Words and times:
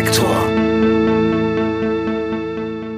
Reflektor. 0.00 0.48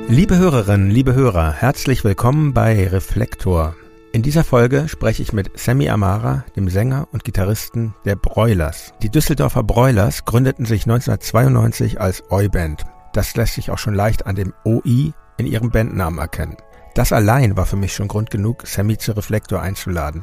Liebe 0.07 0.39
Hörerinnen, 0.39 0.89
liebe 0.89 1.15
Hörer, 1.15 1.53
herzlich 1.53 2.05
willkommen 2.05 2.55
bei 2.55 2.87
Reflektor. 2.87 3.75
In 4.13 4.23
dieser 4.23 4.45
Folge 4.45 4.87
spreche 4.89 5.21
ich 5.21 5.33
mit 5.33 5.59
Sammy 5.59 5.89
Amara, 5.89 6.45
dem 6.55 6.69
Sänger 6.69 7.09
und 7.11 7.25
Gitarristen 7.25 7.97
der 8.05 8.15
Broilers. 8.15 8.93
Die 9.03 9.11
Düsseldorfer 9.11 9.65
Broilers 9.65 10.25
gründeten 10.27 10.65
sich 10.65 10.83
1992 10.83 12.01
als 12.01 12.23
Oi-Band. 12.31 12.85
Das 13.13 13.35
lässt 13.35 13.55
sich 13.55 13.73
auch 13.73 13.79
schon 13.79 13.95
leicht 13.95 14.27
an 14.27 14.37
dem 14.37 14.55
OI 14.65 15.13
in 15.39 15.47
ihrem 15.47 15.71
Bandnamen 15.71 16.21
erkennen. 16.21 16.57
Das 16.95 17.13
allein 17.13 17.57
war 17.57 17.67
für 17.67 17.75
mich 17.75 17.95
schon 17.95 18.07
Grund 18.07 18.31
genug, 18.31 18.65
Sammy 18.65 18.97
zu 18.97 19.11
Reflektor 19.17 19.61
einzuladen. 19.61 20.23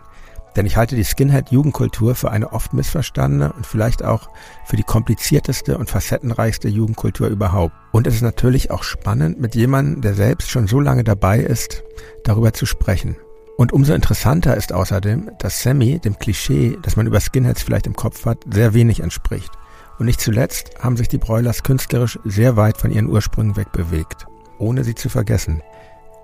Denn 0.55 0.65
ich 0.65 0.77
halte 0.77 0.95
die 0.95 1.03
Skinhead-Jugendkultur 1.03 2.15
für 2.15 2.31
eine 2.31 2.53
oft 2.53 2.73
missverstandene 2.73 3.53
und 3.53 3.65
vielleicht 3.65 4.03
auch 4.03 4.29
für 4.65 4.75
die 4.75 4.83
komplizierteste 4.83 5.77
und 5.77 5.89
facettenreichste 5.89 6.67
Jugendkultur 6.67 7.27
überhaupt. 7.27 7.75
Und 7.91 8.07
es 8.07 8.15
ist 8.15 8.21
natürlich 8.21 8.71
auch 8.71 8.83
spannend, 8.83 9.39
mit 9.39 9.55
jemandem, 9.55 10.01
der 10.01 10.13
selbst 10.13 10.49
schon 10.49 10.67
so 10.67 10.79
lange 10.79 11.03
dabei 11.03 11.39
ist, 11.39 11.83
darüber 12.23 12.53
zu 12.53 12.65
sprechen. 12.65 13.15
Und 13.57 13.73
umso 13.73 13.93
interessanter 13.93 14.55
ist 14.55 14.71
außerdem, 14.71 15.31
dass 15.39 15.61
Sammy 15.61 15.99
dem 15.99 16.17
Klischee, 16.17 16.77
das 16.81 16.95
man 16.95 17.07
über 17.07 17.19
Skinheads 17.19 17.61
vielleicht 17.61 17.87
im 17.87 17.95
Kopf 17.95 18.25
hat, 18.25 18.37
sehr 18.51 18.73
wenig 18.73 19.01
entspricht. 19.01 19.51
Und 19.97 20.05
nicht 20.05 20.21
zuletzt 20.21 20.71
haben 20.79 20.95
sich 20.95 21.09
die 21.09 21.17
Broilers 21.17 21.63
künstlerisch 21.63 22.17
sehr 22.23 22.55
weit 22.55 22.77
von 22.77 22.89
ihren 22.89 23.07
Ursprüngen 23.07 23.57
wegbewegt, 23.57 24.27
ohne 24.57 24.85
sie 24.85 24.95
zu 24.95 25.09
vergessen. 25.09 25.61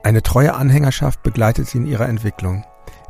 Eine 0.02 0.24
treue 0.24 0.54
Anhängerschaft 0.54 1.24
begleitet 1.24 1.68
sie 1.68 1.80
in 1.80 1.88
ihrer 1.88 2.08
Entwicklung. 2.08 2.64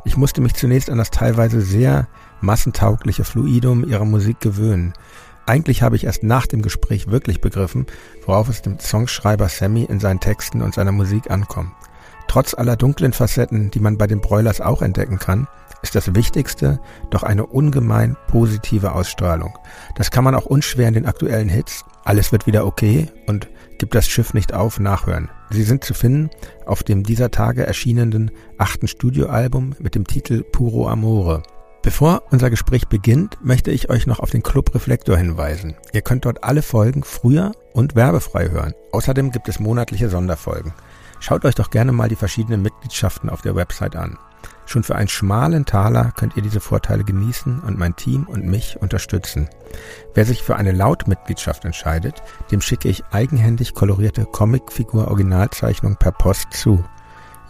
Ich 0.06 0.16
musste 0.16 0.40
mich 0.40 0.54
zunächst 0.54 0.88
an 0.88 0.98
das 0.98 1.10
teilweise 1.10 1.60
sehr 1.60 2.06
massentaugliche 2.40 3.24
Fluidum 3.24 3.84
ihrer 3.86 4.04
Musik 4.04 4.38
gewöhnen. 4.38 4.94
Eigentlich 5.46 5.82
habe 5.82 5.96
ich 5.96 6.04
erst 6.04 6.22
nach 6.22 6.46
dem 6.46 6.62
Gespräch 6.62 7.08
wirklich 7.08 7.40
begriffen, 7.40 7.86
worauf 8.24 8.48
es 8.48 8.62
dem 8.62 8.78
Songschreiber 8.78 9.48
Sammy 9.48 9.82
in 9.82 9.98
seinen 9.98 10.20
Texten 10.20 10.62
und 10.62 10.74
seiner 10.74 10.92
Musik 10.92 11.28
ankommt. 11.30 11.72
Trotz 12.28 12.54
aller 12.54 12.76
dunklen 12.76 13.12
Facetten, 13.12 13.72
die 13.72 13.80
man 13.80 13.98
bei 13.98 14.06
den 14.06 14.20
Broilers 14.20 14.60
auch 14.60 14.80
entdecken 14.80 15.18
kann, 15.18 15.48
ist 15.86 15.94
das 15.94 16.14
Wichtigste 16.14 16.80
doch 17.10 17.22
eine 17.22 17.46
ungemein 17.46 18.16
positive 18.28 18.92
Ausstrahlung. 18.92 19.56
Das 19.94 20.10
kann 20.10 20.24
man 20.24 20.34
auch 20.34 20.46
unschwer 20.46 20.88
in 20.88 20.94
den 20.94 21.06
aktuellen 21.06 21.48
Hits 21.48 21.84
Alles 22.04 22.32
wird 22.32 22.46
wieder 22.46 22.66
okay 22.66 23.08
und 23.26 23.48
Gib 23.78 23.90
das 23.90 24.08
Schiff 24.08 24.32
nicht 24.32 24.54
auf 24.54 24.80
nachhören. 24.80 25.28
Sie 25.50 25.62
sind 25.62 25.84
zu 25.84 25.92
finden 25.92 26.30
auf 26.64 26.82
dem 26.82 27.02
dieser 27.02 27.30
Tage 27.30 27.66
erschienenen 27.66 28.30
achten 28.56 28.88
Studioalbum 28.88 29.74
mit 29.78 29.94
dem 29.94 30.06
Titel 30.06 30.42
Puro 30.42 30.88
Amore. 30.88 31.42
Bevor 31.82 32.22
unser 32.30 32.50
Gespräch 32.50 32.88
beginnt, 32.88 33.36
möchte 33.44 33.70
ich 33.70 33.90
euch 33.90 34.06
noch 34.06 34.18
auf 34.18 34.30
den 34.30 34.42
Club 34.42 34.74
Reflektor 34.74 35.16
hinweisen. 35.16 35.76
Ihr 35.92 36.00
könnt 36.00 36.24
dort 36.24 36.42
alle 36.42 36.62
Folgen 36.62 37.04
früher 37.04 37.52
und 37.74 37.94
werbefrei 37.94 38.48
hören. 38.48 38.72
Außerdem 38.92 39.30
gibt 39.30 39.48
es 39.48 39.60
monatliche 39.60 40.08
Sonderfolgen. 40.08 40.72
Schaut 41.20 41.44
euch 41.44 41.54
doch 41.54 41.70
gerne 41.70 41.92
mal 41.92 42.08
die 42.08 42.16
verschiedenen 42.16 42.62
Mitgliedschaften 42.62 43.30
auf 43.30 43.42
der 43.42 43.54
Website 43.56 43.94
an. 43.94 44.18
Schon 44.66 44.82
für 44.82 44.96
einen 44.96 45.08
schmalen 45.08 45.64
Taler 45.64 46.12
könnt 46.16 46.36
ihr 46.36 46.42
diese 46.42 46.60
Vorteile 46.60 47.04
genießen 47.04 47.60
und 47.60 47.78
mein 47.78 47.96
Team 47.96 48.24
und 48.24 48.44
mich 48.44 48.76
unterstützen. 48.80 49.48
Wer 50.12 50.24
sich 50.24 50.42
für 50.42 50.56
eine 50.56 50.72
Lautmitgliedschaft 50.72 51.64
entscheidet, 51.64 52.20
dem 52.50 52.60
schicke 52.60 52.88
ich 52.88 53.04
eigenhändig 53.12 53.74
kolorierte 53.74 54.26
Comicfigur-Originalzeichnung 54.26 55.94
per 55.96 56.10
Post 56.12 56.52
zu. 56.52 56.84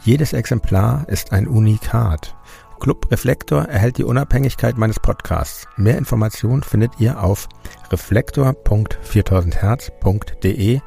Jedes 0.02 0.34
Exemplar 0.34 1.08
ist 1.08 1.32
ein 1.32 1.48
Unikat. 1.48 2.36
Club 2.78 3.10
Reflektor 3.10 3.64
erhält 3.64 3.96
die 3.96 4.04
Unabhängigkeit 4.04 4.76
meines 4.76 5.00
Podcasts. 5.00 5.66
Mehr 5.76 5.96
Informationen 5.96 6.62
findet 6.62 7.00
ihr 7.00 7.22
auf 7.22 7.48
reflektor.4000herz.de 7.90 10.80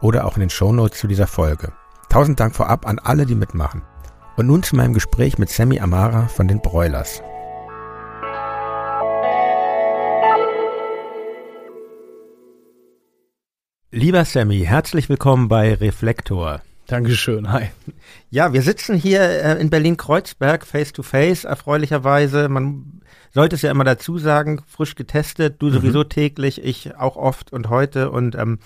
oder 0.00 0.24
auch 0.26 0.34
in 0.34 0.40
den 0.40 0.50
Shownotes 0.50 0.98
zu 0.98 1.06
dieser 1.06 1.28
Folge. 1.28 1.72
Tausend 2.08 2.40
Dank 2.40 2.56
vorab 2.56 2.84
an 2.86 2.98
alle, 2.98 3.26
die 3.26 3.36
mitmachen. 3.36 3.82
Und 4.36 4.48
nun 4.48 4.62
zu 4.62 4.76
meinem 4.76 4.92
Gespräch 4.92 5.38
mit 5.38 5.48
Sammy 5.48 5.80
Amara 5.80 6.28
von 6.28 6.46
den 6.46 6.60
Broilers. 6.60 7.22
Lieber 13.90 14.26
Sammy, 14.26 14.62
herzlich 14.66 15.08
willkommen 15.08 15.48
bei 15.48 15.72
Reflektor. 15.72 16.60
Dankeschön, 16.86 17.50
hi. 17.50 17.68
Ja, 18.28 18.52
wir 18.52 18.60
sitzen 18.60 18.94
hier 18.94 19.22
äh, 19.22 19.58
in 19.58 19.70
Berlin-Kreuzberg, 19.70 20.66
face 20.66 20.92
to 20.92 21.02
face, 21.02 21.44
erfreulicherweise. 21.44 22.50
Man 22.50 23.00
sollte 23.32 23.56
es 23.56 23.62
ja 23.62 23.70
immer 23.70 23.84
dazu 23.84 24.18
sagen, 24.18 24.60
frisch 24.66 24.96
getestet, 24.96 25.62
du 25.62 25.68
mhm. 25.68 25.72
sowieso 25.72 26.04
täglich, 26.04 26.62
ich 26.62 26.94
auch 26.96 27.16
oft 27.16 27.54
und 27.54 27.70
heute. 27.70 28.10
Und 28.10 28.34
ähm, 28.34 28.58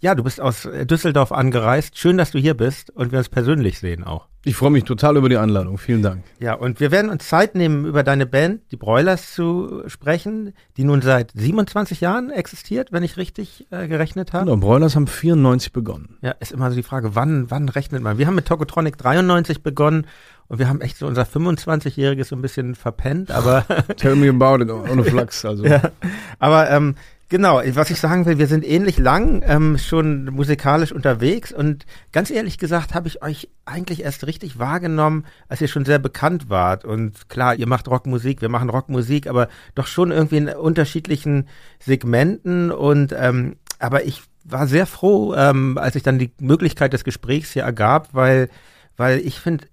ja, 0.00 0.14
du 0.14 0.24
bist 0.24 0.40
aus 0.40 0.66
Düsseldorf 0.84 1.32
angereist. 1.32 1.98
Schön, 1.98 2.16
dass 2.16 2.30
du 2.30 2.38
hier 2.38 2.54
bist 2.54 2.88
und 2.90 3.12
wir 3.12 3.18
uns 3.18 3.28
persönlich 3.28 3.78
sehen 3.78 4.04
auch. 4.04 4.28
Ich 4.48 4.56
freue 4.56 4.70
mich 4.70 4.84
total 4.84 5.18
über 5.18 5.28
die 5.28 5.36
Einladung. 5.36 5.76
Vielen 5.76 6.00
Dank. 6.00 6.24
Ja, 6.40 6.54
und 6.54 6.80
wir 6.80 6.90
werden 6.90 7.10
uns 7.10 7.28
Zeit 7.28 7.54
nehmen, 7.54 7.84
über 7.84 8.02
deine 8.02 8.24
Band, 8.24 8.62
die 8.70 8.76
Broilers, 8.76 9.34
zu 9.34 9.82
sprechen, 9.88 10.54
die 10.78 10.84
nun 10.84 11.02
seit 11.02 11.32
27 11.34 12.00
Jahren 12.00 12.30
existiert, 12.30 12.90
wenn 12.90 13.02
ich 13.02 13.18
richtig 13.18 13.66
äh, 13.70 13.86
gerechnet 13.88 14.32
habe. 14.32 14.46
Genau, 14.46 14.56
Broilers 14.56 14.96
haben 14.96 15.06
94 15.06 15.74
begonnen. 15.74 16.16
Ja, 16.22 16.30
ist 16.40 16.52
immer 16.52 16.70
so 16.70 16.76
die 16.76 16.82
Frage, 16.82 17.14
wann, 17.14 17.50
wann 17.50 17.68
rechnet 17.68 18.02
man? 18.02 18.16
Wir 18.16 18.26
haben 18.26 18.36
mit 18.36 18.46
Tokotronic 18.46 18.96
93 18.96 19.62
begonnen 19.62 20.06
und 20.46 20.58
wir 20.58 20.66
haben 20.66 20.80
echt 20.80 20.96
so 20.96 21.06
unser 21.06 21.24
25-jähriges 21.24 22.24
so 22.24 22.34
ein 22.34 22.40
bisschen 22.40 22.74
verpennt, 22.74 23.30
aber. 23.30 23.66
Tell 23.98 24.16
me 24.16 24.30
about 24.30 24.64
it, 24.64 24.70
ohne 24.70 25.04
Flachs, 25.04 25.44
also. 25.44 25.66
ja, 25.66 25.90
aber 26.38 26.70
ähm, 26.70 26.94
Genau, 27.30 27.60
was 27.74 27.90
ich 27.90 28.00
sagen 28.00 28.24
will, 28.24 28.38
wir 28.38 28.46
sind 28.46 28.66
ähnlich 28.66 28.96
lang 28.96 29.42
ähm, 29.44 29.76
schon 29.76 30.24
musikalisch 30.26 30.92
unterwegs 30.92 31.52
und 31.52 31.84
ganz 32.10 32.30
ehrlich 32.30 32.56
gesagt 32.56 32.94
habe 32.94 33.06
ich 33.06 33.22
euch 33.22 33.50
eigentlich 33.66 34.02
erst 34.02 34.26
richtig 34.26 34.58
wahrgenommen, 34.58 35.26
als 35.46 35.60
ihr 35.60 35.68
schon 35.68 35.84
sehr 35.84 35.98
bekannt 35.98 36.48
wart. 36.48 36.86
Und 36.86 37.28
klar, 37.28 37.54
ihr 37.54 37.68
macht 37.68 37.86
Rockmusik, 37.86 38.40
wir 38.40 38.48
machen 38.48 38.70
Rockmusik, 38.70 39.26
aber 39.26 39.48
doch 39.74 39.86
schon 39.86 40.10
irgendwie 40.10 40.38
in 40.38 40.48
unterschiedlichen 40.48 41.48
Segmenten. 41.80 42.70
Und 42.72 43.14
ähm, 43.14 43.56
aber 43.78 44.06
ich 44.06 44.22
war 44.44 44.66
sehr 44.66 44.86
froh, 44.86 45.34
ähm, 45.34 45.76
als 45.76 45.92
sich 45.92 46.02
dann 46.02 46.18
die 46.18 46.32
Möglichkeit 46.40 46.94
des 46.94 47.04
Gesprächs 47.04 47.52
hier 47.52 47.64
ergab, 47.64 48.08
weil, 48.12 48.48
weil 48.96 49.18
ich 49.18 49.38
finde 49.38 49.66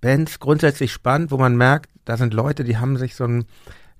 Bands 0.00 0.40
grundsätzlich 0.40 0.92
spannend, 0.92 1.30
wo 1.30 1.36
man 1.36 1.56
merkt, 1.56 1.90
da 2.04 2.16
sind 2.16 2.34
Leute, 2.34 2.64
die 2.64 2.78
haben 2.78 2.96
sich 2.96 3.14
so 3.14 3.22
ein 3.22 3.44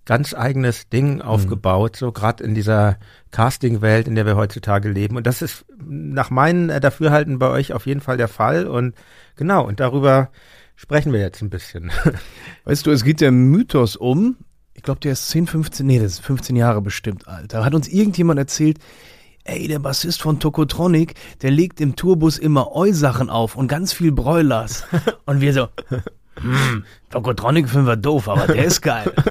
ganz 0.09 0.33
eigenes 0.33 0.89
Ding 0.89 1.17
mhm. 1.17 1.23
aufgebaut, 1.23 1.93
mhm. 1.93 1.99
so 1.99 2.13
gerade 2.13 2.43
in 2.43 2.55
dieser 2.55 2.97
Casting-Welt, 3.31 4.09
in 4.09 4.15
der 4.15 4.25
wir 4.25 4.37
heutzutage 4.37 4.89
leben. 4.89 5.17
Und 5.17 5.27
das 5.27 5.43
ist 5.43 5.67
nach 5.87 6.31
meinem 6.31 6.71
äh, 6.71 6.81
Dafürhalten 6.81 7.39
bei 7.39 7.51
euch 7.51 7.75
auf 7.75 7.87
jeden 7.87 8.01
Fall 8.01 8.17
der 8.17 8.29
Fall. 8.29 8.67
Und 8.67 8.95
genau, 9.37 9.67
und 9.67 9.81
darüber 9.81 10.31
sprechen 10.77 11.13
wir 11.13 11.21
jetzt 11.21 11.43
ein 11.43 11.51
bisschen. 11.51 11.93
Weißt 12.65 12.87
du, 12.87 12.91
es 12.91 13.05
geht 13.05 13.21
der 13.21 13.33
Mythos 13.33 13.97
um, 13.97 14.39
ich 14.73 14.83
glaube, 14.83 15.01
der 15.01 15.13
ist 15.13 15.29
10, 15.29 15.47
15, 15.47 15.87
nee, 15.87 15.99
das 15.99 16.13
ist 16.13 16.21
15 16.21 16.57
Jahre 16.57 16.81
bestimmt 16.81 17.29
alt. 17.29 17.53
Da 17.53 17.63
hat 17.63 17.75
uns 17.75 17.87
irgendjemand 17.87 18.39
erzählt, 18.39 18.79
ey, 19.45 19.69
der 19.69 19.79
Bassist 19.79 20.23
von 20.23 20.41
Tokotronic, 20.41 21.17
der 21.43 21.51
legt 21.51 21.83
im 21.83 21.97
Tourbus 21.97 22.39
immer 22.39 22.75
Eu-Sachen 22.75 23.29
auf 23.29 23.57
und 23.57 23.69
ganz 23.69 23.93
viel 23.93 24.13
Broilers. 24.13 24.87
Und 25.27 25.43
wir 25.43 25.53
so, 25.53 25.69
hm, 26.41 26.85
Tokotronic 27.11 27.69
finden 27.69 27.87
wir 27.87 27.97
doof, 27.97 28.29
aber 28.29 28.47
der 28.47 28.65
ist 28.65 28.81
geil. 28.81 29.13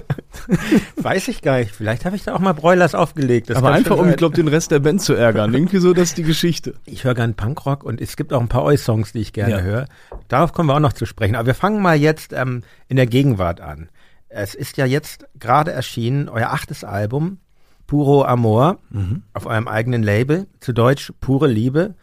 Weiß 0.96 1.28
ich 1.28 1.42
gar 1.42 1.60
nicht. 1.60 1.72
Vielleicht 1.72 2.06
habe 2.06 2.16
ich 2.16 2.24
da 2.24 2.36
auch 2.36 2.40
mal 2.40 2.54
Broilers 2.54 2.96
aufgelegt. 2.96 3.50
Das 3.50 3.58
Aber 3.58 3.72
einfach, 3.72 3.98
um, 3.98 4.10
ich 4.10 4.16
glaube, 4.16 4.36
den 4.36 4.48
Rest 4.48 4.72
der 4.72 4.80
Band 4.80 5.02
zu 5.02 5.14
ärgern. 5.14 5.54
Irgendwie 5.54 5.78
so, 5.78 5.94
das 5.94 6.10
ist 6.10 6.18
die 6.18 6.24
Geschichte. 6.24 6.76
Ich 6.86 7.04
höre 7.04 7.16
gern 7.16 7.36
Punkrock 7.36 7.84
und 7.84 8.02
es 8.02 8.16
gibt 8.16 8.34
auch 8.34 8.42
ein 8.42 8.48
paar 8.48 8.64
Oi-Songs, 8.64 9.14
die 9.14 9.20
ich 9.20 9.34
gerne 9.34 9.56
ja. 9.56 9.62
höre. 9.62 9.86
Darauf 10.28 10.54
kommen 10.54 10.70
wir 10.70 10.76
auch 10.76 10.80
noch 10.82 10.94
zu 10.94 11.06
sprechen. 11.06 11.36
Aber 11.36 11.48
wir 11.48 11.56
fangen 11.56 11.82
mal 11.82 11.98
jetzt 11.98 12.34
ähm, 12.34 12.64
in 12.88 12.96
der 12.96 13.08
Gegenwart 13.08 13.62
an. 13.62 13.90
Es 14.30 14.56
ist 14.56 14.78
ja 14.78 14.86
jetzt 14.86 15.26
gerade 15.40 15.72
erschienen, 15.72 16.30
euer 16.30 16.50
achtes 16.50 16.84
Album, 16.84 17.40
Puro 17.86 18.26
Amor, 18.26 18.80
mhm. 18.90 19.24
auf 19.34 19.46
eurem 19.46 19.68
eigenen 19.68 20.04
Label, 20.04 20.48
zu 20.60 20.74
Deutsch 20.74 21.14
Pure 21.22 21.48
Liebe. 21.48 21.96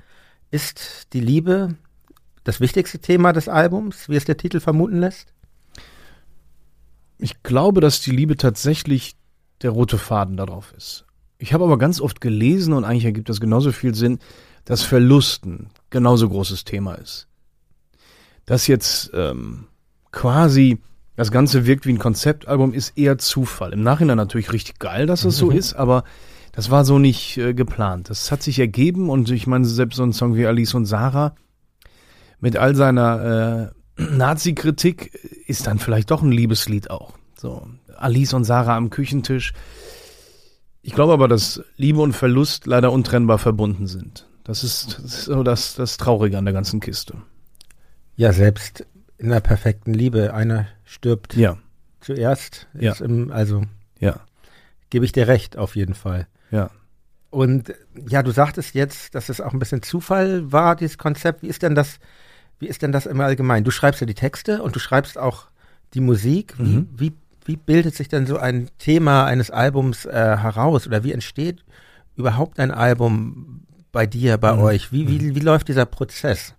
Ist 0.50 1.12
die 1.12 1.20
Liebe 1.20 1.75
das 2.44 2.61
wichtigste 2.61 2.99
Thema 2.99 3.32
des 3.32 3.49
Albums, 3.49 4.08
wie 4.08 4.17
es 4.17 4.25
der 4.25 4.37
Titel 4.37 4.61
vermuten 4.61 5.00
lässt? 5.00 5.34
Ich 7.19 7.43
glaube, 7.43 7.81
dass 7.81 8.00
die 8.00 8.11
Liebe 8.11 8.37
tatsächlich 8.37 9.14
der 9.62 9.70
rote 9.70 9.99
Faden 9.99 10.37
darauf 10.37 10.72
ist. 10.76 11.05
Ich 11.38 11.52
habe 11.52 11.64
aber 11.64 11.78
ganz 11.78 12.00
oft 12.00 12.20
gelesen 12.20 12.72
und 12.72 12.84
eigentlich 12.84 13.05
ergibt 13.05 13.28
das 13.28 13.40
genauso 13.40 13.72
viel 13.72 13.94
Sinn, 13.94 14.19
dass 14.64 14.82
Verlusten 14.82 15.70
genauso 15.90 16.28
großes 16.28 16.64
Thema 16.64 16.94
ist. 16.94 17.28
Dass 18.46 18.66
jetzt 18.66 19.11
ähm, 19.14 19.66
quasi 20.11 20.81
das 21.16 21.31
Ganze 21.31 21.66
wirkt 21.66 21.87
wie 21.87 21.93
ein 21.93 21.99
Konzeptalbum, 21.99 22.72
ist 22.72 22.99
eher 22.99 23.19
Zufall. 23.19 23.72
Im 23.72 23.82
Nachhinein 23.82 24.16
natürlich 24.16 24.52
richtig 24.52 24.78
geil, 24.78 25.06
dass 25.06 25.25
es 25.25 25.37
so 25.37 25.50
mhm. 25.50 25.52
ist, 25.56 25.75
aber 25.75 26.05
das 26.52 26.70
war 26.70 26.84
so 26.84 26.99
nicht 26.99 27.37
äh, 27.37 27.55
geplant. 27.55 28.11
Das 28.11 28.31
hat 28.31 28.43
sich 28.43 28.58
ergeben 28.58 29.11
und 29.11 29.31
ich 29.31 29.46
meine, 29.46 29.64
selbst 29.64 29.96
so 29.96 30.02
ein 30.02 30.12
Song 30.12 30.37
wie 30.37 30.46
Alice 30.46 30.75
und 30.75 30.87
Sarah 30.87 31.34
mit 32.40 32.56
all 32.56 32.75
seiner 32.75 33.72
äh, 33.72 33.84
Nazi-Kritik 33.96 35.14
ist 35.46 35.67
dann 35.67 35.79
vielleicht 35.79 36.11
doch 36.11 36.23
ein 36.23 36.32
Liebeslied 36.32 36.91
auch. 36.91 37.14
So, 37.38 37.67
Alice 37.96 38.32
und 38.35 38.44
Sarah 38.44 38.76
am 38.76 38.91
Küchentisch. 38.91 39.52
Ich 40.82 40.94
glaube 40.94 41.12
aber, 41.12 41.29
dass 41.29 41.62
Liebe 41.76 42.00
und 42.00 42.12
Verlust 42.12 42.67
leider 42.67 42.93
untrennbar 42.93 43.38
verbunden 43.38 43.87
sind. 43.87 44.29
Das 44.44 44.62
ist, 44.64 44.99
das 44.99 45.05
ist 45.05 45.25
so 45.25 45.43
das, 45.43 45.75
das 45.75 45.96
Traurige 45.96 46.37
an 46.37 46.44
der 46.44 46.52
ganzen 46.52 46.81
Kiste. 46.81 47.17
Ja, 48.17 48.32
selbst 48.32 48.87
in 49.17 49.31
der 49.31 49.41
perfekten 49.41 49.94
Liebe, 49.94 50.35
einer 50.35 50.67
stirbt 50.85 51.35
Ja, 51.35 51.56
zuerst. 52.00 52.69
Ja. 52.79 52.94
Im, 52.97 53.31
also 53.32 53.62
ja, 53.99 54.20
gebe 54.90 55.05
ich 55.06 55.12
dir 55.12 55.26
recht, 55.29 55.56
auf 55.56 55.76
jeden 55.76 55.94
Fall. 55.94 56.26
ja. 56.50 56.70
Und 57.31 57.75
ja, 58.08 58.23
du 58.23 58.31
sagtest 58.31 58.76
jetzt, 58.76 59.17
dass 59.17 59.29
es 59.29 59.40
auch 59.40 59.52
ein 59.52 59.58
bisschen 59.58 59.82
Zufall 59.82 60.52
war, 60.52 60.76
dieses 60.76 60.99
Konzept. 60.99 61.43
Wie 61.43 61.49
ist 61.49 61.62
denn 61.64 61.75
das, 61.75 61.99
wie 62.59 62.67
ist 62.67 62.83
denn 62.83 62.93
das 62.93 63.06
im 63.06 63.21
Allgemeinen? 63.21 63.65
Du 63.65 63.71
schreibst 63.71 64.01
ja 64.01 64.06
die 64.06 64.15
Texte 64.15 64.62
und 64.62 64.75
du 64.77 64.81
schreibst 64.81 65.19
auch 65.19 65.47
die 65.95 66.01
Musik. 66.01 66.55
Wie, 66.59 66.77
Mhm. 66.77 66.89
wie, 66.97 67.12
wie 67.45 67.56
bildet 67.56 67.95
sich 67.95 68.09
denn 68.09 68.27
so 68.27 68.39
ein 68.39 68.71
Thema 68.79 69.25
eines 69.27 69.51
Albums 69.51 70.05
äh, 70.06 70.11
heraus? 70.12 70.87
Oder 70.87 71.05
wie 71.05 71.12
entsteht 71.12 71.65
überhaupt 72.17 72.59
ein 72.61 72.71
Album 72.71 73.62
bei 73.93 74.06
dir, 74.06 74.39
bei 74.39 74.53
Mhm. 74.55 74.59
euch? 74.62 74.93
Wie, 74.93 75.09
wie, 75.09 75.35
wie 75.35 75.41
läuft 75.41 75.69
dieser 75.69 75.87
Prozess? 75.87 76.55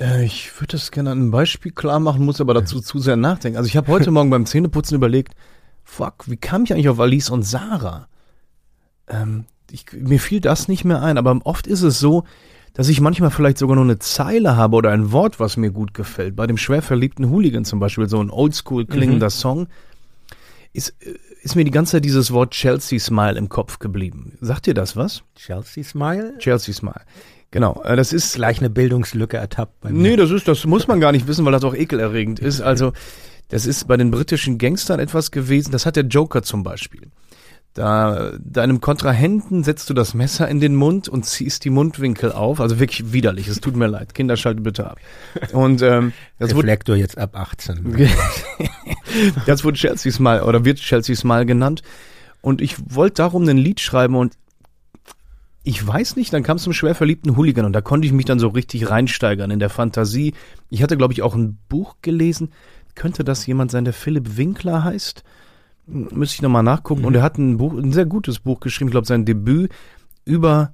Äh, 0.00 0.24
ich 0.24 0.52
würde 0.60 0.72
das 0.72 0.90
gerne 0.90 1.10
an 1.10 1.18
einem 1.18 1.30
Beispiel 1.30 1.72
klar 1.72 2.00
machen, 2.00 2.24
muss 2.24 2.40
aber 2.40 2.54
dazu 2.54 2.80
zu 2.80 2.98
sehr 2.98 3.16
nachdenken. 3.16 3.56
Also 3.58 3.68
ich 3.68 3.76
habe 3.76 3.88
heute 3.92 4.10
Morgen 4.10 4.30
beim 4.30 4.46
Zähneputzen 4.46 4.96
überlegt, 4.96 5.34
fuck, 5.84 6.28
wie 6.28 6.36
kam 6.36 6.64
ich 6.64 6.72
eigentlich 6.72 6.88
auf 6.88 7.00
Alice 7.00 7.30
und 7.30 7.42
Sarah? 7.42 8.08
Ähm, 9.08 9.44
ich, 9.70 9.86
mir 9.92 10.20
fiel 10.20 10.40
das 10.40 10.68
nicht 10.68 10.84
mehr 10.84 11.02
ein, 11.02 11.18
aber 11.18 11.38
oft 11.44 11.66
ist 11.66 11.82
es 11.82 11.98
so, 11.98 12.24
dass 12.74 12.88
ich 12.88 13.00
manchmal 13.00 13.30
vielleicht 13.30 13.58
sogar 13.58 13.76
nur 13.76 13.84
eine 13.84 14.00
Zeile 14.00 14.56
habe 14.56 14.76
oder 14.76 14.90
ein 14.90 15.12
Wort, 15.12 15.40
was 15.40 15.56
mir 15.56 15.70
gut 15.70 15.94
gefällt. 15.94 16.36
Bei 16.36 16.46
dem 16.46 16.58
schwer 16.58 16.82
verliebten 16.82 17.30
Hooligan 17.30 17.64
zum 17.64 17.78
Beispiel, 17.78 18.08
so 18.08 18.20
ein 18.20 18.30
oldschool 18.30 18.84
klingender 18.84 19.30
Song, 19.30 19.68
ist, 20.72 20.90
äh, 21.00 21.14
ist 21.42 21.54
mir 21.54 21.64
die 21.64 21.70
ganze 21.70 21.92
Zeit 21.92 22.04
dieses 22.04 22.32
Wort 22.32 22.50
Chelsea 22.50 22.98
Smile 22.98 23.38
im 23.38 23.48
Kopf 23.48 23.78
geblieben. 23.78 24.36
Sagt 24.40 24.66
dir 24.66 24.74
das 24.74 24.96
was? 24.96 25.22
Chelsea 25.36 25.84
Smile? 25.84 26.34
Chelsea 26.38 26.74
Smile. 26.74 27.02
Genau, 27.52 27.80
äh, 27.84 27.94
das 27.94 28.12
ist 28.12 28.34
Gleich 28.34 28.58
eine 28.58 28.70
Bildungslücke 28.70 29.36
ertappt 29.36 29.80
bei 29.80 29.90
mir. 29.90 30.02
Nee, 30.02 30.16
das 30.16 30.32
ist, 30.32 30.48
das 30.48 30.66
muss 30.66 30.88
man 30.88 30.98
gar 30.98 31.12
nicht 31.12 31.28
wissen, 31.28 31.44
weil 31.44 31.52
das 31.52 31.62
auch 31.62 31.74
ekelerregend 31.74 32.40
ist. 32.40 32.60
Also, 32.60 32.92
das 33.48 33.66
ist 33.66 33.86
bei 33.86 33.96
den 33.96 34.10
britischen 34.10 34.58
Gangstern 34.58 34.98
etwas 34.98 35.30
gewesen, 35.30 35.70
das 35.70 35.86
hat 35.86 35.94
der 35.94 36.04
Joker 36.04 36.42
zum 36.42 36.64
Beispiel. 36.64 37.02
Da, 37.74 38.30
deinem 38.38 38.80
Kontrahenten 38.80 39.64
setzt 39.64 39.90
du 39.90 39.94
das 39.94 40.14
Messer 40.14 40.48
in 40.48 40.60
den 40.60 40.76
Mund 40.76 41.08
und 41.08 41.26
ziehst 41.26 41.64
die 41.64 41.70
Mundwinkel 41.70 42.30
auf. 42.30 42.60
Also 42.60 42.78
wirklich 42.78 43.12
widerlich, 43.12 43.48
es 43.48 43.60
tut 43.60 43.74
mir 43.74 43.88
leid. 43.88 44.14
Kinder, 44.14 44.36
schaltet 44.36 44.62
bitte 44.62 44.88
ab. 44.88 44.98
Und 45.52 45.82
ähm, 45.82 46.12
das 46.38 46.54
wurde, 46.54 46.68
Reflektor 46.68 46.94
jetzt 46.94 47.18
ab 47.18 47.36
18. 47.36 48.08
das 49.46 49.64
wurde 49.64 49.76
Chelsea 49.76 50.12
Smile 50.12 50.44
oder 50.44 50.64
wird 50.64 50.78
Chelsea 50.78 51.16
Smile 51.16 51.46
genannt. 51.46 51.82
Und 52.42 52.60
ich 52.60 52.76
wollte 52.94 53.14
darum 53.14 53.48
ein 53.48 53.58
Lied 53.58 53.80
schreiben 53.80 54.14
und 54.14 54.34
ich 55.64 55.84
weiß 55.84 56.14
nicht, 56.14 56.32
dann 56.32 56.44
kam 56.44 56.58
es 56.58 56.62
zum 56.62 56.74
schwer 56.74 56.94
verliebten 56.94 57.36
Hooligan 57.36 57.64
und 57.64 57.72
da 57.72 57.80
konnte 57.80 58.06
ich 58.06 58.12
mich 58.12 58.26
dann 58.26 58.38
so 58.38 58.48
richtig 58.48 58.88
reinsteigern 58.88 59.50
in 59.50 59.58
der 59.58 59.70
Fantasie. 59.70 60.34
Ich 60.70 60.82
hatte, 60.82 60.96
glaube 60.96 61.14
ich, 61.14 61.22
auch 61.22 61.34
ein 61.34 61.58
Buch 61.68 61.96
gelesen. 62.02 62.50
Könnte 62.94 63.24
das 63.24 63.46
jemand 63.46 63.72
sein, 63.72 63.84
der 63.84 63.94
Philipp 63.94 64.36
Winkler 64.36 64.84
heißt? 64.84 65.24
Müsste 65.86 66.36
ich 66.36 66.42
nochmal 66.42 66.62
nachgucken. 66.62 67.04
Und 67.04 67.14
er 67.14 67.22
hat 67.22 67.36
ein 67.38 67.58
Buch, 67.58 67.74
ein 67.74 67.92
sehr 67.92 68.06
gutes 68.06 68.38
Buch 68.40 68.60
geschrieben, 68.60 68.88
ich 68.88 68.92
glaube, 68.92 69.06
sein 69.06 69.24
Debüt 69.24 69.70
über 70.24 70.72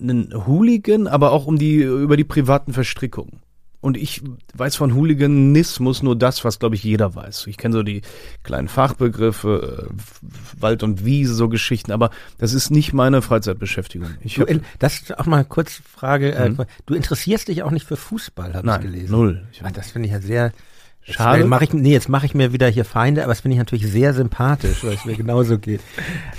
einen 0.00 0.46
Hooligan, 0.46 1.06
aber 1.06 1.32
auch 1.32 1.46
um 1.46 1.58
die, 1.58 1.76
über 1.82 2.16
die 2.16 2.24
privaten 2.24 2.72
Verstrickungen. 2.72 3.40
Und 3.80 3.96
ich 3.96 4.22
weiß 4.54 4.76
von 4.76 4.94
Hooliganismus 4.94 6.04
nur 6.04 6.16
das, 6.16 6.44
was, 6.44 6.60
glaube 6.60 6.76
ich, 6.76 6.84
jeder 6.84 7.16
weiß. 7.16 7.48
Ich 7.48 7.56
kenne 7.58 7.74
so 7.74 7.82
die 7.82 8.02
kleinen 8.44 8.68
Fachbegriffe, 8.68 9.88
äh, 9.90 10.60
Wald 10.62 10.84
und 10.84 11.04
Wiese, 11.04 11.34
so 11.34 11.48
Geschichten, 11.48 11.90
aber 11.90 12.10
das 12.38 12.52
ist 12.54 12.70
nicht 12.70 12.92
meine 12.92 13.22
Freizeitbeschäftigung. 13.22 14.08
Ich 14.22 14.36
Du, 14.36 14.46
das 14.78 15.00
ist 15.02 15.18
auch 15.18 15.26
mal 15.26 15.44
kurz 15.44 15.82
Frage. 15.84 16.32
Äh, 16.32 16.50
Mhm. 16.50 16.58
du 16.86 16.94
interessierst 16.94 17.48
dich 17.48 17.64
auch 17.64 17.72
nicht 17.72 17.84
für 17.86 17.96
Fußball, 17.96 18.54
habe 18.54 18.70
ich 18.70 18.80
gelesen. 18.82 19.10
null. 19.10 19.42
Ich, 19.52 19.64
Ah, 19.64 19.70
das 19.72 19.90
finde 19.90 20.06
ich 20.06 20.12
ja 20.14 20.20
sehr. 20.20 20.52
Schade. 21.04 21.40
Jetzt 21.40 21.48
mach 21.48 21.62
ich, 21.62 21.72
nee, 21.72 21.92
jetzt 21.92 22.08
mache 22.08 22.26
ich 22.26 22.34
mir 22.34 22.52
wieder 22.52 22.68
hier 22.68 22.84
Feinde, 22.84 23.22
aber 23.24 23.32
das 23.32 23.40
finde 23.40 23.54
ich 23.54 23.58
natürlich 23.58 23.86
sehr 23.86 24.14
sympathisch, 24.14 24.84
weil 24.84 24.94
es 24.94 25.04
mir 25.04 25.16
genauso 25.16 25.58
geht. 25.58 25.80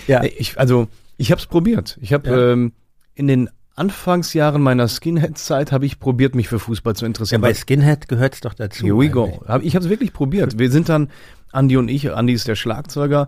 Ja, 0.08 0.24
ich, 0.24 0.58
also, 0.60 0.88
ich 1.18 1.32
habe 1.32 1.40
es 1.40 1.48
probiert. 1.48 1.98
Ich 2.02 2.14
habe 2.14 2.30
Ja. 2.30 2.52
ähm, 2.54 2.72
in 3.16 3.28
den 3.28 3.50
Anfangsjahren 3.76 4.62
meiner 4.62 4.88
Skinhead-Zeit 4.88 5.72
habe 5.72 5.86
ich 5.86 6.00
probiert, 6.00 6.36
mich 6.36 6.48
für 6.48 6.60
Fußball 6.60 6.96
zu 6.96 7.06
ja 7.06 7.08
interessieren. 7.08 7.42
bei 7.42 7.48
weil- 7.50 7.56
Skinhead 7.56 8.08
gehört 8.08 8.36
es 8.36 8.42
doch 8.42 8.54
dazu. 8.54 8.86
Here 8.86 8.98
we 8.98 9.10
go. 9.10 9.26
eigentlich. 9.26 9.48
Hab- 9.50 9.64
Ich 9.64 9.76
habe 9.76 9.84
es 9.86 9.90
wirklich 9.90 10.14
probiert. 10.14 10.58
Wir 10.60 10.70
sind 10.72 10.90
dann, 10.90 11.10
Andi 11.54 11.78
und 11.78 11.88
ich, 11.90 12.12
Andi 12.12 12.34
ist 12.34 12.48
der 12.48 12.56
Schlagzeuger 12.56 13.28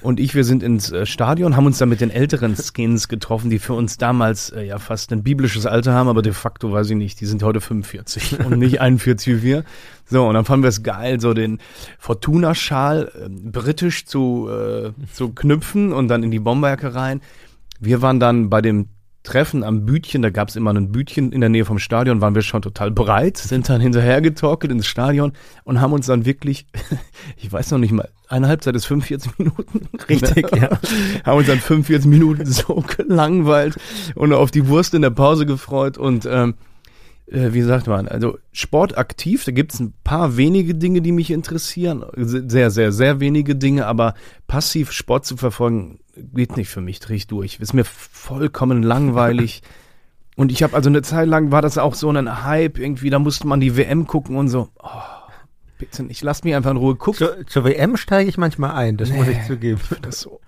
und 0.00 0.18
ich, 0.18 0.34
wir 0.34 0.44
sind 0.44 0.62
ins 0.62 0.90
äh, 0.90 1.06
Stadion, 1.06 1.56
haben 1.56 1.66
uns 1.66 1.78
dann 1.78 1.88
mit 1.88 2.00
den 2.00 2.10
älteren 2.10 2.56
Skins 2.56 3.08
getroffen, 3.08 3.50
die 3.50 3.58
für 3.58 3.74
uns 3.74 3.98
damals 3.98 4.50
äh, 4.50 4.64
ja 4.64 4.78
fast 4.78 5.12
ein 5.12 5.22
biblisches 5.22 5.66
Alter 5.66 5.92
haben, 5.92 6.08
aber 6.08 6.22
de 6.22 6.32
facto 6.32 6.72
weiß 6.72 6.90
ich 6.90 6.96
nicht, 6.96 7.20
die 7.20 7.26
sind 7.26 7.42
heute 7.42 7.60
45 7.60 8.40
und 8.40 8.58
nicht 8.58 8.80
41 8.80 9.26
wie 9.36 9.42
wir. 9.42 9.64
So, 10.08 10.26
und 10.26 10.34
dann 10.34 10.44
fanden 10.44 10.62
wir 10.62 10.68
es 10.68 10.82
geil, 10.82 11.20
so 11.20 11.34
den 11.34 11.58
Fortuna-Schal 11.98 13.12
äh, 13.14 13.28
britisch 13.28 14.06
zu, 14.06 14.48
äh, 14.48 14.92
zu 15.12 15.30
knüpfen 15.30 15.92
und 15.92 16.08
dann 16.08 16.22
in 16.22 16.30
die 16.30 16.38
Bomberjacke 16.38 16.94
rein. 16.94 17.20
Wir 17.80 18.02
waren 18.02 18.20
dann 18.20 18.48
bei 18.48 18.62
dem 18.62 18.88
Treffen 19.26 19.64
am 19.64 19.84
Bütchen, 19.84 20.22
da 20.22 20.30
gab 20.30 20.48
es 20.48 20.56
immer 20.56 20.72
ein 20.72 20.92
Bütchen 20.92 21.32
in 21.32 21.40
der 21.40 21.50
Nähe 21.50 21.64
vom 21.64 21.80
Stadion, 21.80 22.20
waren 22.20 22.36
wir 22.36 22.42
schon 22.42 22.62
total 22.62 22.92
breit, 22.92 23.36
sind 23.36 23.68
dann 23.68 23.80
hinterhergetorkelt 23.80 24.70
ins 24.70 24.86
Stadion 24.86 25.32
und 25.64 25.80
haben 25.80 25.92
uns 25.92 26.06
dann 26.06 26.24
wirklich, 26.24 26.66
ich 27.36 27.52
weiß 27.52 27.72
noch 27.72 27.78
nicht 27.78 27.90
mal, 27.90 28.08
eine 28.28 28.46
Halbzeit 28.46 28.76
ist 28.76 28.86
45 28.86 29.38
Minuten. 29.38 29.88
Richtig, 30.08 30.56
ja. 30.56 30.78
haben 31.24 31.38
uns 31.38 31.48
dann 31.48 31.58
45 31.58 32.08
Minuten 32.08 32.46
so 32.46 32.84
gelangweilt 32.96 33.76
und 34.14 34.32
auf 34.32 34.52
die 34.52 34.68
Wurst 34.68 34.94
in 34.94 35.02
der 35.02 35.10
Pause 35.10 35.44
gefreut 35.44 35.98
und 35.98 36.24
ähm, 36.30 36.54
äh, 37.26 37.52
wie 37.52 37.62
sagt 37.62 37.88
man, 37.88 38.06
also 38.06 38.38
sportaktiv, 38.52 39.44
da 39.44 39.50
gibt's 39.50 39.80
ein 39.80 39.92
paar 40.04 40.36
wenige 40.36 40.76
Dinge, 40.76 41.02
die 41.02 41.12
mich 41.12 41.32
interessieren. 41.32 42.04
Sehr, 42.14 42.70
sehr, 42.70 42.92
sehr 42.92 43.18
wenige 43.18 43.56
Dinge, 43.56 43.86
aber 43.86 44.14
passiv 44.46 44.92
Sport 44.92 45.26
zu 45.26 45.36
verfolgen, 45.36 45.98
geht 46.16 46.56
nicht 46.56 46.68
für 46.68 46.80
mich, 46.80 47.00
dreh 47.00 47.14
ich 47.14 47.26
durch. 47.26 47.60
Ist 47.60 47.74
mir 47.74 47.84
vollkommen 47.84 48.82
langweilig. 48.82 49.62
Und 50.36 50.52
ich 50.52 50.62
habe 50.62 50.76
also 50.76 50.90
eine 50.90 51.02
Zeit 51.02 51.28
lang 51.28 51.50
war 51.50 51.62
das 51.62 51.78
auch 51.78 51.94
so 51.94 52.10
ein 52.10 52.44
Hype, 52.44 52.78
irgendwie, 52.78 53.08
da 53.08 53.18
musste 53.18 53.46
man 53.46 53.58
die 53.58 53.76
WM 53.76 54.06
gucken 54.06 54.36
und 54.36 54.48
so. 54.48 54.68
Oh, 54.82 54.88
bitte 55.78 56.02
nicht, 56.02 56.22
lasst 56.22 56.44
mich 56.44 56.54
einfach 56.54 56.72
in 56.72 56.76
Ruhe 56.76 56.94
gucken. 56.94 57.26
Zur, 57.26 57.46
zur 57.46 57.64
WM 57.64 57.96
steige 57.96 58.28
ich 58.28 58.36
manchmal 58.36 58.72
ein, 58.72 58.98
das 58.98 59.10
muss 59.10 59.28
ich 59.28 59.42
zugeben. 59.46 59.80
Das 60.02 60.20
so. 60.20 60.40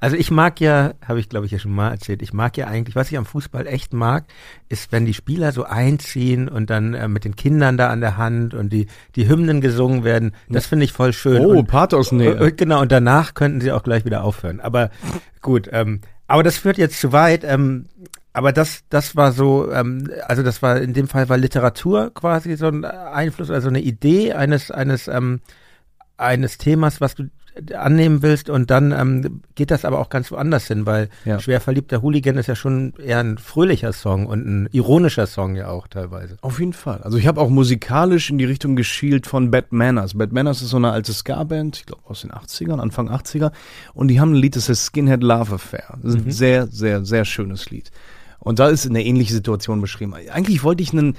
Also 0.00 0.16
ich 0.16 0.30
mag 0.30 0.60
ja, 0.60 0.94
habe 1.06 1.20
ich 1.20 1.28
glaube 1.28 1.46
ich 1.46 1.52
ja 1.52 1.58
schon 1.58 1.74
mal 1.74 1.90
erzählt, 1.90 2.22
ich 2.22 2.32
mag 2.32 2.56
ja 2.56 2.66
eigentlich, 2.66 2.96
was 2.96 3.10
ich 3.10 3.18
am 3.18 3.26
Fußball 3.26 3.66
echt 3.66 3.92
mag, 3.92 4.24
ist, 4.68 4.92
wenn 4.92 5.04
die 5.04 5.14
Spieler 5.14 5.52
so 5.52 5.64
einziehen 5.64 6.48
und 6.48 6.70
dann 6.70 6.94
äh, 6.94 7.08
mit 7.08 7.24
den 7.24 7.36
Kindern 7.36 7.76
da 7.76 7.88
an 7.90 8.00
der 8.00 8.16
Hand 8.16 8.54
und 8.54 8.72
die, 8.72 8.86
die 9.14 9.28
Hymnen 9.28 9.60
gesungen 9.60 10.04
werden. 10.04 10.32
Das 10.48 10.66
finde 10.66 10.84
ich 10.84 10.92
voll 10.92 11.12
schön. 11.12 11.44
Oh, 11.44 11.58
und, 11.58 11.66
Pathos, 11.66 12.12
nee. 12.12 12.28
und, 12.28 12.40
und 12.40 12.56
genau, 12.56 12.80
und 12.82 12.92
danach 12.92 13.34
könnten 13.34 13.60
sie 13.60 13.72
auch 13.72 13.82
gleich 13.82 14.04
wieder 14.04 14.24
aufhören. 14.24 14.60
Aber 14.60 14.90
gut, 15.40 15.68
ähm, 15.72 16.00
aber 16.26 16.42
das 16.42 16.58
führt 16.58 16.78
jetzt 16.78 17.00
zu 17.00 17.12
weit. 17.12 17.44
Ähm, 17.44 17.86
aber 18.36 18.52
das, 18.52 18.80
das 18.90 19.16
war 19.16 19.32
so, 19.32 19.72
ähm, 19.72 20.10
also 20.26 20.42
das 20.42 20.60
war 20.60 20.78
in 20.78 20.92
dem 20.92 21.08
Fall 21.08 21.30
war 21.30 21.38
Literatur 21.38 22.12
quasi 22.12 22.54
so 22.56 22.66
ein 22.66 22.84
Einfluss, 22.84 23.50
also 23.50 23.68
eine 23.68 23.80
Idee 23.80 24.34
eines, 24.34 24.70
eines, 24.70 25.08
ähm, 25.08 25.40
eines 26.18 26.58
Themas, 26.58 27.00
was 27.00 27.14
du 27.14 27.30
annehmen 27.74 28.22
willst 28.22 28.50
und 28.50 28.70
dann 28.70 28.92
ähm, 28.92 29.40
geht 29.54 29.70
das 29.70 29.84
aber 29.84 29.98
auch 29.98 30.10
ganz 30.10 30.30
woanders 30.30 30.66
hin, 30.66 30.84
weil 30.86 31.08
Ja. 31.24 31.40
schwer 31.40 31.60
verliebter 31.60 32.02
Hooligan 32.02 32.36
ist 32.36 32.46
ja 32.48 32.54
schon 32.54 32.92
eher 33.02 33.18
ein 33.20 33.38
fröhlicher 33.38 33.92
Song 33.92 34.26
und 34.26 34.46
ein 34.46 34.68
ironischer 34.72 35.26
Song 35.26 35.56
ja 35.56 35.68
auch 35.68 35.88
teilweise. 35.88 36.36
Auf 36.42 36.60
jeden 36.60 36.72
Fall. 36.74 37.02
Also 37.02 37.16
ich 37.18 37.26
habe 37.26 37.40
auch 37.40 37.48
musikalisch 37.48 38.28
in 38.30 38.38
die 38.38 38.44
Richtung 38.44 38.76
geschielt 38.76 39.26
von 39.26 39.50
Bad 39.50 39.72
Manners. 39.72 40.14
Bad 40.14 40.32
Manners 40.32 40.60
ist 40.60 40.68
so 40.70 40.76
eine 40.76 40.90
alte 40.90 41.12
Ska-Band, 41.12 41.76
ich 41.78 41.86
glaube 41.86 42.02
aus 42.06 42.20
den 42.22 42.30
80ern, 42.30 42.78
Anfang 42.78 43.08
80er. 43.10 43.52
Und 43.94 44.08
die 44.08 44.20
haben 44.20 44.32
ein 44.32 44.36
Lied, 44.36 44.56
das 44.56 44.68
heißt 44.68 44.86
Skinhead 44.86 45.22
Love 45.22 45.54
Affair. 45.54 45.98
Das 46.02 46.14
ist 46.14 46.26
ein 46.26 46.30
sehr, 46.30 46.66
sehr, 46.66 47.04
sehr 47.04 47.24
schönes 47.24 47.70
Lied. 47.70 47.90
Und 48.38 48.58
da 48.58 48.68
ist 48.68 48.86
eine 48.86 49.04
ähnliche 49.04 49.32
Situation 49.32 49.80
beschrieben. 49.80 50.14
Eigentlich 50.14 50.62
wollte 50.62 50.82
ich 50.82 50.92
einen 50.92 51.16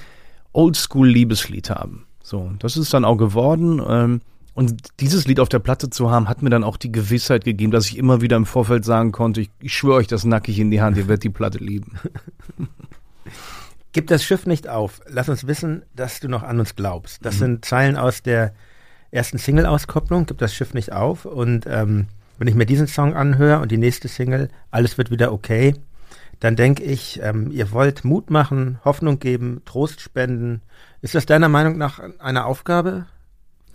Oldschool-Liebeslied 0.54 1.70
haben. 1.70 2.06
So, 2.24 2.52
das 2.60 2.78
ist 2.78 2.94
dann 2.94 3.06
auch 3.06 3.18
geworden. 3.18 3.82
Ähm, 3.88 4.22
und 4.58 5.00
dieses 5.02 5.28
Lied 5.28 5.40
auf 5.40 5.50
der 5.50 5.60
Platte 5.60 5.92
zu 5.92 6.10
haben, 6.10 6.28
hat 6.28 6.42
mir 6.42 6.50
dann 6.50 6.64
auch 6.64 6.78
die 6.78 6.92
Gewissheit 6.92 7.44
gegeben, 7.44 7.72
dass 7.72 7.86
ich 7.86 7.96
immer 7.96 8.22
wieder 8.22 8.38
im 8.38 8.48
Vorfeld 8.48 8.86
sagen 8.86 9.12
konnte, 9.12 9.40
ich, 9.40 9.52
ich 9.62 9.72
schwöre 9.72 9.98
euch 9.98 10.08
das 10.08 10.26
nackig 10.26 10.58
in 10.58 10.72
die 10.72 10.82
Hand, 10.82 10.98
ihr 10.98 11.08
werdet 11.08 11.26
die 11.26 11.30
Platte 11.30 11.60
lieben. 11.60 12.00
Gib 13.94 14.08
das 14.08 14.24
Schiff 14.24 14.48
nicht 14.48 14.68
auf. 14.68 15.00
Lass 15.08 15.30
uns 15.30 15.46
wissen, 15.46 15.84
dass 15.96 16.22
du 16.22 16.28
noch 16.28 16.42
an 16.42 16.60
uns 16.60 16.76
glaubst. 16.76 17.22
Mhm. 17.22 17.24
Das 17.24 17.38
sind 17.38 17.66
Zeilen 17.66 17.98
aus 17.98 18.24
der 18.24 18.52
ersten 19.12 19.38
Single-Auskopplung. 19.38 20.26
Gib 20.26 20.40
das 20.40 20.56
Schiff 20.56 20.74
nicht 20.74 20.92
auf. 20.92 21.26
Und 21.26 21.68
ähm, 21.68 22.08
wenn 22.40 22.48
ich 22.48 22.56
mir 22.56 22.66
diesen 22.66 22.88
Song 22.88 23.14
anhöre 23.14 23.62
und 23.62 23.72
die 23.72 23.78
nächste 23.78 24.08
Single, 24.08 24.50
alles 24.72 24.98
wird 24.98 25.12
wieder 25.12 25.34
okay, 25.34 25.76
dann 26.40 26.56
denke 26.56 26.82
ich, 26.82 27.20
ähm, 27.22 27.52
ihr 27.52 27.72
wollt 27.74 28.04
Mut 28.04 28.32
machen, 28.32 28.80
Hoffnung 28.84 29.20
geben, 29.20 29.62
Trost 29.66 30.02
spenden. 30.02 30.64
Ist 31.04 31.14
das 31.14 31.28
deiner 31.28 31.48
Meinung 31.48 31.78
nach 31.78 32.02
eine 32.18 32.46
Aufgabe 32.46 33.06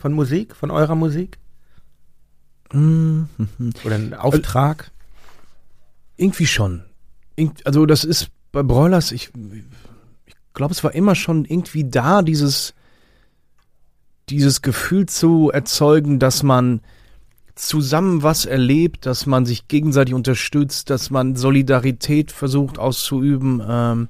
von 0.02 0.12
Musik, 0.14 0.56
von 0.56 0.72
eurer 0.72 0.96
Musik? 0.96 1.38
Mhm. 2.72 3.28
Oder 3.84 3.94
ein 3.94 4.14
Auftrag? 4.14 4.90
Irgendwie 6.16 6.46
schon. 6.46 6.82
Also 7.64 7.86
das 7.86 8.02
ist 8.02 8.30
bei 8.50 8.64
Broilers, 8.64 9.12
ich, 9.12 9.30
ich 10.26 10.34
glaube, 10.54 10.72
es 10.72 10.82
war 10.82 10.92
immer 10.92 11.14
schon 11.14 11.44
irgendwie 11.44 11.84
da, 11.88 12.22
dieses, 12.22 12.74
dieses 14.28 14.60
Gefühl 14.60 15.06
zu 15.06 15.50
erzeugen, 15.50 16.18
dass 16.18 16.42
man 16.42 16.80
zusammen 17.54 18.24
was 18.24 18.44
erlebt, 18.44 19.06
dass 19.06 19.26
man 19.26 19.46
sich 19.46 19.68
gegenseitig 19.68 20.14
unterstützt, 20.14 20.90
dass 20.90 21.10
man 21.10 21.36
Solidarität 21.36 22.32
versucht 22.32 22.80
auszuüben. 22.80 23.62
Ähm, 23.64 24.08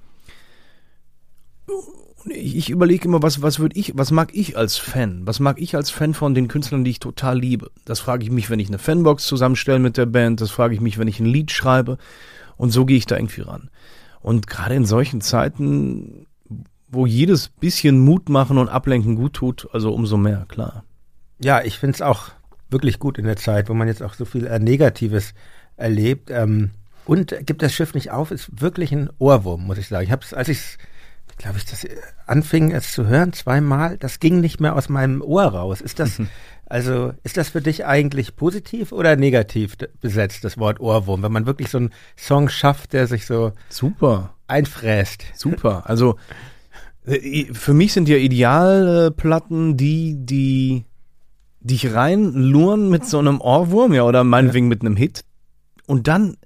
ich, 2.26 2.56
ich 2.56 2.70
überlege 2.70 3.06
immer, 3.06 3.22
was, 3.22 3.42
was 3.42 3.58
würde 3.58 3.78
ich, 3.78 3.92
was 3.96 4.10
mag 4.10 4.34
ich 4.34 4.56
als 4.56 4.76
Fan? 4.76 5.22
Was 5.26 5.40
mag 5.40 5.60
ich 5.60 5.76
als 5.76 5.90
Fan 5.90 6.14
von 6.14 6.34
den 6.34 6.48
Künstlern, 6.48 6.84
die 6.84 6.90
ich 6.90 7.00
total 7.00 7.38
liebe? 7.38 7.70
Das 7.84 8.00
frage 8.00 8.24
ich 8.24 8.30
mich, 8.30 8.50
wenn 8.50 8.60
ich 8.60 8.68
eine 8.68 8.78
Fanbox 8.78 9.26
zusammenstelle 9.26 9.78
mit 9.78 9.96
der 9.96 10.06
Band, 10.06 10.40
das 10.40 10.50
frage 10.50 10.74
ich 10.74 10.80
mich, 10.80 10.98
wenn 10.98 11.08
ich 11.08 11.20
ein 11.20 11.26
Lied 11.26 11.50
schreibe. 11.50 11.98
Und 12.56 12.70
so 12.70 12.84
gehe 12.84 12.96
ich 12.96 13.06
da 13.06 13.16
irgendwie 13.16 13.40
ran. 13.40 13.70
Und 14.20 14.46
gerade 14.46 14.74
in 14.74 14.84
solchen 14.84 15.20
Zeiten, 15.20 16.26
wo 16.88 17.06
jedes 17.06 17.48
bisschen 17.48 17.98
Mut 17.98 18.28
machen 18.28 18.58
und 18.58 18.68
ablenken 18.68 19.16
gut 19.16 19.32
tut, 19.32 19.68
also 19.72 19.92
umso 19.92 20.16
mehr, 20.16 20.46
klar. 20.48 20.84
Ja, 21.40 21.62
ich 21.62 21.78
finde 21.78 21.94
es 21.94 22.02
auch 22.02 22.28
wirklich 22.70 22.98
gut 22.98 23.18
in 23.18 23.24
der 23.24 23.36
Zeit, 23.36 23.68
wo 23.68 23.74
man 23.74 23.88
jetzt 23.88 24.02
auch 24.02 24.14
so 24.14 24.24
viel 24.24 24.46
äh, 24.46 24.58
Negatives 24.58 25.34
erlebt. 25.76 26.30
Ähm, 26.30 26.70
und 27.04 27.34
gibt 27.44 27.62
das 27.62 27.72
Schiff 27.72 27.94
nicht 27.94 28.12
auf, 28.12 28.30
ist 28.30 28.60
wirklich 28.60 28.92
ein 28.92 29.10
Ohrwurm, 29.18 29.66
muss 29.66 29.78
ich 29.78 29.88
sagen. 29.88 30.04
Ich 30.04 30.12
habe 30.12 30.22
es, 30.24 30.32
als 30.32 30.48
ich 30.48 30.58
es 30.58 30.78
glaube 31.42 31.58
ich, 31.58 31.64
das 31.64 31.84
äh, 31.84 31.96
anfing 32.26 32.70
es 32.70 32.92
zu 32.92 33.06
hören, 33.06 33.32
zweimal, 33.32 33.98
das 33.98 34.20
ging 34.20 34.40
nicht 34.40 34.60
mehr 34.60 34.76
aus 34.76 34.88
meinem 34.88 35.20
Ohr 35.20 35.44
raus. 35.44 35.80
Ist 35.80 35.98
das, 35.98 36.20
also, 36.66 37.12
ist 37.22 37.36
das 37.36 37.50
für 37.50 37.60
dich 37.60 37.84
eigentlich 37.84 38.36
positiv 38.36 38.92
oder 38.92 39.16
negativ 39.16 39.76
besetzt, 40.00 40.44
das 40.44 40.56
Wort 40.56 40.80
Ohrwurm, 40.80 41.22
wenn 41.22 41.32
man 41.32 41.46
wirklich 41.46 41.68
so 41.68 41.78
einen 41.78 41.90
Song 42.16 42.48
schafft, 42.48 42.92
der 42.92 43.06
sich 43.06 43.26
so 43.26 43.52
super 43.68 44.34
einfräst? 44.46 45.24
Super. 45.34 45.82
Also, 45.86 46.16
äh, 47.04 47.52
für 47.52 47.74
mich 47.74 47.92
sind 47.92 48.08
ja 48.08 48.16
Idealplatten 48.16 49.76
die, 49.76 50.16
die 50.18 50.84
dich 51.60 51.92
reinluren 51.92 52.88
mit 52.88 53.04
so 53.04 53.18
einem 53.18 53.40
Ohrwurm, 53.40 53.92
ja, 53.92 54.04
oder 54.04 54.24
meinetwegen 54.24 54.66
ja. 54.66 54.70
mit 54.70 54.80
einem 54.82 54.96
Hit. 54.96 55.24
Und 55.86 56.08
dann 56.08 56.36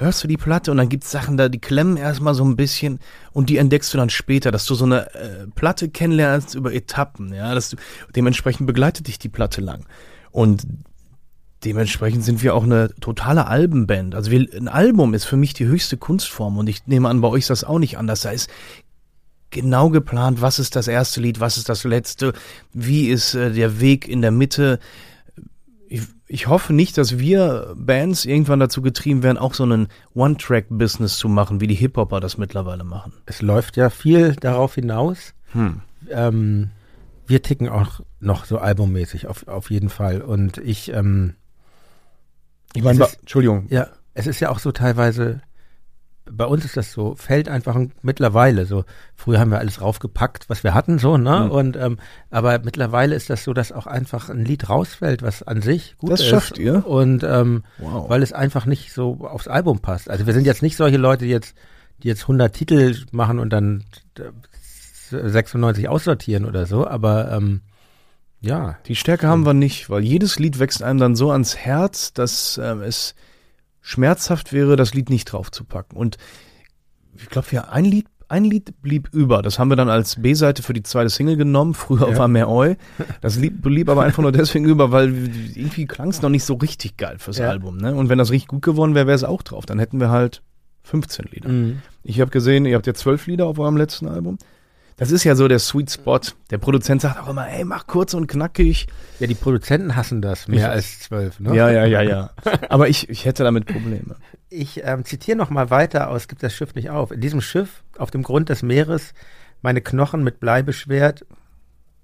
hörst 0.00 0.24
du 0.24 0.28
die 0.28 0.36
Platte 0.36 0.70
und 0.70 0.78
dann 0.78 0.88
gibt's 0.88 1.10
Sachen 1.10 1.36
da, 1.36 1.48
die 1.48 1.60
klemmen 1.60 1.96
erstmal 1.96 2.34
so 2.34 2.44
ein 2.44 2.56
bisschen 2.56 2.98
und 3.32 3.50
die 3.50 3.58
entdeckst 3.58 3.92
du 3.92 3.98
dann 3.98 4.10
später, 4.10 4.50
dass 4.50 4.66
du 4.66 4.74
so 4.74 4.84
eine 4.84 5.14
äh, 5.14 5.46
Platte 5.54 5.88
kennenlernst 5.88 6.54
über 6.54 6.72
Etappen, 6.72 7.32
ja, 7.34 7.54
dass 7.54 7.70
du, 7.70 7.76
dementsprechend 8.16 8.66
begleitet 8.66 9.06
dich 9.06 9.18
die 9.18 9.28
Platte 9.28 9.60
lang. 9.60 9.86
Und 10.30 10.66
dementsprechend 11.64 12.24
sind 12.24 12.42
wir 12.42 12.54
auch 12.54 12.64
eine 12.64 12.94
totale 13.00 13.46
Albenband. 13.46 14.14
Also 14.14 14.30
wir, 14.30 14.46
ein 14.54 14.68
Album 14.68 15.14
ist 15.14 15.24
für 15.24 15.36
mich 15.36 15.52
die 15.52 15.66
höchste 15.66 15.96
Kunstform 15.96 16.56
und 16.56 16.68
ich 16.68 16.86
nehme 16.86 17.08
an, 17.08 17.20
bei 17.20 17.28
euch 17.28 17.40
ist 17.40 17.50
das 17.50 17.64
auch 17.64 17.78
nicht 17.78 17.98
anders. 17.98 18.22
Da 18.22 18.30
ist 18.30 18.50
genau 19.50 19.90
geplant, 19.90 20.40
was 20.40 20.58
ist 20.58 20.76
das 20.76 20.88
erste 20.88 21.20
Lied, 21.20 21.40
was 21.40 21.58
ist 21.58 21.68
das 21.68 21.84
letzte, 21.84 22.32
wie 22.72 23.08
ist 23.08 23.34
äh, 23.34 23.52
der 23.52 23.80
Weg 23.80 24.08
in 24.08 24.22
der 24.22 24.30
Mitte, 24.30 24.78
ich, 25.88 26.02
ich 26.32 26.46
hoffe 26.46 26.72
nicht, 26.72 26.96
dass 26.96 27.18
wir 27.18 27.74
Bands 27.76 28.24
irgendwann 28.24 28.60
dazu 28.60 28.82
getrieben 28.82 29.24
werden, 29.24 29.36
auch 29.36 29.52
so 29.52 29.64
einen 29.64 29.88
One-Track-Business 30.14 31.18
zu 31.18 31.28
machen, 31.28 31.60
wie 31.60 31.66
die 31.66 31.74
Hip-Hopper 31.74 32.20
das 32.20 32.38
mittlerweile 32.38 32.84
machen. 32.84 33.12
Es 33.26 33.42
läuft 33.42 33.76
ja 33.76 33.90
viel 33.90 34.36
darauf 34.36 34.76
hinaus. 34.76 35.34
Hm. 35.52 35.80
Ähm, 36.08 36.70
wir 37.26 37.42
ticken 37.42 37.68
auch 37.68 38.00
noch 38.20 38.44
so 38.44 38.58
albummäßig, 38.58 39.26
auf, 39.26 39.48
auf 39.48 39.72
jeden 39.72 39.88
Fall. 39.88 40.20
Und 40.20 40.58
ich, 40.58 40.92
ähm, 40.92 41.34
ich 42.74 42.84
meine, 42.84 43.08
Entschuldigung. 43.18 43.66
Ja, 43.68 43.88
es 44.14 44.28
ist 44.28 44.38
ja 44.38 44.50
auch 44.50 44.60
so 44.60 44.70
teilweise 44.70 45.42
bei 46.32 46.44
uns 46.44 46.64
ist 46.64 46.76
das 46.76 46.92
so, 46.92 47.14
fällt 47.14 47.48
einfach 47.48 47.78
mittlerweile 48.02 48.66
so. 48.66 48.84
Früher 49.14 49.40
haben 49.40 49.50
wir 49.50 49.58
alles 49.58 49.80
raufgepackt, 49.80 50.48
was 50.48 50.64
wir 50.64 50.74
hatten, 50.74 50.98
so, 50.98 51.16
ne? 51.16 51.44
Mhm. 51.46 51.50
Und 51.50 51.76
ähm, 51.76 51.98
aber 52.30 52.58
mittlerweile 52.60 53.14
ist 53.14 53.30
das 53.30 53.44
so, 53.44 53.52
dass 53.52 53.72
auch 53.72 53.86
einfach 53.86 54.28
ein 54.28 54.44
Lied 54.44 54.68
rausfällt, 54.68 55.22
was 55.22 55.42
an 55.42 55.62
sich 55.62 55.96
gut 55.98 56.10
das 56.10 56.20
ist. 56.20 56.32
Das 56.32 56.42
schafft 56.42 56.58
ihr? 56.58 56.86
Und 56.86 57.22
ähm, 57.24 57.64
wow. 57.78 58.08
weil 58.08 58.22
es 58.22 58.32
einfach 58.32 58.66
nicht 58.66 58.92
so 58.92 59.18
aufs 59.20 59.48
Album 59.48 59.80
passt. 59.80 60.10
Also 60.10 60.26
wir 60.26 60.34
sind 60.34 60.46
jetzt 60.46 60.62
nicht 60.62 60.76
solche 60.76 60.96
Leute, 60.98 61.24
die 61.24 61.30
jetzt, 61.30 61.54
die 62.02 62.08
jetzt 62.08 62.22
100 62.22 62.52
Titel 62.52 62.96
machen 63.12 63.38
und 63.38 63.50
dann 63.50 63.84
96 65.10 65.88
aussortieren 65.88 66.44
oder 66.44 66.66
so, 66.66 66.86
aber 66.86 67.32
ähm, 67.32 67.62
ja. 68.40 68.78
Die 68.86 68.96
Stärke 68.96 69.28
haben 69.28 69.44
wir 69.44 69.54
nicht, 69.54 69.90
weil 69.90 70.02
jedes 70.02 70.38
Lied 70.38 70.58
wächst 70.58 70.82
einem 70.82 70.98
dann 70.98 71.16
so 71.16 71.30
ans 71.30 71.56
Herz, 71.56 72.12
dass 72.12 72.58
ähm, 72.62 72.80
es 72.80 73.14
schmerzhaft 73.80 74.52
wäre, 74.52 74.76
das 74.76 74.94
Lied 74.94 75.10
nicht 75.10 75.26
draufzupacken. 75.26 75.96
Und 75.96 76.16
ich 77.16 77.28
glaube, 77.28 77.48
ja, 77.52 77.68
ein 77.68 77.84
Lied, 77.84 78.06
ein 78.28 78.44
Lied 78.44 78.80
blieb 78.82 79.08
über. 79.12 79.42
Das 79.42 79.58
haben 79.58 79.70
wir 79.70 79.76
dann 79.76 79.88
als 79.88 80.22
B-Seite 80.22 80.62
für 80.62 80.72
die 80.72 80.82
zweite 80.82 81.10
Single 81.10 81.36
genommen. 81.36 81.74
Früher 81.74 82.10
ja. 82.10 82.16
war 82.16 82.28
mehr 82.28 82.48
Eu. 82.48 82.74
Das 83.20 83.36
Lied 83.36 83.60
blieb 83.62 83.88
aber 83.88 84.02
einfach 84.04 84.22
nur 84.22 84.32
deswegen 84.32 84.64
über, 84.64 84.92
weil 84.92 85.08
irgendwie 85.54 85.86
klang 85.86 86.08
es 86.08 86.22
noch 86.22 86.30
nicht 86.30 86.44
so 86.44 86.54
richtig 86.54 86.96
geil 86.96 87.18
fürs 87.18 87.38
ja. 87.38 87.48
Album. 87.48 87.78
Ne? 87.78 87.94
Und 87.94 88.08
wenn 88.08 88.18
das 88.18 88.30
richtig 88.30 88.48
gut 88.48 88.62
geworden 88.62 88.94
wäre, 88.94 89.06
wäre 89.06 89.16
es 89.16 89.24
auch 89.24 89.42
drauf. 89.42 89.66
Dann 89.66 89.78
hätten 89.78 89.98
wir 89.98 90.10
halt 90.10 90.42
15 90.84 91.26
Lieder. 91.32 91.48
Mhm. 91.48 91.82
Ich 92.02 92.20
habe 92.20 92.30
gesehen, 92.30 92.64
ihr 92.66 92.76
habt 92.76 92.86
ja 92.86 92.94
zwölf 92.94 93.26
Lieder 93.26 93.46
auf 93.46 93.58
eurem 93.58 93.76
letzten 93.76 94.06
Album. 94.06 94.38
Das 95.00 95.10
ist 95.12 95.24
ja 95.24 95.34
so 95.34 95.48
der 95.48 95.58
Sweet 95.58 95.90
Spot. 95.90 96.20
Der 96.50 96.58
Produzent 96.58 97.00
sagt 97.00 97.18
auch 97.18 97.28
immer, 97.28 97.48
ey, 97.48 97.64
mach 97.64 97.86
kurz 97.86 98.12
und 98.12 98.26
knackig. 98.26 98.86
Ja, 99.18 99.26
die 99.26 99.34
Produzenten 99.34 99.96
hassen 99.96 100.20
das 100.20 100.46
mehr 100.46 100.58
ich, 100.58 100.66
als 100.66 101.00
zwölf, 101.00 101.40
ne? 101.40 101.56
Ja, 101.56 101.70
ja, 101.70 101.86
ja, 101.86 102.02
ja. 102.02 102.30
Aber 102.68 102.86
ich, 102.86 103.08
ich 103.08 103.24
hätte 103.24 103.42
damit 103.42 103.64
Probleme. 103.64 104.16
Ich 104.50 104.82
ähm, 104.84 105.06
zitiere 105.06 105.38
noch 105.38 105.48
mal 105.48 105.70
weiter 105.70 106.10
aus 106.10 106.28
Gibt 106.28 106.42
das 106.42 106.52
Schiff 106.52 106.74
nicht 106.74 106.90
auf. 106.90 107.12
In 107.12 107.22
diesem 107.22 107.40
Schiff, 107.40 107.82
auf 107.96 108.10
dem 108.10 108.22
Grund 108.22 108.50
des 108.50 108.62
Meeres, 108.62 109.14
meine 109.62 109.80
Knochen 109.80 110.22
mit 110.22 110.38
Blei 110.38 110.60
beschwert, 110.60 111.24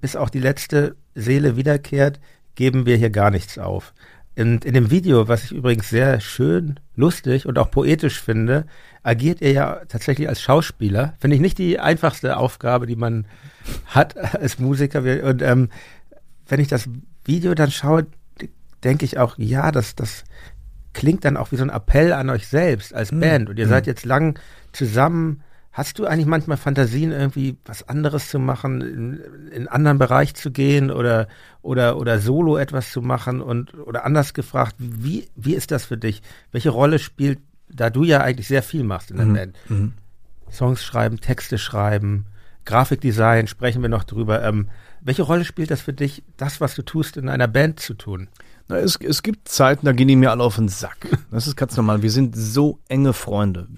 bis 0.01 0.17
auch 0.17 0.31
die 0.31 0.41
letzte 0.41 0.97
Seele 1.15 1.59
wiederkehrt, 1.59 2.19
geben 2.55 2.87
wir 2.87 2.97
hier 2.97 3.11
gar 3.11 3.31
nichts 3.31 3.59
auf. 3.59 3.93
Und 4.39 4.65
in 4.65 4.75
dem 4.75 4.91
Video, 4.91 5.29
was 5.29 5.45
ich 5.45 5.53
übrigens 5.53 5.89
sehr 5.89 6.21
schön, 6.21 6.79
lustig 6.95 7.47
und 7.47 7.59
auch 7.59 7.71
poetisch 7.71 8.21
finde, 8.21 8.67
agiert 9.03 9.41
er 9.41 9.53
ja 9.53 9.81
tatsächlich 9.89 10.29
als 10.29 10.43
Schauspieler. 10.43 11.15
Finde 11.21 11.37
ich 11.37 11.41
nicht 11.41 11.59
die 11.59 11.81
einfachste 11.81 12.37
Aufgabe, 12.37 12.87
die 12.87 12.97
man 12.97 13.27
hat 13.87 14.17
als 14.35 14.59
Musiker. 14.59 14.99
Und 15.25 15.41
ähm, 15.41 15.71
wenn 16.49 16.61
ich 16.61 16.69
das 16.69 16.89
Video 17.25 17.55
dann 17.55 17.71
schaue, 17.71 18.07
denke 18.85 19.05
ich 19.07 19.19
auch, 19.19 19.39
ja, 19.39 19.73
das, 19.73 19.95
das 19.95 20.25
klingt 20.93 21.25
dann 21.25 21.37
auch 21.37 21.53
wie 21.53 21.57
so 21.57 21.63
ein 21.63 21.71
Appell 21.71 22.13
an 22.13 22.29
euch 22.29 22.47
selbst 22.47 22.95
als 22.95 23.13
mhm. 23.13 23.21
Band. 23.21 23.51
Und 23.51 23.59
ihr 23.59 23.67
mhm. 23.67 23.71
seid 23.71 23.87
jetzt 23.87 24.05
lang 24.05 24.39
zusammen 24.73 25.43
Hast 25.77 25.99
du 25.99 26.07
eigentlich 26.07 26.25
manchmal 26.25 26.57
Fantasien, 26.57 27.13
irgendwie 27.13 27.59
was 27.67 27.87
anderes 27.87 28.31
zu 28.31 28.39
machen, 28.39 28.81
in, 28.81 29.21
in 29.51 29.53
einen 29.53 29.69
anderen 29.69 29.99
Bereich 29.99 30.35
zu 30.35 30.51
gehen 30.51 30.91
oder, 30.91 31.29
oder, 31.61 31.99
oder 31.99 32.19
solo 32.19 32.57
etwas 32.57 32.91
zu 32.91 33.03
machen 33.03 33.43
und, 33.43 33.75
oder 33.75 34.07
anders 34.07 34.33
gefragt, 34.33 34.75
wie, 34.79 35.29
wie 35.37 35.53
ist 35.53 35.73
das 35.73 35.85
für 35.85 35.99
dich? 35.99 36.23
Welche 36.51 36.71
Rolle 36.71 36.99
spielt, 36.99 37.41
da 37.69 37.91
du 37.91 38.05
ja 38.05 38.23
eigentlich 38.23 38.49
sehr 38.49 38.63
viel 38.63 38.85
machst 38.85 39.11
in 39.11 39.19
der 39.19 39.27
mhm. 39.27 39.35
Band? 39.35 39.57
Mhm. 39.69 39.93
Songs 40.51 40.83
schreiben, 40.83 41.21
Texte 41.21 41.59
schreiben, 41.59 42.25
Grafikdesign, 42.65 43.47
sprechen 43.47 43.83
wir 43.83 43.91
noch 43.91 44.05
drüber. 44.05 44.43
Ähm, 44.45 44.71
welche 45.03 45.25
Rolle 45.25 45.45
spielt 45.45 45.71
das 45.71 45.83
für 45.83 45.93
dich, 45.93 46.23
das, 46.39 46.59
was 46.63 46.75
du 46.75 46.87
tust, 46.87 47.19
in 47.19 47.29
einer 47.29 47.49
Band 47.49 47.81
zu 47.81 47.93
tun? 47.93 48.29
Na, 48.69 48.79
es, 48.79 48.97
es 48.97 49.23
gibt 49.23 49.47
Zeiten, 49.47 49.85
da 49.85 49.93
gehen 49.93 50.09
die 50.09 50.17
mir 50.17 50.31
alle 50.31 50.43
auf 50.43 50.57
den 50.57 50.69
Sack. 50.69 51.07
Das 51.31 51.47
ist 51.47 51.57
ganz 51.57 51.77
normal. 51.77 52.01
Wir 52.01 52.11
sind 52.11 52.35
so 52.35 52.79
enge 52.89 53.13
Freunde 53.13 53.69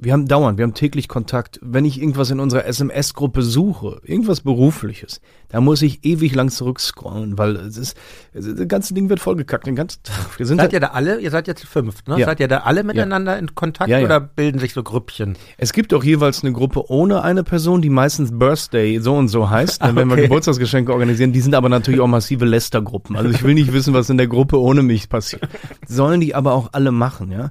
wir 0.00 0.12
haben 0.12 0.28
dauernd, 0.28 0.58
wir 0.58 0.62
haben 0.62 0.74
täglich 0.74 1.08
Kontakt. 1.08 1.58
Wenn 1.60 1.84
ich 1.84 2.00
irgendwas 2.00 2.30
in 2.30 2.38
unserer 2.38 2.64
SMS-Gruppe 2.66 3.42
suche, 3.42 4.00
irgendwas 4.04 4.42
Berufliches, 4.42 5.20
da 5.48 5.60
muss 5.60 5.82
ich 5.82 6.04
ewig 6.04 6.36
lang 6.36 6.50
zurückscrollen, 6.50 7.36
weil 7.36 7.56
es 7.56 7.76
ist, 7.76 7.96
das 8.32 8.68
ganze 8.68 8.94
Ding 8.94 9.08
wird 9.08 9.18
vollgekackt 9.18 9.66
den 9.66 9.74
ganzen 9.74 10.00
Tag. 10.04 10.38
Wir 10.38 10.46
sind 10.46 10.58
seid 10.58 10.72
ihr 10.72 10.78
da 10.78 10.88
alle, 10.88 11.18
ihr 11.18 11.32
seid 11.32 11.48
jetzt 11.48 11.64
fünf, 11.64 12.06
ne? 12.06 12.20
Ja. 12.20 12.26
Seid 12.26 12.38
ihr 12.38 12.46
da 12.46 12.58
alle 12.58 12.84
miteinander 12.84 13.32
ja. 13.32 13.38
in 13.38 13.56
Kontakt 13.56 13.90
ja, 13.90 13.98
oder 13.98 14.20
bilden 14.20 14.60
sich 14.60 14.72
so 14.72 14.84
Grüppchen? 14.84 15.36
Es 15.56 15.72
gibt 15.72 15.92
auch 15.92 16.04
jeweils 16.04 16.44
eine 16.44 16.52
Gruppe 16.52 16.88
ohne 16.90 17.22
eine 17.22 17.42
Person, 17.42 17.82
die 17.82 17.90
meistens 17.90 18.30
Birthday 18.30 19.00
so 19.00 19.16
und 19.16 19.26
so 19.26 19.50
heißt, 19.50 19.82
ah, 19.82 19.86
okay. 19.86 19.96
wenn 19.96 20.08
wir 20.08 20.16
Geburtstagsgeschenke 20.16 20.92
organisieren. 20.92 21.32
Die 21.32 21.40
sind 21.40 21.56
aber 21.56 21.68
natürlich 21.68 22.00
auch 22.00 22.06
massive 22.06 22.44
Lästergruppen. 22.44 23.16
Also 23.16 23.30
ich 23.30 23.42
will 23.42 23.54
nicht 23.54 23.72
wissen, 23.72 23.94
was 23.94 24.08
in 24.10 24.16
der 24.16 24.28
Gruppe 24.28 24.60
ohne 24.60 24.84
mich 24.84 25.08
passiert. 25.08 25.48
Sollen 25.88 26.20
die 26.20 26.36
aber 26.36 26.52
auch 26.52 26.68
alle 26.72 26.92
machen, 26.92 27.32
ja? 27.32 27.50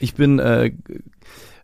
Ich 0.00 0.14
bin 0.14 0.40
äh, 0.40 0.72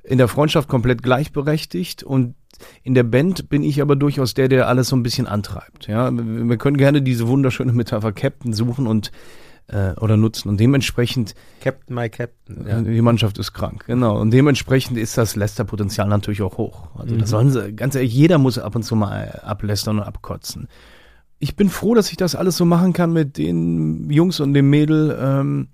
in 0.08 0.18
der 0.18 0.28
Freundschaft 0.28 0.68
komplett 0.68 1.02
gleichberechtigt 1.02 2.02
und 2.02 2.34
in 2.82 2.94
der 2.94 3.04
Band 3.04 3.48
bin 3.48 3.62
ich 3.62 3.80
aber 3.82 3.94
durchaus 3.94 4.34
der, 4.34 4.48
der 4.48 4.66
alles 4.66 4.88
so 4.88 4.96
ein 4.96 5.02
bisschen 5.02 5.26
antreibt. 5.26 5.86
Ja, 5.86 6.10
wir 6.12 6.56
können 6.56 6.76
gerne 6.76 7.02
diese 7.02 7.28
wunderschöne 7.28 7.72
Metapher 7.72 8.12
Captain 8.12 8.52
suchen 8.52 8.86
und 8.86 9.12
äh, 9.68 9.92
oder 10.00 10.16
nutzen 10.16 10.48
und 10.48 10.58
dementsprechend 10.58 11.34
Captain 11.60 11.94
my 11.94 12.08
Captain. 12.08 12.66
Ja. 12.66 12.80
Die 12.80 13.02
Mannschaft 13.02 13.38
ist 13.38 13.52
krank, 13.52 13.84
genau. 13.86 14.18
Und 14.18 14.30
dementsprechend 14.30 14.96
ist 14.96 15.18
das 15.18 15.36
Lästerpotenzial 15.36 16.08
natürlich 16.08 16.42
auch 16.42 16.56
hoch. 16.56 16.88
Also 16.96 17.14
mhm. 17.14 17.18
das 17.18 17.30
sollen 17.30 17.50
sie, 17.50 17.72
ganz 17.74 17.94
ehrlich, 17.94 18.14
jeder 18.14 18.38
muss 18.38 18.58
ab 18.58 18.74
und 18.74 18.82
zu 18.82 18.96
mal 18.96 19.40
ablästern 19.44 19.98
und 19.98 20.04
abkotzen. 20.04 20.68
ich 21.38 21.54
bin 21.54 21.68
froh, 21.68 21.94
dass 21.94 22.10
ich 22.10 22.16
das 22.16 22.34
alles 22.34 22.56
so 22.56 22.64
machen 22.64 22.92
kann 22.94 23.12
mit 23.12 23.36
den 23.36 24.10
Jungs 24.10 24.40
und 24.40 24.54
dem 24.54 24.70
Mädel. 24.70 25.16
Ähm, 25.20 25.68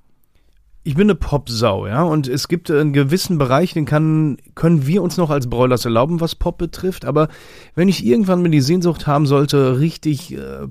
ich 0.87 0.95
bin 0.95 1.07
eine 1.07 1.15
Popsau, 1.15 1.87
ja, 1.87 2.03
und 2.03 2.29
es 2.29 2.47
gibt 2.47 2.71
einen 2.71 2.93
gewissen 2.93 3.39
Bereich, 3.39 3.73
den 3.73 3.87
kann, 3.87 4.37
können 4.55 4.87
wir 4.87 5.03
uns 5.03 5.17
noch 5.17 5.31
als 5.31 5.49
Broilers 5.49 5.87
erlauben, 5.87 6.21
was 6.21 6.35
Pop 6.35 6.59
betrifft. 6.59 7.07
Aber 7.07 7.29
wenn 7.75 7.89
ich 7.89 8.05
irgendwann 8.05 8.43
mal 8.43 8.51
die 8.51 8.61
Sehnsucht 8.61 9.07
haben 9.07 9.27
sollte, 9.27 9.81
richtig 9.81 10.35
äh, 10.35 10.69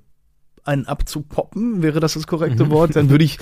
einen 0.64 0.86
abzupoppen, 0.86 1.82
wäre 1.82 2.00
das 2.00 2.14
das 2.14 2.28
korrekte 2.28 2.66
mhm. 2.66 2.70
Wort, 2.70 2.96
dann 2.96 3.10
würde 3.10 3.26
ich 3.26 3.40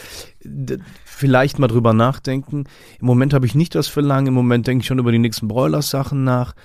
vielleicht 1.06 1.60
mal 1.60 1.68
drüber 1.68 1.92
nachdenken. 1.92 2.63
Im 3.01 3.06
Moment 3.06 3.34
habe 3.34 3.46
ich 3.46 3.54
nicht 3.54 3.75
das 3.75 3.90
Verlangen, 3.90 4.28
im 4.28 4.34
Moment 4.34 4.66
denke 4.66 4.84
ich 4.84 4.88
schon 4.88 5.00
über 5.00 5.12
die 5.12 5.20
nächsten 5.20 5.50
Broilers-Sachen 5.50 6.24
nach. 6.24 6.56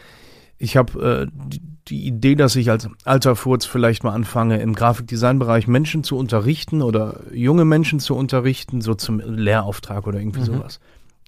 Ich 0.56 0.76
habe 0.76 1.28
äh, 1.32 1.56
die, 1.88 2.06
Idee, 2.06 2.34
dass 2.34 2.56
ich 2.56 2.70
als 2.70 2.88
alter 3.04 3.36
Furz 3.36 3.64
vielleicht 3.64 4.04
mal 4.04 4.12
anfange, 4.12 4.60
im 4.60 4.74
Grafikdesignbereich 4.74 5.66
Menschen 5.66 6.04
zu 6.04 6.16
unterrichten 6.16 6.82
oder 6.82 7.20
junge 7.32 7.64
Menschen 7.64 8.00
zu 8.00 8.14
unterrichten, 8.14 8.80
so 8.80 8.94
zum 8.94 9.20
Lehrauftrag 9.20 10.06
oder 10.06 10.18
irgendwie 10.18 10.40
mhm. 10.40 10.44
sowas. 10.44 10.80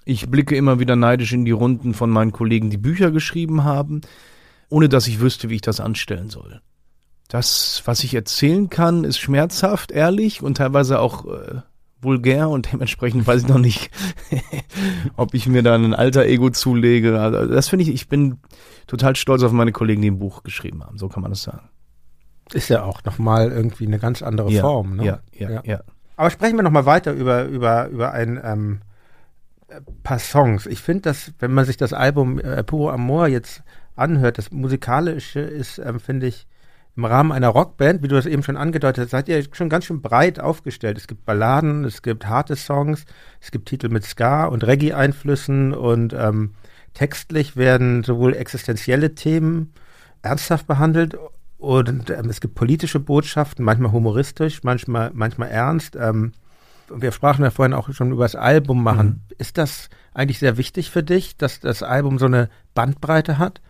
Ich 0.05 0.29
blicke 0.29 0.55
immer 0.55 0.79
wieder 0.79 0.95
neidisch 0.95 1.33
in 1.33 1.45
die 1.45 1.51
Runden 1.51 1.93
von 1.93 2.09
meinen 2.09 2.31
Kollegen, 2.31 2.69
die 2.69 2.77
Bücher 2.77 3.11
geschrieben 3.11 3.63
haben, 3.63 4.01
ohne 4.69 4.89
dass 4.89 5.07
ich 5.07 5.19
wüsste, 5.19 5.49
wie 5.49 5.55
ich 5.55 5.61
das 5.61 5.79
anstellen 5.79 6.29
soll 6.29 6.61
das, 7.29 7.83
was 7.85 8.03
ich 8.03 8.15
erzählen 8.15 8.69
kann, 8.69 9.03
ist 9.03 9.19
schmerzhaft, 9.19 9.91
ehrlich 9.91 10.41
und 10.41 10.57
teilweise 10.57 10.99
auch 10.99 11.25
äh, 11.25 11.61
vulgär 12.01 12.49
und 12.49 12.71
dementsprechend 12.71 13.27
weiß 13.27 13.43
ich 13.43 13.47
noch 13.47 13.59
nicht, 13.59 13.91
ob 15.15 15.33
ich 15.33 15.47
mir 15.47 15.63
da 15.63 15.75
ein 15.75 15.93
alter 15.93 16.25
Ego 16.25 16.49
zulege. 16.49 17.19
Also 17.19 17.45
das 17.47 17.69
finde 17.69 17.83
ich, 17.83 17.89
ich 17.89 18.07
bin 18.07 18.37
total 18.87 19.15
stolz 19.15 19.43
auf 19.43 19.51
meine 19.51 19.71
Kollegen, 19.71 20.01
die 20.01 20.11
ein 20.11 20.19
Buch 20.19 20.43
geschrieben 20.43 20.83
haben. 20.83 20.97
So 20.97 21.09
kann 21.09 21.21
man 21.21 21.31
das 21.31 21.43
sagen. 21.43 21.69
Ist 22.53 22.69
ja 22.69 22.83
auch 22.83 23.03
nochmal 23.03 23.51
irgendwie 23.51 23.85
eine 23.85 23.99
ganz 23.99 24.21
andere 24.21 24.51
ja, 24.51 24.61
Form. 24.61 24.95
Ne? 24.95 25.05
Ja, 25.05 25.19
ja, 25.33 25.49
ja, 25.49 25.61
ja. 25.63 25.79
Aber 26.15 26.29
sprechen 26.31 26.57
wir 26.57 26.63
nochmal 26.63 26.85
weiter 26.85 27.13
über, 27.13 27.45
über, 27.45 27.87
über 27.87 28.11
ein 28.11 28.39
ähm, 28.43 28.81
paar 30.03 30.19
Songs. 30.19 30.65
Ich 30.65 30.81
finde, 30.81 31.03
dass, 31.03 31.31
wenn 31.39 31.53
man 31.53 31.65
sich 31.65 31.77
das 31.77 31.93
Album 31.93 32.39
äh, 32.39 32.63
Puro 32.63 32.89
Amor 32.89 33.27
jetzt 33.27 33.63
anhört, 33.95 34.37
das 34.37 34.51
Musikalische 34.51 35.39
ist, 35.39 35.77
ähm, 35.77 35.99
finde 35.99 36.27
ich, 36.27 36.47
im 36.99 37.05
Rahmen 37.05 37.31
einer 37.31 37.47
Rockband, 37.47 38.03
wie 38.03 38.09
du 38.09 38.15
das 38.15 38.25
eben 38.25 38.43
schon 38.43 38.57
angedeutet 38.57 39.05
hast, 39.05 39.11
seid 39.11 39.29
ihr 39.29 39.41
schon 39.53 39.69
ganz 39.69 39.85
schön 39.85 40.01
breit 40.01 40.37
aufgestellt. 40.37 40.97
Es 40.97 41.07
gibt 41.07 41.25
Balladen, 41.25 41.85
es 41.85 42.01
gibt 42.01 42.27
harte 42.27 42.57
Songs, 42.57 43.05
es 43.39 43.51
gibt 43.51 43.69
Titel 43.69 43.87
mit 43.87 44.03
Ska 44.03 44.45
und 44.45 44.67
Reggae-Einflüssen 44.67 45.73
und 45.73 46.11
ähm, 46.11 46.55
textlich 46.93 47.55
werden 47.55 48.03
sowohl 48.03 48.35
existenzielle 48.35 49.15
Themen 49.15 49.71
ernsthaft 50.23 50.67
behandelt 50.67 51.17
und 51.57 52.09
ähm, 52.09 52.29
es 52.29 52.41
gibt 52.41 52.55
politische 52.55 52.99
Botschaften, 52.99 53.63
manchmal 53.63 53.93
humoristisch, 53.93 54.63
manchmal, 54.63 55.11
manchmal 55.13 55.49
ernst. 55.49 55.95
Ähm, 55.95 56.33
wir 56.93 57.13
sprachen 57.13 57.45
ja 57.45 57.51
vorhin 57.51 57.73
auch 57.73 57.93
schon 57.93 58.11
über 58.11 58.25
das 58.25 58.35
Album 58.35 58.83
machen. 58.83 59.07
Mhm. 59.07 59.35
Ist 59.37 59.57
das 59.57 59.89
eigentlich 60.13 60.39
sehr 60.39 60.57
wichtig 60.57 60.91
für 60.91 61.03
dich, 61.03 61.37
dass 61.37 61.61
das 61.61 61.81
Album 61.81 62.19
so 62.19 62.25
eine 62.25 62.49
Bandbreite 62.73 63.37
hat? 63.37 63.61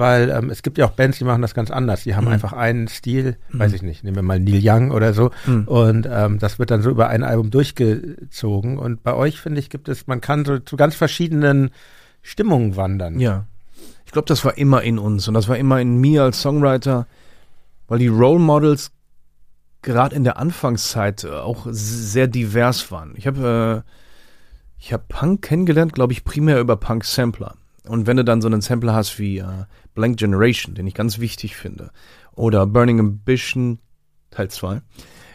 Weil 0.00 0.30
ähm, 0.30 0.48
es 0.48 0.62
gibt 0.62 0.78
ja 0.78 0.86
auch 0.86 0.92
Bands, 0.92 1.18
die 1.18 1.24
machen 1.24 1.42
das 1.42 1.54
ganz 1.54 1.70
anders. 1.70 2.04
Die 2.04 2.16
haben 2.16 2.24
mhm. 2.24 2.32
einfach 2.32 2.54
einen 2.54 2.88
Stil, 2.88 3.36
mhm. 3.50 3.58
weiß 3.58 3.74
ich 3.74 3.82
nicht, 3.82 4.02
nehmen 4.02 4.16
wir 4.16 4.22
mal 4.22 4.40
Neil 4.40 4.60
Young 4.62 4.90
oder 4.90 5.12
so. 5.12 5.30
Mhm. 5.46 5.68
Und 5.68 6.08
ähm, 6.10 6.38
das 6.38 6.58
wird 6.58 6.70
dann 6.70 6.80
so 6.80 6.90
über 6.90 7.08
ein 7.08 7.22
Album 7.22 7.50
durchgezogen. 7.50 8.78
Und 8.78 9.02
bei 9.02 9.14
euch, 9.14 9.38
finde 9.38 9.60
ich, 9.60 9.68
gibt 9.68 9.88
es, 9.88 10.06
man 10.06 10.22
kann 10.22 10.46
so 10.46 10.58
zu 10.58 10.76
ganz 10.76 10.96
verschiedenen 10.96 11.70
Stimmungen 12.22 12.76
wandern. 12.76 13.20
Ja. 13.20 13.44
Ich 14.06 14.12
glaube, 14.12 14.26
das 14.26 14.42
war 14.44 14.56
immer 14.56 14.82
in 14.82 14.98
uns 14.98 15.28
und 15.28 15.34
das 15.34 15.48
war 15.48 15.58
immer 15.58 15.80
in 15.80 15.98
mir 15.98 16.24
als 16.24 16.40
Songwriter, 16.40 17.06
weil 17.86 17.98
die 17.98 18.08
Role 18.08 18.40
Models 18.40 18.90
gerade 19.82 20.16
in 20.16 20.24
der 20.24 20.38
Anfangszeit 20.38 21.24
äh, 21.24 21.28
auch 21.28 21.66
sehr 21.70 22.26
divers 22.26 22.90
waren. 22.90 23.12
Ich 23.16 23.26
habe 23.26 23.84
äh, 23.84 23.90
ich 24.80 24.94
habe 24.94 25.04
Punk 25.08 25.42
kennengelernt, 25.42 25.92
glaube 25.92 26.14
ich, 26.14 26.24
primär 26.24 26.58
über 26.58 26.76
Punk 26.76 27.04
Sampler. 27.04 27.54
Und 27.86 28.06
wenn 28.06 28.16
du 28.16 28.24
dann 28.24 28.40
so 28.40 28.48
einen 28.48 28.62
Sampler 28.62 28.94
hast 28.94 29.18
wie 29.18 29.38
äh, 29.38 29.64
Blank 29.94 30.18
Generation, 30.18 30.74
den 30.74 30.86
ich 30.86 30.94
ganz 30.94 31.18
wichtig 31.18 31.56
finde, 31.56 31.90
oder 32.34 32.66
Burning 32.66 33.00
Ambition 33.00 33.78
Teil 34.30 34.48
2, 34.48 34.80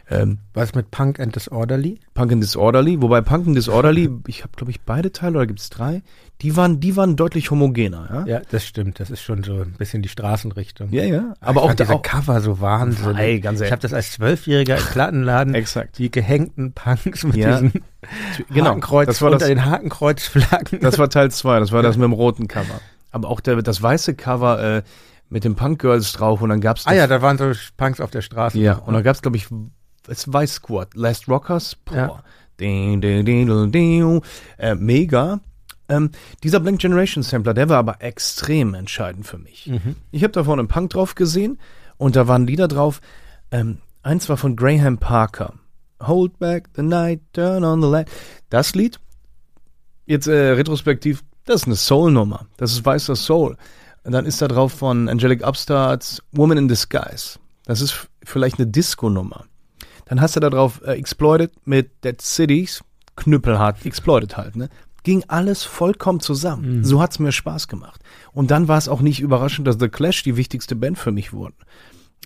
ähm, 0.10 0.38
Was 0.54 0.76
mit 0.76 0.92
Punk 0.92 1.20
and 1.20 1.36
Disorderly? 1.36 2.00
Punk 2.14 2.32
and 2.32 2.44
Disorderly, 2.44 3.02
wobei 3.02 3.22
Punk 3.22 3.48
and 3.48 3.56
Disorderly, 3.56 4.10
ich 4.28 4.44
habe 4.44 4.52
glaube 4.56 4.72
ich 4.72 4.82
beide 4.82 5.12
Teile 5.12 5.38
oder 5.38 5.48
gibt's 5.48 5.72
drei, 5.72 6.04
die 6.42 6.56
waren, 6.56 6.80
die 6.80 6.96
waren 6.96 7.16
deutlich 7.16 7.50
homogener, 7.50 8.08
ja? 8.12 8.36
Ja, 8.36 8.42
das 8.52 8.66
stimmt, 8.66 9.00
das 9.00 9.10
ist 9.10 9.22
schon 9.22 9.44
so 9.44 9.62
ein 9.62 9.74
bisschen 9.78 10.04
die 10.04 10.10
Straßenrichtung. 10.10 10.92
Ja, 10.92 11.04
ja, 11.04 11.34
aber 11.40 11.64
ich 11.64 11.70
auch 11.70 11.74
diese 11.74 11.94
auch, 11.94 12.02
Cover 12.04 12.40
so 12.42 12.62
Wahnsinn. 12.62 13.16
Ey, 13.16 13.40
ganz 13.40 13.62
ich 13.62 13.72
habe 13.72 13.82
das 13.82 13.94
als 13.94 14.12
Zwölfjähriger 14.12 14.78
im 14.78 14.84
Plattenladen, 14.84 15.56
Exakt. 15.56 15.98
die 15.98 16.12
gehängten 16.12 16.74
Punks 16.74 17.24
mit 17.24 17.38
ja. 17.38 17.60
diesen 17.60 17.84
genau, 18.52 18.70
Hakenkreuz 18.70 19.08
das 19.08 19.22
war 19.24 19.32
unter 19.32 19.40
das, 19.40 19.48
den 19.48 19.66
Hakenkreuzflaggen. 19.66 20.82
Das 20.82 21.00
war 21.00 21.10
Teil 21.10 21.32
zwei, 21.32 21.60
das 21.60 21.72
war 21.72 21.82
das 21.82 21.98
mit 21.98 22.04
dem 22.04 22.14
roten 22.14 22.48
Cover. 22.48 22.80
Aber 23.16 23.30
auch 23.30 23.40
der, 23.40 23.62
das 23.62 23.82
weiße 23.82 24.14
Cover 24.14 24.62
äh, 24.62 24.84
mit 25.30 25.46
dem 25.46 25.56
Punk 25.56 25.80
Girls 25.80 26.12
drauf 26.12 26.42
und 26.42 26.50
dann 26.50 26.60
gab's 26.60 26.86
Ah 26.86 26.94
ja, 26.94 27.08
da 27.08 27.22
waren 27.22 27.38
so 27.38 27.54
Punks 27.78 28.02
auf 28.02 28.12
der 28.12 28.22
Straße. 28.22 28.60
Ja, 28.60 28.74
und 28.74 28.94
da 28.94 29.02
gab's 29.02 29.22
glaube 29.22 29.38
ich 29.38 29.48
es 30.10 30.32
weiß 30.32 30.56
Squad, 30.56 30.96
Last 30.96 31.30
Rockers, 31.30 31.78
boah, 31.86 31.96
ja. 31.96 32.24
ding, 32.60 33.00
ding, 33.00 33.24
ding, 33.24 33.72
ding, 33.72 34.22
äh, 34.58 34.76
mega. 34.76 35.40
Ähm, 35.88 36.12
dieser 36.44 36.60
Blank 36.60 36.80
Generation 36.82 37.24
Sampler, 37.24 37.54
der 37.54 37.70
war 37.70 37.78
aber 37.78 38.02
extrem 38.02 38.74
entscheidend 38.74 39.26
für 39.26 39.38
mich. 39.38 39.68
Mhm. 39.68 39.96
Ich 40.12 40.24
habe 40.24 40.34
da 40.34 40.44
vorne 40.44 40.60
einen 40.60 40.68
Punk 40.68 40.90
drauf 40.90 41.16
gesehen 41.16 41.58
und 41.96 42.18
da 42.18 42.28
waren 42.28 42.46
Lieder 42.46 42.68
drauf. 42.68 43.00
Ähm, 43.50 43.78
eins 44.04 44.28
war 44.28 44.36
von 44.36 44.58
Graham 44.58 44.98
Parker. 44.98 45.54
Hold 46.04 46.38
back 46.38 46.68
the 46.76 46.82
night, 46.82 47.22
turn 47.32 47.64
on 47.64 47.82
the 47.82 47.88
light. 47.88 48.12
Das 48.50 48.76
Lied, 48.76 49.00
jetzt 50.06 50.28
äh, 50.28 50.52
retrospektiv, 50.52 51.24
das 51.46 51.62
ist 51.62 51.68
eine 51.68 51.76
Soul-Nummer. 51.76 52.48
Das 52.58 52.72
ist 52.72 52.86
weißer 52.86 53.16
Soul. 53.16 53.58
Und 54.04 54.12
dann 54.12 54.26
ist 54.26 54.42
da 54.42 54.48
drauf 54.48 54.74
von 54.74 55.10
Angelic 55.10 55.44
Upstarts 55.44 56.22
Woman 56.32 56.58
in 56.58 56.68
Disguise. 56.68 57.40
Das 57.66 57.82
ist 57.82 58.08
vielleicht 58.24 58.60
eine 58.60 58.68
Disco-Nummer. 58.68 59.46
Dann 60.06 60.22
hast 60.22 60.36
du 60.36 60.40
da 60.40 60.50
drauf 60.50 60.82
äh, 60.86 60.92
Exploited 60.94 61.52
mit 61.66 62.04
Dead 62.04 62.22
Cities, 62.22 62.84
knüppelhart, 63.16 63.86
Exploited 63.86 64.38
halt, 64.38 64.56
ne? 64.56 64.70
Ging 65.04 65.24
alles 65.28 65.64
vollkommen 65.64 66.20
zusammen. 66.20 66.78
Mhm. 66.78 66.84
So 66.84 67.00
hat's 67.00 67.20
mir 67.20 67.32
Spaß 67.32 67.68
gemacht. 67.68 68.02
Und 68.32 68.50
dann 68.50 68.68
war 68.68 68.78
es 68.78 68.90
auch 68.90 69.02
nicht 69.02 69.20
überraschend, 69.20 69.68
dass 69.68 69.78
The 69.80 69.90
Clash 69.90 70.24
die 70.24 70.36
wichtigste 70.36 70.76
Band 70.76 70.98
für 70.98 71.12
mich 71.12 71.32
wurden. 71.32 71.56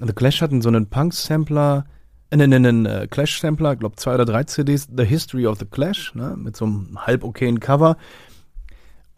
The 0.02 0.14
Clash 0.14 0.42
hatten 0.42 0.62
so 0.62 0.70
einen 0.70 0.90
Punk-Sampler, 0.90 1.86
äh, 2.30 2.34
einen, 2.34 2.54
einen 2.54 2.86
äh, 2.86 3.08
Clash-Sampler, 3.10 3.76
glaub 3.76 4.00
zwei 4.00 4.16
oder 4.16 4.26
drei 4.26 4.46
CDs, 4.46 4.88
The 4.96 5.04
History 5.04 5.46
of 5.46 5.60
the 5.60 5.66
Clash, 5.66 6.16
ne, 6.16 6.36
mit 6.38 6.56
so 6.56 6.66
einem 6.66 7.06
halb 7.06 7.24
okayen 7.26 7.60
Cover. 7.60 7.98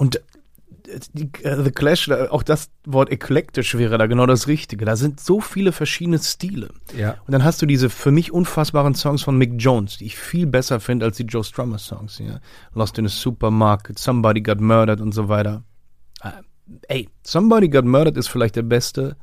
Und 0.02 0.16
uh, 0.18 1.64
The 1.64 1.72
Clash, 1.72 2.10
auch 2.10 2.42
das 2.42 2.72
Wort 2.86 3.12
eklektisch 3.12 3.78
wäre 3.78 4.00
da 4.00 4.08
genau 4.08 4.26
das 4.26 4.48
Richtige. 4.48 4.84
Da 4.84 4.96
sind 4.96 5.20
so 5.20 5.42
viele 5.42 5.72
verschiedene 5.72 6.18
Stile. 6.18 6.72
Ja. 6.98 7.18
Und 7.28 7.34
dann 7.34 7.44
hast 7.44 7.62
du 7.62 7.68
diese 7.68 7.92
für 7.92 8.10
mich 8.10 8.32
unfassbaren 8.32 8.96
Songs 8.96 9.22
von 9.22 9.38
Mick 9.38 9.54
Jones, 9.58 10.00
die 10.00 10.06
ich 10.06 10.18
viel 10.18 10.48
besser 10.48 10.80
finde 10.80 11.06
als 11.06 11.18
die 11.18 11.24
Joe 11.26 11.44
Strummer 11.44 11.78
Songs. 11.78 12.18
Ja? 12.18 12.40
Lost 12.74 12.98
in 12.98 13.06
a 13.06 13.10
Supermarket, 13.10 14.00
Somebody 14.00 14.42
Got 14.42 14.60
Murdered 14.60 15.02
und 15.02 15.12
so 15.12 15.30
weiter. 15.30 15.64
Uh, 16.26 16.30
ey, 16.88 17.08
Somebody 17.24 17.70
Got 17.70 17.86
Murdered 17.86 18.18
ist 18.18 18.28
vielleicht 18.28 18.56
der 18.56 18.64
beste 18.64 19.18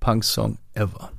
Punk-Song 0.00 0.58
ever. 0.74 1.10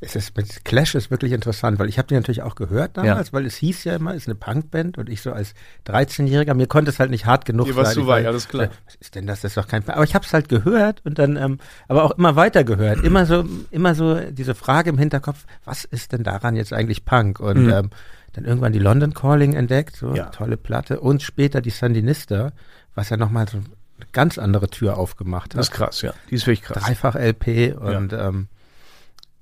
Es 0.00 0.16
ist 0.16 0.36
mit 0.36 0.64
Clash 0.64 0.94
ist 0.94 1.10
wirklich 1.10 1.32
interessant, 1.32 1.78
weil 1.78 1.88
ich 1.88 1.98
habe 1.98 2.08
die 2.08 2.14
natürlich 2.14 2.42
auch 2.42 2.54
gehört 2.54 2.96
damals, 2.96 3.28
ja. 3.28 3.32
weil 3.32 3.46
es 3.46 3.56
hieß 3.56 3.84
ja 3.84 3.96
immer, 3.96 4.12
es 4.12 4.22
ist 4.22 4.28
eine 4.28 4.34
Punkband 4.34 4.98
und 4.98 5.08
ich 5.08 5.22
so 5.22 5.32
als 5.32 5.54
13-Jähriger, 5.86 6.54
mir 6.54 6.66
konnte 6.66 6.90
es 6.90 6.98
halt 6.98 7.10
nicht 7.10 7.26
hart 7.26 7.44
genug 7.44 7.68
sein. 7.72 7.94
Du 7.94 8.06
war, 8.06 8.16
alles 8.16 8.48
klar. 8.48 8.68
Was 8.86 8.94
ist 8.96 9.14
denn 9.14 9.26
das? 9.26 9.40
Das 9.40 9.52
ist 9.52 9.56
doch 9.56 9.68
kein 9.68 9.82
Punk. 9.82 9.96
Aber 9.96 10.04
ich 10.04 10.14
habe 10.14 10.24
es 10.24 10.32
halt 10.32 10.48
gehört 10.48 11.04
und 11.04 11.18
dann, 11.18 11.36
ähm, 11.36 11.58
aber 11.88 12.04
auch 12.04 12.12
immer 12.12 12.36
weiter 12.36 12.64
gehört. 12.64 13.02
Immer 13.04 13.26
so, 13.26 13.44
immer 13.70 13.94
so 13.94 14.20
diese 14.30 14.54
Frage 14.54 14.90
im 14.90 14.98
Hinterkopf, 14.98 15.44
was 15.64 15.84
ist 15.84 16.12
denn 16.12 16.22
daran 16.22 16.56
jetzt 16.56 16.72
eigentlich 16.72 17.04
Punk? 17.04 17.40
Und 17.40 17.64
mhm. 17.64 17.70
ähm, 17.70 17.90
dann 18.34 18.44
irgendwann 18.44 18.72
die 18.72 18.78
London 18.78 19.14
Calling 19.14 19.54
entdeckt, 19.54 19.96
so 19.96 20.14
ja. 20.14 20.26
tolle 20.26 20.56
Platte 20.56 21.00
und 21.00 21.22
später 21.22 21.60
die 21.60 21.70
Sandinista, 21.70 22.52
was 22.94 23.10
ja 23.10 23.16
nochmal 23.16 23.48
so 23.48 23.58
eine 23.58 23.66
ganz 24.12 24.38
andere 24.38 24.68
Tür 24.68 24.98
aufgemacht 24.98 25.54
hat. 25.54 25.58
Das 25.58 25.68
ist 25.68 25.74
krass, 25.74 26.02
ja. 26.02 26.12
Die 26.30 26.34
ist 26.34 26.46
wirklich 26.46 26.62
krass. 26.62 26.82
Dreifach 26.82 27.14
LP 27.14 27.76
und 27.76 28.12
ja. 28.12 28.28
ähm, 28.28 28.48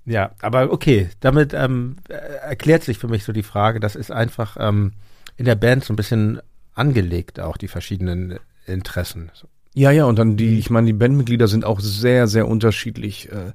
ja, 0.04 0.32
aber 0.40 0.72
okay, 0.72 1.08
damit 1.20 1.54
ähm, 1.54 1.96
erklärt 2.08 2.82
sich 2.82 2.98
für 2.98 3.08
mich 3.08 3.24
so 3.24 3.32
die 3.32 3.42
Frage, 3.42 3.80
das 3.80 3.94
ist 3.94 4.10
einfach 4.10 4.56
ähm, 4.58 4.92
in 5.36 5.44
der 5.44 5.54
Band 5.54 5.84
so 5.84 5.92
ein 5.92 5.96
bisschen 5.96 6.40
angelegt, 6.74 7.40
auch 7.40 7.56
die 7.56 7.68
verschiedenen 7.68 8.38
Interessen. 8.66 9.30
Ja, 9.74 9.90
ja, 9.90 10.04
und 10.04 10.18
dann 10.18 10.36
die, 10.36 10.58
ich 10.58 10.70
meine, 10.70 10.86
die 10.86 10.92
Bandmitglieder 10.92 11.48
sind 11.48 11.64
auch 11.64 11.80
sehr, 11.80 12.26
sehr 12.26 12.46
unterschiedlich. 12.46 13.30
Äh, 13.30 13.52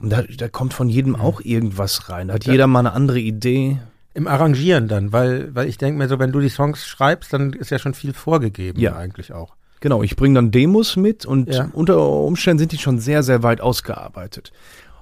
und 0.00 0.10
da, 0.10 0.22
da 0.22 0.48
kommt 0.48 0.72
von 0.72 0.88
jedem 0.88 1.12
mhm. 1.12 1.20
auch 1.20 1.40
irgendwas 1.40 2.08
rein. 2.08 2.28
Da 2.28 2.34
hat 2.34 2.46
ja. 2.46 2.52
jeder 2.52 2.66
mal 2.66 2.80
eine 2.80 2.92
andere 2.92 3.18
Idee. 3.18 3.78
Im 4.14 4.26
Arrangieren 4.26 4.88
dann, 4.88 5.12
weil, 5.12 5.54
weil 5.54 5.68
ich 5.68 5.78
denke 5.78 5.98
mir 5.98 6.08
so, 6.08 6.18
wenn 6.18 6.32
du 6.32 6.40
die 6.40 6.48
Songs 6.48 6.86
schreibst, 6.86 7.32
dann 7.32 7.52
ist 7.52 7.70
ja 7.70 7.78
schon 7.78 7.94
viel 7.94 8.12
vorgegeben 8.12 8.80
ja. 8.80 8.96
eigentlich 8.96 9.32
auch. 9.32 9.54
Genau, 9.80 10.02
ich 10.02 10.16
bringe 10.16 10.34
dann 10.34 10.50
Demos 10.50 10.96
mit 10.96 11.24
und 11.24 11.48
ja. 11.48 11.70
unter 11.72 12.06
Umständen 12.06 12.58
sind 12.58 12.72
die 12.72 12.78
schon 12.78 12.98
sehr, 12.98 13.22
sehr 13.22 13.42
weit 13.42 13.60
ausgearbeitet. 13.60 14.52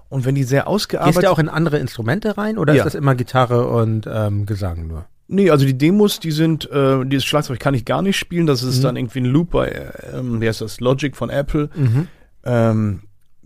Und 0.09 0.25
wenn 0.25 0.35
die 0.35 0.44
sehr 0.44 0.66
ausgearbeitet 0.68 1.16
Gehst 1.16 1.27
du 1.27 1.31
auch 1.31 1.38
in 1.38 1.49
andere 1.49 1.79
Instrumente 1.79 2.38
rein 2.38 2.57
oder 2.59 2.73
Ja. 2.75 2.81
ist 2.85 2.87
das 2.87 2.94
immer 2.94 3.14
Gitarre 3.14 3.68
und 3.68 4.09
ähm, 4.11 4.47
Gesang 4.47 4.87
nur? 4.87 5.05
Nee, 5.31 5.51
also 5.51 5.66
die 5.66 5.77
Demos, 5.77 6.21
die 6.21 6.31
sind, 6.31 6.71
äh, 6.71 7.05
dieses 7.05 7.27
Schlagzeug 7.27 7.61
kann 7.61 7.75
ich 7.75 7.85
gar 7.85 8.01
nicht 8.01 8.16
spielen. 8.16 8.47
Das 8.47 8.62
ist 8.62 8.79
Mhm. 8.79 8.83
dann 8.83 8.97
irgendwie 8.97 9.21
ein 9.21 9.27
Loop 9.27 9.51
bei, 9.51 9.92
ähm, 10.14 10.40
wie 10.40 10.49
heißt 10.49 10.62
das, 10.62 10.81
Logic 10.81 11.14
von 11.14 11.29
Apple. 11.29 11.68
Ähm, 12.44 13.01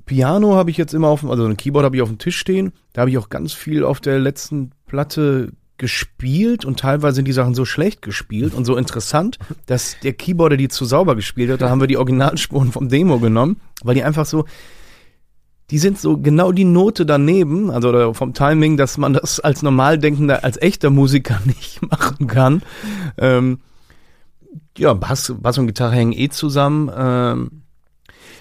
Piano 0.07 0.55
habe 0.55 0.71
ich 0.71 0.77
jetzt 0.77 0.95
immer 0.95 1.09
auf 1.09 1.21
dem, 1.21 1.31
also 1.31 1.45
ein 1.45 1.57
Keyboard 1.57 1.85
habe 1.85 1.97
ich 1.97 2.03
auf 2.03 2.09
dem 2.09 2.19
Tisch 2.19 2.37
stehen. 2.39 2.73
Da 2.93 3.01
habe 3.03 3.11
ich 3.11 3.19
auch 3.19 3.29
ganz 3.29 3.53
viel 3.53 3.85
auf 3.85 4.01
der 4.01 4.19
letzten 4.19 4.71
Platte 4.87 5.51
gespielt 5.79 6.65
und 6.65 6.79
teilweise 6.79 7.17
sind 7.17 7.27
die 7.27 7.33
Sachen 7.33 7.55
so 7.55 7.65
schlecht 7.65 8.03
gespielt 8.03 8.55
und 8.55 8.65
so 8.65 8.77
interessant, 8.77 9.39
dass 9.67 9.97
der 10.05 10.13
Keyboarder 10.13 10.57
die 10.57 10.69
zu 10.69 10.85
sauber 10.85 11.17
gespielt 11.17 11.51
hat. 11.51 11.61
Da 11.61 11.69
haben 11.71 11.81
wir 11.81 11.89
die 11.89 11.97
Originalspuren 11.97 12.71
vom 12.71 12.89
Demo 12.89 13.19
genommen, 13.19 13.61
weil 13.83 13.97
die 13.97 14.05
einfach 14.05 14.27
so, 14.27 14.45
die 15.73 15.79
sind 15.79 15.99
so 15.99 16.19
genau 16.19 16.53
die 16.53 16.67
Note 16.67 17.07
daneben, 17.07 17.71
also 17.71 18.13
vom 18.13 18.35
Timing, 18.35 18.77
dass 18.77 18.99
man 18.99 19.15
das 19.15 19.41
als 19.41 19.63
normal 19.63 19.99
denkender, 19.99 20.45
als 20.45 20.61
echter 20.61 20.91
Musiker 20.91 21.41
nicht 21.47 21.81
machen 21.81 22.27
kann. 22.27 22.63
Ähm, 23.17 23.61
ja, 24.77 24.93
Bass, 24.93 25.35
Bass 25.41 25.57
und 25.57 25.67
Gitarre 25.67 25.95
hängen 25.95 26.13
eh 26.13 26.29
zusammen. 26.29 26.91
Ähm, 26.95 27.63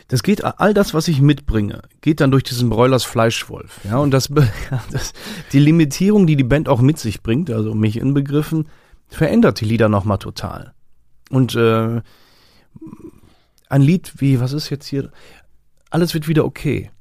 das 0.09 0.23
geht, 0.23 0.43
all 0.43 0.73
das, 0.73 0.93
was 0.93 1.07
ich 1.07 1.21
mitbringe, 1.21 1.83
geht 2.01 2.19
dann 2.19 2.31
durch 2.31 2.43
diesen 2.43 2.69
Broilers 2.69 3.05
Fleischwolf. 3.05 3.79
Ja, 3.85 3.99
und 3.99 4.11
das, 4.11 4.29
das, 4.91 5.13
die 5.53 5.59
Limitierung, 5.59 6.27
die 6.27 6.35
die 6.35 6.43
Band 6.43 6.67
auch 6.67 6.81
mit 6.81 6.99
sich 6.99 7.23
bringt, 7.23 7.49
also 7.49 7.73
mich 7.73 7.95
inbegriffen, 7.95 8.67
verändert 9.07 9.61
die 9.61 9.65
Lieder 9.65 9.87
nochmal 9.87 10.17
total. 10.17 10.73
Und 11.29 11.55
äh, 11.55 12.01
ein 13.69 13.81
Lied 13.81 14.15
wie, 14.17 14.41
was 14.41 14.51
ist 14.51 14.69
jetzt 14.69 14.87
hier? 14.87 15.11
Alles 15.89 16.13
wird 16.13 16.27
wieder 16.27 16.43
okay. 16.43 16.91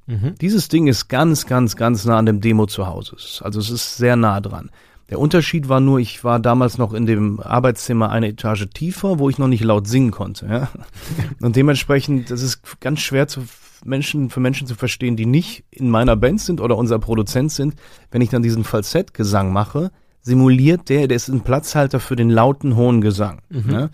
Dieses 0.40 0.68
Ding 0.68 0.86
ist 0.86 1.08
ganz, 1.08 1.46
ganz, 1.46 1.76
ganz 1.76 2.04
nah 2.04 2.18
an 2.18 2.26
dem 2.26 2.40
Demo 2.40 2.66
zu 2.66 2.86
Hause. 2.86 3.16
Also 3.42 3.60
es 3.60 3.70
ist 3.70 3.96
sehr 3.96 4.16
nah 4.16 4.40
dran. 4.40 4.70
Der 5.10 5.18
Unterschied 5.18 5.68
war 5.68 5.80
nur, 5.80 5.98
ich 5.98 6.22
war 6.22 6.38
damals 6.38 6.78
noch 6.78 6.92
in 6.94 7.04
dem 7.04 7.40
Arbeitszimmer 7.40 8.10
eine 8.10 8.28
Etage 8.28 8.68
tiefer, 8.72 9.18
wo 9.18 9.28
ich 9.28 9.38
noch 9.38 9.48
nicht 9.48 9.64
laut 9.64 9.88
singen 9.88 10.12
konnte. 10.12 10.46
Ja? 10.46 10.68
Und 11.40 11.56
dementsprechend, 11.56 12.30
das 12.30 12.42
ist 12.42 12.80
ganz 12.80 13.00
schwer 13.00 13.26
zu 13.26 13.42
Menschen, 13.84 14.30
für 14.30 14.40
Menschen 14.40 14.66
zu 14.66 14.74
verstehen, 14.74 15.16
die 15.16 15.26
nicht 15.26 15.64
in 15.70 15.90
meiner 15.90 16.14
Band 16.14 16.40
sind 16.40 16.60
oder 16.60 16.76
unser 16.76 16.98
Produzent 16.98 17.50
sind. 17.50 17.74
Wenn 18.10 18.22
ich 18.22 18.30
dann 18.30 18.42
diesen 18.42 18.62
Falsettgesang 18.62 19.52
mache, 19.52 19.90
simuliert 20.22 20.88
der, 20.88 21.08
der 21.08 21.16
ist 21.16 21.28
ein 21.28 21.40
Platzhalter 21.40 21.98
für 21.98 22.14
den 22.14 22.30
lauten, 22.30 22.76
hohen 22.76 23.00
Gesang. 23.00 23.40
Ne? 23.70 23.90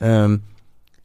Ähm, 0.00 0.42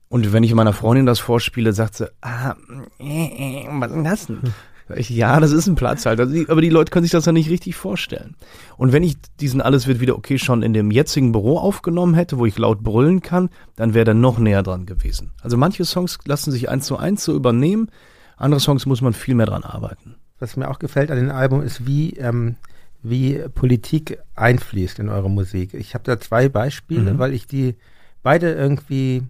und 0.10 0.32
wenn 0.34 0.44
ich 0.44 0.54
meiner 0.54 0.74
Freundin 0.74 1.06
das 1.06 1.20
vorspiele, 1.20 1.74
sagt 1.74 1.96
sie, 1.96 2.10
ah, 2.22 2.56
äh, 3.00 3.64
äh, 3.64 3.68
was 3.72 3.90
ist 3.90 3.96
denn 3.96 4.04
das 4.04 4.26
denn? 4.28 4.40
Sag 4.88 5.00
Ich, 5.00 5.10
ja, 5.10 5.40
das 5.42 5.52
ist 5.52 5.68
ein 5.68 5.76
Platzhalter. 5.76 6.28
Sie- 6.28 6.48
Aber 6.48 6.62
die 6.62 6.70
Leute 6.70 6.92
können 6.92 7.04
sich 7.04 7.12
das 7.12 7.26
ja 7.26 7.34
nicht 7.34 7.50
richtig 7.50 7.76
vorstellen. 7.76 8.36
Und 8.78 8.94
wenn 8.94 9.04
ich 9.04 9.18
diesen 9.42 9.60
Alles 9.60 9.86
wird 9.88 10.00
wieder 10.00 10.16
okay 10.18 10.38
schon 10.40 10.64
in 10.64 10.72
dem 10.74 10.92
jetzigen 10.92 11.34
Büro 11.34 11.58
aufgenommen 11.58 12.14
hätte, 12.14 12.38
wo 12.38 12.46
ich 12.46 12.58
laut 12.58 12.82
brüllen 12.84 13.22
kann, 13.22 13.50
dann 13.76 13.94
wäre 13.94 14.06
der 14.06 14.14
noch 14.14 14.40
näher 14.40 14.64
dran 14.64 14.86
gewesen. 14.86 15.34
Also 15.42 15.58
manche 15.58 15.84
Songs 15.84 16.20
lassen 16.26 16.52
sich 16.52 16.70
eins 16.70 16.86
zu 16.86 16.96
eins 16.98 17.24
so 17.26 17.36
übernehmen, 17.36 17.90
andere 18.38 18.62
Songs 18.62 18.86
muss 18.86 19.02
man 19.02 19.12
viel 19.14 19.36
mehr 19.36 19.48
dran 19.48 19.64
arbeiten. 19.64 20.16
Was 20.40 20.56
mir 20.56 20.70
auch 20.70 20.80
gefällt 20.80 21.12
an 21.12 21.18
dem 21.18 21.32
Album 21.32 21.62
ist, 21.64 21.86
wie, 21.86 22.12
ähm, 22.12 22.56
wie 23.04 23.40
Politik 23.56 24.20
einfließt 24.36 25.00
in 25.00 25.10
eure 25.10 25.30
Musik. 25.30 25.74
Ich 25.74 25.96
habe 25.96 26.04
da 26.06 26.18
zwei 26.20 26.48
Beispiele, 26.48 27.14
Mhm. 27.14 27.20
weil 27.20 27.34
ich 27.34 27.46
die 27.48 27.76
beide 28.24 28.54
irgendwie 28.54 29.24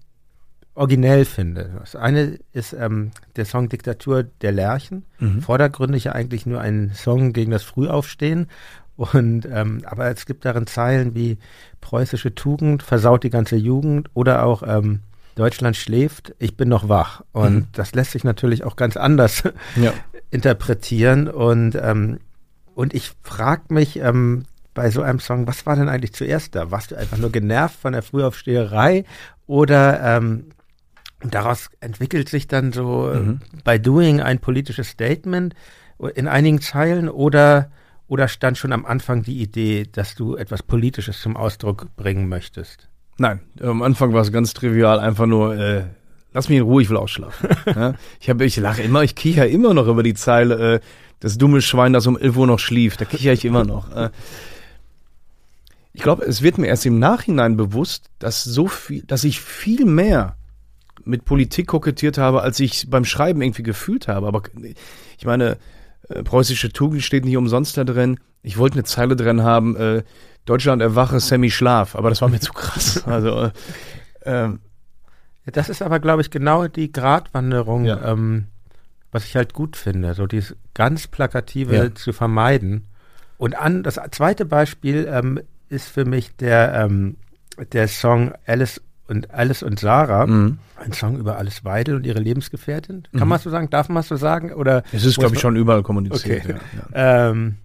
originell 0.77 1.25
finde. 1.25 1.71
Das 1.79 1.95
eine 1.95 2.39
ist 2.53 2.73
ähm, 2.73 3.11
der 3.35 3.45
Song 3.45 3.67
Diktatur 3.69 4.23
der 4.41 4.51
Lerchen. 4.51 5.03
Mhm. 5.19 5.41
Vordergründig 5.41 6.05
ja 6.05 6.11
eigentlich 6.13 6.45
nur 6.45 6.61
ein 6.61 6.91
Song 6.93 7.33
gegen 7.33 7.51
das 7.51 7.63
Frühaufstehen. 7.63 8.47
Und 8.95 9.45
ähm, 9.51 9.81
aber 9.85 10.09
es 10.09 10.25
gibt 10.25 10.43
darin 10.45 10.65
Zeilen 10.67 11.13
wie 11.13 11.37
preußische 11.81 12.33
Tugend 12.33 12.81
versaut 12.83 13.23
die 13.23 13.29
ganze 13.29 13.55
Jugend 13.55 14.09
oder 14.15 14.43
auch 14.43 14.63
ähm, 14.65 15.01
Deutschland 15.35 15.75
schläft, 15.77 16.33
ich 16.39 16.57
bin 16.57 16.67
noch 16.69 16.89
wach. 16.89 17.21
Und 17.31 17.53
Mhm. 17.55 17.67
das 17.73 17.93
lässt 17.93 18.11
sich 18.11 18.23
natürlich 18.23 18.63
auch 18.63 18.75
ganz 18.75 18.97
anders 18.97 19.43
Ja. 19.75 19.93
interpretieren 20.31 21.27
und 21.27 21.75
ähm, 21.75 22.19
und 22.75 22.93
ich 22.93 23.11
frage 23.23 23.73
mich 23.73 23.97
ähm, 23.99 24.43
bei 24.75 24.91
so 24.91 25.01
einem 25.01 25.19
Song, 25.19 25.47
was 25.47 25.65
war 25.65 25.75
denn 25.75 25.89
eigentlich 25.89 26.13
zuerst 26.13 26.53
da? 26.55 26.69
Warst 26.69 26.91
du 26.91 26.95
einfach 26.95 27.17
nur 27.17 27.31
genervt 27.31 27.79
von 27.79 27.93
der 27.93 28.03
Frühaufsteherei 28.03 29.03
oder 29.47 29.99
ähm, 30.17 30.45
daraus 31.21 31.69
entwickelt 31.79 32.29
sich 32.29 32.47
dann 32.47 32.71
so 32.71 33.09
äh, 33.09 33.19
Mhm. 33.19 33.39
bei 33.63 33.77
Doing 33.77 34.21
ein 34.21 34.39
politisches 34.39 34.89
Statement 34.89 35.55
in 36.15 36.27
einigen 36.27 36.61
Zeilen 36.61 37.09
oder 37.09 37.71
oder 38.07 38.27
stand 38.29 38.57
schon 38.57 38.71
am 38.71 38.85
Anfang 38.85 39.23
die 39.23 39.41
Idee, 39.41 39.85
dass 39.91 40.15
du 40.15 40.35
etwas 40.37 40.63
Politisches 40.63 41.19
zum 41.21 41.35
Ausdruck 41.35 41.87
bringen 41.97 42.29
möchtest? 42.29 42.87
Nein, 43.17 43.41
am 43.59 43.81
Anfang 43.81 44.13
war 44.13 44.21
es 44.21 44.31
ganz 44.31 44.53
trivial, 44.53 44.99
einfach 44.99 45.25
nur, 45.25 45.57
äh, 45.57 45.83
lass 46.31 46.47
mich 46.47 46.59
in 46.59 46.63
Ruhe, 46.63 46.81
ich 46.81 46.89
will 46.89 46.95
ausschlafen. 46.97 47.49
ja? 47.75 47.95
Ich 48.21 48.29
habe, 48.29 48.45
ich 48.45 48.55
lache 48.57 48.81
immer, 48.81 49.03
ich 49.03 49.15
kicher 49.15 49.47
immer 49.47 49.73
noch 49.73 49.87
über 49.87 50.03
die 50.03 50.13
Zeile, 50.13 50.75
äh, 50.75 50.79
das 51.19 51.37
dumme 51.37 51.61
Schwein, 51.61 51.91
das 51.93 52.07
um 52.07 52.17
11 52.17 52.37
Uhr 52.37 52.47
noch 52.47 52.59
schlief, 52.59 52.95
da 52.95 53.03
kicher 53.05 53.33
ich 53.33 53.43
immer 53.43 53.65
noch. 53.65 53.93
Äh, 53.93 54.09
ich 55.93 56.03
glaube, 56.03 56.23
es 56.25 56.41
wird 56.43 56.59
mir 56.59 56.67
erst 56.67 56.85
im 56.85 56.99
Nachhinein 56.99 57.57
bewusst, 57.57 58.09
dass 58.19 58.43
so 58.43 58.67
viel, 58.67 59.01
dass 59.03 59.23
ich 59.23 59.41
viel 59.41 59.83
mehr 59.85 60.37
mit 61.07 61.25
Politik 61.25 61.67
kokettiert 61.67 62.17
habe, 62.17 62.41
als 62.41 62.59
ich 62.59 62.89
beim 62.89 63.05
Schreiben 63.05 63.41
irgendwie 63.41 63.63
gefühlt 63.63 64.07
habe. 64.07 64.27
Aber 64.27 64.43
ich 65.17 65.25
meine, 65.25 65.57
äh, 66.09 66.23
preußische 66.23 66.71
Tugend 66.71 67.03
steht 67.03 67.25
nicht 67.25 67.37
umsonst 67.37 67.77
da 67.77 67.83
drin. 67.83 68.19
Ich 68.43 68.57
wollte 68.57 68.75
eine 68.75 68.83
Zeile 68.83 69.15
drin 69.15 69.43
haben, 69.43 69.75
äh, 69.75 70.03
Deutschland 70.45 70.81
erwache, 70.81 71.19
Sammy 71.19 71.51
Schlaf, 71.51 71.95
aber 71.95 72.09
das 72.09 72.21
war 72.21 72.29
mir 72.29 72.39
zu 72.39 72.53
krass. 72.53 73.03
Also, 73.07 73.43
äh, 73.43 73.51
ähm, 74.25 74.59
Das 75.45 75.69
ist 75.69 75.81
aber, 75.81 75.99
glaube 75.99 76.21
ich, 76.21 76.29
genau 76.29 76.67
die 76.67 76.91
Gratwanderung, 76.91 77.85
Ja. 77.85 78.11
ähm, 78.11 78.45
was 79.11 79.25
ich 79.25 79.35
halt 79.35 79.53
gut 79.53 79.75
finde, 79.77 80.13
so 80.13 80.27
dieses 80.27 80.55
ganz 80.73 81.07
Plakative 81.07 81.75
Ja. 81.75 81.95
zu 81.95 82.11
vermeiden. 82.13 82.85
Und 83.37 83.55
an 83.57 83.83
das 83.83 83.99
zweite 84.11 84.45
Beispiel 84.45 85.07
ähm, 85.11 85.39
ist 85.69 85.87
für 85.89 86.05
mich 86.05 86.35
der, 86.37 86.73
ähm, 86.75 87.17
der 87.71 87.87
Song 87.87 88.33
Alice 88.45 88.81
und 89.07 89.31
Alice 89.33 89.63
und 89.63 89.79
Sarah, 89.79 90.27
mhm. 90.27 90.59
ein 90.75 90.91
Song 90.93 91.17
über 91.17 91.37
Alice 91.37 91.63
Weidel 91.63 91.95
und 91.95 92.05
ihre 92.05 92.19
Lebensgefährtin. 92.19 93.03
Kann 93.11 93.21
Mhm. 93.23 93.29
man 93.29 93.39
so 93.39 93.49
sagen? 93.49 93.69
Darf 93.69 93.89
man 93.89 94.03
so 94.03 94.15
sagen? 94.17 94.51
Oder 94.53 94.83
es 94.91 95.05
ist, 95.05 95.17
glaube 95.17 95.35
ich, 95.35 95.41
schon 95.41 95.55
überall 95.55 95.83
kommuniziert. 95.83 96.43
Okay. 96.45 96.55
Ja, 96.93 96.97
ja. 97.27 97.29
ähm, 97.31 97.55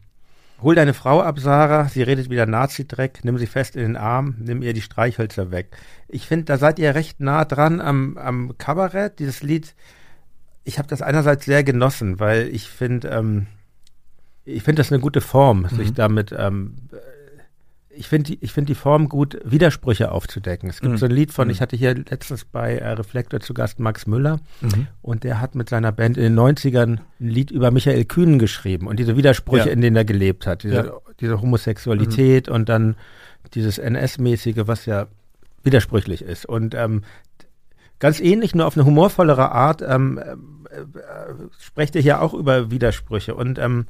hol 0.62 0.74
deine 0.76 0.94
Frau 0.94 1.20
ab, 1.20 1.40
Sarah, 1.40 1.88
sie 1.88 2.02
redet 2.02 2.30
wieder 2.30 2.46
Nazi-Dreck, 2.46 3.20
nimm 3.24 3.36
sie 3.38 3.46
fest 3.48 3.74
in 3.74 3.82
den 3.82 3.96
Arm, 3.96 4.36
nimm 4.38 4.62
ihr 4.62 4.72
die 4.72 4.80
Streichhölzer 4.82 5.50
weg. 5.50 5.76
Ich 6.08 6.26
finde, 6.28 6.44
da 6.44 6.56
seid 6.58 6.78
ihr 6.78 6.94
recht 6.94 7.18
nah 7.20 7.44
dran 7.44 7.80
am, 7.80 8.16
am 8.16 8.56
Kabarett, 8.58 9.18
dieses 9.18 9.42
Lied. 9.42 9.74
Ich 10.64 10.78
habe 10.78 10.86
das 10.86 11.02
einerseits 11.02 11.44
sehr 11.44 11.64
genossen, 11.64 12.20
weil 12.20 12.46
ich 12.48 12.68
finde, 12.68 13.08
ähm, 13.08 13.46
ich 14.44 14.62
finde 14.62 14.80
das 14.80 14.92
eine 14.92 15.00
gute 15.00 15.20
Form, 15.20 15.68
sich 15.68 15.90
Mhm. 15.90 15.94
damit, 15.94 16.32
ähm, 16.36 16.76
ich 17.94 18.08
finde 18.08 18.30
die, 18.32 18.38
ich 18.42 18.52
finde 18.52 18.68
die 18.68 18.74
Form 18.74 19.08
gut, 19.08 19.38
Widersprüche 19.44 20.10
aufzudecken. 20.12 20.70
Es 20.70 20.80
gibt 20.80 20.92
Mhm. 20.92 20.96
so 20.98 21.06
ein 21.06 21.10
Lied 21.12 21.32
von, 21.32 21.46
Mhm. 21.48 21.52
ich 21.52 21.60
hatte 21.60 21.76
hier 21.76 21.94
letztens 21.94 22.44
bei 22.44 22.76
äh, 22.78 22.88
Reflektor 22.92 23.40
zu 23.40 23.52
Gast 23.54 23.80
Max 23.80 24.06
Müller, 24.06 24.40
Mhm. 24.60 24.86
und 25.02 25.24
der 25.24 25.40
hat 25.40 25.54
mit 25.54 25.68
seiner 25.68 25.92
Band 25.92 26.16
in 26.16 26.22
den 26.22 26.34
90ern 26.34 27.00
ein 27.20 27.28
Lied 27.28 27.50
über 27.50 27.70
Michael 27.70 28.04
Kühnen 28.06 28.38
geschrieben 28.38 28.86
und 28.86 28.98
diese 28.98 29.16
Widersprüche, 29.16 29.66
Ja. 29.66 29.72
in 29.72 29.80
denen 29.80 29.96
er 29.96 30.04
gelebt 30.04 30.46
hat. 30.46 30.62
Diese, 30.62 30.74
Ja. 30.74 30.92
diese 31.20 31.40
Homosexualität 31.40 32.48
und 32.48 32.68
dann 32.68 32.96
dieses 33.54 33.78
NS-mäßige, 33.78 34.66
was 34.66 34.86
ja 34.86 35.06
widersprüchlich 35.62 36.22
ist. 36.22 36.46
Und 36.46 36.74
ähm, 36.74 37.02
ganz 37.98 38.20
ähnlich, 38.20 38.54
nur 38.54 38.66
auf 38.66 38.76
eine 38.76 38.86
humorvollere 38.86 39.52
Art, 39.52 39.82
ähm, 39.86 40.18
äh, 40.18 40.32
äh, 40.80 40.84
sprecht 41.60 41.94
ihr 41.94 42.00
hier 42.02 42.22
auch 42.22 42.34
über 42.34 42.70
Widersprüche. 42.70 43.34
Und 43.34 43.58
ähm, 43.58 43.86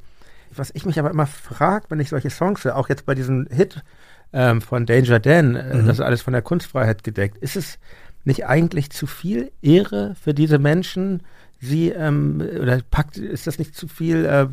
was 0.55 0.71
ich 0.73 0.85
mich 0.85 0.99
aber 0.99 1.11
immer 1.11 1.27
frage, 1.27 1.85
wenn 1.89 1.99
ich 1.99 2.09
solche 2.09 2.29
Songs 2.29 2.63
höre, 2.63 2.75
auch 2.75 2.89
jetzt 2.89 3.05
bei 3.05 3.15
diesem 3.15 3.47
Hit 3.51 3.83
ähm, 4.31 4.61
von 4.61 4.85
Danger 4.85 5.19
Dan, 5.19 5.55
äh, 5.55 5.75
Mhm. 5.75 5.87
das 5.87 5.97
ist 5.99 6.05
alles 6.05 6.21
von 6.21 6.33
der 6.33 6.41
Kunstfreiheit 6.41 7.03
gedeckt, 7.03 7.37
ist 7.37 7.55
es 7.55 7.79
nicht 8.23 8.45
eigentlich 8.45 8.89
zu 8.89 9.05
viel 9.05 9.51
Ehre 9.61 10.15
für 10.21 10.33
diese 10.33 10.59
Menschen? 10.59 11.23
Sie, 11.59 11.89
ähm, 11.89 12.41
oder 12.61 12.79
packt, 12.89 13.17
ist 13.17 13.47
das 13.47 13.59
nicht 13.59 13.75
zu 13.75 13.87
viel, 13.87 14.25
äh, 14.25 14.47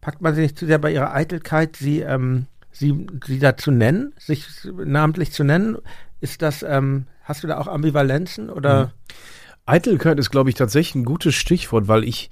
packt 0.00 0.20
man 0.20 0.34
sie 0.34 0.42
nicht 0.42 0.58
zu 0.58 0.66
sehr 0.66 0.78
bei 0.78 0.92
ihrer 0.92 1.14
Eitelkeit, 1.14 1.76
sie, 1.76 2.00
ähm, 2.00 2.46
sie, 2.70 3.06
sie 3.24 3.38
da 3.38 3.56
zu 3.56 3.70
nennen, 3.70 4.12
sich 4.18 4.46
namentlich 4.84 5.32
zu 5.32 5.44
nennen? 5.44 5.78
Ist 6.20 6.42
das, 6.42 6.62
ähm, 6.62 7.06
hast 7.22 7.42
du 7.42 7.46
da 7.46 7.58
auch 7.58 7.66
Ambivalenzen 7.68 8.50
oder? 8.50 8.86
Mhm. 8.86 8.90
Eitelkeit 9.66 10.18
ist, 10.18 10.30
glaube 10.30 10.50
ich, 10.50 10.56
tatsächlich 10.56 10.94
ein 10.94 11.06
gutes 11.06 11.34
Stichwort, 11.34 11.88
weil 11.88 12.04
ich 12.04 12.28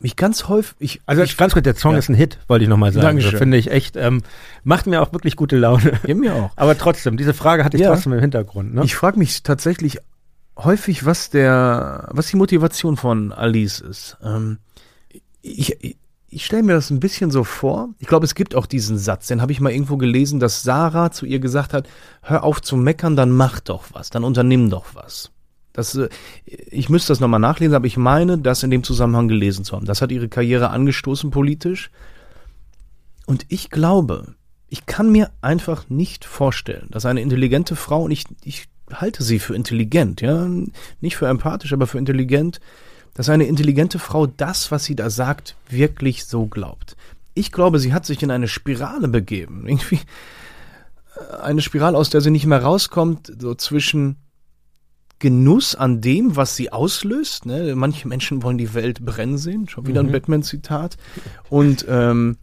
mich 0.00 0.16
ganz 0.16 0.48
häufig, 0.48 0.74
ich, 0.78 1.00
Also 1.06 1.22
ich, 1.22 1.36
ganz 1.36 1.54
gut, 1.54 1.64
der 1.66 1.74
Song 1.74 1.92
Ja. 1.92 1.98
ist 1.98 2.08
ein 2.08 2.14
Hit, 2.14 2.38
wollte 2.48 2.64
ich 2.64 2.68
nochmal 2.68 2.92
sagen. 2.92 3.06
Dankeschön. 3.06 3.32
So, 3.32 3.38
finde 3.38 3.56
ich 3.56 3.70
echt, 3.70 3.96
ähm, 3.96 4.22
macht 4.62 4.86
mir 4.86 5.00
auch 5.02 5.12
wirklich 5.12 5.36
gute 5.36 5.56
Laune. 5.56 5.92
ja, 6.06 6.14
mir 6.14 6.34
auch. 6.34 6.50
Aber 6.56 6.76
trotzdem, 6.76 7.16
diese 7.16 7.32
Frage 7.34 7.64
hatte 7.64 7.76
ich 7.76 7.82
Ja. 7.82 7.90
trotzdem 7.92 8.12
im 8.12 8.20
Hintergrund. 8.20 8.74
Ne? 8.74 8.84
Ich 8.84 8.94
frage 8.94 9.18
mich 9.18 9.42
tatsächlich 9.42 9.98
häufig, 10.58 11.04
was 11.06 11.30
der, 11.30 12.08
was 12.12 12.26
die 12.28 12.36
Motivation 12.36 12.96
von 12.96 13.32
Alice 13.32 13.80
ist. 13.80 14.16
Ähm, 14.22 14.58
ich, 15.42 15.82
ich, 15.82 15.96
ich 16.28 16.44
stelle 16.44 16.62
mir 16.64 16.74
das 16.74 16.90
ein 16.90 17.00
bisschen 17.00 17.30
so 17.30 17.44
vor. 17.44 17.88
Ich 17.98 18.06
glaube, 18.08 18.26
es 18.26 18.34
gibt 18.34 18.54
auch 18.54 18.66
diesen 18.66 18.98
Satz, 18.98 19.28
den 19.28 19.40
habe 19.40 19.52
ich 19.52 19.60
mal 19.60 19.72
irgendwo 19.72 19.96
gelesen, 19.96 20.40
dass 20.40 20.62
Sarah 20.62 21.10
zu 21.10 21.24
ihr 21.24 21.38
gesagt 21.38 21.72
hat, 21.72 21.88
hör 22.22 22.44
auf 22.44 22.60
zu 22.60 22.76
meckern, 22.76 23.16
dann 23.16 23.30
mach 23.30 23.60
doch 23.60 23.84
was, 23.92 24.10
dann 24.10 24.24
unternimm 24.24 24.68
doch 24.68 24.86
was. 24.94 25.30
Das, 25.76 25.94
äh, 25.94 26.08
ich 26.44 26.88
müsste 26.88 27.08
das 27.08 27.20
nochmal 27.20 27.38
nachlesen, 27.38 27.74
aber 27.74 27.86
ich 27.86 27.98
meine, 27.98 28.38
das 28.38 28.62
in 28.62 28.70
dem 28.70 28.82
Zusammenhang 28.82 29.28
gelesen 29.28 29.64
zu 29.64 29.76
haben. 29.76 29.86
Das 29.86 30.00
hat 30.00 30.10
ihre 30.10 30.28
Karriere 30.28 30.70
angestoßen 30.70 31.30
politisch. 31.30 31.90
Und 33.26 33.44
ich 33.48 33.70
glaube, 33.70 34.34
ich 34.68 34.86
kann 34.86 35.12
mir 35.12 35.30
einfach 35.42 35.88
nicht 35.88 36.24
vorstellen, 36.24 36.88
dass 36.90 37.04
eine 37.04 37.20
intelligente 37.20 37.76
Frau, 37.76 38.04
und 38.04 38.10
ich, 38.10 38.24
ich 38.42 38.68
halte 38.92 39.22
sie 39.22 39.38
für 39.38 39.54
intelligent, 39.54 40.22
ja, 40.22 40.48
nicht 41.00 41.16
für 41.16 41.28
empathisch, 41.28 41.72
aber 41.72 41.86
für 41.86 41.98
intelligent, 41.98 42.60
dass 43.14 43.28
eine 43.28 43.44
intelligente 43.44 43.98
Frau 43.98 44.26
das, 44.26 44.70
was 44.70 44.84
sie 44.84 44.96
da 44.96 45.10
sagt, 45.10 45.56
wirklich 45.68 46.24
so 46.24 46.46
glaubt. 46.46 46.96
Ich 47.34 47.52
glaube, 47.52 47.78
sie 47.80 47.92
hat 47.92 48.06
sich 48.06 48.22
in 48.22 48.30
eine 48.30 48.48
Spirale 48.48 49.08
begeben. 49.08 49.64
Irgendwie 49.66 50.00
äh, 51.16 51.36
eine 51.42 51.60
Spirale, 51.60 51.98
aus 51.98 52.08
der 52.08 52.22
sie 52.22 52.30
nicht 52.30 52.46
mehr 52.46 52.62
rauskommt, 52.62 53.32
so 53.38 53.54
zwischen 53.54 54.16
Genuss 55.18 55.74
an 55.74 56.00
dem, 56.00 56.36
was 56.36 56.56
sie 56.56 56.72
auslöst. 56.72 57.46
Ne? 57.46 57.74
Manche 57.74 58.06
Menschen 58.06 58.42
wollen 58.42 58.58
die 58.58 58.74
Welt 58.74 59.04
brennen 59.04 59.38
sehen, 59.38 59.68
schon 59.68 59.86
wieder 59.86 60.02
mhm. 60.02 60.10
ein 60.10 60.12
Batman-Zitat. 60.12 60.96
Und 61.48 61.86
ähm, 61.88 62.36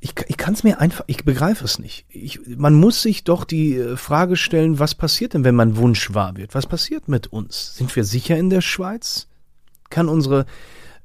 ich, 0.00 0.14
ich 0.26 0.36
kann 0.36 0.54
es 0.54 0.64
mir 0.64 0.80
einfach, 0.80 1.04
ich 1.06 1.24
begreife 1.24 1.64
es 1.64 1.78
nicht. 1.78 2.04
Ich, 2.10 2.40
man 2.58 2.74
muss 2.74 3.02
sich 3.02 3.22
doch 3.22 3.44
die 3.44 3.76
äh, 3.76 3.96
Frage 3.96 4.36
stellen, 4.36 4.80
was 4.80 4.94
passiert 4.94 5.34
denn, 5.34 5.44
wenn 5.44 5.54
mein 5.54 5.76
Wunsch 5.76 6.12
wahr 6.12 6.36
wird? 6.36 6.54
Was 6.54 6.66
passiert 6.66 7.08
mit 7.08 7.28
uns? 7.28 7.76
Sind 7.76 7.94
wir 7.94 8.04
sicher 8.04 8.36
in 8.36 8.50
der 8.50 8.60
Schweiz? 8.60 9.28
Kann 9.90 10.08
unsere 10.08 10.46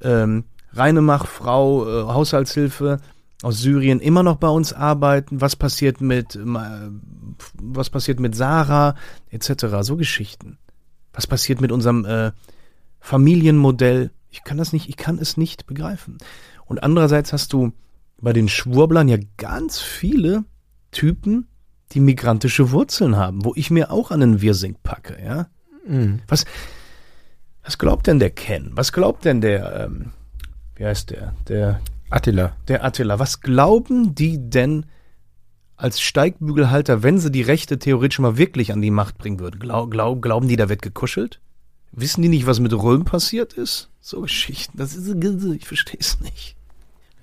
ähm, 0.01 0.45
Reinemach-Frau, 0.73 1.87
äh, 1.87 2.03
Haushaltshilfe 2.13 2.99
aus 3.43 3.59
Syrien 3.59 3.99
immer 3.99 4.23
noch 4.23 4.37
bei 4.37 4.49
uns 4.49 4.73
arbeiten? 4.73 5.41
Was 5.41 5.55
passiert 5.55 6.01
mit, 6.01 6.35
äh, 6.35 6.89
was 7.53 7.89
passiert 7.89 8.19
mit 8.19 8.35
Sarah, 8.35 8.95
etc.? 9.29 9.65
So 9.81 9.95
Geschichten. 9.95 10.57
Was 11.13 11.27
passiert 11.27 11.61
mit 11.61 11.71
unserem 11.71 12.05
äh, 12.05 12.31
Familienmodell? 12.99 14.11
Ich 14.29 14.43
kann 14.43 14.57
das 14.57 14.73
nicht, 14.73 14.89
ich 14.89 14.97
kann 14.97 15.17
es 15.19 15.37
nicht 15.37 15.65
begreifen. 15.67 16.17
Und 16.65 16.83
andererseits 16.83 17.33
hast 17.33 17.53
du 17.53 17.71
bei 18.19 18.33
den 18.33 18.49
Schwurblern 18.49 19.07
ja 19.07 19.17
ganz 19.37 19.79
viele 19.79 20.43
Typen, 20.91 21.47
die 21.91 21.99
migrantische 21.99 22.71
Wurzeln 22.71 23.15
haben, 23.15 23.45
wo 23.45 23.53
ich 23.55 23.71
mir 23.71 23.91
auch 23.91 24.11
an 24.11 24.21
einen 24.21 24.41
Wirsing 24.41 24.77
packe, 24.83 25.17
ja. 25.23 25.47
Mhm. 25.87 26.19
Was, 26.27 26.45
was 27.63 27.77
glaubt 27.77 28.07
denn 28.07 28.19
der 28.19 28.31
Ken? 28.31 28.71
Was 28.73 28.91
glaubt 28.91 29.23
denn 29.25 29.41
der, 29.41 29.85
ähm, 29.85 30.11
wie 30.75 30.85
heißt 30.85 31.11
der? 31.11 31.33
Der 31.47 31.79
Attila. 32.09 32.55
Der 32.67 32.83
Attila. 32.83 33.19
Was 33.19 33.41
glauben 33.41 34.15
die 34.15 34.49
denn 34.49 34.85
als 35.75 36.01
Steigbügelhalter, 36.01 37.03
wenn 37.03 37.19
sie 37.19 37.31
die 37.31 37.41
Rechte 37.41 37.79
theoretisch 37.79 38.19
mal 38.19 38.37
wirklich 38.37 38.71
an 38.71 38.81
die 38.81 38.91
Macht 38.91 39.17
bringen 39.17 39.39
würden? 39.39 39.59
Glaub, 39.59 39.91
glaub, 39.91 40.21
glauben 40.21 40.47
die, 40.47 40.55
da 40.55 40.69
wird 40.69 40.81
gekuschelt? 40.81 41.39
Wissen 41.91 42.21
die 42.21 42.29
nicht, 42.29 42.47
was 42.47 42.59
mit 42.59 42.73
Röhm 42.73 43.05
passiert 43.05 43.53
ist? 43.53 43.89
So 44.01 44.21
Geschichten. 44.21 44.77
Das 44.77 44.95
ist, 44.95 45.07
ich 45.07 45.67
verstehe 45.67 45.99
es 45.99 46.19
nicht. 46.19 46.55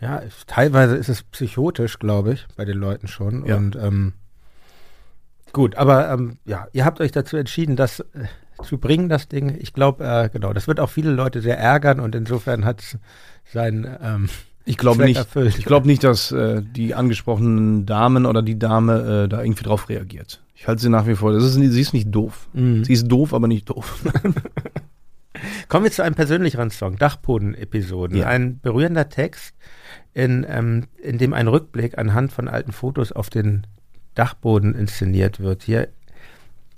Ja, 0.01 0.23
teilweise 0.47 0.97
ist 0.97 1.09
es 1.09 1.23
psychotisch, 1.23 1.99
glaube 1.99 2.35
ich, 2.35 2.47
bei 2.57 2.65
den 2.65 2.79
Leuten 2.79 3.09
schon. 3.09 3.47
Ja. 3.47 3.57
Und 3.57 3.77
ähm, 3.77 4.13
gut, 5.53 5.77
aber 5.77 6.11
ähm, 6.11 6.39
ja, 6.45 6.67
ihr 6.73 6.85
habt 6.85 7.01
euch 7.01 7.13
dazu 7.13 7.37
entschieden, 7.37 7.77
das 7.77 8.01
äh, 8.01 8.27
zu 8.63 8.79
bringen, 8.79 9.09
das 9.09 9.29
Ding. 9.29 9.57
Ich 9.61 9.73
glaube, 9.73 10.05
äh, 10.05 10.29
genau, 10.29 10.53
das 10.53 10.67
wird 10.67 10.81
auch 10.81 10.91
viele 10.91 11.11
Leute 11.11 11.41
sehr 11.41 11.59
ärgern 11.59 12.01
und 12.01 12.15
insofern 12.15 12.65
hat 12.65 12.81
es 12.81 12.99
sein 13.53 13.97
ähm, 14.03 14.29
ich 14.65 14.79
glaube 14.79 15.05
nicht, 15.05 15.19
erfüllt. 15.19 15.59
ich 15.59 15.65
glaube 15.65 15.87
nicht, 15.87 16.05
dass 16.05 16.33
äh, 16.33 16.63
die 16.63 16.95
angesprochenen 16.95 17.87
Damen 17.87 18.27
oder 18.27 18.43
die 18.43 18.59
Dame 18.59 19.25
äh, 19.25 19.29
da 19.29 19.43
irgendwie 19.43 19.65
drauf 19.65 19.89
reagiert. 19.89 20.43
Ich 20.55 20.67
halte 20.67 20.81
sie 20.81 20.89
nach 20.89 21.07
wie 21.07 21.17
vor. 21.17 21.33
Das 21.33 21.45
ist, 21.45 21.55
sie 21.55 21.81
ist 21.81 21.93
nicht 21.93 22.11
doof. 22.11 22.49
Mhm. 22.53 22.85
Sie 22.85 22.93
ist 22.93 23.09
doof, 23.09 23.35
aber 23.35 23.49
nicht 23.49 23.69
doof. 23.69 24.03
Kommen 25.69 25.85
wir 25.85 25.93
zu 25.93 26.03
einem 26.03 26.15
persönlicheren 26.15 26.71
Song, 26.71 26.97
Dachboden-Episoden. 26.97 28.17
Ja. 28.17 28.29
Ein 28.29 28.61
berührender 28.61 29.09
Text, 29.09 29.55
in, 30.15 30.47
ähm, 30.49 30.85
in 31.03 31.19
dem 31.19 31.35
ein 31.35 31.49
Rückblick 31.49 31.99
anhand 31.99 32.33
von 32.33 32.49
alten 32.49 32.73
Fotos 32.73 33.13
auf 33.13 33.31
den 33.31 33.67
Dachboden 34.15 34.75
inszeniert 34.75 35.41
wird. 35.41 35.65
Hier, 35.65 35.89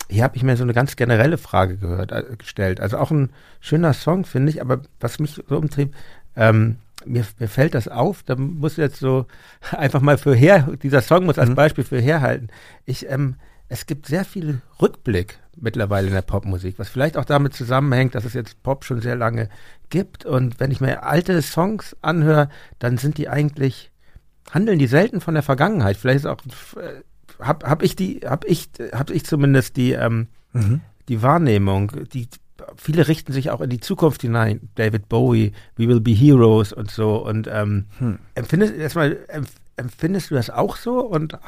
hier 0.09 0.25
habe 0.25 0.37
ich 0.37 0.43
mir 0.43 0.57
so 0.57 0.63
eine 0.63 0.73
ganz 0.73 0.97
generelle 0.97 1.39
Frage 1.39 1.77
gehört, 1.77 2.13
äh, 2.13 2.25
gestellt. 2.39 2.81
Also 2.81 2.99
auch 2.99 3.11
ein 3.11 3.31
schöner 3.61 3.93
Song, 3.93 4.25
finde 4.25 4.51
ich, 4.51 4.61
aber 4.63 4.81
was 5.01 5.19
mich 5.19 5.33
so 5.33 5.57
umtrieb, 5.57 5.95
ähm, 6.35 6.79
mir, 7.07 7.25
mir 7.39 7.49
fällt 7.49 7.75
das 7.75 7.89
auf, 7.89 8.23
da 8.23 8.37
muss 8.37 8.77
jetzt 8.77 8.99
so 8.99 9.27
einfach 9.71 10.01
mal 10.01 10.19
für 10.19 10.35
her, 10.35 10.69
dieser 10.83 11.03
Song 11.03 11.27
muss 11.27 11.39
als 11.39 11.51
mhm. 11.51 11.55
Beispiel 11.55 11.85
für 11.85 12.01
herhalten. 12.01 12.49
Ich, 12.85 13.09
ähm, 13.09 13.37
es 13.69 13.87
gibt 13.87 14.07
sehr 14.07 14.25
viel 14.25 14.61
Rückblick 14.81 15.39
mittlerweile 15.57 16.09
in 16.09 16.13
der 16.13 16.23
Popmusik, 16.23 16.79
was 16.79 16.89
vielleicht 16.89 17.17
auch 17.17 17.25
damit 17.25 17.55
zusammenhängt, 17.55 18.15
dass 18.15 18.25
es 18.25 18.35
jetzt 18.35 18.63
Pop 18.63 18.85
schon 18.85 19.01
sehr 19.01 19.17
lange 19.17 19.49
gibt. 19.89 20.25
Und 20.25 20.61
wenn 20.61 20.71
ich 20.71 20.81
mir 20.81 21.03
alte 21.03 21.41
Songs 21.43 21.97
anhöre, 22.03 22.49
dann 22.79 22.99
sind 22.99 23.19
die 23.19 23.29
eigentlich, 23.29 23.91
handeln 24.51 24.79
die 24.79 24.87
selten 24.87 25.21
von 25.21 25.35
der 25.35 25.43
Vergangenheit. 25.43 25.97
Vielleicht 25.97 26.21
ist 26.21 26.27
auch, 26.27 26.39
äh, 26.77 27.03
hab, 27.41 27.65
hab 27.65 27.83
ich 27.83 27.97
die, 27.97 28.21
hab 28.25 28.45
ich, 28.45 28.69
hab 28.93 29.11
ich 29.11 29.25
zumindest 29.25 29.77
die, 29.77 29.93
ähm, 29.93 30.29
mhm. 30.53 30.81
die 31.09 31.23
Wahrnehmung, 31.23 31.93
die, 32.13 32.29
viele 32.77 33.09
richten 33.09 33.33
sich 33.33 33.51
auch 33.51 33.61
in 33.61 33.71
die 33.71 33.81
Zukunft 33.81 34.23
hinein. 34.23 34.69
David 34.75 35.09
Bowie, 35.09 35.53
We 35.77 35.89
Will 35.89 36.01
Be 36.01 36.13
Heroes 36.13 36.73
und 36.73 36.91
so. 36.91 37.17
Und 37.25 37.49
ähm, 37.51 37.87
hm. 37.99 38.19
empfindest, 38.35 38.75
erstmal, 38.75 39.19
empfindest 39.77 40.31
du 40.31 40.35
das 40.35 40.51
auch 40.51 40.77
so? 40.77 41.01
Und 41.01 41.39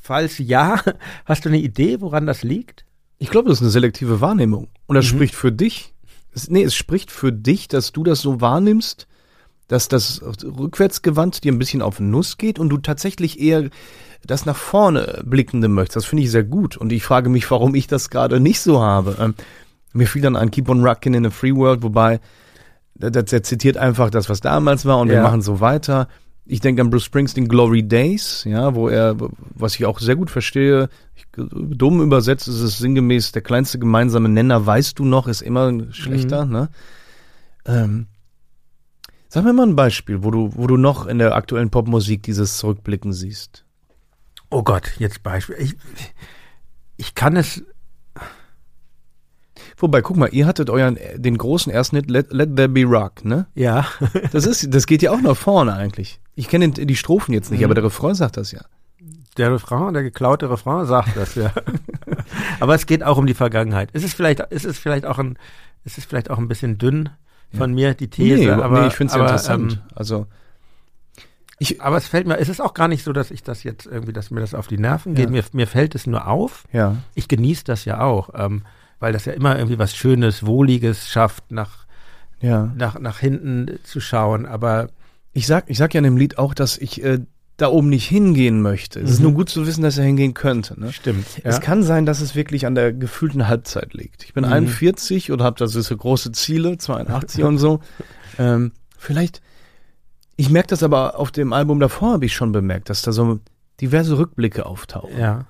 falls 0.00 0.38
ja, 0.38 0.80
hast 1.24 1.44
du 1.44 1.48
eine 1.48 1.58
Idee, 1.58 2.00
woran 2.00 2.26
das 2.26 2.42
liegt? 2.42 2.84
Ich 3.18 3.30
glaube, 3.30 3.48
das 3.48 3.58
ist 3.58 3.62
eine 3.62 3.70
selektive 3.70 4.20
Wahrnehmung. 4.20 4.68
Und 4.86 4.94
das 4.94 5.06
mhm. 5.06 5.16
spricht 5.16 5.34
für 5.34 5.52
dich. 5.52 5.94
Es, 6.32 6.50
nee, 6.50 6.62
es 6.62 6.74
spricht 6.74 7.10
für 7.10 7.32
dich, 7.32 7.68
dass 7.68 7.92
du 7.92 8.04
das 8.04 8.20
so 8.20 8.40
wahrnimmst, 8.40 9.06
dass 9.68 9.88
das 9.88 10.22
rückwärtsgewandt 10.22 11.42
dir 11.42 11.52
ein 11.52 11.58
bisschen 11.58 11.82
auf 11.82 11.96
den 11.96 12.10
Nuss 12.10 12.36
geht 12.36 12.58
und 12.58 12.68
du 12.68 12.78
tatsächlich 12.78 13.40
eher 13.40 13.70
das 14.24 14.44
nach 14.44 14.56
vorne 14.56 15.22
blickende 15.24 15.68
möchtest. 15.68 15.96
Das 15.96 16.04
finde 16.04 16.24
ich 16.24 16.30
sehr 16.30 16.44
gut. 16.44 16.76
Und 16.76 16.92
ich 16.92 17.02
frage 17.02 17.30
mich, 17.30 17.50
warum 17.50 17.74
ich 17.74 17.86
das 17.86 18.10
gerade 18.10 18.38
nicht 18.38 18.60
so 18.60 18.80
habe. 18.80 19.34
Mir 19.96 20.06
fiel 20.06 20.22
dann 20.22 20.36
ein 20.36 20.50
Keep 20.50 20.68
on 20.68 20.84
Rockin' 20.84 21.14
in 21.14 21.26
a 21.26 21.30
Free 21.30 21.54
World, 21.54 21.82
wobei 21.82 22.20
der, 22.94 23.10
der 23.10 23.42
zitiert 23.42 23.76
einfach 23.76 24.10
das, 24.10 24.28
was 24.28 24.40
damals 24.40 24.84
war 24.86 24.98
und 24.98 25.08
ja. 25.08 25.14
wir 25.14 25.22
machen 25.22 25.42
so 25.42 25.60
weiter 25.60 26.08
ich 26.46 26.60
denke 26.60 26.80
an 26.80 26.90
Bruce 26.90 27.04
Springsteen 27.04 27.48
Glory 27.48 27.82
Days, 27.82 28.44
ja, 28.44 28.74
wo 28.74 28.88
er, 28.88 29.16
was 29.54 29.74
ich 29.74 29.84
auch 29.84 29.98
sehr 29.98 30.16
gut 30.16 30.30
verstehe, 30.30 30.88
ich, 31.14 31.26
dumm 31.36 32.00
übersetzt 32.00 32.46
ist 32.46 32.60
es 32.60 32.78
sinngemäß, 32.78 33.32
der 33.32 33.42
kleinste 33.42 33.78
gemeinsame 33.78 34.28
Nenner, 34.28 34.64
weißt 34.64 34.98
du 34.98 35.04
noch, 35.04 35.26
ist 35.26 35.42
immer 35.42 35.92
schlechter, 35.92 36.46
mhm. 36.46 36.52
ne? 36.52 36.68
Ähm, 37.66 38.06
sag 39.28 39.44
mir 39.44 39.52
mal 39.52 39.66
ein 39.66 39.76
Beispiel, 39.76 40.22
wo 40.22 40.30
du, 40.30 40.52
wo 40.54 40.68
du 40.68 40.76
noch 40.76 41.06
in 41.06 41.18
der 41.18 41.34
aktuellen 41.34 41.70
Popmusik 41.70 42.22
dieses 42.22 42.58
Zurückblicken 42.58 43.12
siehst. 43.12 43.64
Oh 44.48 44.62
Gott, 44.62 44.92
jetzt 44.98 45.24
Beispiel. 45.24 45.56
Ich, 45.58 45.74
ich 46.96 47.16
kann 47.16 47.36
es 47.36 47.64
Wobei, 49.78 50.00
guck 50.00 50.16
mal, 50.16 50.30
ihr 50.32 50.46
hattet 50.46 50.70
euren, 50.70 50.98
den 51.16 51.36
großen 51.36 51.70
ersten 51.70 51.96
Hit, 51.96 52.10
Let, 52.10 52.32
Let 52.32 52.56
There 52.56 52.68
Be 52.68 52.84
Rock, 52.84 53.24
ne? 53.24 53.46
Ja. 53.54 53.86
das 54.32 54.46
ist, 54.46 54.74
das 54.74 54.86
geht 54.86 55.02
ja 55.02 55.10
auch 55.12 55.20
nach 55.20 55.36
vorne 55.36 55.74
eigentlich. 55.74 56.18
Ich 56.34 56.48
kenne 56.48 56.70
die 56.70 56.96
Strophen 56.96 57.34
jetzt 57.34 57.50
nicht, 57.50 57.60
mhm. 57.60 57.66
aber 57.66 57.74
der 57.74 57.84
Refrain 57.84 58.14
sagt 58.14 58.36
das 58.36 58.52
ja. 58.52 58.62
Der 59.36 59.52
Refrain, 59.52 59.92
der 59.92 60.02
geklaute 60.02 60.48
Refrain 60.48 60.86
sagt 60.86 61.14
das, 61.16 61.34
ja. 61.34 61.52
aber 62.60 62.74
es 62.74 62.86
geht 62.86 63.02
auch 63.02 63.18
um 63.18 63.26
die 63.26 63.34
Vergangenheit. 63.34 63.90
Ist 63.92 64.04
es 64.04 64.14
vielleicht, 64.14 64.40
ist 64.40 64.64
es 64.64 64.78
vielleicht 64.78 65.04
auch 65.04 65.18
ein, 65.18 65.38
ist 65.84 65.98
es 65.98 66.06
vielleicht 66.06 66.30
auch 66.30 66.38
ein 66.38 66.48
bisschen 66.48 66.78
dünn 66.78 67.10
von 67.54 67.76
ja. 67.76 67.88
mir, 67.88 67.94
die 67.94 68.08
These, 68.08 68.36
nee, 68.36 68.50
aber. 68.50 68.80
Nee, 68.80 68.86
ich 68.88 68.94
finde 68.94 69.12
es 69.12 69.20
interessant. 69.20 69.72
Ähm, 69.74 69.78
also, 69.94 70.26
ich, 71.58 71.80
aber 71.80 71.96
es 71.96 72.06
fällt 72.06 72.26
mir, 72.26 72.38
es 72.38 72.48
ist 72.48 72.60
auch 72.60 72.74
gar 72.74 72.88
nicht 72.88 73.04
so, 73.04 73.12
dass 73.12 73.30
ich 73.30 73.42
das 73.42 73.62
jetzt 73.62 73.86
irgendwie, 73.86 74.12
dass 74.12 74.30
mir 74.30 74.40
das 74.40 74.54
auf 74.54 74.66
die 74.66 74.78
Nerven 74.78 75.14
geht. 75.14 75.26
Ja. 75.26 75.30
Mir, 75.30 75.44
mir 75.52 75.66
fällt 75.66 75.94
es 75.94 76.06
nur 76.06 76.26
auf. 76.26 76.64
Ja. 76.72 76.96
Ich 77.14 77.28
genieße 77.28 77.64
das 77.64 77.84
ja 77.84 78.00
auch. 78.00 78.30
Ähm, 78.34 78.62
weil 78.98 79.12
das 79.12 79.24
ja 79.24 79.32
immer 79.32 79.56
irgendwie 79.56 79.78
was 79.78 79.94
Schönes, 79.94 80.46
Wohliges 80.46 81.08
schafft, 81.08 81.50
nach, 81.50 81.86
ja. 82.40 82.72
nach, 82.76 82.98
nach 82.98 83.18
hinten 83.18 83.78
zu 83.84 84.00
schauen. 84.00 84.46
Aber 84.46 84.88
ich 85.32 85.46
sag, 85.46 85.64
ich 85.68 85.78
sag 85.78 85.94
ja 85.94 85.98
in 85.98 86.04
dem 86.04 86.16
Lied 86.16 86.38
auch, 86.38 86.54
dass 86.54 86.78
ich 86.78 87.02
äh, 87.04 87.20
da 87.56 87.68
oben 87.68 87.88
nicht 87.88 88.06
hingehen 88.06 88.60
möchte. 88.60 89.00
Es 89.00 89.06
mhm. 89.06 89.12
ist 89.12 89.20
nur 89.20 89.32
gut 89.32 89.48
zu 89.48 89.66
wissen, 89.66 89.82
dass 89.82 89.96
er 89.98 90.04
hingehen 90.04 90.34
könnte. 90.34 90.78
Ne? 90.78 90.92
Stimmt. 90.92 91.26
Ja. 91.38 91.42
Es 91.44 91.60
kann 91.60 91.82
sein, 91.82 92.04
dass 92.04 92.20
es 92.20 92.34
wirklich 92.34 92.66
an 92.66 92.74
der 92.74 92.92
gefühlten 92.92 93.48
Halbzeit 93.48 93.94
liegt. 93.94 94.24
Ich 94.24 94.34
bin 94.34 94.44
mhm. 94.44 94.52
41 94.52 95.32
und 95.32 95.42
habe 95.42 95.58
da 95.58 95.66
so 95.66 95.96
große 95.96 96.32
Ziele, 96.32 96.78
82 96.78 97.44
und 97.44 97.58
so. 97.58 97.80
Ähm, 98.38 98.72
vielleicht, 98.98 99.40
ich 100.36 100.50
merke 100.50 100.68
das 100.68 100.82
aber 100.82 101.18
auf 101.18 101.30
dem 101.30 101.54
Album 101.54 101.80
davor, 101.80 102.12
habe 102.12 102.26
ich 102.26 102.34
schon 102.34 102.52
bemerkt, 102.52 102.90
dass 102.90 103.00
da 103.00 103.10
so 103.10 103.40
diverse 103.80 104.18
Rückblicke 104.18 104.66
auftauchen. 104.66 105.18
Ja. 105.18 105.46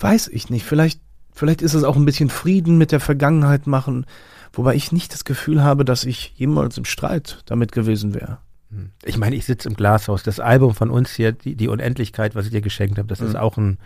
Weiß 0.00 0.26
ich 0.26 0.50
nicht, 0.50 0.64
vielleicht 0.64 1.00
Vielleicht 1.32 1.62
ist 1.62 1.74
es 1.74 1.84
auch 1.84 1.96
ein 1.96 2.04
bisschen 2.04 2.30
Frieden 2.30 2.78
mit 2.78 2.92
der 2.92 3.00
Vergangenheit 3.00 3.66
machen, 3.66 4.06
wobei 4.52 4.74
ich 4.74 4.92
nicht 4.92 5.12
das 5.12 5.24
Gefühl 5.24 5.62
habe, 5.62 5.84
dass 5.84 6.04
ich 6.04 6.32
jemals 6.36 6.76
im 6.78 6.84
Streit 6.84 7.42
damit 7.46 7.72
gewesen 7.72 8.14
wäre. 8.14 8.38
Hm. 8.70 8.90
Ich 9.04 9.16
meine, 9.16 9.36
ich 9.36 9.44
sitze 9.44 9.68
im 9.68 9.74
Glashaus. 9.74 10.22
Das 10.22 10.40
Album 10.40 10.74
von 10.74 10.90
uns 10.90 11.12
hier, 11.12 11.32
die, 11.32 11.54
die 11.56 11.68
Unendlichkeit, 11.68 12.34
was 12.34 12.46
ich 12.46 12.52
dir 12.52 12.60
geschenkt 12.60 12.98
habe, 12.98 13.08
das 13.08 13.20
mhm. 13.20 13.26
ist 13.28 13.36
auch 13.36 13.56
ein 13.56 13.78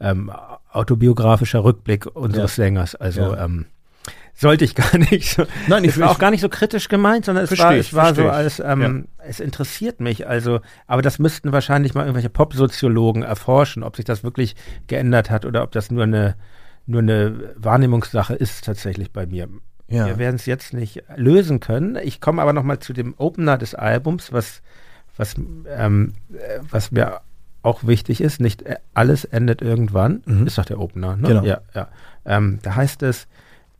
ähm, 0.00 0.30
autobiografischer 0.70 1.64
Rückblick 1.64 2.06
unseres 2.06 2.56
ja. 2.56 2.64
Sängers. 2.64 2.94
Also 2.94 3.20
ja. 3.20 3.44
ähm, 3.44 3.66
sollte 4.34 4.64
ich 4.64 4.74
gar 4.74 4.98
nicht 5.10 5.30
so. 5.30 5.46
Nein, 5.68 5.84
ich 5.84 5.90
es 5.90 6.00
war 6.00 6.10
auch 6.10 6.18
gar 6.18 6.30
nicht 6.30 6.40
so 6.40 6.48
kritisch 6.48 6.88
gemeint, 6.88 7.24
sondern 7.24 7.44
es 7.44 7.58
war, 7.58 7.74
es 7.74 7.94
war 7.94 8.14
so 8.14 8.28
als 8.28 8.60
ähm, 8.60 9.06
ja. 9.18 9.24
es 9.28 9.40
interessiert 9.40 10.00
mich. 10.00 10.26
Also, 10.26 10.60
aber 10.86 11.02
das 11.02 11.18
müssten 11.18 11.52
wahrscheinlich 11.52 11.94
mal 11.94 12.02
irgendwelche 12.02 12.30
Popsoziologen 12.30 13.22
erforschen, 13.22 13.82
ob 13.82 13.96
sich 13.96 14.04
das 14.04 14.24
wirklich 14.24 14.56
geändert 14.88 15.30
hat 15.30 15.44
oder 15.44 15.62
ob 15.62 15.70
das 15.72 15.90
nur 15.90 16.02
eine 16.02 16.34
nur 16.86 17.02
eine 17.02 17.54
Wahrnehmungssache 17.56 18.34
ist 18.34 18.64
tatsächlich 18.64 19.12
bei 19.12 19.26
mir. 19.26 19.48
Ja. 19.88 20.06
Wir 20.06 20.18
werden 20.18 20.36
es 20.36 20.46
jetzt 20.46 20.72
nicht 20.72 21.02
lösen 21.16 21.60
können. 21.60 21.96
Ich 22.02 22.20
komme 22.20 22.42
aber 22.42 22.52
noch 22.52 22.62
mal 22.62 22.78
zu 22.78 22.92
dem 22.92 23.14
Opener 23.18 23.58
des 23.58 23.74
Albums, 23.74 24.32
was 24.32 24.62
was 25.16 25.34
ähm, 25.68 26.14
was 26.70 26.90
mir 26.90 27.20
auch 27.62 27.84
wichtig 27.86 28.20
ist. 28.20 28.40
Nicht 28.40 28.64
alles 28.94 29.24
endet 29.24 29.62
irgendwann. 29.62 30.22
Mhm. 30.26 30.46
Ist 30.46 30.58
doch 30.58 30.64
der 30.64 30.80
Opener, 30.80 31.16
ne? 31.16 31.28
Genau. 31.28 31.44
Ja, 31.44 31.60
ja. 31.74 31.88
Ähm, 32.24 32.58
da 32.62 32.74
heißt 32.74 33.02
es 33.02 33.26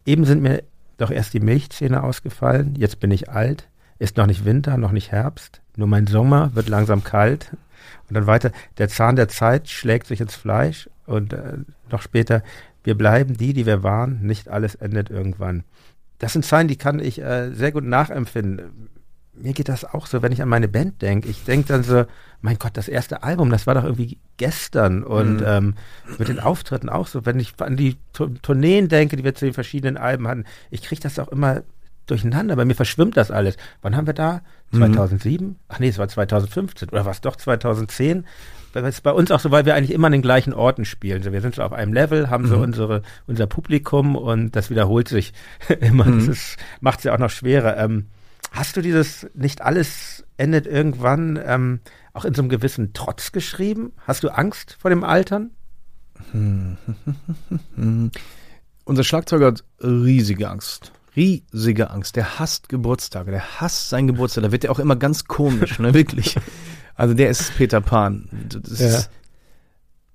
Eben 0.06 0.24
sind 0.24 0.42
mir 0.42 0.62
doch 0.98 1.10
erst 1.10 1.34
die 1.34 1.40
Milchzähne 1.40 2.02
ausgefallen, 2.02 2.74
jetzt 2.76 3.00
bin 3.00 3.10
ich 3.10 3.30
alt, 3.30 3.68
ist 3.98 4.16
noch 4.16 4.26
nicht 4.26 4.44
Winter, 4.44 4.76
noch 4.76 4.92
nicht 4.92 5.12
Herbst, 5.12 5.62
nur 5.76 5.88
mein 5.88 6.06
Sommer 6.06 6.54
wird 6.54 6.68
langsam 6.68 7.02
kalt. 7.02 7.50
Und 8.08 8.14
dann 8.14 8.26
weiter, 8.26 8.50
der 8.78 8.88
Zahn 8.88 9.16
der 9.16 9.28
Zeit 9.28 9.68
schlägt 9.68 10.06
sich 10.06 10.20
ins 10.20 10.34
Fleisch 10.34 10.88
und 11.06 11.32
äh, 11.32 11.58
noch 11.90 12.02
später, 12.02 12.42
wir 12.84 12.96
bleiben 12.96 13.36
die, 13.36 13.52
die 13.52 13.66
wir 13.66 13.82
waren, 13.82 14.20
nicht 14.22 14.48
alles 14.48 14.76
endet 14.76 15.10
irgendwann. 15.10 15.64
Das 16.18 16.32
sind 16.32 16.44
Zeilen, 16.44 16.68
die 16.68 16.76
kann 16.76 17.00
ich 17.00 17.20
äh, 17.20 17.50
sehr 17.52 17.72
gut 17.72 17.84
nachempfinden 17.84 18.88
mir 19.36 19.52
geht 19.52 19.68
das 19.68 19.84
auch 19.84 20.06
so, 20.06 20.22
wenn 20.22 20.32
ich 20.32 20.42
an 20.42 20.48
meine 20.48 20.68
Band 20.68 21.02
denke. 21.02 21.28
Ich 21.28 21.44
denke 21.44 21.68
dann 21.68 21.82
so, 21.82 22.04
mein 22.40 22.58
Gott, 22.58 22.76
das 22.76 22.88
erste 22.88 23.22
Album, 23.22 23.50
das 23.50 23.66
war 23.66 23.74
doch 23.74 23.84
irgendwie 23.84 24.18
gestern. 24.36 25.02
Und 25.02 25.36
mhm. 25.36 25.46
ähm, 25.46 25.74
mit 26.18 26.28
den 26.28 26.40
Auftritten 26.40 26.88
auch 26.88 27.06
so, 27.06 27.26
wenn 27.26 27.40
ich 27.40 27.54
an 27.60 27.76
die 27.76 27.96
Tourneen 28.12 28.88
denke, 28.88 29.16
die 29.16 29.24
wir 29.24 29.34
zu 29.34 29.44
den 29.44 29.54
verschiedenen 29.54 29.96
Alben 29.96 30.28
hatten, 30.28 30.44
ich 30.70 30.82
kriege 30.82 31.00
das 31.00 31.18
auch 31.18 31.28
immer 31.28 31.62
durcheinander. 32.06 32.56
Bei 32.56 32.64
mir 32.64 32.74
verschwimmt 32.74 33.16
das 33.16 33.30
alles. 33.30 33.56
Wann 33.82 33.96
haben 33.96 34.06
wir 34.06 34.14
da? 34.14 34.42
2007? 34.72 35.46
Mhm. 35.46 35.56
Ach 35.68 35.78
nee, 35.78 35.88
es 35.88 35.98
war 35.98 36.08
2015 36.08 36.88
oder 36.88 37.04
war 37.04 37.12
es 37.12 37.20
doch 37.20 37.36
2010? 37.36 38.26
Das 38.72 38.88
ist 38.88 39.02
bei 39.02 39.12
uns 39.12 39.30
auch 39.30 39.38
so, 39.38 39.52
weil 39.52 39.66
wir 39.66 39.74
eigentlich 39.76 39.92
immer 39.92 40.08
an 40.08 40.12
den 40.12 40.22
gleichen 40.22 40.52
Orten 40.52 40.84
spielen. 40.84 41.22
So, 41.22 41.32
wir 41.32 41.40
sind 41.40 41.54
so 41.54 41.62
auf 41.62 41.72
einem 41.72 41.92
Level, 41.92 42.28
haben 42.28 42.48
so 42.48 42.56
mhm. 42.56 42.62
unsere, 42.62 43.02
unser 43.26 43.46
Publikum 43.46 44.16
und 44.16 44.56
das 44.56 44.68
wiederholt 44.70 45.08
sich 45.08 45.32
immer. 45.80 46.06
Mhm. 46.06 46.26
Das 46.26 46.56
macht 46.80 46.98
es 46.98 47.04
ja 47.04 47.14
auch 47.14 47.18
noch 47.18 47.30
schwerer. 47.30 47.76
Ähm, 47.76 48.06
Hast 48.54 48.76
du 48.76 48.82
dieses 48.82 49.26
nicht 49.34 49.62
alles 49.62 50.24
endet 50.36 50.68
irgendwann 50.68 51.40
ähm, 51.44 51.80
auch 52.12 52.24
in 52.24 52.34
so 52.34 52.42
einem 52.42 52.48
gewissen 52.48 52.92
Trotz 52.92 53.32
geschrieben? 53.32 53.92
Hast 54.06 54.22
du 54.22 54.28
Angst 54.28 54.76
vor 54.78 54.90
dem 54.90 55.02
Altern? 55.02 55.50
Unser 58.84 59.02
Schlagzeuger 59.02 59.46
hat 59.46 59.64
riesige 59.82 60.48
Angst. 60.48 60.92
Riesige 61.16 61.90
Angst. 61.90 62.16
Der 62.16 62.38
hasst 62.38 62.68
Geburtstage. 62.68 63.30
Der 63.30 63.60
hasst 63.60 63.88
seinen 63.88 64.08
Geburtstag. 64.08 64.44
Da 64.44 64.52
wird 64.52 64.64
er 64.64 64.72
auch 64.72 64.78
immer 64.78 64.96
ganz 64.96 65.24
komisch, 65.24 65.78
ne? 65.78 65.94
Wirklich. 65.94 66.36
Also 66.94 67.14
der 67.14 67.30
ist 67.30 67.56
Peter 67.56 67.80
Pan. 67.80 68.28
Ja. 68.52 68.86
Ist, 68.86 69.10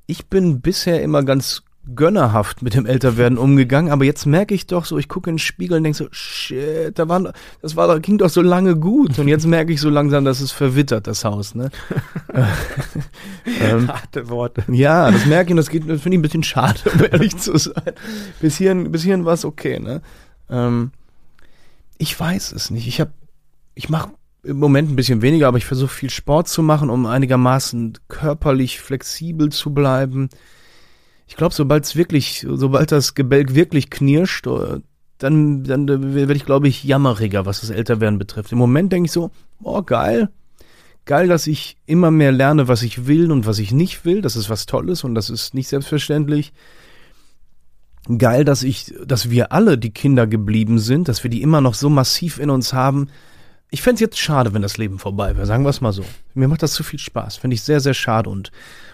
ich 0.07 0.27
bin 0.27 0.61
bisher 0.61 1.01
immer 1.01 1.23
ganz 1.23 1.63
gönnerhaft 1.95 2.61
mit 2.61 2.75
dem 2.75 2.85
Älterwerden 2.85 3.37
umgegangen, 3.37 3.91
aber 3.91 4.05
jetzt 4.05 4.25
merke 4.25 4.53
ich 4.53 4.67
doch 4.67 4.85
so, 4.85 4.97
ich 4.97 5.07
gucke 5.07 5.29
in 5.29 5.35
den 5.35 5.39
Spiegel 5.39 5.77
und 5.77 5.83
denke 5.83 5.97
so, 5.97 6.07
shit, 6.11 6.97
da 6.97 7.07
war, 7.07 7.33
das 7.61 7.75
war, 7.75 7.87
da 7.87 7.99
ging 7.99 8.17
doch 8.17 8.29
so 8.29 8.41
lange 8.41 8.75
gut 8.75 9.17
und 9.17 9.27
jetzt 9.27 9.47
merke 9.47 9.73
ich 9.73 9.81
so 9.81 9.89
langsam, 9.89 10.25
dass 10.25 10.39
es 10.39 10.51
verwittert, 10.51 11.07
das 11.07 11.25
Haus, 11.25 11.55
ne? 11.55 11.69
ähm, 13.61 13.87
Harte 13.87 14.29
Worte. 14.29 14.63
Ja, 14.71 15.09
das 15.09 15.25
merke 15.25 15.47
ich 15.47 15.51
und 15.51 15.57
das 15.57 15.69
geht, 15.69 15.89
das 15.89 16.01
finde 16.01 16.15
ich 16.15 16.19
ein 16.19 16.23
bisschen 16.23 16.43
schade, 16.43 16.79
um 16.93 17.03
ehrlich 17.11 17.37
zu 17.37 17.57
sein. 17.57 17.93
Bis 18.39 18.57
hierhin, 18.57 18.91
bis 18.91 19.03
hierhin 19.03 19.25
war 19.25 19.33
es 19.33 19.45
okay, 19.45 19.79
ne? 19.79 20.01
Ähm, 20.49 20.91
ich 21.97 22.17
weiß 22.19 22.51
es 22.51 22.69
nicht. 22.69 22.87
Ich 22.87 22.99
habe, 22.99 23.11
ich 23.75 23.89
mache 23.89 24.11
im 24.43 24.57
Moment 24.57 24.89
ein 24.89 24.95
bisschen 24.95 25.21
weniger, 25.21 25.47
aber 25.47 25.57
ich 25.57 25.65
versuche 25.65 25.93
viel 25.93 26.09
Sport 26.09 26.47
zu 26.47 26.63
machen, 26.63 26.89
um 26.89 27.05
einigermaßen 27.05 27.97
körperlich 28.07 28.79
flexibel 28.79 29.51
zu 29.51 29.73
bleiben 29.73 30.29
ich 31.29 31.35
glaube, 31.35 31.53
sobald 31.53 31.85
es 31.85 31.95
wirklich, 31.95 32.45
sobald 32.49 32.91
das 32.91 33.13
Gebälk 33.13 33.53
wirklich 33.53 33.91
knirscht, 33.91 34.47
äh, 34.47 34.79
dann, 35.19 35.63
dann 35.63 36.15
werde 36.15 36.33
ich, 36.33 36.45
glaube 36.45 36.67
ich, 36.67 36.83
jammeriger, 36.83 37.45
was 37.45 37.61
das 37.61 37.69
Älterwerden 37.69 38.17
betrifft. 38.17 38.51
Im 38.51 38.57
Moment 38.57 38.91
denke 38.91 39.05
ich 39.05 39.11
so, 39.11 39.29
oh, 39.61 39.83
geil. 39.83 40.29
Geil, 41.05 41.27
dass 41.27 41.45
ich 41.45 41.77
immer 41.85 42.09
mehr 42.09 42.31
lerne, 42.31 42.67
was 42.67 42.81
ich 42.81 43.05
will 43.05 43.31
und 43.31 43.45
was 43.45 43.59
ich 43.59 43.71
nicht 43.71 44.05
will. 44.05 44.21
Das 44.21 44.35
ist 44.35 44.49
was 44.49 44.65
Tolles 44.65 45.03
und 45.03 45.13
das 45.13 45.29
ist 45.29 45.53
nicht 45.53 45.67
selbstverständlich. 45.67 46.51
Geil, 48.17 48.43
dass 48.43 48.63
ich, 48.63 48.93
dass 49.05 49.29
wir 49.29 49.51
alle 49.51 49.77
die 49.77 49.91
Kinder 49.91 50.25
geblieben 50.25 50.79
sind, 50.79 51.07
dass 51.07 51.23
wir 51.23 51.29
die 51.29 51.41
immer 51.41 51.61
noch 51.61 51.75
so 51.75 51.89
massiv 51.89 52.39
in 52.39 52.49
uns 52.49 52.73
haben. 52.73 53.09
Ich 53.69 53.83
fände 53.83 53.95
es 53.95 54.01
jetzt 54.01 54.19
schade, 54.19 54.53
wenn 54.53 54.63
das 54.63 54.77
Leben 54.77 54.97
vorbei 54.97 55.35
wäre, 55.35 55.45
sagen 55.45 55.63
wir 55.63 55.69
es 55.69 55.81
mal 55.81 55.93
so. 55.93 56.03
Mir 56.33 56.47
macht 56.47 56.63
das 56.63 56.73
zu 56.73 56.83
viel 56.83 56.97
Spaß. 56.97 57.37
Finde 57.37 57.53
ich 57.53 57.61
sehr, 57.61 57.79
sehr 57.79 57.93
schade 57.93 58.29
und 58.29 58.51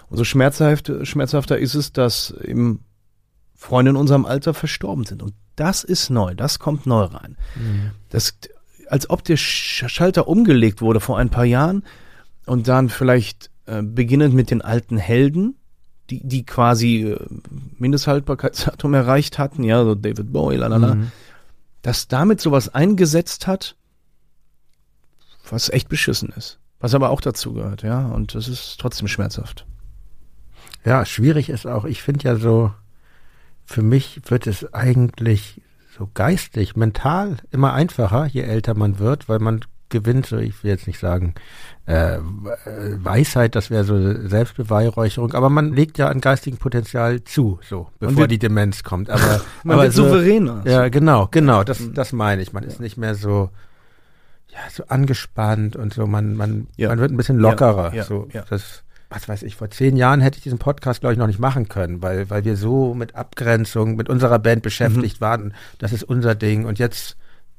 Umso 0.09 0.23
schmerzhaft, 0.23 0.91
schmerzhafter 1.03 1.57
ist 1.57 1.75
es, 1.75 1.91
dass 1.91 2.33
eben 2.43 2.83
Freunde 3.55 3.91
in 3.91 3.97
unserem 3.97 4.25
Alter 4.25 4.53
verstorben 4.53 5.05
sind. 5.05 5.23
Und 5.23 5.33
das 5.55 5.83
ist 5.83 6.09
neu, 6.09 6.35
das 6.35 6.59
kommt 6.59 6.85
neu 6.85 7.03
rein. 7.03 7.37
Mhm. 7.55 7.91
Das, 8.09 8.37
als 8.87 9.09
ob 9.09 9.23
der 9.23 9.37
Schalter 9.37 10.27
umgelegt 10.27 10.81
wurde 10.81 10.99
vor 10.99 11.17
ein 11.17 11.29
paar 11.29 11.45
Jahren 11.45 11.83
und 12.45 12.67
dann 12.67 12.89
vielleicht 12.89 13.49
äh, 13.65 13.81
beginnend 13.81 14.35
mit 14.35 14.51
den 14.51 14.61
alten 14.61 14.97
Helden, 14.97 15.55
die, 16.09 16.25
die 16.25 16.45
quasi 16.45 17.03
äh, 17.03 17.19
Mindesthaltbarkeitsdatum 17.77 18.93
erreicht 18.93 19.39
hatten, 19.39 19.63
ja, 19.63 19.83
so 19.83 19.95
David 19.95 20.31
Bowie, 20.31 20.57
lalala, 20.57 20.95
mhm. 20.95 21.11
dass 21.81 22.07
damit 22.07 22.41
sowas 22.41 22.73
eingesetzt 22.73 23.47
hat, 23.47 23.75
was 25.49 25.69
echt 25.69 25.89
beschissen 25.89 26.29
ist. 26.29 26.59
Was 26.79 26.93
aber 26.93 27.09
auch 27.09 27.21
dazu 27.21 27.53
gehört, 27.53 27.83
ja, 27.83 28.05
und 28.07 28.35
das 28.35 28.47
ist 28.47 28.79
trotzdem 28.79 29.07
schmerzhaft. 29.07 29.65
Ja, 30.83 31.05
schwierig 31.05 31.49
ist 31.49 31.65
auch, 31.65 31.85
ich 31.85 32.01
finde 32.01 32.25
ja 32.25 32.35
so, 32.35 32.71
für 33.65 33.81
mich 33.81 34.21
wird 34.25 34.45
es 34.45 34.71
eigentlich 34.73 35.61
so 35.97 36.09
geistig, 36.13 36.75
mental 36.75 37.37
immer 37.51 37.73
einfacher, 37.73 38.27
je 38.27 38.41
älter 38.41 38.75
man 38.75 38.99
wird, 38.99 39.27
weil 39.29 39.39
man 39.39 39.61
gewinnt, 39.89 40.27
so 40.27 40.37
ich 40.37 40.63
will 40.63 40.71
jetzt 40.71 40.87
nicht 40.87 40.99
sagen, 40.99 41.33
äh, 41.85 42.17
Weisheit, 42.19 43.55
das 43.55 43.69
wäre 43.69 43.83
so 43.83 44.27
Selbstbeweihräucherung, 44.27 45.33
aber 45.33 45.49
man 45.49 45.73
legt 45.73 45.97
ja 45.97 46.07
an 46.07 46.19
geistigen 46.19 46.57
Potenzial 46.57 47.23
zu, 47.23 47.59
so, 47.67 47.89
bevor 47.99 48.17
wird, 48.17 48.31
die 48.31 48.39
Demenz 48.39 48.83
kommt. 48.83 49.09
Aber 49.09 49.41
man 49.63 49.75
aber 49.75 49.83
wird 49.83 49.93
so, 49.93 50.05
souveräner. 50.05 50.63
Ja, 50.65 50.89
genau, 50.89 51.27
genau, 51.29 51.63
das, 51.63 51.79
das 51.93 52.11
meine 52.11 52.41
ich. 52.41 52.53
Man 52.53 52.63
ist 52.63 52.79
nicht 52.79 52.97
mehr 52.97 53.13
so, 53.13 53.51
ja, 54.49 54.59
so 54.71 54.85
angespannt 54.87 55.75
und 55.75 55.93
so, 55.93 56.07
man, 56.07 56.35
man, 56.35 56.67
ja. 56.75 56.89
man 56.89 56.99
wird 56.99 57.11
ein 57.11 57.17
bisschen 57.17 57.37
lockerer. 57.37 57.89
Ja, 57.89 57.97
ja, 57.97 58.03
so, 58.03 58.27
das, 58.49 58.83
was 59.09 59.29
weiß 59.29 59.43
ich, 59.43 59.55
vor 59.55 59.69
zehn 59.69 59.95
Jahren 59.95 60.21
hätte 60.21 60.37
ich 60.37 60.43
diesen 60.43 60.59
Podcast, 60.59 61.01
glaube 61.01 61.13
ich, 61.13 61.19
noch 61.19 61.27
nicht 61.27 61.39
machen 61.39 61.69
können, 61.69 62.01
weil, 62.01 62.31
weil 62.31 62.45
wir 62.45 62.57
so 62.57 62.95
mit 62.95 63.13
Abgrenzung, 63.15 63.95
mit 63.95 64.09
unserer 64.09 64.39
Band 64.39 64.63
beschäftigt 64.63 65.21
mhm. 65.21 65.25
waren. 65.25 65.53
Das 65.77 65.93
ist 65.93 66.03
unser 66.03 66.33
Ding. 66.33 66.65
Und 66.65 66.79
jetzt 66.79 67.15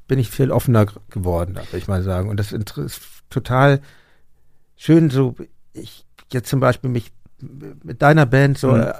bin 0.07 0.19
ich 0.19 0.29
viel 0.29 0.51
offener 0.51 0.85
geworden, 1.09 1.53
darf 1.53 1.73
ich 1.73 1.87
mal 1.87 2.03
sagen. 2.03 2.29
Und 2.29 2.37
das 2.39 2.51
ist 2.51 3.01
total 3.29 3.79
schön, 4.77 5.09
so 5.09 5.35
ich 5.73 6.05
jetzt 6.31 6.49
zum 6.49 6.59
Beispiel 6.59 6.89
mich 6.89 7.11
mit 7.83 8.01
deiner 8.01 8.25
Band 8.25 8.57
so 8.57 8.71
mhm. 8.71 8.81
Äh, 8.81 8.93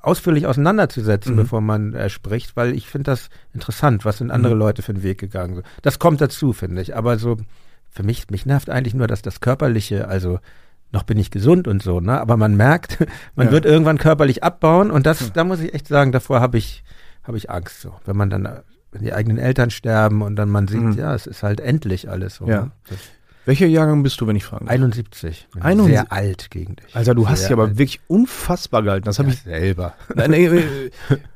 ausführlich 0.00 0.46
auseinanderzusetzen, 0.46 1.32
mhm. 1.32 1.36
bevor 1.36 1.60
man 1.60 1.94
äh, 1.94 2.08
spricht, 2.10 2.56
weil 2.56 2.74
ich 2.74 2.88
finde 2.88 3.10
das 3.10 3.30
interessant, 3.52 4.04
was 4.04 4.18
sind 4.18 4.30
andere 4.30 4.54
mhm. 4.54 4.60
Leute 4.60 4.82
für 4.82 4.92
einen 4.92 5.02
Weg 5.02 5.18
gegangen. 5.18 5.62
Das 5.82 5.98
kommt 5.98 6.20
dazu, 6.20 6.52
finde 6.52 6.82
ich. 6.82 6.96
Aber 6.96 7.18
so 7.18 7.38
für 7.90 8.02
mich, 8.02 8.28
mich 8.30 8.44
nervt 8.44 8.70
eigentlich 8.70 8.94
nur, 8.94 9.06
dass 9.06 9.22
das 9.22 9.40
Körperliche, 9.40 10.08
also 10.08 10.40
noch 10.92 11.04
bin 11.04 11.18
ich 11.18 11.30
gesund 11.30 11.66
und 11.66 11.82
so, 11.82 12.00
ne? 12.00 12.20
Aber 12.20 12.36
man 12.36 12.56
merkt, 12.56 12.98
man 13.34 13.46
ja. 13.46 13.52
wird 13.52 13.64
irgendwann 13.64 13.98
körperlich 13.98 14.42
abbauen 14.42 14.90
und 14.90 15.06
das, 15.06 15.20
ja. 15.20 15.26
da 15.32 15.44
muss 15.44 15.60
ich 15.60 15.74
echt 15.74 15.88
sagen, 15.88 16.12
davor 16.12 16.40
habe 16.40 16.58
ich, 16.58 16.84
habe 17.22 17.36
ich 17.36 17.50
Angst 17.50 17.80
so. 17.80 17.94
Wenn 18.04 18.16
man 18.16 18.30
dann, 18.30 18.48
wenn 18.92 19.02
die 19.02 19.12
eigenen 19.12 19.38
Eltern 19.38 19.70
sterben 19.70 20.22
und 20.22 20.36
dann 20.36 20.50
man 20.50 20.68
sieht, 20.68 20.82
mhm. 20.82 20.92
ja, 20.92 21.14
es 21.14 21.26
ist 21.26 21.42
halt 21.42 21.60
endlich 21.60 22.10
alles 22.10 22.36
so. 22.36 22.46
Ja. 22.46 22.64
Ne? 22.64 22.70
Welcher 23.46 23.66
Jahrgang 23.66 24.02
bist 24.02 24.20
du, 24.20 24.26
wenn 24.26 24.36
ich 24.36 24.44
fragen 24.44 24.66
darf? 24.66 24.74
71. 24.74 25.48
71. 25.60 25.94
Sehr 25.94 26.12
alt 26.12 26.50
gegen 26.50 26.76
dich. 26.76 26.96
Alter, 26.96 27.14
du 27.14 27.28
hast 27.28 27.44
dich 27.44 27.52
aber 27.52 27.76
wirklich 27.76 28.00
unfassbar 28.06 28.82
gehalten. 28.82 29.04
Das 29.04 29.18
habe 29.18 29.28
ja, 29.28 29.34
ich 29.34 29.42
selber. 29.42 29.94
Nein, 30.14 30.30
nee, 30.30 30.50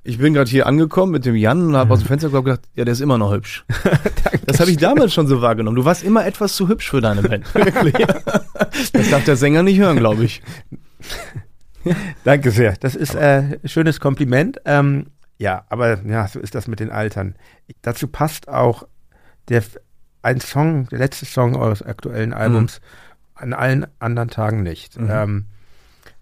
ich 0.04 0.18
bin 0.18 0.32
gerade 0.32 0.48
hier 0.48 0.66
angekommen 0.66 1.12
mit 1.12 1.26
dem 1.26 1.36
Jan 1.36 1.66
und 1.66 1.76
habe 1.76 1.92
aus 1.92 2.00
dem 2.00 2.08
Fenster 2.08 2.30
gedacht, 2.30 2.62
ja, 2.74 2.84
der 2.84 2.92
ist 2.92 3.00
immer 3.00 3.18
noch 3.18 3.32
hübsch. 3.32 3.64
das 4.46 4.58
habe 4.58 4.70
ich 4.70 4.78
damals 4.78 5.12
schon 5.12 5.26
so 5.26 5.42
wahrgenommen. 5.42 5.76
Du 5.76 5.84
warst 5.84 6.02
immer 6.02 6.24
etwas 6.24 6.56
zu 6.56 6.68
hübsch 6.68 6.88
für 6.88 7.02
deine 7.02 7.22
Band. 7.22 7.54
Wirklich. 7.54 7.94
das 8.92 9.10
darf 9.10 9.24
der 9.24 9.36
Sänger 9.36 9.62
nicht 9.62 9.78
hören, 9.78 9.98
glaube 9.98 10.24
ich. 10.24 10.42
Danke 12.24 12.50
sehr. 12.50 12.74
Das 12.80 12.94
ist 12.94 13.16
ein 13.16 13.60
äh, 13.62 13.68
schönes 13.68 14.00
Kompliment. 14.00 14.60
Ähm, 14.64 15.08
Ja, 15.36 15.64
aber 15.68 16.02
ja, 16.04 16.26
so 16.26 16.40
ist 16.40 16.54
das 16.54 16.68
mit 16.68 16.80
den 16.80 16.90
Altern. 16.90 17.34
Ich, 17.66 17.76
dazu 17.82 18.08
passt 18.08 18.48
auch 18.48 18.86
der 19.48 19.62
ein 20.22 20.40
Song, 20.40 20.88
der 20.88 20.98
letzte 20.98 21.26
Song 21.26 21.56
eures 21.56 21.82
aktuellen 21.82 22.32
Albums, 22.32 22.80
mhm. 22.80 23.42
an 23.42 23.52
allen 23.52 23.86
anderen 23.98 24.30
Tagen 24.30 24.62
nicht. 24.62 24.98
Mhm. 24.98 25.08
Ähm, 25.10 25.44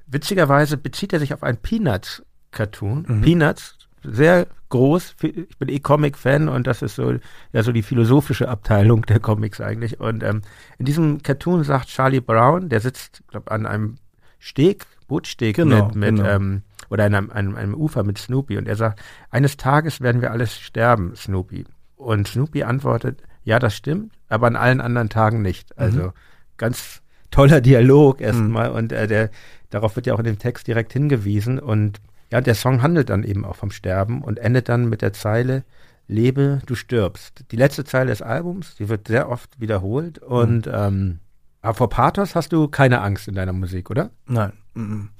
witzigerweise 0.06 0.76
bezieht 0.76 1.12
er 1.12 1.18
sich 1.18 1.34
auf 1.34 1.42
ein 1.42 1.56
Peanuts-Cartoon. 1.56 3.06
Mhm. 3.08 3.20
Peanuts, 3.22 3.76
sehr 4.02 4.46
groß. 4.68 5.16
Ich 5.22 5.58
bin 5.58 5.68
eh 5.68 5.80
Comic-Fan 5.80 6.48
und 6.48 6.66
das 6.66 6.82
ist 6.82 6.96
so, 6.96 7.14
ja, 7.52 7.62
so 7.62 7.72
die 7.72 7.82
philosophische 7.82 8.48
Abteilung 8.48 9.02
der 9.02 9.20
Comics 9.20 9.60
eigentlich. 9.60 10.00
Und 10.00 10.22
ähm, 10.22 10.42
in 10.78 10.86
diesem 10.86 11.22
Cartoon 11.22 11.64
sagt 11.64 11.88
Charlie 11.88 12.20
Brown, 12.20 12.68
der 12.68 12.80
sitzt, 12.80 13.22
glaube 13.28 13.50
an 13.50 13.66
einem 13.66 13.96
Steg, 14.38 14.86
Bootsteg 15.08 15.56
genau, 15.56 15.86
mit, 15.86 15.94
mit 15.96 16.16
genau. 16.16 16.28
ähm, 16.28 16.62
oder 16.90 17.06
in 17.06 17.14
einem, 17.14 17.30
einem, 17.30 17.56
einem 17.56 17.74
Ufer 17.74 18.02
mit 18.04 18.18
Snoopy 18.18 18.58
und 18.58 18.68
er 18.68 18.76
sagt, 18.76 19.00
eines 19.30 19.56
Tages 19.56 20.00
werden 20.00 20.20
wir 20.20 20.30
alles 20.30 20.58
sterben, 20.58 21.14
Snoopy. 21.16 21.64
Und 21.96 22.28
Snoopy 22.28 22.62
antwortet, 22.62 23.22
ja, 23.46 23.58
das 23.58 23.74
stimmt, 23.74 24.12
aber 24.28 24.48
an 24.48 24.56
allen 24.56 24.80
anderen 24.80 25.08
Tagen 25.08 25.40
nicht. 25.40 25.78
Also 25.78 26.02
mhm. 26.02 26.12
ganz 26.56 27.00
toller 27.30 27.60
Dialog 27.60 28.20
erstmal 28.20 28.70
mhm. 28.70 28.76
und 28.76 28.92
äh, 28.92 29.06
der, 29.06 29.30
darauf 29.70 29.96
wird 29.96 30.06
ja 30.06 30.14
auch 30.14 30.18
in 30.18 30.24
dem 30.24 30.38
Text 30.38 30.66
direkt 30.66 30.92
hingewiesen 30.92 31.58
und 31.58 32.00
ja, 32.32 32.40
der 32.40 32.56
Song 32.56 32.82
handelt 32.82 33.08
dann 33.08 33.22
eben 33.22 33.44
auch 33.44 33.54
vom 33.54 33.70
Sterben 33.70 34.20
und 34.20 34.38
endet 34.38 34.68
dann 34.68 34.88
mit 34.88 35.00
der 35.00 35.12
Zeile, 35.12 35.62
lebe, 36.08 36.60
du 36.66 36.74
stirbst. 36.74 37.44
Die 37.52 37.56
letzte 37.56 37.84
Zeile 37.84 38.10
des 38.10 38.20
Albums, 38.20 38.74
die 38.74 38.88
wird 38.88 39.06
sehr 39.06 39.28
oft 39.30 39.60
wiederholt 39.60 40.18
und 40.18 40.66
mhm. 40.66 40.72
ähm, 40.74 41.18
aber 41.62 41.74
vor 41.74 41.88
Pathos 41.88 42.34
hast 42.34 42.52
du 42.52 42.68
keine 42.68 43.00
Angst 43.00 43.28
in 43.28 43.34
deiner 43.34 43.52
Musik, 43.52 43.90
oder? 43.90 44.10
Nein. 44.26 44.52
Mhm. 44.74 45.10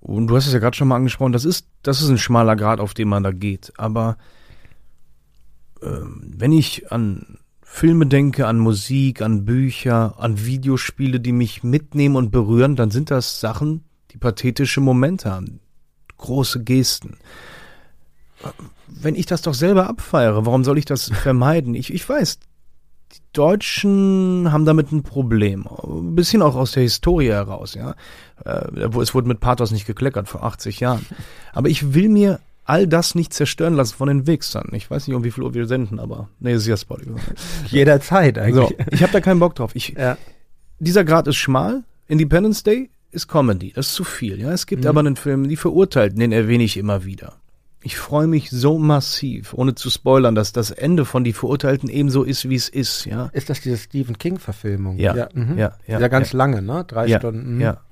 Und 0.00 0.28
du 0.28 0.36
hast 0.36 0.46
es 0.46 0.52
ja 0.52 0.60
gerade 0.60 0.76
schon 0.76 0.88
mal 0.88 0.96
angesprochen, 0.96 1.32
das 1.32 1.44
ist, 1.44 1.68
das 1.82 2.00
ist 2.00 2.08
ein 2.08 2.18
schmaler 2.18 2.54
Grad, 2.54 2.78
auf 2.78 2.94
dem 2.94 3.08
man 3.08 3.24
da 3.24 3.32
geht. 3.32 3.72
Aber 3.76 4.16
ähm, 5.82 6.32
wenn 6.36 6.52
ich 6.52 6.92
an 6.92 7.38
Filme 7.76 8.06
denke, 8.06 8.46
an 8.46 8.58
Musik, 8.58 9.20
an 9.20 9.44
Bücher, 9.44 10.14
an 10.18 10.46
Videospiele, 10.46 11.20
die 11.20 11.32
mich 11.32 11.62
mitnehmen 11.62 12.16
und 12.16 12.30
berühren, 12.30 12.74
dann 12.74 12.90
sind 12.90 13.10
das 13.10 13.38
Sachen, 13.38 13.84
die 14.12 14.16
pathetische 14.16 14.80
Momente 14.80 15.30
haben. 15.30 15.60
Große 16.16 16.64
Gesten. 16.64 17.18
Wenn 18.88 19.14
ich 19.14 19.26
das 19.26 19.42
doch 19.42 19.52
selber 19.52 19.90
abfeiere, 19.90 20.46
warum 20.46 20.64
soll 20.64 20.78
ich 20.78 20.86
das 20.86 21.10
vermeiden? 21.22 21.74
Ich, 21.74 21.92
ich 21.92 22.08
weiß, 22.08 22.38
die 23.12 23.20
Deutschen 23.34 24.50
haben 24.50 24.64
damit 24.64 24.90
ein 24.90 25.02
Problem. 25.02 25.66
Ein 25.66 26.14
bisschen 26.14 26.40
auch 26.40 26.56
aus 26.56 26.72
der 26.72 26.82
Historie 26.82 27.28
heraus, 27.28 27.74
ja. 27.74 27.94
Äh, 28.46 28.88
es 29.02 29.14
wurde 29.14 29.28
mit 29.28 29.40
Pathos 29.40 29.70
nicht 29.70 29.86
gekleckert 29.86 30.28
vor 30.28 30.44
80 30.44 30.80
Jahren. 30.80 31.04
Aber 31.52 31.68
ich 31.68 31.92
will 31.92 32.08
mir 32.08 32.40
all 32.66 32.86
das 32.86 33.14
nicht 33.14 33.32
zerstören 33.32 33.74
lassen 33.74 33.94
von 33.94 34.08
den 34.08 34.26
Wichsern. 34.26 34.68
Ich 34.72 34.90
weiß 34.90 35.06
nicht, 35.06 35.16
um 35.16 35.24
wie 35.24 35.30
viel 35.30 35.44
Uhr 35.44 35.54
wir 35.54 35.66
senden, 35.66 35.98
aber 35.98 36.28
nee, 36.40 36.52
ist 36.52 36.66
ja 36.66 36.76
Spotify. 36.76 37.12
Jederzeit 37.68 38.38
eigentlich. 38.38 38.68
So, 38.68 38.84
ich 38.90 39.02
habe 39.02 39.12
da 39.12 39.20
keinen 39.20 39.38
Bock 39.38 39.54
drauf. 39.54 39.70
Ich, 39.74 39.94
ja. 39.96 40.18
Dieser 40.78 41.04
Grad 41.04 41.26
ist 41.28 41.36
schmal. 41.36 41.84
Independence 42.08 42.62
Day 42.62 42.90
ist 43.12 43.28
Comedy. 43.28 43.72
Das 43.74 43.88
ist 43.88 43.94
zu 43.94 44.04
viel. 44.04 44.40
Ja, 44.40 44.52
es 44.52 44.66
gibt 44.66 44.82
mhm. 44.82 44.90
aber 44.90 45.00
einen 45.00 45.16
Film, 45.16 45.48
die 45.48 45.56
Verurteilten, 45.56 46.18
den 46.18 46.32
erwähne 46.32 46.64
ich 46.64 46.76
immer 46.76 47.04
wieder. 47.04 47.34
Ich 47.82 47.96
freue 47.96 48.26
mich 48.26 48.50
so 48.50 48.78
massiv, 48.78 49.54
ohne 49.54 49.76
zu 49.76 49.90
spoilern, 49.90 50.34
dass 50.34 50.52
das 50.52 50.72
Ende 50.72 51.04
von 51.04 51.22
Die 51.22 51.32
Verurteilten 51.32 51.88
ebenso 51.88 52.24
ist, 52.24 52.48
wie 52.48 52.56
es 52.56 52.68
ist, 52.68 53.04
ja. 53.04 53.26
Ist 53.26 53.48
das 53.48 53.60
diese 53.60 53.76
Stephen 53.76 54.18
King-Verfilmung? 54.18 54.98
Ja. 54.98 55.14
Ja, 55.14 55.28
mhm. 55.32 55.56
ja, 55.56 55.76
ja. 55.86 55.98
Dieser 55.98 56.08
ganz 56.08 56.32
ja. 56.32 56.38
lange, 56.38 56.62
ne? 56.62 56.84
Drei 56.86 57.06
ja, 57.06 57.20
Stunden. 57.20 57.60
Ja. 57.60 57.82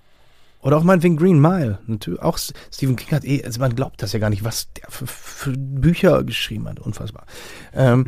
Oder 0.64 0.78
auch 0.78 0.82
meinetwegen 0.82 1.18
Green 1.18 1.40
Mile. 1.40 1.78
Natürlich. 1.86 2.22
Auch 2.22 2.38
Stephen 2.38 2.96
King 2.96 3.10
hat 3.10 3.24
eh, 3.26 3.44
also 3.44 3.60
man 3.60 3.74
glaubt 3.74 4.02
das 4.02 4.14
ja 4.14 4.18
gar 4.18 4.30
nicht, 4.30 4.44
was 4.44 4.72
der 4.72 4.90
für, 4.90 5.06
für 5.06 5.52
Bücher 5.52 6.24
geschrieben 6.24 6.66
hat. 6.66 6.80
Unfassbar. 6.80 7.26
Ähm, 7.74 8.06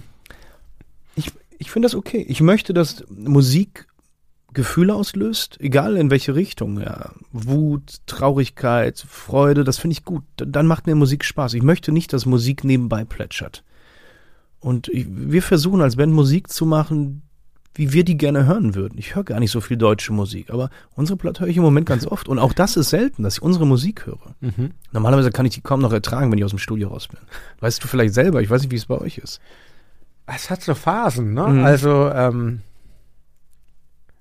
ich 1.16 1.32
ich 1.58 1.70
finde 1.70 1.86
das 1.86 1.94
okay. 1.94 2.24
Ich 2.26 2.40
möchte, 2.40 2.72
dass 2.72 3.04
Musik 3.10 3.86
Gefühle 4.54 4.94
auslöst, 4.94 5.60
egal 5.60 5.98
in 5.98 6.10
welche 6.10 6.34
Richtung. 6.34 6.80
Ja. 6.80 7.10
Wut, 7.30 7.98
Traurigkeit, 8.06 9.04
Freude, 9.06 9.62
das 9.62 9.76
finde 9.76 9.92
ich 9.92 10.04
gut. 10.06 10.24
Dann 10.36 10.66
macht 10.66 10.86
mir 10.86 10.94
Musik 10.94 11.26
Spaß. 11.26 11.52
Ich 11.52 11.62
möchte 11.62 11.92
nicht, 11.92 12.14
dass 12.14 12.24
Musik 12.24 12.64
nebenbei 12.64 13.04
plätschert. 13.04 13.64
Und 14.60 14.88
ich, 14.88 15.06
wir 15.10 15.42
versuchen 15.42 15.82
als 15.82 15.96
Band 15.96 16.14
Musik 16.14 16.48
zu 16.48 16.64
machen, 16.64 17.22
wie 17.78 17.92
wir 17.92 18.04
die 18.04 18.16
gerne 18.16 18.46
hören 18.46 18.74
würden. 18.74 18.98
Ich 18.98 19.14
höre 19.14 19.24
gar 19.24 19.40
nicht 19.40 19.50
so 19.50 19.60
viel 19.60 19.76
deutsche 19.76 20.12
Musik, 20.12 20.50
aber 20.50 20.70
unsere 20.94 21.16
Platte 21.16 21.40
höre 21.40 21.48
ich 21.48 21.56
im 21.56 21.62
Moment 21.62 21.86
ganz 21.86 22.06
oft. 22.06 22.28
Und 22.28 22.38
auch 22.38 22.52
das 22.52 22.76
ist 22.76 22.90
selten, 22.90 23.22
dass 23.22 23.34
ich 23.34 23.42
unsere 23.42 23.66
Musik 23.66 24.06
höre. 24.06 24.34
Mhm. 24.40 24.72
Normalerweise 24.92 25.30
kann 25.30 25.46
ich 25.46 25.54
die 25.54 25.60
kaum 25.60 25.80
noch 25.80 25.92
ertragen, 25.92 26.30
wenn 26.30 26.38
ich 26.38 26.44
aus 26.44 26.50
dem 26.50 26.58
Studio 26.58 26.88
raus 26.88 27.08
bin. 27.08 27.18
Weißt 27.60 27.82
du 27.82 27.88
vielleicht 27.88 28.14
selber, 28.14 28.42
ich 28.42 28.50
weiß 28.50 28.62
nicht, 28.62 28.70
wie 28.70 28.76
es 28.76 28.86
bei 28.86 28.98
euch 28.98 29.18
ist. 29.18 29.40
Es 30.26 30.50
hat 30.50 30.62
so 30.62 30.74
Phasen, 30.74 31.34
ne? 31.34 31.46
Mhm. 31.46 31.64
Also, 31.64 32.10
ähm, 32.10 32.62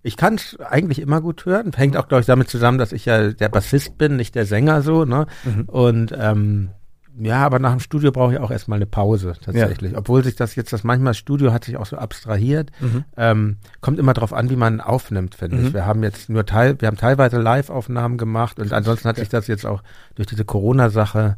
ich 0.03 0.17
kann 0.17 0.35
es 0.35 0.59
eigentlich 0.59 0.99
immer 0.99 1.19
gut 1.19 1.45
hören. 1.47 1.71
Hängt 1.75 1.97
auch, 1.97 2.07
glaube 2.07 2.21
ich, 2.21 2.27
damit 2.27 2.47
zusammen, 2.47 2.77
dass 2.77 2.91
ich 2.91 3.05
ja 3.05 3.31
der 3.31 3.49
Bassist 3.49 3.97
bin, 3.97 4.17
nicht 4.17 4.35
der 4.35 4.45
Sänger 4.45 4.83
so, 4.83 5.03
ne? 5.03 5.25
Mhm. 5.43 5.63
Und 5.63 6.13
ähm, 6.15 6.69
ja, 7.17 7.45
aber 7.45 7.59
nach 7.59 7.71
dem 7.71 7.79
Studio 7.79 8.11
brauche 8.11 8.33
ich 8.33 8.39
auch 8.39 8.51
erstmal 8.51 8.77
eine 8.77 8.85
Pause 8.85 9.35
tatsächlich. 9.41 9.93
Ja. 9.93 9.97
Obwohl 9.97 10.23
sich 10.23 10.35
das 10.35 10.55
jetzt, 10.55 10.73
das 10.73 10.83
manchmal 10.83 11.11
das 11.11 11.17
Studio 11.17 11.53
hat 11.53 11.63
sich 11.63 11.77
auch 11.77 11.85
so 11.85 11.97
abstrahiert. 11.97 12.71
Mhm. 12.79 13.05
Ähm, 13.15 13.57
kommt 13.81 13.99
immer 13.99 14.13
darauf 14.13 14.33
an, 14.33 14.49
wie 14.49 14.55
man 14.55 14.81
aufnimmt, 14.81 15.35
finde 15.35 15.57
mhm. 15.57 15.67
ich. 15.67 15.73
Wir 15.73 15.85
haben 15.85 16.03
jetzt 16.03 16.29
nur 16.29 16.45
teil, 16.45 16.79
wir 16.79 16.87
haben 16.87 16.97
teilweise 16.97 17.39
Live-Aufnahmen 17.39 18.17
gemacht 18.17 18.59
und 18.59 18.73
ansonsten 18.73 19.07
hat 19.07 19.15
sich 19.15 19.29
das 19.29 19.47
jetzt 19.47 19.65
auch 19.65 19.81
durch 20.15 20.27
diese 20.27 20.45
Corona-Sache 20.45 21.37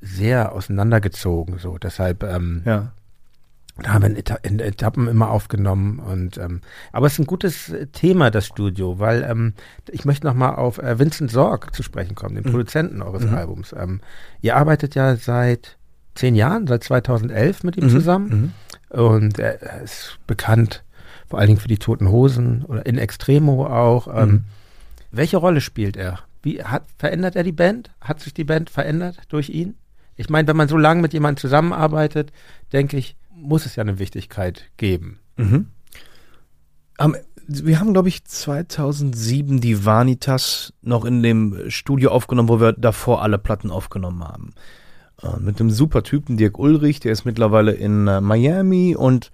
sehr 0.00 0.52
auseinandergezogen. 0.52 1.58
So, 1.58 1.78
deshalb 1.78 2.22
ähm, 2.22 2.62
ja. 2.64 2.92
Da 3.82 3.92
haben 3.92 4.02
wir 4.02 4.10
in, 4.10 4.16
Eta 4.16 4.36
in 4.42 4.58
Etappen 4.58 5.08
immer 5.08 5.30
aufgenommen 5.30 5.98
und 5.98 6.38
ähm, 6.38 6.60
aber 6.92 7.06
es 7.06 7.14
ist 7.14 7.20
ein 7.20 7.26
gutes 7.26 7.72
Thema 7.92 8.30
das 8.30 8.46
Studio, 8.46 8.98
weil 8.98 9.22
ähm, 9.22 9.54
ich 9.88 10.04
möchte 10.04 10.26
noch 10.26 10.34
mal 10.34 10.54
auf 10.54 10.78
äh, 10.78 10.98
Vincent 10.98 11.30
Sorg 11.30 11.74
zu 11.74 11.82
sprechen 11.82 12.14
kommen, 12.14 12.34
den 12.34 12.44
mhm. 12.44 12.50
Produzenten 12.50 13.02
eures 13.02 13.24
mhm. 13.24 13.34
Albums. 13.34 13.74
Ähm, 13.76 14.00
ihr 14.40 14.56
arbeitet 14.56 14.94
ja 14.94 15.16
seit 15.16 15.78
zehn 16.14 16.34
Jahren, 16.34 16.66
seit 16.66 16.84
2011 16.84 17.62
mit 17.64 17.76
ihm 17.76 17.84
mhm. 17.84 17.90
zusammen 17.90 18.52
mhm. 18.90 19.00
und 19.00 19.38
er 19.38 19.82
ist 19.82 20.18
bekannt 20.26 20.84
vor 21.30 21.38
allen 21.38 21.48
Dingen 21.48 21.60
für 21.60 21.68
die 21.68 21.78
Toten 21.78 22.10
Hosen 22.10 22.64
oder 22.64 22.84
in 22.84 22.98
Extremo 22.98 23.64
auch. 23.66 24.08
Ähm, 24.08 24.30
mhm. 24.30 24.44
welche 25.12 25.36
Rolle 25.36 25.60
spielt 25.60 25.96
er? 25.96 26.18
Wie 26.42 26.62
hat 26.62 26.84
verändert 26.98 27.36
er 27.36 27.44
die 27.44 27.52
Band? 27.52 27.90
Hat 28.00 28.20
sich 28.20 28.34
die 28.34 28.44
Band 28.44 28.68
verändert 28.68 29.16
durch 29.28 29.48
ihn? 29.48 29.76
Ich 30.16 30.28
meine, 30.28 30.48
wenn 30.48 30.56
man 30.56 30.68
so 30.68 30.76
lange 30.76 31.00
mit 31.00 31.12
jemandem 31.12 31.40
zusammenarbeitet, 31.40 32.32
denke 32.72 32.96
ich, 32.96 33.16
muss 33.40 33.66
es 33.66 33.76
ja 33.76 33.82
eine 33.82 33.98
Wichtigkeit 33.98 34.70
geben. 34.76 35.18
Mhm. 35.36 35.66
Um, 36.98 37.16
wir 37.46 37.80
haben, 37.80 37.92
glaube 37.92 38.08
ich, 38.08 38.24
2007 38.24 39.60
die 39.60 39.84
Vanitas 39.84 40.72
noch 40.82 41.04
in 41.04 41.22
dem 41.22 41.68
Studio 41.68 42.10
aufgenommen, 42.10 42.48
wo 42.48 42.60
wir 42.60 42.72
davor 42.72 43.22
alle 43.22 43.38
Platten 43.38 43.70
aufgenommen 43.70 44.22
haben. 44.22 44.54
Uh, 45.22 45.38
mit 45.38 45.60
einem 45.60 45.70
super 45.70 46.02
Typen, 46.02 46.36
Dirk 46.36 46.58
Ulrich, 46.58 47.00
der 47.00 47.12
ist 47.12 47.24
mittlerweile 47.24 47.72
in 47.72 48.06
uh, 48.06 48.20
Miami 48.20 48.94
und 48.96 49.30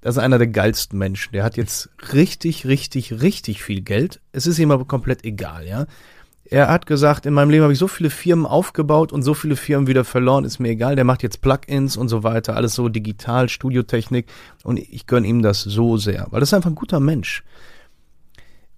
das 0.00 0.16
ist 0.16 0.22
einer 0.22 0.38
der 0.38 0.46
geilsten 0.46 0.98
Menschen. 0.98 1.32
Der 1.32 1.44
hat 1.44 1.56
jetzt 1.56 1.90
richtig, 2.12 2.66
richtig, 2.66 3.20
richtig 3.20 3.62
viel 3.62 3.80
Geld. 3.80 4.20
Es 4.32 4.46
ist 4.46 4.58
ihm 4.58 4.70
aber 4.70 4.84
komplett 4.84 5.24
egal, 5.24 5.66
ja. 5.66 5.86
Er 6.50 6.68
hat 6.68 6.86
gesagt, 6.86 7.26
in 7.26 7.34
meinem 7.34 7.50
Leben 7.50 7.62
habe 7.62 7.72
ich 7.72 7.78
so 7.78 7.88
viele 7.88 8.10
Firmen 8.10 8.46
aufgebaut 8.46 9.12
und 9.12 9.22
so 9.22 9.34
viele 9.34 9.56
Firmen 9.56 9.86
wieder 9.86 10.04
verloren, 10.04 10.44
ist 10.44 10.58
mir 10.58 10.70
egal. 10.70 10.96
Der 10.96 11.04
macht 11.04 11.22
jetzt 11.22 11.42
Plugins 11.42 11.96
und 11.96 12.08
so 12.08 12.22
weiter, 12.22 12.56
alles 12.56 12.74
so 12.74 12.88
digital, 12.88 13.48
Studiotechnik 13.48 14.26
und 14.64 14.78
ich 14.78 15.06
gönne 15.06 15.26
ihm 15.26 15.42
das 15.42 15.62
so 15.62 15.98
sehr, 15.98 16.26
weil 16.30 16.40
das 16.40 16.50
ist 16.50 16.54
einfach 16.54 16.70
ein 16.70 16.76
guter 16.76 17.00
Mensch. 17.00 17.44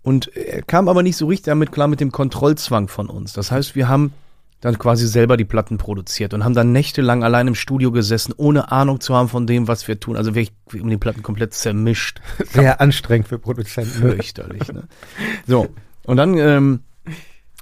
Und 0.03 0.35
er 0.35 0.63
kam 0.63 0.89
aber 0.89 1.03
nicht 1.03 1.17
so 1.17 1.27
richtig 1.27 1.45
damit 1.45 1.73
klar 1.73 1.87
mit 1.87 2.01
dem 2.01 2.11
Kontrollzwang 2.11 2.89
von 2.89 3.09
uns. 3.09 3.35
Das 3.35 3.53
heißt, 3.53 3.77
wir 3.77 3.89
haben 3.89 4.13
dann 4.61 4.79
quasi 4.79 5.07
selber 5.07 5.37
die 5.37 5.45
Platten 5.45 5.79
produziert 5.79 6.35
und 6.35 6.45
haben 6.45 6.55
dann 6.55 6.73
nächtelang 6.73 7.23
allein 7.23 7.49
im 7.49 7.55
Studio 7.55 7.93
gesessen, 7.93 8.35
ohne 8.37 8.71
Ahnung 8.73 9.01
zu 9.01 9.15
haben 9.15 9.29
von 9.29 9.47
dem, 9.47 9.69
was 9.69 9.89
wir 9.89 10.01
tun. 10.01 10.17
Also 10.17 10.35
wirklich 10.35 10.53
um 10.83 10.91
die 10.91 10.99
Platten 10.99 11.23
komplett 11.23 11.55
zermischt. 11.55 12.21
Sehr 12.53 12.81
anstrengend 12.81 13.29
für 13.29 13.39
Produzenten. 13.39 13.91
Fürchterlich, 13.91 14.71
ne? 14.73 14.85
So. 15.47 15.69
Und 16.05 16.17
dann 16.17 16.37
ähm, 16.37 16.81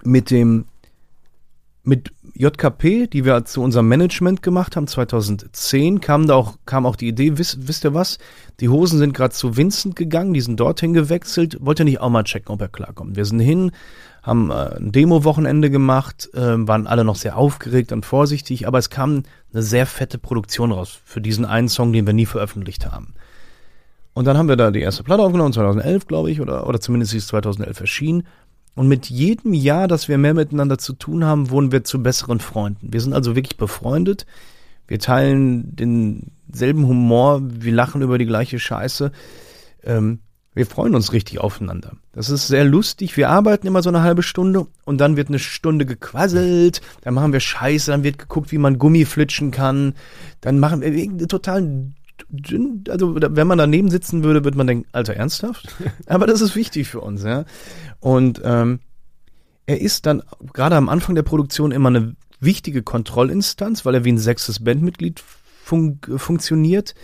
mit 0.04 0.30
dem 0.30 0.66
mit 1.88 2.12
JKP, 2.34 3.08
die 3.08 3.24
wir 3.24 3.44
zu 3.46 3.62
unserem 3.62 3.88
Management 3.88 4.42
gemacht 4.42 4.76
haben, 4.76 4.86
2010, 4.86 6.00
kam 6.00 6.26
da 6.26 6.34
auch, 6.34 6.58
kam 6.66 6.86
auch 6.86 6.96
die 6.96 7.08
Idee, 7.08 7.38
wisst, 7.38 7.66
wisst 7.66 7.84
ihr 7.84 7.94
was? 7.94 8.18
Die 8.60 8.68
Hosen 8.68 8.98
sind 8.98 9.14
gerade 9.14 9.34
zu 9.34 9.56
Vincent 9.56 9.96
gegangen, 9.96 10.34
die 10.34 10.40
sind 10.42 10.60
dorthin 10.60 10.92
gewechselt. 10.92 11.56
Wollt 11.60 11.80
ihr 11.80 11.86
nicht 11.86 12.00
auch 12.00 12.10
mal 12.10 12.24
checken, 12.24 12.52
ob 12.52 12.60
er 12.60 12.68
klarkommt? 12.68 13.16
Wir 13.16 13.24
sind 13.24 13.40
hin, 13.40 13.72
haben 14.22 14.50
äh, 14.50 14.76
ein 14.76 14.92
Demo-Wochenende 14.92 15.70
gemacht, 15.70 16.28
äh, 16.34 16.68
waren 16.68 16.86
alle 16.86 17.04
noch 17.04 17.16
sehr 17.16 17.38
aufgeregt 17.38 17.90
und 17.90 18.04
vorsichtig, 18.04 18.66
aber 18.66 18.78
es 18.78 18.90
kam 18.90 19.22
eine 19.52 19.62
sehr 19.62 19.86
fette 19.86 20.18
Produktion 20.18 20.70
raus 20.70 21.00
für 21.04 21.22
diesen 21.22 21.46
einen 21.46 21.68
Song, 21.68 21.92
den 21.92 22.06
wir 22.06 22.12
nie 22.12 22.26
veröffentlicht 22.26 22.86
haben. 22.86 23.14
Und 24.12 24.26
dann 24.26 24.36
haben 24.36 24.48
wir 24.48 24.56
da 24.56 24.70
die 24.70 24.80
erste 24.80 25.04
Platte 25.04 25.22
aufgenommen, 25.22 25.52
2011, 25.52 26.06
glaube 26.06 26.30
ich, 26.30 26.40
oder, 26.40 26.66
oder 26.66 26.80
zumindest 26.80 27.14
ist 27.14 27.22
es 27.22 27.28
2011 27.28 27.80
erschienen. 27.80 28.26
Und 28.74 28.88
mit 28.88 29.06
jedem 29.06 29.54
Jahr, 29.54 29.88
dass 29.88 30.08
wir 30.08 30.18
mehr 30.18 30.34
miteinander 30.34 30.78
zu 30.78 30.92
tun 30.92 31.24
haben, 31.24 31.50
wurden 31.50 31.72
wir 31.72 31.84
zu 31.84 32.02
besseren 32.02 32.40
Freunden. 32.40 32.92
Wir 32.92 33.00
sind 33.00 33.12
also 33.12 33.34
wirklich 33.34 33.56
befreundet. 33.56 34.26
Wir 34.86 34.98
teilen 34.98 35.76
denselben 35.76 36.86
Humor, 36.86 37.40
wir 37.42 37.72
lachen 37.72 38.02
über 38.02 38.18
die 38.18 38.26
gleiche 38.26 38.58
Scheiße. 38.58 39.12
Ähm, 39.84 40.20
wir 40.54 40.66
freuen 40.66 40.94
uns 40.94 41.12
richtig 41.12 41.38
aufeinander. 41.38 41.92
Das 42.12 42.30
ist 42.30 42.48
sehr 42.48 42.64
lustig. 42.64 43.16
Wir 43.16 43.28
arbeiten 43.28 43.66
immer 43.66 43.82
so 43.82 43.90
eine 43.90 44.02
halbe 44.02 44.22
Stunde 44.24 44.66
und 44.84 44.98
dann 44.98 45.16
wird 45.16 45.28
eine 45.28 45.38
Stunde 45.38 45.86
gequasselt. 45.86 46.80
Dann 47.02 47.14
machen 47.14 47.32
wir 47.32 47.38
Scheiße, 47.38 47.90
dann 47.92 48.02
wird 48.02 48.18
geguckt, 48.18 48.50
wie 48.50 48.58
man 48.58 48.78
Gummi 48.78 49.04
flitschen 49.04 49.50
kann. 49.50 49.94
Dann 50.40 50.58
machen 50.58 50.80
wir 50.80 51.28
total 51.28 51.62
dünn. 51.62 51.94
Also, 52.88 53.16
wenn 53.16 53.46
man 53.46 53.58
daneben 53.58 53.90
sitzen 53.90 54.22
würde, 54.22 54.44
würde 54.44 54.58
man 54.58 54.66
denken, 54.66 54.86
Alter, 54.92 55.14
ernsthaft? 55.14 55.74
Aber 56.06 56.26
das 56.26 56.40
ist 56.40 56.54
wichtig 56.56 56.88
für 56.88 57.00
uns, 57.00 57.22
ja. 57.22 57.44
Und 58.00 58.40
ähm, 58.44 58.80
er 59.66 59.80
ist 59.80 60.06
dann 60.06 60.22
gerade 60.52 60.76
am 60.76 60.88
Anfang 60.88 61.14
der 61.14 61.22
Produktion 61.22 61.72
immer 61.72 61.88
eine 61.88 62.16
wichtige 62.40 62.82
Kontrollinstanz, 62.82 63.84
weil 63.84 63.94
er 63.94 64.04
wie 64.04 64.12
ein 64.12 64.18
sechstes 64.18 64.62
Bandmitglied 64.62 65.20
fun 65.20 66.00
funktioniert 66.16 66.94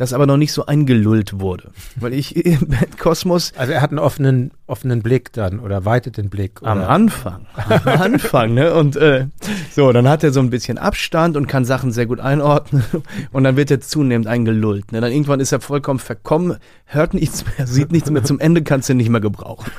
das 0.00 0.14
aber 0.14 0.24
noch 0.24 0.38
nicht 0.38 0.52
so 0.54 0.64
eingelullt 0.64 1.40
wurde. 1.40 1.72
Weil 1.96 2.14
ich 2.14 2.34
im 2.46 2.68
Kosmos. 2.98 3.52
Also 3.56 3.74
er 3.74 3.82
hat 3.82 3.90
einen 3.90 3.98
offenen, 3.98 4.50
offenen 4.66 5.02
Blick 5.02 5.30
dann 5.34 5.60
oder 5.60 5.84
weitet 5.84 6.16
den 6.16 6.30
Blick. 6.30 6.62
Oder? 6.62 6.70
Am 6.70 6.82
Anfang. 6.82 7.46
Am 7.68 7.86
Anfang, 7.86 8.54
ne? 8.54 8.72
Und 8.72 8.96
äh, 8.96 9.26
so, 9.70 9.92
dann 9.92 10.08
hat 10.08 10.24
er 10.24 10.32
so 10.32 10.40
ein 10.40 10.48
bisschen 10.48 10.78
Abstand 10.78 11.36
und 11.36 11.48
kann 11.48 11.66
Sachen 11.66 11.92
sehr 11.92 12.06
gut 12.06 12.18
einordnen. 12.18 12.82
Und 13.32 13.44
dann 13.44 13.56
wird 13.56 13.70
er 13.70 13.80
zunehmend 13.80 14.26
eingelullt. 14.26 14.92
Ne? 14.92 15.00
Dann 15.00 15.12
irgendwann 15.12 15.40
ist 15.40 15.52
er 15.52 15.60
vollkommen 15.60 15.98
verkommen, 15.98 16.56
hört 16.86 17.12
nichts 17.14 17.44
mehr, 17.44 17.66
sieht 17.66 17.92
nichts 17.92 18.10
mehr. 18.10 18.24
Zum 18.24 18.40
Ende 18.40 18.62
kannst 18.62 18.88
du 18.88 18.94
ihn 18.94 18.96
nicht 18.96 19.10
mehr 19.10 19.20
gebrauchen. 19.20 19.70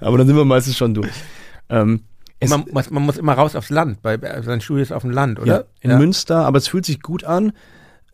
aber 0.00 0.18
dann 0.18 0.26
sind 0.26 0.36
wir 0.36 0.44
meistens 0.44 0.76
schon 0.76 0.94
durch. 0.94 1.12
Ähm, 1.68 2.04
man, 2.48 2.64
man, 2.90 3.02
muss 3.02 3.18
immer 3.18 3.34
raus 3.34 3.54
aufs 3.54 3.70
Land, 3.70 4.02
bei, 4.02 4.18
sein 4.42 4.60
Studio 4.60 4.82
ist 4.82 4.92
auf 4.92 5.02
dem 5.02 5.10
Land, 5.10 5.40
oder? 5.40 5.46
Ja, 5.46 5.64
in 5.80 5.90
ja. 5.90 5.98
Münster, 5.98 6.44
aber 6.44 6.58
es 6.58 6.68
fühlt 6.68 6.86
sich 6.86 7.00
gut 7.00 7.24
an. 7.24 7.52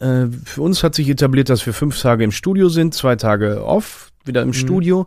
Äh, 0.01 0.27
für 0.45 0.63
uns 0.63 0.83
hat 0.83 0.95
sich 0.95 1.09
etabliert, 1.09 1.49
dass 1.49 1.65
wir 1.67 1.73
fünf 1.73 2.01
Tage 2.01 2.25
im 2.25 2.33
Studio 2.33 2.69
sind, 2.69 2.95
zwei 2.95 3.17
Tage 3.17 3.65
off, 3.65 4.11
wieder 4.25 4.43
im 4.43 4.49
mhm. 4.49 4.55
Studio. 4.55 5.07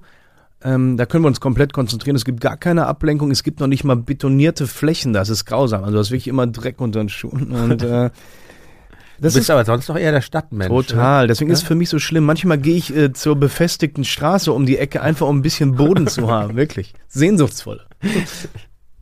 Ähm, 0.63 0.95
da 0.95 1.05
können 1.05 1.23
wir 1.23 1.27
uns 1.27 1.41
komplett 1.41 1.73
konzentrieren. 1.73 2.15
Es 2.15 2.23
gibt 2.23 2.39
gar 2.39 2.55
keine 2.55 2.85
Ablenkung. 2.85 3.31
Es 3.31 3.43
gibt 3.43 3.59
noch 3.59 3.67
nicht 3.67 3.83
mal 3.83 3.97
betonierte 3.97 4.65
Flächen. 4.65 5.11
Das 5.11 5.29
ist 5.29 5.45
grausam. 5.45 5.83
Also 5.83 5.97
das 5.97 6.07
ist 6.07 6.11
wirklich 6.11 6.29
immer 6.29 6.47
Dreck 6.47 6.79
unter 6.79 6.99
den 6.99 7.09
Schuhen. 7.09 7.51
Und, 7.51 7.83
äh, 7.83 7.87
das 7.89 8.11
du 9.17 9.21
bist 9.23 9.37
ist 9.37 9.49
aber 9.49 9.65
sonst 9.65 9.89
doch 9.89 9.97
eher 9.97 10.11
der 10.11 10.21
Stadtmensch. 10.21 10.69
Total. 10.69 11.23
Oder? 11.23 11.27
Deswegen 11.27 11.49
ja? 11.49 11.53
ist 11.53 11.63
es 11.63 11.67
für 11.67 11.75
mich 11.75 11.89
so 11.89 11.99
schlimm. 11.99 12.23
Manchmal 12.23 12.59
gehe 12.59 12.75
ich 12.75 12.95
äh, 12.95 13.11
zur 13.11 13.35
befestigten 13.35 14.05
Straße 14.05 14.53
um 14.53 14.65
die 14.65 14.77
Ecke, 14.77 15.01
einfach 15.01 15.27
um 15.27 15.39
ein 15.39 15.41
bisschen 15.41 15.75
Boden 15.75 16.07
zu 16.07 16.31
haben. 16.31 16.55
Wirklich. 16.55 16.93
Sehnsuchtsvoll. 17.09 17.81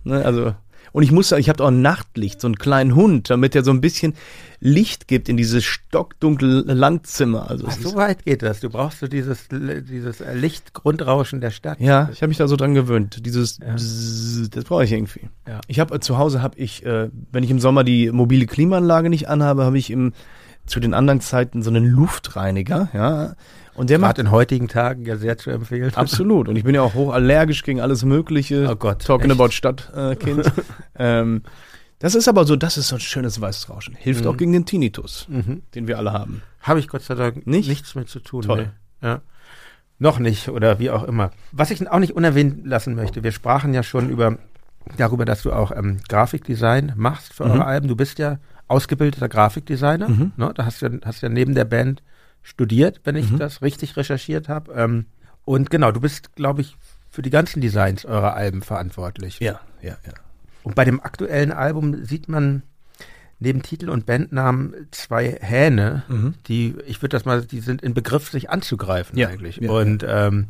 ne, 0.04 0.26
also 0.26 0.56
und 0.92 1.04
ich 1.04 1.12
muss 1.12 1.32
ich 1.32 1.50
habe 1.50 1.64
auch 1.64 1.70
ein 1.70 1.82
Nachtlicht, 1.82 2.42
so 2.42 2.48
einen 2.48 2.58
kleinen 2.58 2.96
Hund, 2.96 3.30
damit 3.30 3.56
er 3.56 3.64
so 3.64 3.72
ein 3.72 3.82
bisschen 3.82 4.14
Licht 4.60 5.08
gibt 5.08 5.30
in 5.30 5.38
dieses 5.38 5.64
stockdunkle 5.64 6.62
Landzimmer. 6.62 7.50
Also 7.50 7.68
Ach, 7.68 7.74
so 7.74 7.96
weit 7.96 8.26
geht 8.26 8.44
das. 8.44 8.60
Du 8.60 8.70
brauchst 8.70 9.00
so 9.00 9.08
dieses, 9.08 9.48
dieses 9.50 10.22
Lichtgrundrauschen 10.34 11.42
der 11.42 11.50
Stadt. 11.50 11.80
Ja, 11.80 12.10
ich 12.12 12.22
habe 12.22 12.28
mich 12.30 12.38
da 12.38 12.48
so 12.48 12.56
dran 12.56 12.76
gewöhnt. 12.76 13.26
Dieses, 13.26 13.58
ja. 13.58 13.74
das 13.74 14.64
brauche 14.66 14.84
ich 14.84 14.92
irgendwie. 14.92 15.30
Ja. 15.48 15.62
Ich 15.68 15.80
habe 15.80 16.00
zu 16.00 16.18
Hause 16.18 16.42
habe 16.42 16.60
ich, 16.60 16.86
äh, 16.86 17.10
wenn 17.32 17.44
ich 17.44 17.50
im 17.50 17.60
Sommer 17.60 17.84
die 17.84 18.12
mobile 18.12 18.46
Klimaanlage 18.46 19.10
nicht 19.10 19.28
anhabe, 19.28 19.66
habe 19.66 19.78
ich 19.78 19.90
im 19.90 20.14
zu 20.68 20.80
den 20.80 20.94
anderen 20.94 21.22
Zeiten 21.22 21.64
so 21.64 21.70
einen 21.70 21.86
Luftreiniger, 21.86 22.90
ja. 22.94 23.36
Und 23.82 23.90
der 23.90 23.98
macht 23.98 24.20
in 24.20 24.30
heutigen 24.30 24.68
Tagen 24.68 25.08
ja 25.08 25.18
sehr 25.18 25.40
zu 25.40 25.50
empfehlen. 25.50 25.92
Absolut. 25.96 26.48
Und 26.48 26.56
ich 26.56 26.64
bin 26.64 26.76
ja 26.76 26.84
auch 26.84 26.94
hochallergisch 26.94 27.64
gegen 27.64 27.82
alles 27.82 28.06
Mögliche. 28.06 28.68
Oh 28.70 28.76
Gott. 28.76 29.04
Talking 29.04 29.32
echt? 29.32 29.40
about 29.40 29.50
Stadtkind. 29.50 30.46
Äh, 30.46 30.52
ähm, 31.00 31.42
das 31.98 32.14
ist 32.14 32.28
aber 32.28 32.46
so, 32.46 32.56
das 32.56 32.78
ist 32.78 32.90
so 32.90 32.98
ein 32.98 33.00
schönes 33.00 33.42
Weißrauschen. 33.42 33.96
Hilft 33.96 34.24
mhm. 34.24 34.30
auch 34.30 34.38
gegen 34.38 34.54
den 34.54 34.68
Tinnitus, 34.68 35.26
mhm. 35.30 35.64
den 35.74 35.88
wir 35.88 35.98
alle 35.98 36.14
haben. 36.14 36.44
Habe 36.62 36.80
ich 36.80 36.90
Gott 36.90 37.02
sei 37.02 37.16
Dank 37.16 37.48
nicht? 37.48 37.68
nichts 37.68 37.96
mit 37.96 38.08
zu 38.08 38.20
tun. 38.20 38.44
Toll. 38.44 38.70
Nee. 39.02 39.08
Ja. 39.08 39.22
Noch 39.98 40.20
nicht 40.20 40.50
oder 40.50 40.78
wie 40.78 40.92
auch 40.92 41.04
immer. 41.04 41.32
Was 41.52 41.72
ich 41.72 41.90
auch 41.90 41.98
nicht 41.98 42.16
unerwähnt 42.16 42.68
lassen 42.68 42.94
möchte, 42.94 43.24
wir 43.24 43.32
sprachen 43.32 43.74
ja 43.74 43.82
schon 43.82 44.12
über 44.12 44.38
darüber, 44.96 45.26
dass 45.26 45.42
du 45.42 45.52
auch 45.52 45.72
ähm, 45.72 46.02
Grafikdesign 46.08 46.94
machst 46.98 47.34
für 47.34 47.46
mhm. 47.46 47.52
eure 47.54 47.66
Alben. 47.66 47.88
Du 47.88 47.96
bist 47.96 48.20
ja 48.20 48.38
ausgebildeter 48.68 49.28
Grafikdesigner. 49.28 50.08
Mhm. 50.08 50.34
Ne? 50.38 50.52
Da 50.54 50.66
hast 50.66 50.84
du 50.84 51.00
hast 51.04 51.24
ja 51.24 51.30
neben 51.30 51.56
der 51.56 51.66
Band 51.66 52.04
studiert, 52.42 53.02
wenn 53.04 53.16
ich 53.16 53.32
mhm. 53.32 53.38
das 53.38 53.62
richtig 53.62 53.98
recherchiert 53.98 54.50
habe. 54.50 54.74
Ähm, 54.74 55.06
und 55.46 55.70
genau, 55.70 55.92
du 55.92 56.00
bist, 56.00 56.36
glaube 56.36 56.62
ich, 56.62 56.78
für 57.10 57.22
die 57.22 57.30
ganzen 57.30 57.62
Designs 57.62 58.06
eurer 58.06 58.34
Alben 58.34 58.62
verantwortlich. 58.62 59.40
Ja, 59.40 59.60
ja, 59.82 59.98
ja. 60.06 60.14
Und 60.64 60.76
bei 60.76 60.86
dem 60.86 61.02
aktuellen 61.02 61.52
Album 61.52 62.06
sieht 62.06 62.30
man 62.30 62.64
neben 63.40 63.64
Titel 63.64 63.90
und 63.90 64.06
Bandnamen 64.06 64.88
zwei 64.92 65.38
Hähne, 65.42 66.04
mhm. 66.08 66.36
die, 66.48 66.76
ich 66.86 67.02
würde 67.02 67.18
das 67.18 67.26
mal, 67.26 67.42
die 67.42 67.60
sind 67.60 67.82
in 67.82 67.94
Begriff, 67.94 68.30
sich 68.30 68.50
anzugreifen 68.50 69.18
ja, 69.18 69.30
eigentlich. 69.30 69.58
Ja, 69.58 69.72
und 69.72 70.06
ähm, 70.08 70.48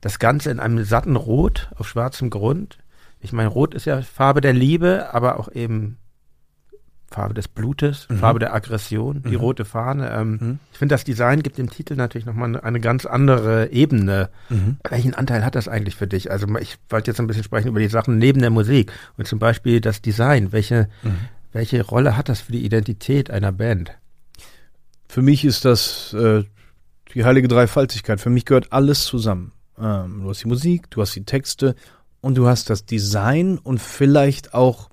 das 0.00 0.20
Ganze 0.20 0.50
in 0.50 0.60
einem 0.60 0.84
satten 0.84 1.16
Rot 1.16 1.68
auf 1.76 1.88
schwarzem 1.88 2.30
Grund. 2.30 2.78
Ich 3.20 3.32
meine, 3.32 3.48
Rot 3.48 3.74
ist 3.74 3.86
ja 3.86 4.00
Farbe 4.02 4.40
der 4.40 4.52
Liebe, 4.52 5.12
aber 5.12 5.40
auch 5.40 5.50
eben 5.50 5.98
Farbe 7.10 7.34
des 7.34 7.48
Blutes, 7.48 8.06
mhm. 8.08 8.18
Farbe 8.18 8.38
der 8.38 8.54
Aggression, 8.54 9.22
die 9.22 9.30
mhm. 9.30 9.36
rote 9.36 9.64
Fahne. 9.64 10.10
Ähm, 10.10 10.38
mhm. 10.40 10.58
Ich 10.72 10.78
finde, 10.78 10.94
das 10.94 11.04
Design 11.04 11.42
gibt 11.42 11.56
dem 11.56 11.70
Titel 11.70 11.96
natürlich 11.96 12.26
nochmal 12.26 12.48
eine, 12.48 12.62
eine 12.62 12.80
ganz 12.80 13.06
andere 13.06 13.70
Ebene. 13.70 14.28
Mhm. 14.50 14.76
Welchen 14.88 15.14
Anteil 15.14 15.44
hat 15.44 15.54
das 15.54 15.68
eigentlich 15.68 15.96
für 15.96 16.06
dich? 16.06 16.30
Also 16.30 16.46
ich 16.58 16.76
wollte 16.90 17.10
jetzt 17.10 17.18
ein 17.18 17.26
bisschen 17.26 17.44
sprechen 17.44 17.68
über 17.68 17.80
die 17.80 17.88
Sachen 17.88 18.18
neben 18.18 18.40
der 18.40 18.50
Musik 18.50 18.92
und 19.16 19.26
zum 19.26 19.38
Beispiel 19.38 19.80
das 19.80 20.02
Design. 20.02 20.52
Welche, 20.52 20.88
mhm. 21.02 21.16
welche 21.52 21.82
Rolle 21.82 22.16
hat 22.16 22.28
das 22.28 22.40
für 22.40 22.52
die 22.52 22.64
Identität 22.64 23.30
einer 23.30 23.52
Band? 23.52 23.92
Für 25.08 25.22
mich 25.22 25.46
ist 25.46 25.64
das 25.64 26.12
äh, 26.12 26.44
die 27.14 27.24
heilige 27.24 27.48
Dreifaltigkeit. 27.48 28.20
Für 28.20 28.30
mich 28.30 28.44
gehört 28.44 28.72
alles 28.72 29.04
zusammen. 29.04 29.52
Ähm, 29.78 30.20
du 30.22 30.28
hast 30.28 30.42
die 30.42 30.48
Musik, 30.48 30.90
du 30.90 31.00
hast 31.00 31.14
die 31.16 31.24
Texte 31.24 31.74
und 32.20 32.36
du 32.36 32.46
hast 32.46 32.68
das 32.68 32.84
Design 32.84 33.56
und 33.56 33.80
vielleicht 33.80 34.52
auch 34.52 34.90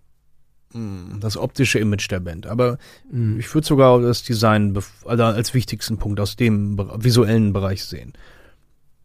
das 1.19 1.37
optische 1.37 1.79
Image 1.79 2.09
der 2.11 2.19
Band. 2.19 2.47
Aber 2.47 2.77
mhm. 3.09 3.39
ich 3.39 3.53
würde 3.53 3.67
sogar 3.67 4.01
das 4.01 4.23
Design 4.23 4.77
also 5.05 5.23
als 5.23 5.53
wichtigsten 5.53 5.97
Punkt 5.97 6.19
aus 6.19 6.35
dem 6.35 6.77
visuellen 6.77 7.53
Bereich 7.53 7.85
sehen. 7.85 8.13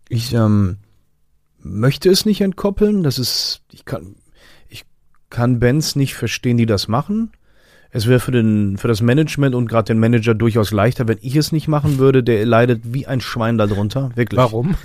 Ich 0.08 0.32
ähm, 0.34 0.78
möchte 1.58 2.10
es 2.10 2.24
nicht 2.24 2.40
entkoppeln. 2.40 3.02
Das 3.02 3.18
ist, 3.18 3.62
ich 3.70 3.84
kann, 3.84 4.16
ich 4.68 4.84
kann 5.30 5.60
Bands 5.60 5.96
nicht 5.96 6.14
verstehen, 6.14 6.56
die 6.56 6.66
das 6.66 6.88
machen. 6.88 7.32
Es 7.92 8.06
wäre 8.06 8.20
für 8.20 8.32
den, 8.32 8.76
für 8.78 8.88
das 8.88 9.02
Management 9.02 9.54
und 9.54 9.66
gerade 9.66 9.86
den 9.86 9.98
Manager 9.98 10.34
durchaus 10.34 10.70
leichter, 10.70 11.08
wenn 11.08 11.18
ich 11.22 11.34
es 11.36 11.50
nicht 11.50 11.66
machen 11.68 11.98
würde. 11.98 12.22
Der 12.22 12.44
leidet 12.46 12.82
wie 12.92 13.06
ein 13.06 13.20
Schwein 13.20 13.58
darunter. 13.58 14.10
Wirklich. 14.14 14.38
Warum? 14.38 14.76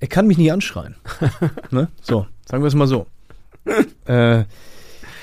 Er 0.00 0.08
kann 0.08 0.26
mich 0.26 0.36
nie 0.36 0.50
anschreien. 0.50 0.96
ne? 1.70 1.88
So, 2.02 2.26
sagen 2.46 2.62
wir 2.62 2.68
es 2.68 2.74
mal 2.74 2.86
so. 2.86 3.06
äh, 4.04 4.44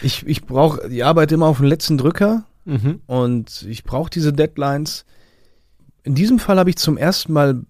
ich, 0.02 0.26
ich 0.26 0.44
brauche 0.46 0.90
die 0.90 1.04
Arbeit 1.04 1.32
immer 1.32 1.48
auf 1.48 1.58
den 1.58 1.68
letzten 1.68 1.98
Drücker 1.98 2.44
mhm. 2.66 3.02
und 3.08 3.66
ich 3.70 3.84
brauche 3.84 4.10
diese 4.10 4.34
Deadlines. 4.34 5.06
In 6.04 6.16
diesem 6.16 6.40
Fall 6.40 6.58
habe 6.58 6.70
ich 6.70 6.78
zum 6.78 6.98
ersten 6.98 7.34
Mal, 7.34 7.62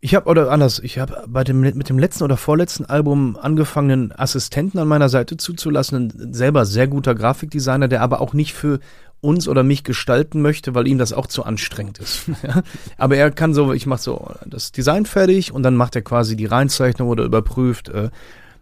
ich 0.00 0.14
habe, 0.14 0.28
oder 0.28 0.50
anders, 0.50 0.78
ich 0.78 0.98
habe 0.98 1.24
bei 1.26 1.44
dem, 1.44 1.60
mit 1.60 1.88
dem 1.88 1.98
letzten 1.98 2.24
oder 2.24 2.36
vorletzten 2.36 2.86
Album 2.86 3.36
angefangen, 3.40 3.90
einen 3.90 4.12
Assistenten 4.12 4.78
an 4.78 4.88
meiner 4.88 5.08
Seite 5.08 5.36
zuzulassen, 5.36 6.10
ein 6.10 6.32
selber 6.32 6.64
sehr 6.64 6.88
guter 6.88 7.14
Grafikdesigner, 7.14 7.88
der 7.88 8.02
aber 8.02 8.20
auch 8.20 8.32
nicht 8.32 8.54
für 8.54 8.80
uns 9.20 9.48
oder 9.48 9.62
mich 9.62 9.84
gestalten 9.84 10.40
möchte, 10.40 10.74
weil 10.74 10.86
ihm 10.86 10.96
das 10.96 11.12
auch 11.12 11.26
zu 11.26 11.44
anstrengend 11.44 11.98
ist. 11.98 12.24
aber 12.96 13.16
er 13.16 13.30
kann 13.30 13.52
so, 13.52 13.72
ich 13.72 13.86
mache 13.86 14.00
so 14.00 14.30
das 14.46 14.72
Design 14.72 15.04
fertig 15.04 15.52
und 15.52 15.62
dann 15.62 15.76
macht 15.76 15.94
er 15.96 16.02
quasi 16.02 16.36
die 16.36 16.46
Reinzeichnung 16.46 17.08
oder 17.08 17.24
überprüft, 17.24 17.90
äh, 17.90 18.10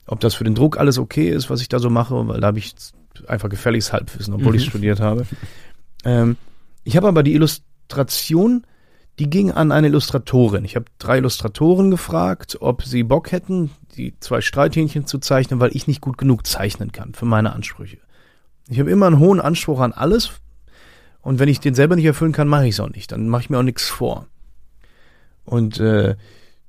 ob 0.09 0.21
das 0.21 0.35
für 0.35 0.45
den 0.45 0.55
Druck 0.55 0.79
alles 0.79 0.99
okay 0.99 1.29
ist, 1.29 1.51
was 1.51 1.61
ich 1.61 1.69
da 1.69 1.79
so 1.79 1.91
mache, 1.91 2.27
weil 2.29 2.41
da 2.41 2.49
habe 2.49 2.59
ich 2.59 2.75
einfach 3.27 3.49
gefälliges 3.49 3.93
Halbwissen, 3.93 4.35
obwohl 4.35 4.53
mhm. 4.53 4.59
ich 4.59 4.65
studiert 4.65 5.01
habe. 5.01 5.27
Ähm, 6.05 6.37
ich 6.85 6.97
habe 6.97 7.09
aber 7.09 7.23
die 7.23 7.35
Illustration, 7.35 8.65
die 9.19 9.29
ging 9.29 9.51
an 9.51 9.73
eine 9.73 9.89
Illustratorin. 9.89 10.65
Ich 10.65 10.77
habe 10.77 10.87
drei 10.99 11.19
Illustratoren 11.19 11.91
gefragt, 11.91 12.59
ob 12.61 12.85
sie 12.85 13.03
Bock 13.03 13.33
hätten, 13.33 13.71
die 13.97 14.15
zwei 14.21 14.41
Streithähnchen 14.41 15.07
zu 15.07 15.19
zeichnen, 15.19 15.61
weil 15.61 15.75
ich 15.75 15.87
nicht 15.87 16.01
gut 16.01 16.19
genug 16.19 16.47
zeichnen 16.47 16.93
kann 16.93 17.15
für 17.15 17.27
meine 17.27 17.53
Ansprüche. 17.53 17.99
Ich 18.69 18.79
habe 18.79 18.91
immer 18.91 19.07
einen 19.07 19.19
hohen 19.19 19.41
Anspruch 19.41 19.81
an 19.81 19.93
alles 19.93 20.31
und 21.21 21.39
wenn 21.39 21.49
ich 21.49 21.61
den 21.61 21.75
selber 21.75 21.97
nicht 21.97 22.05
erfüllen 22.05 22.33
kann, 22.33 22.49
mache 22.49 22.67
ich 22.67 22.75
es 22.75 22.81
auch 22.81 22.91
nicht. 22.91 23.13
Dann 23.13 23.29
mache 23.29 23.43
ich 23.43 23.51
mir 23.51 23.59
auch 23.59 23.63
nichts 23.63 23.89
vor. 23.89 24.27
Und 25.45 25.81
äh, 25.81 26.17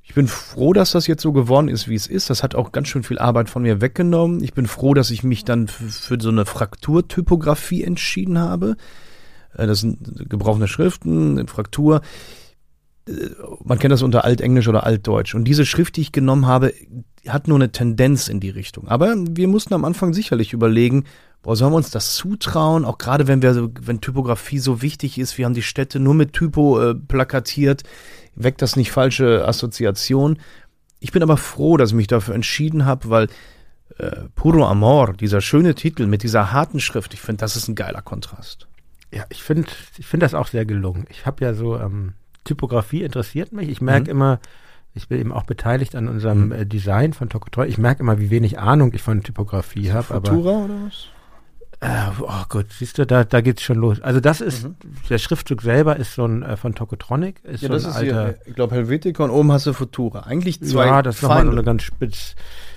ich 0.10 0.16
bin 0.16 0.28
froh, 0.28 0.74
dass 0.74 0.91
das 0.91 1.05
jetzt 1.05 1.22
so 1.22 1.32
geworden 1.32 1.68
ist, 1.68 1.88
wie 1.88 1.93
es 1.93 2.07
ist. 2.07 2.32
Das 2.32 2.41
hat 2.41 2.55
auch 2.55 2.72
ganz 2.72 2.88
schön 2.88 3.03
viel 3.03 3.20
Arbeit 3.20 3.47
von 3.47 3.62
mir 3.62 3.80
weggenommen. 3.80 4.43
Ich 4.43 4.55
bin 4.55 4.66
froh, 4.66 4.95
dass 4.95 5.12
ich 5.12 5.24
mich 5.24 5.45
dann 5.45 5.68
für 5.68 6.18
so 6.20 6.30
eine 6.30 6.47
Frakturtypografie 6.47 7.84
entschieden 7.84 8.39
habe. 8.39 8.76
Äh, 9.55 9.68
das 9.68 9.82
sind 9.82 10.28
gebrochene 10.28 10.68
Schriften, 10.68 11.47
Fraktur. 11.47 12.01
man 13.64 13.78
kennt 13.78 13.91
das 13.91 14.01
unter 14.01 14.24
Altenglisch 14.26 14.68
oder 14.68 14.84
Altdeutsch. 14.84 15.36
Und 15.36 15.43
diese 15.43 15.64
Schrift, 15.64 15.95
die 15.95 16.01
ich 16.01 16.12
genommen 16.12 16.47
habe, 16.47 16.74
hat 17.28 17.47
nur 17.47 17.57
eine 17.57 17.72
Tendenz 17.72 18.30
in 18.30 18.39
die 18.39 18.49
Richtung. 18.49 18.88
Aber 18.88 19.14
wir 19.16 19.47
mussten 19.47 19.76
am 19.76 19.86
Anfang 19.86 20.16
sicherlich 20.16 20.53
überlegen, 20.53 21.03
boah, 21.43 21.55
sollen 21.55 21.72
wir 21.72 21.78
uns 21.78 21.91
das 21.91 22.16
zutrauen? 22.16 22.84
Auch 22.84 22.97
gerade 22.97 23.28
wenn 23.28 23.43
wir, 23.43 23.70
wenn 23.80 24.01
Typografie 24.01 24.57
so 24.57 24.82
wichtig 24.82 25.20
ist, 25.20 25.38
wir 25.38 25.45
haben 25.45 25.53
die 25.53 25.62
Städte 25.62 25.99
nur 25.99 26.16
mit 26.16 26.34
Typo 26.34 26.82
äh, 26.82 26.95
plakatiert, 26.95 27.84
weckt 28.39 28.61
das 28.61 28.75
nicht 28.75 28.91
falsche 28.91 29.47
Assoziationen. 29.47 30.39
Ich 30.99 31.11
bin 31.11 31.21
aber 31.23 31.37
froh, 31.37 31.77
dass 31.77 31.91
ich 31.91 31.95
mich 31.95 32.07
dafür 32.07 32.35
entschieden 32.35 32.85
habe, 32.85 33.09
weil 33.09 33.27
äh, 33.97 34.23
Puro 34.35 34.65
Amor, 34.65 35.13
dieser 35.13 35.41
schöne 35.41 35.75
Titel 35.75 36.07
mit 36.07 36.23
dieser 36.23 36.51
harten 36.51 36.79
Schrift, 36.79 37.13
ich 37.13 37.21
finde, 37.21 37.41
das 37.41 37.55
ist 37.55 37.67
ein 37.67 37.75
geiler 37.75 38.01
Kontrast. 38.01 38.67
Ja, 39.13 39.25
ich 39.29 39.43
finde 39.43 39.69
ich 39.97 40.05
finde 40.05 40.25
das 40.25 40.33
auch 40.33 40.47
sehr 40.47 40.65
gelungen. 40.65 41.05
Ich 41.09 41.25
habe 41.25 41.43
ja 41.43 41.53
so, 41.53 41.77
ähm, 41.77 42.13
Typografie 42.43 43.03
interessiert 43.03 43.51
mich. 43.51 43.69
Ich 43.69 43.81
merke 43.81 44.05
mhm. 44.05 44.09
immer, 44.09 44.39
ich 44.93 45.07
bin 45.07 45.19
eben 45.19 45.31
auch 45.31 45.43
beteiligt 45.43 45.95
an 45.95 46.07
unserem 46.07 46.47
mhm. 46.47 46.51
äh, 46.51 46.65
Design 46.65 47.13
von 47.13 47.29
Tokotreu. 47.29 47.65
Ich 47.65 47.77
merke 47.77 48.01
immer, 48.01 48.19
wie 48.19 48.29
wenig 48.29 48.59
Ahnung 48.59 48.91
ich 48.93 49.01
von 49.01 49.23
Typografie 49.23 49.91
habe. 49.91 50.03
Futura 50.03 50.65
oder 50.65 50.75
was? 50.85 51.07
Äh, 51.82 51.88
oh 52.21 52.43
Gott, 52.49 52.67
siehst 52.77 52.97
du, 52.97 53.05
da, 53.05 53.23
da 53.23 53.39
geht's 53.39 53.61
schon 53.61 53.77
los. 53.77 54.01
Also 54.01 54.19
das 54.19 54.41
ist, 54.41 54.65
mhm. 54.65 54.75
der 55.09 55.17
Schriftzug 55.17 55.61
selber 55.61 55.95
ist 55.95 56.13
so 56.13 56.25
ein 56.25 56.43
äh, 56.43 56.57
von 56.57 56.75
Tokotronic. 56.75 57.41
Ist 57.45 57.61
ja, 57.63 57.69
so 57.69 57.73
das 57.73 57.86
ist 57.86 57.95
alter, 57.95 58.25
hier, 58.25 58.39
ich 58.45 58.55
glaube 58.55 58.75
Helvetica 58.75 59.23
und 59.23 59.30
oben 59.30 59.51
hast 59.51 59.65
du 59.65 59.73
Futura. 59.73 60.21
Eigentlich 60.21 60.61
zwei 60.61 60.88
Ja, 60.88 61.01
das 61.01 61.17
ist 61.17 61.21
nochmal 61.21 61.49
eine 61.49 61.63
ganz 61.63 61.84
spitz, 61.84 62.36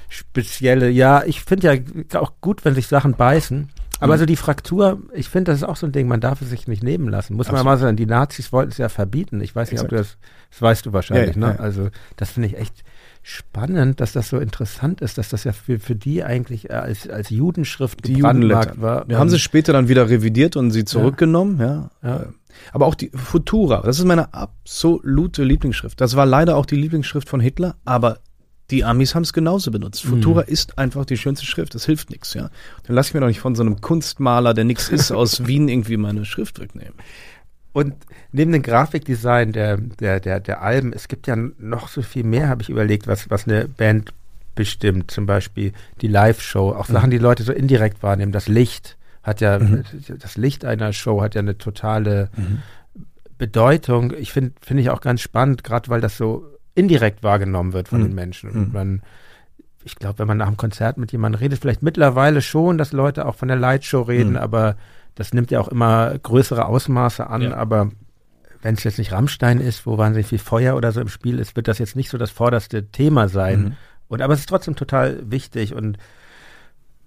spezielle, 0.09 0.89
ja, 0.89 1.25
ich 1.25 1.43
finde 1.43 1.83
ja 2.13 2.21
auch 2.21 2.33
gut, 2.41 2.65
wenn 2.65 2.75
sich 2.75 2.87
Sachen 2.87 3.15
beißen. 3.15 3.71
Aber 3.99 4.07
mhm. 4.07 4.13
also 4.13 4.27
die 4.27 4.37
Fraktur, 4.37 5.01
ich 5.13 5.29
finde, 5.29 5.51
das 5.51 5.63
ist 5.63 5.65
auch 5.65 5.77
so 5.77 5.87
ein 5.87 5.93
Ding, 5.93 6.07
man 6.07 6.21
darf 6.21 6.41
es 6.41 6.51
sich 6.51 6.69
nicht 6.69 6.85
nehmen 6.85 7.09
lassen. 7.09 7.35
Muss 7.35 7.47
Absolut. 7.47 7.65
man 7.65 7.75
mal 7.75 7.79
sagen, 7.79 7.97
die 7.97 8.07
Nazis 8.07 8.53
wollten 8.53 8.71
es 8.71 8.79
ja 8.79 8.89
verbieten. 8.89 9.41
Ich 9.41 9.55
weiß 9.55 9.71
nicht, 9.71 9.83
Exakt. 9.83 9.93
ob 9.93 9.97
du 9.99 10.03
das, 10.03 10.17
das 10.51 10.63
weißt 10.63 10.87
du 10.87 10.93
wahrscheinlich, 10.93 11.37
ja, 11.37 11.41
ne? 11.41 11.55
Ja. 11.57 11.61
Also 11.61 11.89
das 12.17 12.31
finde 12.31 12.49
ich 12.49 12.57
echt 12.57 12.85
spannend, 13.23 14.01
dass 14.01 14.13
das 14.13 14.29
so 14.29 14.39
interessant 14.39 15.01
ist, 15.01 15.17
dass 15.17 15.29
das 15.29 15.45
ja 15.45 15.53
für, 15.53 15.79
für 15.79 15.95
die 15.95 16.25
eigentlich 16.25 16.73
als, 16.73 17.09
als 17.09 17.31
Judenschrift 17.31 18.07
die 18.07 18.15
Judenmarkt 18.15 18.81
war. 18.81 19.09
Wir 19.09 19.19
haben 19.19 19.31
sie 19.31 19.39
später 19.39 19.73
dann 19.73 19.89
wieder 19.89 20.11
revidiert 20.11 20.57
und 20.57 20.73
sie 20.73 20.85
zurückgenommen, 20.85 21.61
ja. 21.61 21.91
ja. 22.03 22.27
Aber 22.73 22.87
auch 22.87 22.95
die 22.95 23.11
Futura, 23.15 23.83
das 23.83 23.99
ist 23.99 24.05
meine 24.05 24.35
absolute 24.35 25.45
Lieblingsschrift. 25.45 26.01
Das 26.01 26.17
war 26.17 26.27
leider 26.27 26.57
auch 26.57 26.67
die 26.67 26.77
Lieblingsschrift 26.77 27.29
von 27.29 27.41
Hitler, 27.41 27.77
aber 27.85 28.19
die 28.71 28.85
Amis 28.85 29.15
haben 29.15 29.23
es 29.23 29.33
genauso 29.33 29.71
benutzt. 29.71 30.03
Futura 30.03 30.43
mhm. 30.43 30.53
ist 30.53 30.79
einfach 30.79 31.05
die 31.05 31.17
schönste 31.17 31.47
Schrift, 31.47 31.75
das 31.75 31.85
hilft 31.85 32.11
nichts, 32.11 32.35
ja. 32.35 32.51
Dann 32.85 32.97
lass 32.97 33.09
ich 33.09 33.15
mir 33.15 33.21
doch 33.21 33.29
nicht 33.29 33.41
von 33.41 33.55
so 33.55 33.63
einem 33.63 33.81
Kunstmaler, 33.81 34.55
der 34.55 34.65
nichts 34.65 34.89
ist, 34.89 35.13
aus 35.13 35.47
Wien 35.47 35.69
irgendwie 35.69 35.97
meine 35.97 36.25
Schrift 36.25 36.59
wegnehmen. 36.59 36.95
Und 37.73 37.95
neben 38.33 38.53
dem 38.53 38.63
Grafikdesign 38.63 39.53
der, 39.53 39.79
der, 39.79 40.21
der, 40.21 40.41
der 40.41 40.63
Alben, 40.63 40.93
es 40.93 41.09
gibt 41.09 41.27
ja 41.27 41.37
noch 41.37 41.89
so 41.89 42.03
viel 42.03 42.25
mehr, 42.25 42.49
habe 42.49 42.63
ich 42.63 42.69
überlegt, 42.69 43.07
was, 43.07 43.31
was 43.31 43.49
eine 43.49 43.67
Band 43.67 44.13
bestimmt. 44.55 45.11
Zum 45.11 45.27
Beispiel 45.27 45.73
die 46.01 46.09
Live-Show, 46.09 46.71
auch 46.73 46.87
Sachen, 46.87 47.09
mhm. 47.09 47.13
die 47.13 47.19
Leute 47.19 47.43
so 47.43 47.53
indirekt 47.53 48.03
wahrnehmen. 48.03 48.33
Das 48.33 48.49
Licht 48.49 48.99
hat 49.23 49.41
ja, 49.41 49.59
mhm. 49.59 49.85
das 50.19 50.37
Licht 50.37 50.65
einer 50.65 50.93
Show 50.93 51.23
hat 51.23 51.35
ja 51.35 51.41
eine 51.41 51.57
totale 51.57 52.29
mhm. 52.37 52.59
Bedeutung. 53.39 54.13
Ich 54.19 54.33
finde, 54.33 54.53
finde 54.61 54.83
ich 54.83 54.91
auch 54.91 55.01
ganz 55.01 55.21
spannend, 55.21 55.65
gerade 55.65 55.89
weil 55.89 56.01
das 56.01 56.17
so 56.17 56.45
indirekt 56.75 57.23
wahrgenommen 57.23 57.73
wird 57.73 57.89
von 57.89 58.01
mhm. 58.01 58.05
den 58.05 58.15
Menschen. 58.15 58.51
Und 58.51 58.69
mhm. 58.69 58.73
man, 58.73 59.03
ich 59.85 59.97
glaube, 59.97 60.19
wenn 60.19 60.29
man 60.29 60.39
nach 60.39 60.49
dem 60.49 60.57
Konzert 60.57 60.99
mit 60.99 61.13
jemandem 61.13 61.41
redet, 61.41 61.59
vielleicht 61.61 61.83
mittlerweile 61.83 62.43
schon, 62.43 62.79
dass 62.79 62.93
Leute 62.93 63.27
auch 63.27 63.37
von 63.37 63.49
der 63.49 63.57
Lightshow 63.57 64.03
reden, 64.03 64.33
mhm. 64.33 64.37
aber 64.37 64.77
das 65.15 65.33
nimmt 65.33 65.51
ja 65.51 65.61
auch 65.61 65.69
immer 65.69 66.19
größere 66.19 66.67
Ausmaße 66.67 67.27
an, 67.27 67.43
ja. 67.43 67.55
aber 67.55 67.91
wenn 68.63 68.75
es 68.75 68.85
jetzt 68.85 68.99
nicht 68.99 69.13
Rammstein 69.13 69.61
ist, 69.61 69.87
wo 69.87 69.99
wahnsinnig 69.99 70.29
viel 70.29 70.39
Feuer 70.39 70.77
oder 70.77 70.93
so 70.93 71.01
im 71.01 71.09
Spiel 71.09 71.39
ist, 71.39 71.57
wird 71.57 71.69
das 71.69 71.79
jetzt 71.79 71.97
nicht 71.97 72.11
so 72.11 72.19
das 72.19 72.31
vorderste 72.31 72.87
Thema 72.87 73.29
sein. 73.29 73.61
Mhm. 73.61 73.77
Und 74.09 74.23
aber 74.23 74.35
es 74.35 74.41
ist 74.41 74.49
trotzdem 74.49 74.77
total 74.77 75.19
wichtig 75.31 75.75
und 75.75 75.99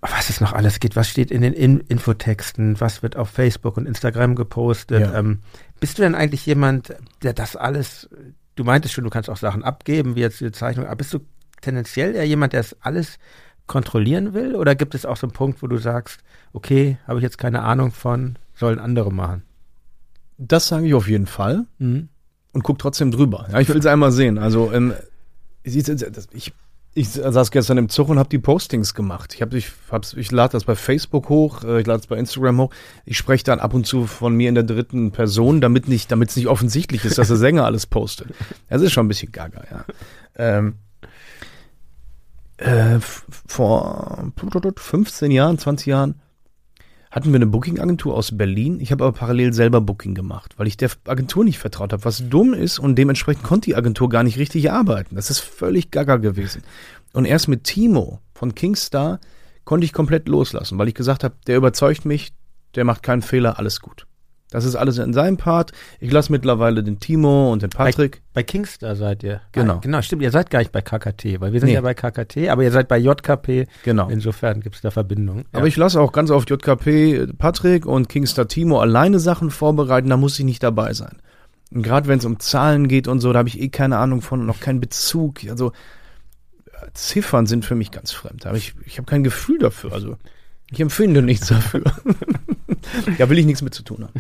was 0.01 0.29
es 0.29 0.41
noch 0.41 0.53
alles 0.53 0.79
geht, 0.79 0.95
was 0.95 1.09
steht 1.09 1.31
in 1.31 1.41
den 1.41 1.53
in 1.53 1.79
Infotexten, 1.79 2.79
was 2.79 3.01
wird 3.01 3.15
auf 3.15 3.29
Facebook 3.29 3.77
und 3.77 3.87
Instagram 3.87 4.35
gepostet. 4.35 5.01
Ja. 5.01 5.17
Ähm, 5.17 5.39
bist 5.79 5.97
du 5.97 6.03
denn 6.03 6.13
eigentlich 6.13 6.45
jemand, 6.45 6.93
der 7.23 7.33
das 7.33 7.55
alles 7.55 8.09
du 8.55 8.63
meintest 8.63 8.93
schon, 8.93 9.03
du 9.03 9.09
kannst 9.09 9.29
auch 9.29 9.37
Sachen 9.37 9.63
abgeben, 9.63 10.15
wie 10.15 10.21
jetzt 10.21 10.39
die 10.39 10.51
Zeichnung, 10.51 10.85
aber 10.85 10.95
bist 10.95 11.13
du 11.13 11.19
tendenziell 11.61 12.15
eher 12.15 12.25
jemand, 12.25 12.53
der 12.53 12.61
es 12.61 12.75
alles 12.81 13.17
kontrollieren 13.67 14.33
will? 14.33 14.55
Oder 14.55 14.75
gibt 14.75 14.95
es 14.95 15.05
auch 15.05 15.17
so 15.17 15.27
einen 15.27 15.33
Punkt, 15.33 15.61
wo 15.61 15.67
du 15.67 15.77
sagst, 15.77 16.21
okay, 16.55 16.97
habe 17.07 17.19
ich 17.19 17.23
jetzt 17.23 17.37
keine 17.37 17.61
Ahnung 17.61 17.91
von, 17.91 18.37
sollen 18.55 18.79
andere 18.79 19.11
machen? 19.11 19.43
Das 20.37 20.67
sage 20.67 20.87
ich 20.87 20.93
auf 20.93 21.07
jeden 21.07 21.27
Fall 21.27 21.65
mhm. 21.77 22.09
und 22.53 22.63
guck 22.63 22.79
trotzdem 22.79 23.11
drüber. 23.11 23.47
Ja, 23.51 23.59
ich 23.59 23.69
will 23.69 23.77
es 23.77 23.85
einmal 23.85 24.11
sehen. 24.11 24.37
Also 24.37 24.71
ähm, 24.71 24.93
ich, 25.63 25.77
ich 26.31 26.53
ich 26.97 27.09
saß 27.09 27.51
gestern 27.51 27.77
im 27.77 27.89
Zug 27.89 28.07
und 28.07 28.17
habe 28.17 28.29
die 28.29 28.39
Postings 28.39 28.93
gemacht. 28.93 29.33
Ich, 29.35 29.41
hab, 29.41 29.53
ich, 29.53 29.69
hab's, 29.91 30.13
ich 30.13 30.31
lade 30.31 30.53
das 30.53 30.63
bei 30.63 30.75
Facebook 30.75 31.27
hoch, 31.27 31.65
äh, 31.65 31.81
ich 31.81 31.87
lade 31.87 31.99
es 31.99 32.07
bei 32.07 32.17
Instagram 32.17 32.57
hoch. 32.61 32.69
Ich 33.03 33.17
spreche 33.17 33.43
dann 33.43 33.59
ab 33.59 33.73
und 33.73 33.85
zu 33.85 34.07
von 34.07 34.33
mir 34.33 34.47
in 34.47 34.55
der 34.55 34.63
dritten 34.63 35.11
Person, 35.11 35.59
damit 35.59 35.89
nicht, 35.89 36.09
damit 36.09 36.29
es 36.29 36.37
nicht 36.37 36.47
offensichtlich 36.47 37.03
ist, 37.03 37.17
dass 37.17 37.27
der 37.27 37.35
Sänger 37.35 37.65
alles 37.65 37.85
postet. 37.85 38.33
Das 38.69 38.81
ist 38.81 38.93
schon 38.93 39.05
ein 39.05 39.09
bisschen 39.09 39.33
gaga, 39.33 39.63
ja. 39.69 39.85
Ähm, 40.37 40.75
äh, 42.57 42.99
vor 43.01 44.31
15 44.77 45.31
Jahren, 45.31 45.57
20 45.57 45.87
Jahren 45.87 46.21
hatten 47.15 47.31
wir 47.31 47.37
eine 47.37 47.47
Booking-Agentur 47.47 48.13
aus 48.13 48.37
Berlin. 48.37 48.81
Ich 48.81 48.91
habe 48.91 49.05
aber 49.05 49.17
parallel 49.17 49.53
selber 49.53 49.79
Booking 49.79 50.15
gemacht, 50.15 50.53
weil 50.57 50.67
ich 50.67 50.75
der 50.75 50.91
Agentur 51.07 51.45
nicht 51.45 51.59
vertraut 51.59 51.93
habe, 51.93 52.03
was 52.03 52.27
dumm 52.27 52.53
ist 52.53 52.77
und 52.77 52.97
dementsprechend 52.97 53.41
konnte 53.41 53.69
die 53.69 53.75
Agentur 53.77 54.09
gar 54.09 54.23
nicht 54.23 54.37
richtig 54.37 54.69
arbeiten. 54.69 55.15
Das 55.15 55.29
ist 55.29 55.39
völlig 55.39 55.91
gaga 55.91 56.17
gewesen. 56.17 56.61
Und 57.13 57.23
erst 57.23 57.47
mit 57.47 57.63
Timo 57.63 58.19
von 58.33 58.53
Kingstar 58.53 59.21
konnte 59.63 59.85
ich 59.85 59.93
komplett 59.93 60.27
loslassen, 60.27 60.77
weil 60.77 60.89
ich 60.89 60.93
gesagt 60.93 61.23
habe, 61.23 61.35
der 61.47 61.55
überzeugt 61.55 62.03
mich, 62.03 62.33
der 62.75 62.83
macht 62.83 63.01
keinen 63.01 63.21
Fehler, 63.21 63.59
alles 63.59 63.79
gut. 63.79 64.05
Das 64.55 64.63
ist 64.63 64.77
alles 64.77 64.99
in 64.99 65.11
seinem 65.11 65.35
Part. 65.35 65.73
Ich 65.99 66.09
lasse 66.13 66.31
mittlerweile 66.31 66.81
den 66.81 66.97
Timo 67.01 67.51
und 67.51 67.61
den 67.61 67.71
Patrick. 67.71 68.21
Bei, 68.33 68.39
bei 68.39 68.43
Kingstar 68.43 68.95
seid 68.95 69.21
ihr. 69.21 69.41
Genau. 69.51 69.73
Ah, 69.73 69.79
genau, 69.81 70.01
stimmt. 70.01 70.21
Ihr 70.21 70.31
seid 70.31 70.49
gar 70.49 70.59
nicht 70.59 70.71
bei 70.71 70.79
KKT, 70.79 71.41
weil 71.41 71.51
wir 71.51 71.59
sind 71.59 71.67
nee. 71.67 71.73
ja 71.75 71.81
bei 71.81 71.93
KKT, 71.93 72.47
aber 72.47 72.63
ihr 72.63 72.71
seid 72.71 72.87
bei 72.87 72.97
JKP. 72.97 73.67
Genau. 73.83 74.07
Insofern 74.07 74.61
gibt 74.61 74.75
es 74.75 74.81
da 74.81 74.91
Verbindungen. 74.91 75.43
Ja. 75.51 75.59
Aber 75.59 75.67
ich 75.67 75.75
lasse 75.75 75.99
auch 75.99 76.13
ganz 76.13 76.31
oft 76.31 76.49
JKP 76.49 77.33
Patrick 77.37 77.85
und 77.85 78.07
Kingstar 78.07 78.47
Timo 78.47 78.79
alleine 78.79 79.19
Sachen 79.19 79.51
vorbereiten, 79.51 80.09
da 80.09 80.15
muss 80.15 80.39
ich 80.39 80.45
nicht 80.45 80.63
dabei 80.63 80.93
sein. 80.93 81.17
Und 81.71 81.83
gerade 81.83 82.07
wenn 82.07 82.19
es 82.19 82.25
um 82.25 82.39
Zahlen 82.39 82.87
geht 82.87 83.09
und 83.09 83.19
so, 83.19 83.33
da 83.33 83.39
habe 83.39 83.49
ich 83.49 83.59
eh 83.59 83.67
keine 83.67 83.97
Ahnung 83.97 84.21
von, 84.21 84.45
noch 84.45 84.61
keinen 84.61 84.79
Bezug. 84.79 85.41
Also 85.49 85.73
Ziffern 86.93 87.45
sind 87.45 87.65
für 87.65 87.75
mich 87.75 87.91
ganz 87.91 88.13
fremd. 88.13 88.45
Aber 88.45 88.55
ich, 88.55 88.73
ich 88.85 88.99
habe 88.99 89.05
kein 89.05 89.25
Gefühl 89.25 89.57
dafür. 89.59 89.91
Also 89.91 90.15
ich 90.71 90.79
empfinde 90.79 91.21
nichts 91.21 91.47
dafür. 91.47 91.83
ja, 93.17 93.29
will 93.29 93.37
ich 93.37 93.45
nichts 93.45 93.61
mit 93.61 93.73
zu 93.73 93.83
tun 93.83 94.03
haben. 94.03 94.13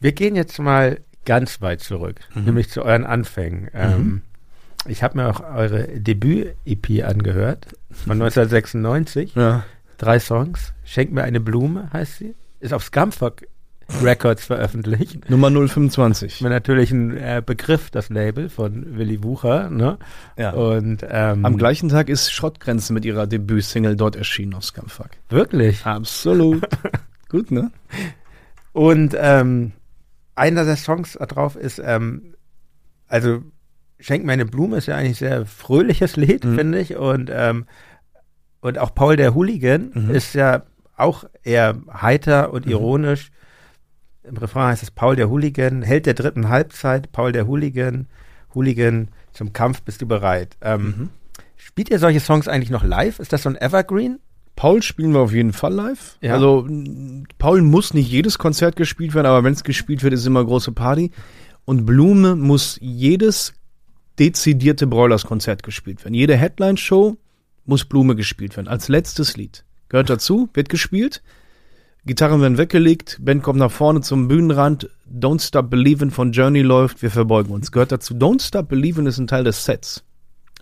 Wir 0.00 0.12
gehen 0.12 0.36
jetzt 0.36 0.58
mal 0.58 1.00
ganz 1.24 1.60
weit 1.60 1.80
zurück, 1.80 2.20
mhm. 2.34 2.44
nämlich 2.44 2.70
zu 2.70 2.82
euren 2.82 3.04
Anfängen. 3.04 3.62
Mhm. 3.64 3.68
Ähm, 3.74 4.22
ich 4.86 5.02
habe 5.02 5.18
mir 5.18 5.28
auch 5.28 5.40
eure 5.40 5.88
Debüt-EP 5.88 7.04
angehört 7.04 7.66
von 7.90 8.12
1996. 8.22 9.34
Ja. 9.34 9.64
Drei 9.98 10.20
Songs. 10.20 10.72
Schenk 10.84 11.12
mir 11.12 11.24
eine 11.24 11.40
Blume 11.40 11.90
heißt 11.92 12.18
sie. 12.18 12.34
Ist 12.60 12.72
auf 12.72 12.84
Scumfuck 12.84 13.42
Records 14.02 14.44
veröffentlicht. 14.44 15.30
Nummer 15.30 15.50
025. 15.50 16.42
Mir 16.42 16.50
natürlich 16.50 16.90
ein 16.90 17.16
äh, 17.16 17.42
Begriff, 17.44 17.90
das 17.90 18.10
Label 18.10 18.48
von 18.48 18.98
Willy 18.98 19.22
Wucher. 19.24 19.70
Ne? 19.70 19.98
Ja. 20.36 20.50
Und 20.52 21.04
ähm, 21.08 21.44
am 21.44 21.56
gleichen 21.56 21.88
Tag 21.88 22.08
ist 22.08 22.30
Schrottgrenze 22.30 22.92
mit 22.92 23.04
ihrer 23.04 23.26
Debütsingle 23.26 23.96
dort 23.96 24.14
erschienen 24.14 24.54
auf 24.54 24.64
Scumfuck. 24.64 25.10
Wirklich? 25.30 25.84
Absolut. 25.86 26.64
Gut, 27.28 27.50
ne? 27.50 27.70
Und 28.72 29.16
ähm, 29.18 29.72
einer 30.38 30.64
der 30.64 30.76
Songs 30.76 31.12
drauf 31.12 31.56
ist, 31.56 31.80
ähm, 31.84 32.34
also 33.06 33.42
Schenk 34.00 34.24
mir 34.24 34.32
eine 34.32 34.46
Blume 34.46 34.76
ist 34.76 34.86
ja 34.86 34.96
eigentlich 34.96 35.22
ein 35.22 35.28
sehr 35.28 35.46
fröhliches 35.46 36.16
Lied, 36.16 36.44
mhm. 36.44 36.54
finde 36.54 36.78
ich. 36.78 36.96
Und, 36.96 37.30
ähm, 37.32 37.66
und 38.60 38.78
auch 38.78 38.94
Paul 38.94 39.16
der 39.16 39.34
Hooligan 39.34 39.90
mhm. 39.92 40.10
ist 40.10 40.34
ja 40.34 40.62
auch 40.96 41.24
eher 41.42 41.76
heiter 41.92 42.52
und 42.52 42.66
mhm. 42.66 42.72
ironisch. 42.72 43.30
Im 44.22 44.36
Refrain 44.36 44.68
heißt 44.68 44.82
es 44.82 44.90
Paul 44.90 45.16
der 45.16 45.30
Hooligan, 45.30 45.82
Held 45.82 46.06
der 46.06 46.14
dritten 46.14 46.48
Halbzeit, 46.48 47.10
Paul 47.12 47.32
der 47.32 47.46
Hooligan, 47.46 48.06
Hooligan, 48.54 49.08
zum 49.32 49.52
Kampf 49.52 49.82
bist 49.82 50.02
du 50.02 50.06
bereit. 50.06 50.56
Ähm, 50.60 50.82
mhm. 50.82 51.08
Spielt 51.56 51.90
ihr 51.90 51.98
solche 51.98 52.20
Songs 52.20 52.46
eigentlich 52.46 52.70
noch 52.70 52.84
live? 52.84 53.18
Ist 53.18 53.32
das 53.32 53.42
so 53.42 53.48
ein 53.48 53.56
Evergreen? 53.56 54.20
Paul 54.58 54.82
spielen 54.82 55.12
wir 55.12 55.20
auf 55.20 55.32
jeden 55.32 55.52
Fall 55.52 55.72
live. 55.72 56.18
Ja. 56.20 56.34
Also 56.34 56.66
Paul 57.38 57.62
muss 57.62 57.94
nicht 57.94 58.10
jedes 58.10 58.38
Konzert 58.38 58.74
gespielt 58.74 59.14
werden, 59.14 59.28
aber 59.28 59.44
wenn 59.44 59.52
es 59.52 59.62
gespielt 59.62 60.02
wird, 60.02 60.12
ist 60.12 60.26
immer 60.26 60.44
große 60.44 60.72
Party. 60.72 61.12
Und 61.64 61.86
Blume 61.86 62.34
muss 62.34 62.76
jedes 62.80 63.54
dezidierte 64.18 64.88
Broilers-Konzert 64.88 65.62
gespielt 65.62 66.04
werden. 66.04 66.14
Jede 66.14 66.36
Headline-Show 66.36 67.16
muss 67.66 67.84
Blume 67.84 68.16
gespielt 68.16 68.56
werden. 68.56 68.66
Als 68.66 68.88
letztes 68.88 69.36
Lied. 69.36 69.62
Gehört 69.90 70.10
dazu, 70.10 70.48
wird 70.54 70.68
gespielt. 70.68 71.22
Gitarren 72.04 72.40
werden 72.40 72.58
weggelegt, 72.58 73.18
Band 73.20 73.44
kommt 73.44 73.60
nach 73.60 73.70
vorne 73.70 74.00
zum 74.00 74.26
Bühnenrand, 74.26 74.90
Don't 75.08 75.40
Stop 75.40 75.70
Believin' 75.70 76.10
von 76.10 76.32
Journey 76.32 76.62
läuft, 76.62 77.00
wir 77.02 77.12
verbeugen 77.12 77.52
uns. 77.52 77.70
Gehört 77.70 77.92
dazu. 77.92 78.14
Don't 78.14 78.42
Stop 78.42 78.68
Believin' 78.68 79.06
ist 79.06 79.18
ein 79.18 79.28
Teil 79.28 79.44
des 79.44 79.64
Sets. 79.64 80.02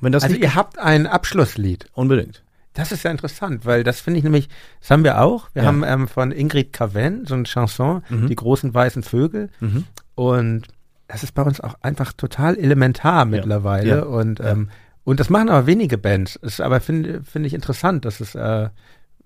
Wenn 0.03 0.13
das 0.13 0.23
also 0.23 0.37
ihr 0.37 0.55
habt 0.55 0.79
ein 0.79 1.07
Abschlusslied. 1.07 1.87
Unbedingt. 1.95 2.43
Das 2.77 2.93
ist 2.93 3.03
ja 3.03 3.11
interessant, 3.11 3.65
weil 3.65 3.83
das 3.85 4.01
finde 4.01 4.19
ich 4.19 4.25
nämlich, 4.25 4.49
das 4.81 4.91
haben 4.91 5.03
wir 5.03 5.21
auch. 5.21 5.49
Wir 5.55 5.63
ja. 5.63 5.69
haben 5.69 5.83
ähm, 5.85 6.09
von 6.09 6.31
Ingrid 6.31 6.73
Caven 6.73 7.27
so 7.27 7.35
eine 7.35 7.45
Chanson, 7.45 8.03
mhm. 8.09 8.29
Die 8.29 8.37
großen 8.37 8.73
weißen 8.73 9.03
Vögel. 9.03 9.51
Mhm. 9.61 9.85
Und 10.15 10.63
das 11.09 11.23
ist 11.23 11.33
bei 11.33 11.43
uns 11.43 11.61
auch 11.61 11.75
einfach 11.83 12.13
total 12.13 12.57
elementar 12.57 13.25
mittlerweile. 13.25 13.89
Ja. 13.89 14.03
Und, 14.03 14.41
ähm, 14.41 14.71
und 15.05 15.21
das 15.21 15.31
machen 15.31 15.49
aber 15.49 15.67
wenige 15.67 15.99
Bands. 15.99 16.37
Ist 16.37 16.61
aber 16.61 16.81
finde 16.81 17.23
finde 17.23 17.47
ich 17.47 17.55
interessant, 17.55 18.05
dass 18.05 18.21
es 18.21 18.35
äh, 18.35 18.69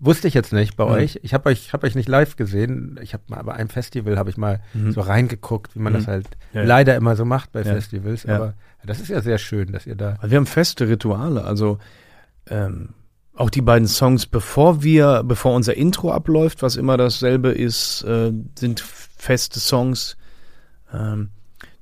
Wusste 0.03 0.29
ich 0.29 0.33
jetzt 0.33 0.55
nicht 0.55 0.79
bei 0.79 0.87
mhm. 0.87 0.93
euch. 0.93 1.21
Ich 1.23 1.35
habe 1.35 1.51
euch, 1.51 1.75
hab 1.75 1.85
euch 1.85 1.95
nicht 1.95 2.09
live 2.09 2.37
gesehen. 2.37 2.99
Ich 3.03 3.13
habe 3.13 3.23
mal 3.27 3.43
bei 3.43 3.53
einem 3.53 3.69
Festival 3.69 4.17
habe 4.17 4.31
ich 4.31 4.39
mal 4.39 4.61
mhm. 4.73 4.93
so 4.93 5.03
reingeguckt, 5.03 5.77
wie 5.77 5.79
man 5.79 5.93
mhm. 5.93 5.97
das 5.99 6.07
halt 6.07 6.27
ja, 6.55 6.63
leider 6.63 6.97
immer 6.97 7.17
so 7.17 7.27
macht 7.27 7.53
bei 7.53 7.61
ja. 7.61 7.75
Festivals. 7.75 8.25
Aber 8.25 8.55
das 8.83 8.99
ist 8.99 9.09
ja 9.09 9.21
sehr 9.21 9.37
schön, 9.37 9.73
dass 9.73 9.87
ihr 9.87 9.97
da. 9.97 10.17
Wir 10.23 10.39
haben 10.39 10.47
feste 10.47 10.89
Rituale. 10.89 11.45
Also 11.45 11.79
ähm, 12.49 12.95
auch 13.41 13.51
die 13.51 13.63
beiden 13.63 13.89
Songs, 13.89 14.27
bevor 14.27 14.83
wir, 14.83 15.23
bevor 15.25 15.55
unser 15.55 15.75
Intro 15.75 16.13
abläuft, 16.13 16.63
was 16.63 16.77
immer 16.77 16.99
dasselbe 16.99 17.51
ist, 17.51 18.03
äh, 18.03 18.33
sind 18.59 18.81
feste 18.81 19.59
Songs. 19.61 20.19
Ähm, 20.93 21.31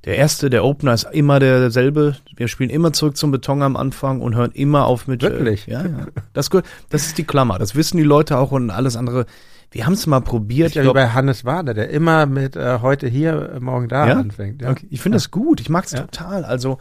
der 0.05 0.15
erste, 0.15 0.49
der 0.49 0.63
Opener 0.63 0.93
ist 0.93 1.07
immer 1.11 1.41
derselbe. 1.41 2.15
Wir 2.37 2.47
spielen 2.47 2.69
immer 2.69 2.93
zurück 2.93 3.17
zum 3.17 3.31
Beton 3.31 3.61
am 3.61 3.75
Anfang 3.75 4.21
und 4.21 4.35
hören 4.35 4.51
immer 4.53 4.85
auf 4.85 5.07
mit. 5.07 5.21
Äh, 5.21 5.31
Wirklich? 5.31 5.67
Äh, 5.67 5.73
ja, 5.73 5.81
ja. 5.83 6.07
Das, 6.31 6.49
das 6.89 7.07
ist 7.07 7.17
die 7.17 7.25
Klammer. 7.25 7.59
Das 7.59 7.75
wissen 7.75 7.97
die 7.97 8.03
Leute 8.03 8.37
auch 8.37 8.53
und 8.53 8.69
alles 8.69 8.95
andere. 8.95 9.25
Wir 9.71 9.85
haben 9.85 9.93
es 9.93 10.07
mal 10.07 10.21
probiert. 10.21 10.75
Ja 10.75 10.83
glaub, 10.83 10.95
wie 10.95 10.99
bei 10.99 11.09
Hannes 11.09 11.43
Wader, 11.43 11.73
der 11.73 11.89
immer 11.89 12.25
mit 12.25 12.55
äh, 12.55 12.79
heute 12.81 13.07
hier, 13.07 13.55
äh, 13.55 13.59
morgen 13.59 13.89
da 13.89 14.07
ja? 14.07 14.13
anfängt. 14.15 14.61
Ja. 14.61 14.71
Okay. 14.71 14.87
Ich 14.89 15.01
finde 15.01 15.17
ja. 15.17 15.19
das 15.19 15.29
gut. 15.29 15.59
Ich 15.59 15.69
mag 15.69 15.83
es 15.83 15.91
total. 15.91 16.45
Also 16.45 16.77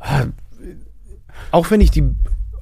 äh, 0.00 0.26
auch 1.50 1.72
wenn 1.72 1.80
ich 1.80 1.90
die 1.90 2.14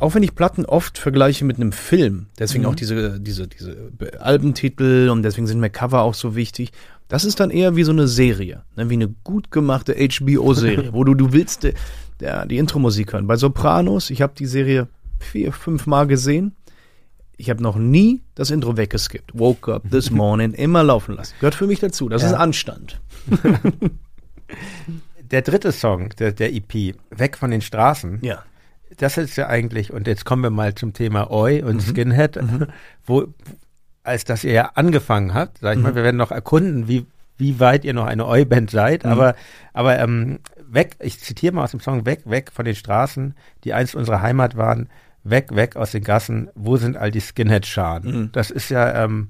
auch 0.02 0.16
wenn 0.16 0.24
ich 0.24 0.34
Platten 0.34 0.66
oft 0.66 0.98
vergleiche 0.98 1.44
mit 1.44 1.56
einem 1.56 1.70
Film, 1.70 2.26
deswegen 2.36 2.64
mhm. 2.64 2.70
auch 2.70 2.74
diese, 2.74 3.20
diese, 3.20 3.46
diese 3.46 3.92
Albentitel 4.18 5.08
und 5.10 5.22
deswegen 5.22 5.46
sind 5.46 5.60
mir 5.60 5.70
Cover 5.70 6.02
auch 6.02 6.14
so 6.14 6.34
wichtig. 6.34 6.72
Das 7.06 7.24
ist 7.24 7.38
dann 7.38 7.50
eher 7.50 7.76
wie 7.76 7.84
so 7.84 7.92
eine 7.92 8.08
Serie, 8.08 8.64
ne, 8.74 8.90
wie 8.90 8.94
eine 8.94 9.08
gut 9.22 9.52
gemachte 9.52 9.94
HBO-Serie, 9.94 10.92
wo 10.92 11.04
du, 11.04 11.14
du 11.14 11.32
willst 11.32 11.62
de, 11.62 11.74
de, 12.20 12.48
die 12.48 12.58
Intro-Musik 12.58 13.12
hören. 13.12 13.28
Bei 13.28 13.36
Sopranos, 13.36 14.10
ich 14.10 14.22
habe 14.22 14.32
die 14.36 14.46
Serie 14.46 14.88
vier, 15.20 15.52
fünf 15.52 15.86
Mal 15.86 16.08
gesehen. 16.08 16.56
Ich 17.36 17.48
habe 17.48 17.62
noch 17.62 17.76
nie 17.76 18.22
das 18.34 18.50
Intro 18.50 18.76
weggeskippt. 18.76 19.38
Woke 19.38 19.72
up 19.72 19.88
this 19.88 20.10
morning, 20.10 20.52
immer 20.52 20.82
laufen 20.82 21.14
lassen. 21.14 21.34
Gehört 21.38 21.54
für 21.54 21.68
mich 21.68 21.78
dazu. 21.78 22.08
Das 22.08 22.22
ja. 22.22 22.28
ist 22.28 22.34
Anstand. 22.34 23.00
der 25.30 25.42
dritte 25.42 25.70
Song 25.70 26.08
der, 26.18 26.32
der 26.32 26.52
EP, 26.52 26.96
Weg 27.10 27.38
von 27.38 27.52
den 27.52 27.60
Straßen. 27.60 28.18
Ja. 28.22 28.42
Das 28.98 29.18
ist 29.18 29.36
ja 29.36 29.48
eigentlich, 29.48 29.92
und 29.92 30.06
jetzt 30.06 30.24
kommen 30.24 30.42
wir 30.42 30.50
mal 30.50 30.74
zum 30.74 30.92
Thema 30.92 31.30
Oi 31.30 31.62
und 31.62 31.76
mhm. 31.76 31.80
Skinhead, 31.80 32.36
mhm. 32.36 32.66
wo, 33.06 33.26
als 34.02 34.24
dass 34.24 34.44
ihr 34.44 34.52
ja 34.52 34.70
angefangen 34.74 35.34
habt, 35.34 35.58
sag 35.58 35.72
ich 35.72 35.78
mhm. 35.78 35.82
mal, 35.84 35.94
wir 35.94 36.02
werden 36.02 36.16
noch 36.16 36.30
erkunden, 36.30 36.88
wie, 36.88 37.06
wie 37.36 37.60
weit 37.60 37.84
ihr 37.84 37.94
noch 37.94 38.06
eine 38.06 38.26
Oi-Band 38.26 38.70
seid, 38.70 39.04
mhm. 39.04 39.10
aber, 39.10 39.34
aber 39.72 39.98
ähm, 39.98 40.40
weg, 40.68 40.96
ich 41.00 41.20
zitiere 41.20 41.54
mal 41.54 41.64
aus 41.64 41.70
dem 41.72 41.80
Song, 41.80 42.06
weg, 42.06 42.22
weg 42.24 42.50
von 42.52 42.64
den 42.64 42.74
Straßen, 42.74 43.34
die 43.64 43.74
einst 43.74 43.94
unsere 43.94 44.22
Heimat 44.22 44.56
waren, 44.56 44.88
weg, 45.24 45.54
weg 45.54 45.76
aus 45.76 45.92
den 45.92 46.02
Gassen, 46.02 46.50
wo 46.54 46.76
sind 46.76 46.96
all 46.96 47.10
die 47.10 47.20
Skinhead-Scharen? 47.20 48.04
Mhm. 48.04 48.32
Das 48.32 48.50
ist 48.50 48.70
ja, 48.70 49.04
ähm, 49.04 49.28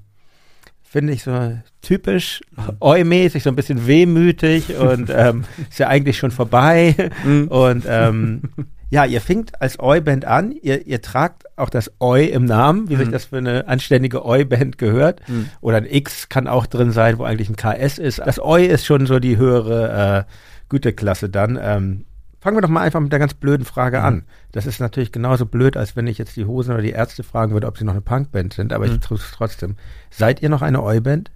finde 0.93 1.13
ich 1.13 1.23
so 1.23 1.57
typisch 1.81 2.41
mhm. 2.51 2.77
Oi-mäßig, 2.79 3.43
so 3.43 3.49
ein 3.49 3.55
bisschen 3.55 3.87
wehmütig 3.87 4.75
und 4.75 5.09
ähm, 5.15 5.43
ist 5.69 5.79
ja 5.79 5.87
eigentlich 5.87 6.17
schon 6.17 6.31
vorbei 6.31 6.95
mhm. 7.23 7.47
und 7.47 7.85
ähm, 7.87 8.41
ja, 8.93 9.05
ihr 9.05 9.21
fingt 9.21 9.59
als 9.59 9.79
Oi-Band 9.79 10.25
an, 10.25 10.51
ihr, 10.51 10.85
ihr 10.85 11.01
tragt 11.01 11.45
auch 11.57 11.71
das 11.71 11.91
Oi 11.99 12.25
im 12.25 12.45
Namen, 12.45 12.89
wie 12.89 12.93
mhm. 12.93 12.99
sich 12.99 13.09
das 13.09 13.25
für 13.25 13.39
eine 13.39 13.67
anständige 13.67 14.23
Oi-Band 14.23 14.77
gehört. 14.77 15.27
Mhm. 15.27 15.49
Oder 15.61 15.77
ein 15.77 15.87
X 15.89 16.29
kann 16.29 16.47
auch 16.47 16.67
drin 16.67 16.91
sein, 16.91 17.17
wo 17.17 17.23
eigentlich 17.23 17.49
ein 17.49 17.55
KS 17.55 17.97
ist. 17.97 18.19
Das 18.19 18.39
Oi 18.39 18.63
ist 18.63 18.85
schon 18.85 19.07
so 19.07 19.17
die 19.17 19.37
höhere 19.37 20.27
äh, 20.27 20.31
Güteklasse 20.69 21.27
dann. 21.27 21.57
Ähm, 21.59 22.05
fangen 22.39 22.55
wir 22.55 22.61
doch 22.61 22.69
mal 22.69 22.81
einfach 22.81 22.99
mit 22.99 23.11
der 23.11 23.17
ganz 23.17 23.33
blöden 23.33 23.65
Frage 23.65 23.97
mhm. 23.97 24.05
an. 24.05 24.23
Das 24.51 24.67
ist 24.67 24.79
natürlich 24.79 25.11
genauso 25.11 25.47
blöd, 25.47 25.75
als 25.75 25.95
wenn 25.95 26.05
ich 26.05 26.19
jetzt 26.19 26.35
die 26.35 26.45
Hosen 26.45 26.71
oder 26.73 26.83
die 26.83 26.91
Ärzte 26.91 27.23
fragen 27.23 27.53
würde, 27.53 27.65
ob 27.65 27.79
sie 27.79 27.85
noch 27.85 27.93
eine 27.93 28.01
Punkband 28.01 28.53
sind, 28.53 28.73
aber 28.73 28.85
ich 28.85 28.91
mhm. 28.91 29.01
tue 29.01 29.17
es 29.17 29.31
trotzdem. 29.31 29.75
Seid 30.11 30.43
ihr 30.43 30.49
noch 30.49 30.61
eine 30.61 30.83
Oi-Band? 30.83 31.31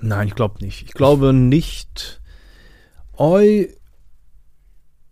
Nein, 0.00 0.28
ich 0.28 0.34
glaube 0.34 0.64
nicht. 0.64 0.86
Ich 0.86 0.94
glaube 0.94 1.34
nicht. 1.34 2.22
Oi 3.18 3.68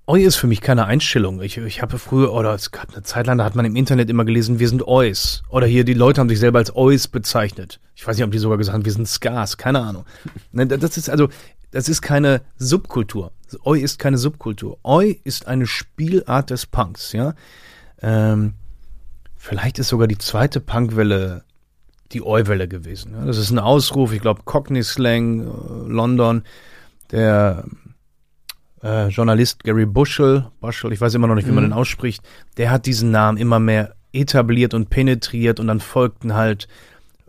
Oi 0.08 0.22
ist 0.22 0.36
für 0.36 0.46
mich 0.46 0.60
keine 0.60 0.86
Einstellung. 0.86 1.42
Ich, 1.42 1.56
ich 1.56 1.82
habe 1.82 1.98
früher, 1.98 2.32
oder 2.32 2.54
es 2.54 2.70
gab 2.70 2.92
eine 2.92 3.02
Zeit 3.02 3.26
lang, 3.26 3.38
da 3.38 3.44
hat 3.44 3.56
man 3.56 3.64
im 3.64 3.74
Internet 3.74 4.08
immer 4.08 4.24
gelesen, 4.24 4.60
wir 4.60 4.68
sind 4.68 4.86
Ois. 4.86 5.42
Oder 5.48 5.66
hier, 5.66 5.82
die 5.82 5.94
Leute 5.94 6.20
haben 6.20 6.28
sich 6.28 6.38
selber 6.38 6.60
als 6.60 6.74
Ois 6.76 7.08
bezeichnet. 7.08 7.80
Ich 7.96 8.06
weiß 8.06 8.16
nicht, 8.16 8.24
ob 8.24 8.30
die 8.30 8.38
sogar 8.38 8.56
gesagt 8.56 8.74
haben, 8.74 8.84
wir 8.84 8.92
sind 8.92 9.08
Skars, 9.08 9.56
keine 9.56 9.80
Ahnung. 9.80 10.04
Ne, 10.52 10.66
das 10.66 10.96
ist 10.96 11.10
also, 11.10 11.28
das 11.72 11.88
ist 11.88 12.02
keine 12.02 12.42
Subkultur. 12.56 13.32
Oi 13.64 13.80
ist 13.80 13.98
keine 13.98 14.16
Subkultur. 14.16 14.78
Oi 14.84 15.18
ist 15.24 15.48
eine 15.48 15.66
Spielart 15.66 16.50
des 16.50 16.66
Punks, 16.66 17.12
ja. 17.12 17.34
Ähm, 18.00 18.54
vielleicht 19.36 19.80
ist 19.80 19.88
sogar 19.88 20.06
die 20.06 20.18
zweite 20.18 20.60
Punkwelle 20.60 21.42
die 22.12 22.22
Oi-Welle 22.22 22.68
gewesen. 22.68 23.12
Ja? 23.12 23.24
Das 23.24 23.38
ist 23.38 23.50
ein 23.50 23.58
Ausruf, 23.58 24.12
ich 24.12 24.20
glaube, 24.20 24.42
Cockney 24.44 24.84
Slang, 24.84 25.40
äh, 25.40 25.88
London, 25.88 26.44
der 27.10 27.64
äh, 28.86 29.08
Journalist 29.08 29.64
Gary 29.64 29.84
Bushel, 29.84 30.46
Bushel, 30.60 30.92
ich 30.92 31.00
weiß 31.00 31.14
immer 31.14 31.26
noch 31.26 31.34
nicht, 31.34 31.48
wie 31.48 31.52
man 31.52 31.64
mhm. 31.64 31.70
den 31.70 31.72
ausspricht, 31.72 32.22
der 32.56 32.70
hat 32.70 32.86
diesen 32.86 33.10
Namen 33.10 33.36
immer 33.36 33.58
mehr 33.58 33.94
etabliert 34.12 34.74
und 34.74 34.90
penetriert 34.90 35.60
und 35.60 35.66
dann 35.66 35.80
folgten 35.80 36.34
halt 36.34 36.68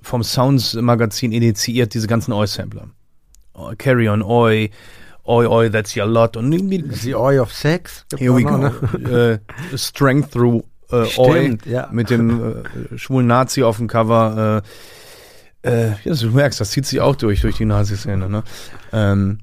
vom 0.01 0.23
Sounds 0.23 0.75
Magazin 0.75 1.31
initiiert 1.31 1.93
diese 1.93 2.07
ganzen 2.07 2.31
Oi-Sampler. 2.31 2.87
Oh, 3.53 3.73
Carry 3.77 4.07
on 4.07 4.21
Oi, 4.21 4.69
Oi 5.25 5.47
Oi, 5.47 5.69
that's 5.69 5.97
your 5.97 6.05
lot 6.05 6.37
und 6.37 6.51
The 6.51 7.15
Oi 7.15 7.39
of 7.39 7.51
Sex. 7.51 8.05
Here 8.15 8.33
we 8.33 8.43
go. 8.43 8.57
Ne? 8.57 9.41
uh, 9.73 9.77
strength 9.77 10.31
through 10.31 10.63
uh, 10.91 11.07
Oi 11.17 11.57
ja. 11.65 11.89
mit 11.91 12.09
dem 12.09 12.39
uh, 12.39 12.97
schwulen 12.97 13.27
Nazi 13.27 13.63
auf 13.63 13.77
dem 13.77 13.87
Cover. 13.87 14.63
Uh, 15.65 15.67
uh, 15.67 15.93
ja, 16.03 16.13
du 16.13 16.29
merkst, 16.29 16.61
das 16.61 16.69
zieht 16.69 16.85
sich 16.85 17.01
auch 17.01 17.15
durch 17.15 17.41
durch 17.41 17.57
die 17.57 17.65
Nazi-Szene. 17.65 18.29
Ne? 18.29 18.43
Ähm, 18.93 19.39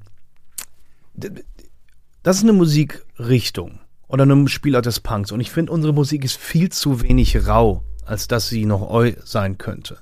das 2.25 2.37
ist 2.37 2.43
eine 2.43 2.53
Musikrichtung 2.53 3.81
oder 4.07 4.23
eine 4.23 4.47
Spielart 4.47 4.87
des 4.87 4.99
Punks. 4.99 5.31
Und 5.31 5.41
ich 5.41 5.51
finde, 5.51 5.71
unsere 5.71 5.93
Musik 5.93 6.25
ist 6.25 6.37
viel 6.37 6.71
zu 6.71 7.03
wenig 7.03 7.45
rau, 7.45 7.83
als 8.03 8.27
dass 8.27 8.49
sie 8.49 8.65
noch 8.65 8.89
Eu 8.89 9.11
sein 9.23 9.59
könnte. 9.59 9.99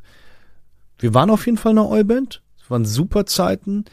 Wir 1.00 1.14
waren 1.14 1.30
auf 1.30 1.46
jeden 1.46 1.58
Fall 1.58 1.72
eine 1.72 1.86
Eu-Band. 1.86 2.42
Es 2.62 2.72
waren 2.72 2.86
super 2.86 3.26
Zeiten. 3.26 3.84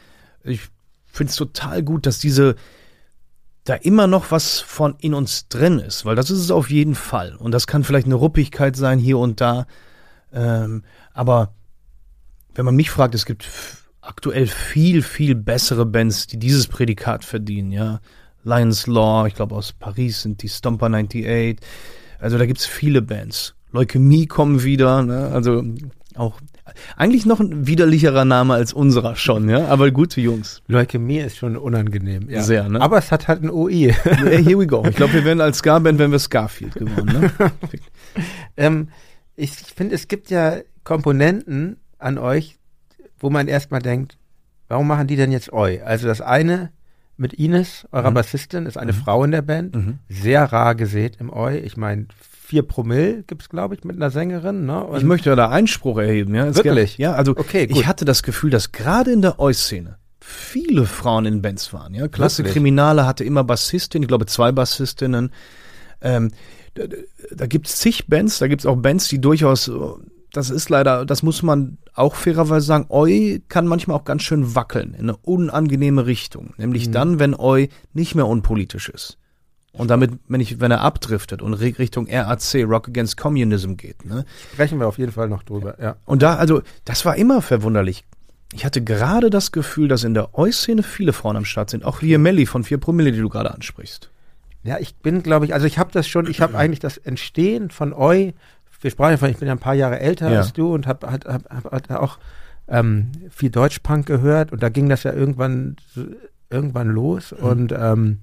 Ich 0.44 0.60
finde 1.06 1.32
es 1.32 1.36
total 1.36 1.82
gut, 1.82 2.06
dass 2.06 2.20
diese 2.20 2.54
da 3.64 3.74
immer 3.74 4.06
noch 4.06 4.30
was 4.30 4.60
von 4.60 4.94
in 5.00 5.12
uns 5.12 5.48
drin 5.48 5.80
ist, 5.80 6.04
weil 6.04 6.14
das 6.14 6.30
ist 6.30 6.38
es 6.38 6.52
auf 6.52 6.70
jeden 6.70 6.94
Fall. 6.94 7.34
Und 7.34 7.50
das 7.50 7.66
kann 7.66 7.82
vielleicht 7.82 8.06
eine 8.06 8.14
Ruppigkeit 8.14 8.76
sein 8.76 9.00
hier 9.00 9.18
und 9.18 9.40
da. 9.40 9.66
Ähm, 10.32 10.84
aber 11.12 11.52
wenn 12.54 12.64
man 12.64 12.76
mich 12.76 12.92
fragt, 12.92 13.16
es 13.16 13.26
gibt 13.26 13.48
aktuell 14.00 14.46
viel, 14.46 15.02
viel 15.02 15.34
bessere 15.34 15.84
Bands, 15.84 16.28
die 16.28 16.38
dieses 16.38 16.68
Prädikat 16.68 17.24
verdienen, 17.24 17.72
ja. 17.72 18.00
Lions 18.44 18.86
Law, 18.86 19.26
ich 19.26 19.34
glaube 19.34 19.54
aus 19.54 19.72
Paris 19.72 20.22
sind 20.22 20.42
die 20.42 20.48
Stomper 20.48 20.86
98. 20.86 21.58
Also 22.18 22.38
da 22.38 22.46
gibt's 22.46 22.66
viele 22.66 23.02
Bands. 23.02 23.54
Leukämie 23.72 24.26
kommen 24.26 24.62
wieder, 24.62 25.02
ne? 25.02 25.30
also 25.32 25.62
auch 26.16 26.40
eigentlich 26.96 27.26
noch 27.26 27.40
ein 27.40 27.66
widerlicherer 27.66 28.24
Name 28.24 28.54
als 28.54 28.72
unserer 28.72 29.16
schon, 29.16 29.48
ja, 29.48 29.66
aber 29.66 29.90
gute 29.90 30.20
Jungs. 30.20 30.62
Leukämie 30.68 31.18
ist 31.18 31.36
schon 31.36 31.56
unangenehm, 31.56 32.28
ja. 32.28 32.42
Sehr, 32.42 32.68
ne? 32.68 32.80
Aber 32.80 32.98
es 32.98 33.10
hat 33.10 33.28
halt 33.28 33.42
ein 33.42 33.50
OI. 33.50 33.92
Here 33.92 34.58
we 34.58 34.66
go. 34.66 34.84
Ich 34.88 34.96
glaube, 34.96 35.14
wir 35.14 35.24
werden 35.24 35.40
als 35.40 35.58
Ska-Band, 35.58 35.98
wenn 35.98 36.12
wir 36.12 36.18
Scarfield 36.18 36.74
gewonnen, 36.74 37.20
ne? 37.38 37.52
ähm, 38.56 38.88
ich 39.36 39.52
finde, 39.52 39.94
es 39.94 40.08
gibt 40.08 40.30
ja 40.30 40.58
Komponenten 40.84 41.78
an 41.98 42.18
euch, 42.18 42.58
wo 43.18 43.30
man 43.30 43.48
erstmal 43.48 43.82
denkt, 43.82 44.18
warum 44.68 44.86
machen 44.86 45.06
die 45.06 45.16
denn 45.16 45.32
jetzt 45.32 45.52
Eu? 45.52 45.82
Also 45.84 46.06
das 46.06 46.20
eine 46.20 46.70
mit 47.20 47.34
Ines, 47.34 47.86
eurer 47.92 48.10
mhm. 48.10 48.14
Bassistin, 48.14 48.66
ist 48.66 48.78
eine 48.78 48.92
mhm. 48.92 48.96
Frau 48.96 49.22
in 49.24 49.30
der 49.30 49.42
Band. 49.42 49.76
Mhm. 49.76 49.98
Sehr 50.08 50.44
rar 50.52 50.74
gesät 50.74 51.18
im 51.20 51.30
Eu. 51.30 51.50
Ich 51.50 51.76
meine, 51.76 52.06
vier 52.18 52.62
Promille 52.62 53.22
gibt 53.24 53.42
es, 53.42 53.48
glaube 53.48 53.74
ich, 53.74 53.84
mit 53.84 53.96
einer 53.96 54.10
Sängerin. 54.10 54.64
Ne? 54.64 54.82
Und 54.82 54.98
ich 54.98 55.04
möchte 55.04 55.36
da 55.36 55.50
Einspruch 55.50 55.98
erheben. 55.98 56.34
Ja? 56.34 56.54
Wirklich? 56.54 56.98
ja, 56.98 57.12
also 57.12 57.32
okay, 57.32 57.66
gut. 57.66 57.76
ich 57.76 57.86
hatte 57.86 58.04
das 58.04 58.22
Gefühl, 58.22 58.50
dass 58.50 58.72
gerade 58.72 59.12
in 59.12 59.22
der 59.22 59.38
Eu-Szene 59.38 59.98
viele 60.18 60.86
Frauen 60.86 61.26
in 61.26 61.42
Bands 61.42 61.72
waren. 61.72 61.94
Ja? 61.94 62.08
Klasse 62.08 62.38
Wirklich? 62.38 62.54
Kriminale 62.54 63.06
hatte 63.06 63.22
immer 63.22 63.44
Bassistin, 63.44 64.02
ich 64.02 64.08
glaube 64.08 64.26
zwei 64.26 64.50
Bassistinnen. 64.50 65.30
Ähm, 66.00 66.30
da, 66.74 66.84
da 67.32 67.46
gibt 67.46 67.68
es 67.68 67.76
zig 67.76 68.06
Bands, 68.06 68.38
da 68.38 68.48
gibt 68.48 68.62
es 68.62 68.66
auch 68.66 68.76
Bands, 68.76 69.08
die 69.08 69.20
durchaus 69.20 69.68
das 70.32 70.50
ist 70.50 70.68
leider, 70.68 71.04
das 71.04 71.22
muss 71.22 71.42
man 71.42 71.78
auch 71.94 72.14
fairerweise 72.14 72.66
sagen, 72.66 72.86
Oi 72.88 73.42
kann 73.48 73.66
manchmal 73.66 73.96
auch 73.96 74.04
ganz 74.04 74.22
schön 74.22 74.54
wackeln 74.54 74.94
in 74.94 75.08
eine 75.08 75.16
unangenehme 75.16 76.06
Richtung. 76.06 76.54
Nämlich 76.56 76.88
Mhm. 76.88 76.92
dann, 76.92 77.18
wenn 77.18 77.34
Oi 77.34 77.68
nicht 77.92 78.14
mehr 78.14 78.26
unpolitisch 78.26 78.88
ist. 78.88 79.18
Und 79.72 79.88
damit, 79.88 80.10
wenn 80.26 80.40
ich, 80.40 80.58
wenn 80.60 80.72
er 80.72 80.80
abdriftet 80.80 81.42
und 81.42 81.54
Richtung 81.54 82.08
RAC, 82.10 82.64
Rock 82.64 82.88
Against 82.88 83.16
Communism 83.16 83.74
geht, 83.76 84.04
ne? 84.04 84.24
Sprechen 84.52 84.80
wir 84.80 84.88
auf 84.88 84.98
jeden 84.98 85.12
Fall 85.12 85.28
noch 85.28 85.44
drüber, 85.44 85.76
ja. 85.80 85.96
Und 86.06 86.22
da, 86.22 86.34
also, 86.34 86.62
das 86.84 87.04
war 87.04 87.14
immer 87.16 87.40
verwunderlich. 87.40 88.04
Ich 88.52 88.64
hatte 88.64 88.82
gerade 88.82 89.30
das 89.30 89.52
Gefühl, 89.52 89.86
dass 89.86 90.02
in 90.02 90.12
der 90.12 90.36
Oi-Szene 90.36 90.82
viele 90.82 91.12
Frauen 91.12 91.36
am 91.36 91.44
Start 91.44 91.70
sind. 91.70 91.84
Auch 91.84 92.02
Lia 92.02 92.18
Melli 92.18 92.46
von 92.46 92.64
4 92.64 92.78
Promille, 92.78 93.12
die 93.12 93.20
du 93.20 93.28
gerade 93.28 93.54
ansprichst. 93.54 94.10
Ja, 94.64 94.78
ich 94.78 94.96
bin, 94.96 95.22
glaube 95.22 95.44
ich, 95.44 95.54
also 95.54 95.66
ich 95.66 95.78
habe 95.78 95.92
das 95.92 96.08
schon, 96.08 96.28
ich 96.28 96.40
habe 96.40 96.58
eigentlich 96.58 96.80
das 96.80 96.96
Entstehen 96.98 97.70
von 97.70 97.92
Eu, 97.92 98.32
wir 98.80 98.90
sprachen 98.90 99.12
davon, 99.12 99.30
ich 99.30 99.36
bin 99.38 99.46
ja 99.48 99.54
ein 99.54 99.58
paar 99.60 99.74
Jahre 99.74 100.00
älter 100.00 100.30
Ja. 100.30 100.38
als 100.38 100.52
du 100.52 100.72
und 100.74 100.86
habe 100.86 101.10
hab, 101.10 101.24
hab, 101.26 101.64
hab, 101.72 101.90
auch 101.90 102.18
ähm, 102.68 103.12
viel 103.30 103.50
Deutschpunk 103.50 104.06
gehört 104.06 104.52
und 104.52 104.62
da 104.62 104.68
ging 104.68 104.88
das 104.88 105.02
ja 105.02 105.12
irgendwann 105.12 105.76
irgendwann 106.50 106.88
los 106.88 107.32
Mhm. 107.32 107.44
und 107.46 107.72
ähm, 107.72 108.18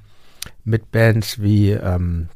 mit 0.64 0.92
Bands 0.92 1.42
wie, 1.42 1.72
ähm, 1.72 2.30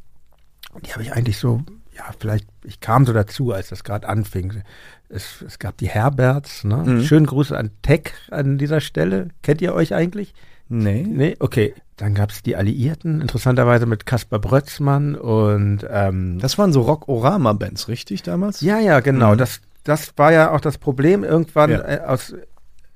die 0.86 0.92
habe 0.94 1.04
ich 1.04 1.14
eigentlich 1.14 1.38
so, 1.38 1.64
ja, 1.96 2.06
vielleicht, 2.20 2.48
ich 2.64 2.80
kam 2.80 3.06
so 3.06 3.14
dazu, 3.14 3.52
als 3.52 3.70
das 3.70 3.84
gerade 3.84 4.08
anfing. 4.08 4.64
Es, 5.10 5.42
es 5.46 5.60
gab 5.60 5.78
die 5.78 5.90
Herberts, 5.90 6.64
ne? 6.64 6.78
Mhm. 6.78 7.04
Schönen 7.04 7.26
Gruß 7.26 7.52
an 7.52 7.72
Tech 7.82 8.14
an 8.30 8.58
dieser 8.58 8.80
Stelle. 8.80 9.28
Kennt 9.44 9.62
ihr 9.62 9.74
euch 9.74 9.94
eigentlich? 9.94 10.34
Nee. 10.74 11.04
Nee, 11.08 11.36
okay. 11.40 11.74
Dann 11.98 12.16
gab 12.16 12.30
es 12.32 12.42
die 12.42 12.56
Alliierten, 12.56 13.22
interessanterweise 13.22 13.86
mit 13.86 14.06
Kaspar 14.06 14.40
Brötzmann 14.40 15.16
und 15.16 15.86
ähm, 15.90 16.40
Das 16.40 16.58
waren 16.58 16.72
so 16.74 16.82
Rock-Orama-Bands, 16.82 17.88
richtig 17.90 18.24
damals? 18.24 18.62
ja, 18.62 18.80
ja, 18.80 19.02
genau. 19.02 19.34
Mhm. 19.34 19.38
Das, 19.38 19.62
das 19.84 20.14
war 20.18 20.32
ja 20.32 20.52
auch 20.52 20.62
das 20.62 20.78
Problem. 20.78 21.24
Irgendwann 21.24 21.72
Ja. 21.72 21.82
äh, 21.88 22.00
aus, 22.08 22.34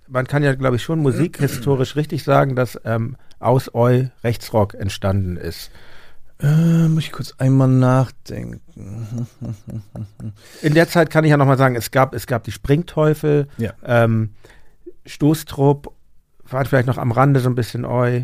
man 0.08 0.26
kann 0.26 0.42
ja, 0.42 0.56
glaube 0.56 0.78
ich, 0.78 0.84
schon 0.84 1.00
musikhistorisch 1.00 1.96
richtig 1.96 2.24
sagen, 2.24 2.56
dass 2.56 2.80
ähm, 2.86 3.18
aus 3.40 3.70
Eu 3.76 4.06
Rechtsrock 4.24 4.74
entstanden 4.74 5.36
ist. 5.38 5.70
Äh, 6.40 6.88
muss 6.88 7.04
ich 7.04 7.12
kurz 7.12 7.34
einmal 7.38 7.68
nachdenken. 7.68 9.28
In 10.62 10.74
der 10.74 10.88
Zeit 10.88 11.10
kann 11.10 11.24
ich 11.26 11.32
ja 11.32 11.38
nochmal 11.38 11.58
sagen, 11.58 11.76
es 11.76 11.92
gab, 11.92 12.14
es 12.14 12.26
gab 12.28 12.44
die 12.44 12.52
Springteufel, 12.52 13.48
Ja. 13.58 13.74
ähm, 13.86 14.32
Stoßtrupp, 15.06 15.92
waren 16.50 16.66
vielleicht 16.66 16.88
noch 16.88 16.98
am 16.98 17.12
Rande 17.12 17.40
so 17.40 17.50
ein 17.50 17.56
bisschen 17.56 17.86
Eu. 17.86 18.22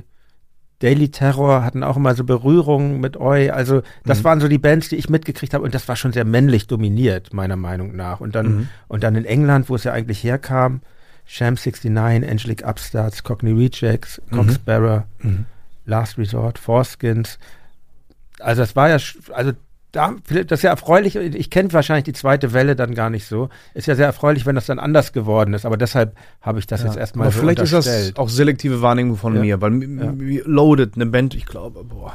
Daily 0.79 1.09
Terror 1.09 1.63
hatten 1.63 1.83
auch 1.83 1.95
immer 1.97 2.15
so 2.15 2.23
Berührungen 2.23 2.99
mit 2.99 3.15
Eu. 3.17 3.51
Also 3.51 3.83
das 4.03 4.19
Mhm. 4.19 4.23
waren 4.23 4.39
so 4.39 4.47
die 4.47 4.57
Bands, 4.57 4.89
die 4.89 4.95
ich 4.95 5.09
mitgekriegt 5.09 5.53
habe 5.53 5.63
und 5.63 5.75
das 5.75 5.87
war 5.87 5.95
schon 5.95 6.11
sehr 6.11 6.25
männlich 6.25 6.65
dominiert, 6.67 7.33
meiner 7.33 7.55
Meinung 7.55 7.95
nach. 7.95 8.19
Und 8.19 8.33
dann, 8.35 8.45
Mhm. 8.55 8.67
und 8.87 9.03
dann 9.03 9.15
in 9.15 9.25
England, 9.25 9.69
wo 9.69 9.75
es 9.75 9.83
ja 9.83 9.91
eigentlich 9.93 10.23
herkam, 10.23 10.81
Sham 11.25 11.55
69, 11.55 12.27
Angelic 12.29 12.65
Upstarts, 12.65 13.23
Cockney 13.23 13.51
Rejects, 13.51 14.21
Mhm. 14.31 14.49
Sparrow, 14.49 15.03
Mhm. 15.19 15.45
Last 15.85 16.17
Resort, 16.17 16.57
Foreskins. 16.57 17.37
Also 18.39 18.63
das 18.63 18.75
war 18.75 18.89
ja, 18.89 18.97
also 19.33 19.51
da, 19.91 20.15
das 20.47 20.59
ist 20.59 20.63
ja 20.63 20.69
erfreulich. 20.69 21.15
Ich 21.15 21.49
kenne 21.49 21.71
wahrscheinlich 21.73 22.05
die 22.05 22.13
zweite 22.13 22.53
Welle 22.53 22.75
dann 22.75 22.95
gar 22.95 23.09
nicht 23.09 23.25
so. 23.25 23.49
Ist 23.73 23.87
ja 23.87 23.95
sehr 23.95 24.05
erfreulich, 24.05 24.45
wenn 24.45 24.55
das 24.55 24.65
dann 24.65 24.79
anders 24.79 25.11
geworden 25.11 25.53
ist. 25.53 25.65
Aber 25.65 25.75
deshalb 25.77 26.15
habe 26.41 26.59
ich 26.59 26.67
das 26.67 26.83
jetzt 26.83 26.95
erstmal 26.95 27.27
Aber 27.27 27.33
so 27.35 27.41
vielleicht 27.41 27.59
ist 27.59 27.73
das 27.73 28.15
auch 28.15 28.29
selektive 28.29 28.81
Wahrnehmung 28.81 29.17
von 29.17 29.35
Ja. 29.35 29.41
mir, 29.41 29.61
weil 29.61 29.83
Ja. 29.83 30.41
Loaded, 30.45 30.95
eine 30.95 31.05
Band, 31.07 31.35
ich 31.35 31.45
glaube, 31.45 31.83
boah, 31.83 32.13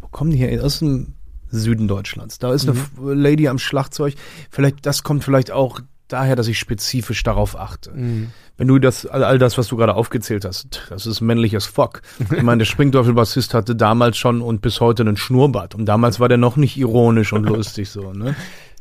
wo 0.00 0.08
kommen 0.08 0.30
die 0.30 0.38
her? 0.38 0.64
Aus 0.64 0.78
dem 0.78 1.14
Süden 1.50 1.88
Deutschlands. 1.88 2.38
Da 2.38 2.52
ist 2.54 2.68
eine 2.68 2.78
Mhm. 2.78 3.12
Lady 3.20 3.48
am 3.48 3.58
Schlagzeug. 3.58 4.14
Vielleicht, 4.50 4.86
das 4.86 5.02
kommt 5.02 5.24
vielleicht 5.24 5.50
auch 5.50 5.80
daher, 6.12 6.36
dass 6.36 6.48
ich 6.48 6.58
spezifisch 6.58 7.22
darauf 7.22 7.58
achte. 7.58 7.90
Mhm. 7.92 8.30
Wenn 8.56 8.68
du 8.68 8.78
das, 8.78 9.06
all 9.06 9.24
all 9.24 9.38
das, 9.38 9.56
was 9.56 9.68
du 9.68 9.76
gerade 9.76 9.94
aufgezählt 9.94 10.44
hast, 10.44 10.82
das 10.90 11.06
ist 11.06 11.22
männliches 11.22 11.64
Fuck. 11.64 12.02
Ich 12.18 12.42
meine, 12.42 12.58
der 12.58 12.66
Springteufel-Bassist 12.66 13.54
hatte 13.54 13.74
damals 13.74 14.18
schon 14.18 14.42
und 14.42 14.60
bis 14.60 14.80
heute 14.80 15.02
einen 15.02 15.16
Schnurrbart. 15.16 15.74
Und 15.74 15.86
damals 15.86 16.20
war 16.20 16.28
der 16.28 16.36
noch 16.36 16.56
nicht 16.56 16.76
ironisch 16.76 17.32
und 17.32 17.44
lustig 17.44 17.88
so, 17.88 18.12
ne? 18.12 18.34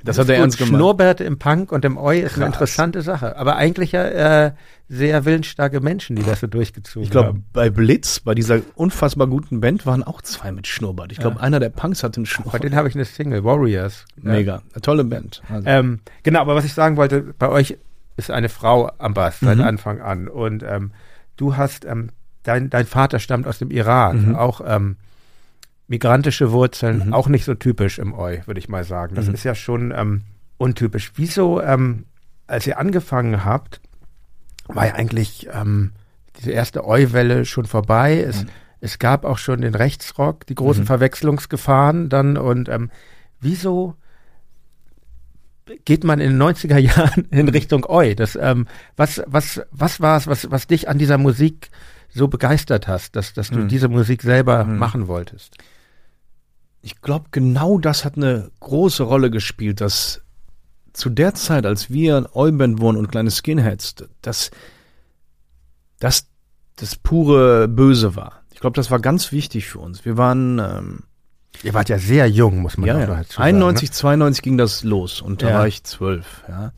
Das 0.04 0.18
hat 0.18 0.30
er 0.30 0.36
ernst 0.38 0.58
gemeint. 0.58 0.76
Schnurrbärte 0.78 1.24
im 1.26 1.40
Punk 1.40 1.72
und 1.72 1.84
im 1.84 1.98
Oi 1.98 2.20
ist 2.20 2.36
eine 2.36 2.46
Krass. 2.46 2.54
interessante 2.56 3.02
Sache. 3.02 3.36
Aber 3.38 3.58
eigentlich 3.58 3.92
ja 3.92 4.04
äh, 4.46 4.52
sehr 4.88 5.26
willensstarke 5.26 5.82
Menschen, 5.82 6.16
die 6.16 6.24
das 6.24 6.40
so 6.40 6.48
durchgezogen 6.48 7.04
Ich 7.04 7.12
glaube, 7.12 7.28
haben. 7.30 7.46
bei 7.52 7.70
Blitz, 7.70 8.22
bei 8.22 8.34
dieser 8.34 8.62
unfassbar 8.76 9.28
guten 9.28 9.60
Band, 9.60 9.86
waren 9.86 10.04
auch 10.04 10.22
zwei 10.22 10.52
mit 10.54 10.68
Schnurrbart. 10.68 11.12
Ich 11.12 11.20
glaube, 11.20 11.38
Ja. 11.38 11.42
einer 11.44 11.60
der 11.60 11.70
Punks 11.70 12.02
hatte 12.04 12.18
einen 12.18 12.24
Bei 12.26 12.30
Schnurrbart. 12.30 12.64
denen 12.64 12.76
habe 12.76 12.88
ich 12.88 12.96
eine 12.96 13.06
Single, 13.06 13.44
Warriors. 13.44 14.06
Mega. 14.16 14.62
Eine 14.74 14.82
tolle 14.82 15.04
Band. 15.04 15.42
Also, 15.50 15.68
Ähm, 15.68 16.00
genau, 16.24 16.42
aber 16.42 16.56
was 16.56 16.64
ich 16.66 16.74
sagen 16.74 16.96
wollte, 16.96 17.22
bei 17.38 17.50
euch 17.50 17.78
ist 18.16 18.32
eine 18.32 18.50
Frau 18.50 18.90
am 19.00 19.14
Bass 19.14 19.40
seit 19.42 19.58
Mhm. 19.58 19.64
Anfang 19.64 20.02
an. 20.02 20.28
Und 20.28 20.64
ähm, 20.64 20.92
du 21.36 21.58
hast, 21.58 21.84
ähm, 21.86 22.10
dein, 22.44 22.70
dein 22.70 22.86
Vater 22.86 23.20
stammt 23.20 23.48
aus 23.48 23.60
dem 23.60 23.70
Iran, 23.70 24.30
Mhm. 24.30 24.36
auch 24.36 24.62
ähm, 24.66 24.96
migrantische 25.90 26.52
Wurzeln, 26.54 27.08
Mhm. 27.08 27.14
auch 27.14 27.28
nicht 27.28 27.44
so 27.44 27.54
typisch 27.56 28.00
im 28.00 28.14
Eu, 28.14 28.38
würde 28.46 28.60
ich 28.60 28.70
mal 28.70 28.84
sagen. 28.86 29.16
Das 29.16 29.28
Mhm. 29.28 29.34
ist 29.34 29.44
ja 29.44 29.56
schon 29.56 29.92
ähm, 29.96 30.22
untypisch. 30.58 31.12
Wieso, 31.16 31.62
ähm, 31.62 32.06
als 32.48 32.66
ihr 32.68 32.80
angefangen 32.80 33.44
habt, 33.44 33.82
war 34.68 34.86
ja 34.88 34.94
eigentlich 34.94 35.48
ähm, 35.52 35.92
diese 36.40 36.52
erste 36.52 36.86
Eu-Welle 36.88 37.44
schon 37.46 37.66
vorbei. 37.66 38.22
Es, 38.22 38.44
Mhm. 38.44 38.50
es 38.82 39.00
gab 39.00 39.26
auch 39.26 39.38
schon 39.40 39.62
den 39.62 39.74
Rechtsrock, 39.76 40.46
die 40.46 40.56
großen 40.56 40.84
Mhm. 40.84 40.88
Verwechslungsgefahren 40.88 42.08
dann 42.10 42.38
und 42.38 42.70
ähm, 42.70 42.92
wieso 43.42 43.96
geht 45.86 46.04
man 46.04 46.20
in 46.20 46.32
den 46.32 46.38
90er 46.42 46.78
Jahren 47.18 47.26
in 47.32 47.50
Richtung 47.50 47.84
Eu? 47.88 48.14
Das, 48.16 48.38
ähm, 48.40 48.68
was, 48.96 49.22
was, 49.26 49.62
was 49.72 50.00
war 50.02 50.18
es, 50.18 50.28
was, 50.28 50.52
was 50.52 50.68
dich 50.68 50.88
an 50.88 50.98
dieser 50.98 51.18
Musik 51.18 51.70
so 52.10 52.28
begeistert 52.28 52.88
hast, 52.88 53.16
dass, 53.16 53.34
dass 53.34 53.50
du 53.50 53.58
Hm. 53.62 53.68
diese 53.68 53.88
Musik 53.88 54.22
selber 54.24 54.66
Hm. 54.66 54.78
machen 54.78 55.08
wolltest? 55.08 55.58
Ich 56.82 57.02
glaube, 57.02 57.26
genau 57.32 57.78
das 57.78 58.06
hat 58.06 58.16
eine 58.18 58.52
große 58.60 59.04
Rolle 59.04 59.30
gespielt, 59.30 59.82
dass 59.82 60.22
zu 60.94 61.10
der 61.10 61.34
Zeit, 61.34 61.66
als 61.66 61.90
wir 61.90 62.18
in 62.18 62.28
Euband 62.34 62.80
wohnen 62.82 62.98
und 62.98 63.10
kleine 63.12 63.32
Skinheads, 63.32 63.96
dass 64.22 64.52
das 66.00 66.28
das 66.78 66.96
pure 66.96 67.68
Böse 67.68 68.16
war. 68.16 68.42
Ich 68.54 68.60
glaube, 68.62 68.76
das 68.76 68.90
war 68.90 69.00
ganz 69.00 69.32
wichtig 69.32 69.68
für 69.68 69.80
uns. 69.80 70.06
Wir 70.06 70.18
waren 70.18 70.60
ähm, 70.60 71.04
Ihr 71.64 71.74
wart 71.74 71.90
ja 71.90 72.00
sehr 72.00 72.30
jung, 72.30 72.60
muss 72.62 72.78
man 72.78 72.88
ja, 72.88 73.00
ja. 73.00 73.06
sagen. 73.08 73.26
91, 73.38 73.92
92 73.92 74.42
ging 74.42 74.58
das 74.58 74.84
los 74.84 75.22
und 75.22 75.42
da 75.42 75.50
Ja. 75.50 75.58
war 75.60 75.68
ich 75.68 75.84
zwölf. 75.84 76.44
Ja. 76.48 76.72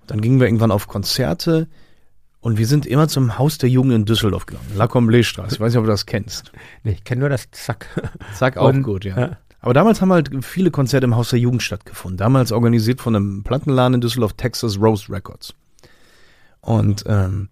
Und 0.00 0.10
dann 0.10 0.20
gingen 0.20 0.40
wir 0.40 0.46
irgendwann 0.46 0.70
auf 0.70 0.88
Konzerte 0.88 1.68
und 2.40 2.58
wir 2.58 2.66
sind 2.66 2.86
immer 2.86 3.08
zum 3.08 3.38
Haus 3.38 3.58
der 3.58 3.68
Jugend 3.68 3.92
in 3.92 4.04
Düsseldorf 4.04 4.46
gegangen, 4.46 4.66
La 4.76 4.86
Comblé-Straße. 4.86 5.54
Ich 5.54 5.60
weiß 5.60 5.72
nicht, 5.72 5.78
ob 5.78 5.84
du 5.84 5.90
das 5.90 6.06
kennst. 6.06 6.52
Nee, 6.84 6.92
ich 6.92 7.04
kenne 7.04 7.20
nur 7.20 7.28
das 7.28 7.50
Zack. 7.52 7.86
Zack, 8.34 8.56
auch 8.56 8.68
Und- 8.70 8.82
gut, 8.82 9.04
ja. 9.04 9.18
ja. 9.18 9.36
Aber 9.62 9.74
damals 9.74 10.00
haben 10.00 10.10
halt 10.10 10.30
viele 10.42 10.70
Konzerte 10.70 11.04
im 11.04 11.16
Haus 11.16 11.28
der 11.30 11.38
Jugend 11.38 11.62
stattgefunden. 11.62 12.16
Damals 12.16 12.50
organisiert 12.50 13.02
von 13.02 13.14
einem 13.14 13.42
Plattenladen 13.42 13.94
in 13.96 14.00
Düsseldorf, 14.00 14.32
Texas 14.32 14.80
Rose 14.80 15.12
Records. 15.12 15.52
Und 16.62 17.04
ähm, 17.06 17.50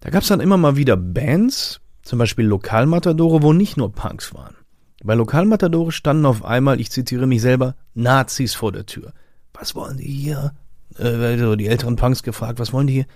da 0.00 0.10
gab 0.10 0.22
es 0.22 0.28
dann 0.28 0.40
immer 0.40 0.58
mal 0.58 0.76
wieder 0.76 0.96
Bands, 0.98 1.80
zum 2.02 2.18
Beispiel 2.18 2.44
Lokalmatadore, 2.44 3.42
wo 3.42 3.54
nicht 3.54 3.78
nur 3.78 3.92
Punks 3.92 4.34
waren. 4.34 4.56
Bei 5.04 5.14
Lokalmatadore 5.14 5.90
standen 5.90 6.26
auf 6.26 6.44
einmal, 6.44 6.80
ich 6.80 6.90
zitiere 6.90 7.26
mich 7.26 7.40
selber, 7.40 7.76
Nazis 7.94 8.54
vor 8.54 8.72
der 8.72 8.84
Tür. 8.84 9.12
Was 9.54 9.74
wollen 9.74 9.96
die 9.96 10.04
hier? 10.10 10.52
Äh, 10.98 11.04
also 11.08 11.56
die 11.56 11.68
älteren 11.68 11.96
Punks 11.96 12.22
gefragt, 12.22 12.58
was 12.58 12.74
wollen 12.74 12.86
die 12.88 12.92
hier? 12.94 13.06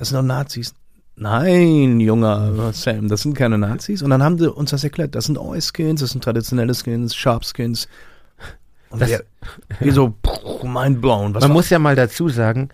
Das 0.00 0.08
sind 0.08 0.16
doch 0.16 0.24
Nazis. 0.24 0.74
Nein, 1.16 2.00
junger 2.00 2.72
Sam, 2.72 3.08
das 3.08 3.20
sind 3.22 3.34
keine 3.34 3.58
Nazis. 3.58 4.00
Und 4.02 4.10
dann 4.10 4.22
haben 4.22 4.38
sie 4.38 4.50
uns 4.50 4.70
das 4.70 4.82
erklärt. 4.82 5.14
Das 5.14 5.26
sind 5.26 5.36
Oi-Skins, 5.38 6.00
das 6.00 6.10
sind 6.10 6.24
traditionelle 6.24 6.72
Skins, 6.74 7.14
Sharp-Skins. 7.14 7.86
Und 8.88 9.02
Das- 9.02 9.10
wir, 9.10 9.24
wir 9.78 9.92
so, 9.92 10.14
pff, 10.26 10.62
mind 10.64 11.00
blown. 11.02 11.34
Was 11.34 11.42
Man 11.42 11.50
war- 11.50 11.54
muss 11.56 11.68
ja 11.70 11.78
mal 11.78 11.94
dazu 11.94 12.28
sagen, 12.30 12.70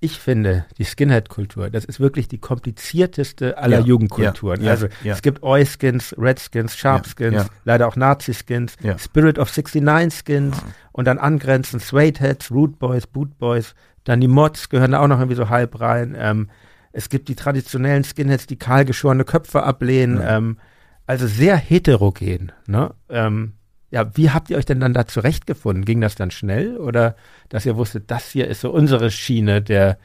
ich 0.00 0.20
finde, 0.20 0.64
die 0.78 0.84
Skinhead-Kultur, 0.84 1.70
das 1.70 1.84
ist 1.84 1.98
wirklich 1.98 2.28
die 2.28 2.38
komplizierteste 2.38 3.58
aller 3.58 3.80
Ja, 3.80 3.84
Jugendkulturen. 3.84 4.60
ja, 4.60 4.66
ja, 4.66 4.70
also 4.70 4.86
ja. 5.02 5.12
es 5.14 5.22
gibt 5.22 5.42
Oi-Skins, 5.42 6.14
Red-Skins, 6.16 6.76
Sharp-Skins, 6.76 7.34
Ja, 7.34 7.42
ja. 7.42 7.48
leider 7.64 7.88
auch 7.88 7.96
Nazi-Skins, 7.96 8.76
Ja. 8.80 8.96
Spirit 8.98 9.40
of 9.40 9.50
69-Skins 9.50 10.56
und 10.92 11.06
dann 11.06 11.18
angrenzend 11.18 11.82
Suede-Heads, 11.82 12.52
Root 12.52 12.78
Boys, 12.78 13.08
Boot 13.08 13.36
Boys, 13.38 13.74
dann 14.04 14.20
die 14.20 14.28
Mods 14.28 14.68
gehören 14.68 14.92
da 14.92 15.00
auch 15.00 15.08
noch 15.08 15.18
irgendwie 15.18 15.34
so 15.36 15.48
halb 15.48 15.80
rein. 15.80 16.16
Ähm, 16.16 16.48
es 16.92 17.08
gibt 17.08 17.28
die 17.28 17.34
traditionellen 17.36 18.04
Skinheads, 18.04 18.46
die 18.46 18.56
kahlgeschorene 18.56 19.24
Köpfe 19.24 19.62
ablehnen. 19.62 20.18
Ja. 20.20 20.36
Ähm, 20.38 20.58
also 21.06 21.26
sehr 21.26 21.56
heterogen. 21.56 22.52
Ne? 22.66 22.94
Ähm, 23.08 23.54
ja, 23.90 24.14
wie 24.16 24.30
habt 24.30 24.50
ihr 24.50 24.58
euch 24.58 24.66
denn 24.66 24.80
dann 24.80 24.92
da 24.92 25.06
zurechtgefunden? 25.06 25.84
Ging 25.84 26.00
das 26.00 26.14
dann 26.14 26.30
schnell 26.30 26.76
oder 26.76 27.16
dass 27.48 27.64
ihr 27.64 27.76
wusstet, 27.76 28.10
das 28.10 28.30
hier 28.30 28.46
ist 28.48 28.60
so 28.60 28.70
unsere 28.70 29.10
Schiene 29.10 29.62
der, 29.62 29.98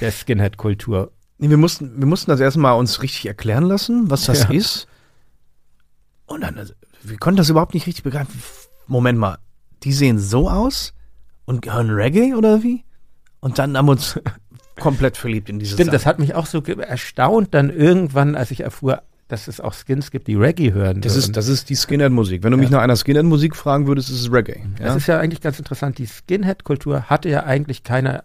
der 0.00 0.10
Skinhead-Kultur? 0.10 1.12
Nee, 1.38 1.50
wir 1.50 1.56
mussten, 1.56 1.98
wir 1.98 2.06
mussten 2.06 2.30
das 2.30 2.40
erstmal 2.40 2.76
uns 2.76 3.02
richtig 3.02 3.26
erklären 3.26 3.64
lassen, 3.64 4.10
was 4.10 4.24
das 4.26 4.44
Ja. 4.44 4.50
ist. 4.50 4.86
Und 6.26 6.40
dann, 6.40 6.58
also, 6.58 6.74
wir 7.02 7.18
konnten 7.18 7.36
das 7.36 7.50
überhaupt 7.50 7.74
nicht 7.74 7.86
richtig 7.86 8.02
begreifen. 8.02 8.42
Moment 8.86 9.18
mal, 9.18 9.38
die 9.82 9.92
sehen 9.92 10.18
so 10.18 10.48
aus 10.50 10.94
und 11.44 11.66
hören 11.66 11.90
Reggae 11.90 12.34
oder 12.34 12.62
wie? 12.62 12.84
Und 13.40 13.58
dann 13.58 13.76
haben 13.76 13.86
wir 13.86 13.92
uns 13.92 14.18
komplett 14.78 15.16
verliebt 15.16 15.48
in 15.48 15.58
dieses 15.58 15.74
Stimmt, 15.74 15.92
das 15.92 16.06
hat 16.06 16.18
mich 16.18 16.34
auch 16.34 16.46
so 16.46 16.60
erstaunt 16.62 17.54
dann 17.54 17.70
irgendwann, 17.70 18.34
als 18.34 18.50
ich 18.50 18.60
erfuhr, 18.60 19.02
dass 19.28 19.48
es 19.48 19.60
auch 19.60 19.74
Skins 19.74 20.10
gibt, 20.10 20.26
die 20.26 20.34
Reggae 20.34 20.72
hören. 20.72 21.00
Das 21.00 21.16
ist, 21.16 21.36
das 21.36 21.48
ist 21.48 21.70
die 21.70 21.76
Skinhead-Musik. 21.76 22.42
Wenn 22.42 22.50
du 22.50 22.58
mich 22.58 22.70
nach 22.70 22.82
einer 22.82 22.96
Skinhead-Musik 22.96 23.56
fragen 23.56 23.86
würdest, 23.86 24.10
ist 24.10 24.20
es 24.20 24.32
Reggae. 24.32 24.60
Ja? 24.78 24.86
Das 24.86 24.96
ist 24.96 25.06
ja 25.06 25.18
eigentlich 25.18 25.40
ganz 25.40 25.58
interessant. 25.58 25.98
Die 25.98 26.06
Skinhead-Kultur 26.06 27.04
hatte 27.04 27.28
ja 27.28 27.44
eigentlich 27.44 27.82
keine 27.82 28.24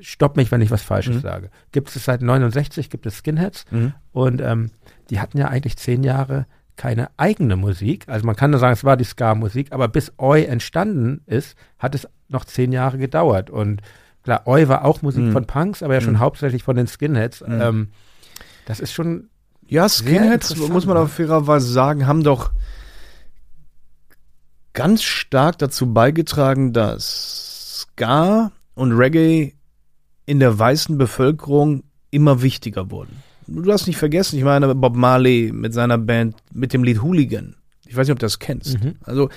stopp 0.00 0.36
mich, 0.36 0.50
wenn 0.50 0.60
ich 0.60 0.70
was 0.70 0.82
Falsches 0.82 1.16
mhm. 1.16 1.20
sage. 1.20 1.50
Gibt 1.72 1.94
es 1.94 2.04
seit 2.04 2.22
69, 2.22 2.90
gibt 2.90 3.06
es 3.06 3.18
Skinheads 3.18 3.64
mhm. 3.70 3.94
und 4.12 4.40
ähm, 4.40 4.70
die 5.10 5.20
hatten 5.20 5.38
ja 5.38 5.48
eigentlich 5.48 5.76
zehn 5.76 6.04
Jahre 6.04 6.46
keine 6.76 7.10
eigene 7.16 7.56
Musik. 7.56 8.04
Also 8.06 8.24
man 8.24 8.36
kann 8.36 8.50
nur 8.50 8.60
sagen, 8.60 8.72
es 8.72 8.84
war 8.84 8.96
die 8.96 9.04
Ska-Musik, 9.04 9.72
aber 9.72 9.88
bis 9.88 10.12
Oi 10.18 10.44
entstanden 10.44 11.22
ist, 11.26 11.56
hat 11.78 11.94
es 11.94 12.08
noch 12.28 12.44
zehn 12.44 12.72
Jahre 12.72 12.98
gedauert. 12.98 13.50
Und 13.50 13.82
klar, 14.28 14.42
Oi 14.46 14.68
war 14.68 14.84
auch 14.84 15.00
Musik 15.00 15.24
mhm. 15.24 15.32
von 15.32 15.46
Punks, 15.46 15.82
aber 15.82 15.94
ja 15.94 16.02
schon 16.02 16.14
mhm. 16.14 16.18
hauptsächlich 16.18 16.62
von 16.62 16.76
den 16.76 16.86
Skinheads. 16.86 17.40
Mhm. 17.40 17.60
Ähm, 17.60 17.88
das 18.66 18.78
ist 18.78 18.92
schon. 18.92 19.30
Ja, 19.66 19.88
Skinheads, 19.88 20.54
muss 20.56 20.84
man 20.84 20.98
auf 20.98 21.12
fairerweise 21.12 21.70
sagen, 21.70 22.06
haben 22.06 22.22
doch 22.22 22.52
ganz 24.74 25.02
stark 25.02 25.58
dazu 25.58 25.92
beigetragen, 25.92 26.72
dass 26.72 27.86
Ska 27.96 28.52
und 28.74 28.92
Reggae 28.92 29.54
in 30.26 30.40
der 30.40 30.58
weißen 30.58 30.98
Bevölkerung 30.98 31.84
immer 32.10 32.42
wichtiger 32.42 32.90
wurden. 32.90 33.22
Du 33.46 33.62
darfst 33.62 33.86
nicht 33.86 33.96
vergessen, 33.96 34.36
ich 34.36 34.44
meine, 34.44 34.74
Bob 34.74 34.94
Marley 34.94 35.52
mit 35.54 35.72
seiner 35.72 35.96
Band, 35.96 36.36
mit 36.52 36.74
dem 36.74 36.84
Lied 36.84 37.02
Hooligan. 37.02 37.56
Ich 37.86 37.96
weiß 37.96 38.06
nicht, 38.06 38.12
ob 38.12 38.18
du 38.18 38.26
das 38.26 38.38
kennst. 38.38 38.82
Mhm. 38.82 38.96
Also, 39.04 39.30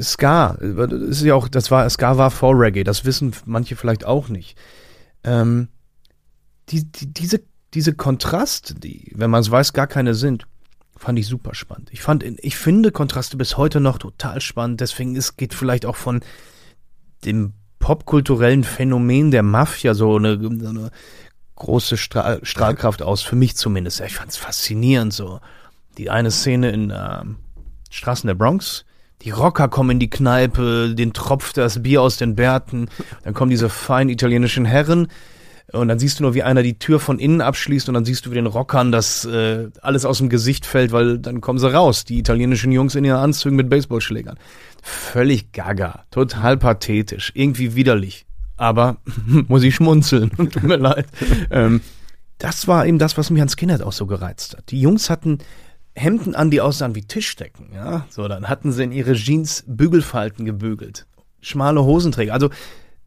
Ska, 0.00 0.56
das 0.60 0.92
ist 0.92 1.22
ja 1.22 1.34
auch, 1.34 1.48
das 1.48 1.70
war, 1.70 1.88
Ska 1.88 2.18
war 2.18 2.30
vor 2.30 2.58
Reggae, 2.58 2.84
das 2.84 3.04
wissen 3.04 3.32
manche 3.44 3.76
vielleicht 3.76 4.04
auch 4.04 4.28
nicht. 4.28 4.58
Ähm, 5.22 5.68
die, 6.68 6.84
die, 6.90 7.12
diese, 7.12 7.42
diese 7.74 7.94
Kontraste, 7.94 8.74
die, 8.74 9.12
wenn 9.14 9.30
man 9.30 9.40
es 9.40 9.50
weiß, 9.50 9.72
gar 9.72 9.86
keine 9.86 10.14
sind, 10.14 10.46
fand 10.96 11.18
ich 11.18 11.26
super 11.26 11.54
spannend. 11.54 11.90
Ich 11.92 12.02
fand, 12.02 12.24
ich 12.24 12.56
finde 12.56 12.92
Kontraste 12.92 13.36
bis 13.36 13.56
heute 13.56 13.80
noch 13.80 13.98
total 13.98 14.40
spannend, 14.40 14.80
deswegen 14.80 15.16
es 15.16 15.36
geht 15.36 15.54
vielleicht 15.54 15.86
auch 15.86 15.96
von 15.96 16.20
dem 17.24 17.52
popkulturellen 17.78 18.64
Phänomen 18.64 19.30
der 19.30 19.42
Mafia 19.42 19.94
so 19.94 20.16
eine, 20.16 20.40
so 20.40 20.48
eine 20.48 20.90
große 21.56 21.96
Strahl, 21.96 22.40
Strahlkraft 22.44 23.02
aus, 23.02 23.22
für 23.22 23.36
mich 23.36 23.56
zumindest. 23.56 24.00
Ich 24.00 24.14
fand 24.14 24.30
es 24.30 24.36
faszinierend 24.36 25.12
so. 25.12 25.40
Die 25.98 26.10
eine 26.10 26.30
Szene 26.30 26.70
in 26.70 26.90
äh, 26.90 27.24
Straßen 27.90 28.26
der 28.26 28.34
Bronx, 28.34 28.84
die 29.24 29.30
Rocker 29.30 29.68
kommen 29.68 29.90
in 29.90 29.98
die 29.98 30.10
Kneipe, 30.10 30.94
den 30.94 31.12
tropft 31.12 31.56
das 31.56 31.82
Bier 31.82 32.02
aus 32.02 32.16
den 32.16 32.34
Bärten, 32.34 32.88
dann 33.24 33.34
kommen 33.34 33.50
diese 33.50 33.68
feinen 33.68 34.08
italienischen 34.08 34.64
Herren 34.64 35.08
und 35.72 35.88
dann 35.88 35.98
siehst 35.98 36.18
du 36.18 36.24
nur, 36.24 36.34
wie 36.34 36.42
einer 36.42 36.62
die 36.62 36.78
Tür 36.78 37.00
von 37.00 37.18
innen 37.18 37.40
abschließt 37.40 37.88
und 37.88 37.94
dann 37.94 38.04
siehst 38.04 38.26
du 38.26 38.30
wie 38.30 38.34
den 38.34 38.46
Rockern, 38.46 38.92
dass 38.92 39.24
äh, 39.24 39.68
alles 39.80 40.04
aus 40.04 40.18
dem 40.18 40.28
Gesicht 40.28 40.66
fällt, 40.66 40.92
weil 40.92 41.18
dann 41.18 41.40
kommen 41.40 41.58
sie 41.58 41.72
raus, 41.72 42.04
die 42.04 42.18
italienischen 42.18 42.72
Jungs 42.72 42.94
in 42.94 43.04
ihren 43.04 43.18
Anzügen 43.18 43.56
mit 43.56 43.70
Baseballschlägern. 43.70 44.38
Völlig 44.82 45.52
gaga, 45.52 46.04
total 46.10 46.56
pathetisch, 46.56 47.32
irgendwie 47.34 47.74
widerlich. 47.74 48.26
Aber 48.56 48.98
muss 49.26 49.62
ich 49.62 49.74
schmunzeln, 49.74 50.30
tut 50.36 50.62
mir 50.62 50.76
leid. 50.76 51.06
Ähm, 51.50 51.80
das 52.38 52.66
war 52.66 52.86
eben 52.86 52.98
das, 52.98 53.16
was 53.16 53.30
mich 53.30 53.40
an 53.40 53.48
Skinhead 53.48 53.82
auch 53.82 53.92
so 53.92 54.06
gereizt 54.06 54.56
hat. 54.56 54.70
Die 54.70 54.80
Jungs 54.80 55.08
hatten 55.08 55.38
Hemden 55.94 56.34
an, 56.34 56.50
die 56.50 56.60
aussahen 56.60 56.94
wie 56.94 57.02
Tischdecken, 57.02 57.70
ja. 57.74 58.06
So, 58.10 58.26
dann 58.28 58.48
hatten 58.48 58.72
sie 58.72 58.84
in 58.84 58.92
ihre 58.92 59.14
Jeans 59.14 59.64
Bügelfalten 59.66 60.44
gebügelt. 60.44 61.06
Schmale 61.40 61.84
Hosenträger. 61.84 62.32
Also, 62.32 62.50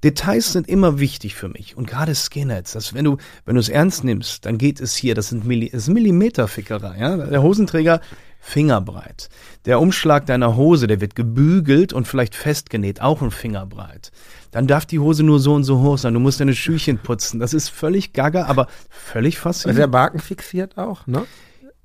Details 0.03 0.51
sind 0.51 0.67
immer 0.67 0.99
wichtig 0.99 1.33
für 1.33 1.49
mich. 1.49 1.75
Und 1.77 1.87
gerade 1.87 2.13
Skinheads, 2.13 2.73
das, 2.73 2.93
wenn 2.93 3.05
du, 3.05 3.17
wenn 3.45 3.55
du 3.55 3.59
es 3.59 3.69
ernst 3.69 4.03
nimmst, 4.03 4.45
dann 4.45 4.59
geht 4.59 4.79
es 4.79 4.95
hier, 4.95 5.15
das 5.15 5.29
sind 5.29 5.45
Milli, 5.45 5.69
das 5.69 5.83
ist 5.83 5.89
Millimeterfickerei, 5.89 6.99
ja. 6.99 7.17
Der 7.17 7.41
Hosenträger 7.41 8.01
fingerbreit. 8.39 9.29
Der 9.65 9.79
Umschlag 9.81 10.27
deiner 10.27 10.55
Hose, 10.55 10.85
der 10.85 11.01
wird 11.01 11.15
gebügelt 11.15 11.91
und 11.91 12.07
vielleicht 12.07 12.35
festgenäht, 12.35 13.01
auch 13.01 13.23
ein 13.23 13.31
Fingerbreit. 13.31 14.11
Dann 14.51 14.67
darf 14.67 14.85
die 14.85 14.99
Hose 14.99 15.23
nur 15.23 15.39
so 15.39 15.55
und 15.55 15.63
so 15.63 15.79
hoch 15.79 15.97
sein. 15.97 16.13
Du 16.13 16.19
musst 16.19 16.39
deine 16.39 16.53
Schüchchen 16.53 16.99
putzen. 16.99 17.39
Das 17.39 17.55
ist 17.55 17.69
völlig 17.69 18.13
gaga, 18.13 18.45
aber 18.45 18.67
völlig 18.89 19.39
faszinierend. 19.39 19.79
Der 19.79 19.87
Marken 19.87 20.19
fixiert 20.19 20.77
auch, 20.77 21.07
ne? 21.07 21.25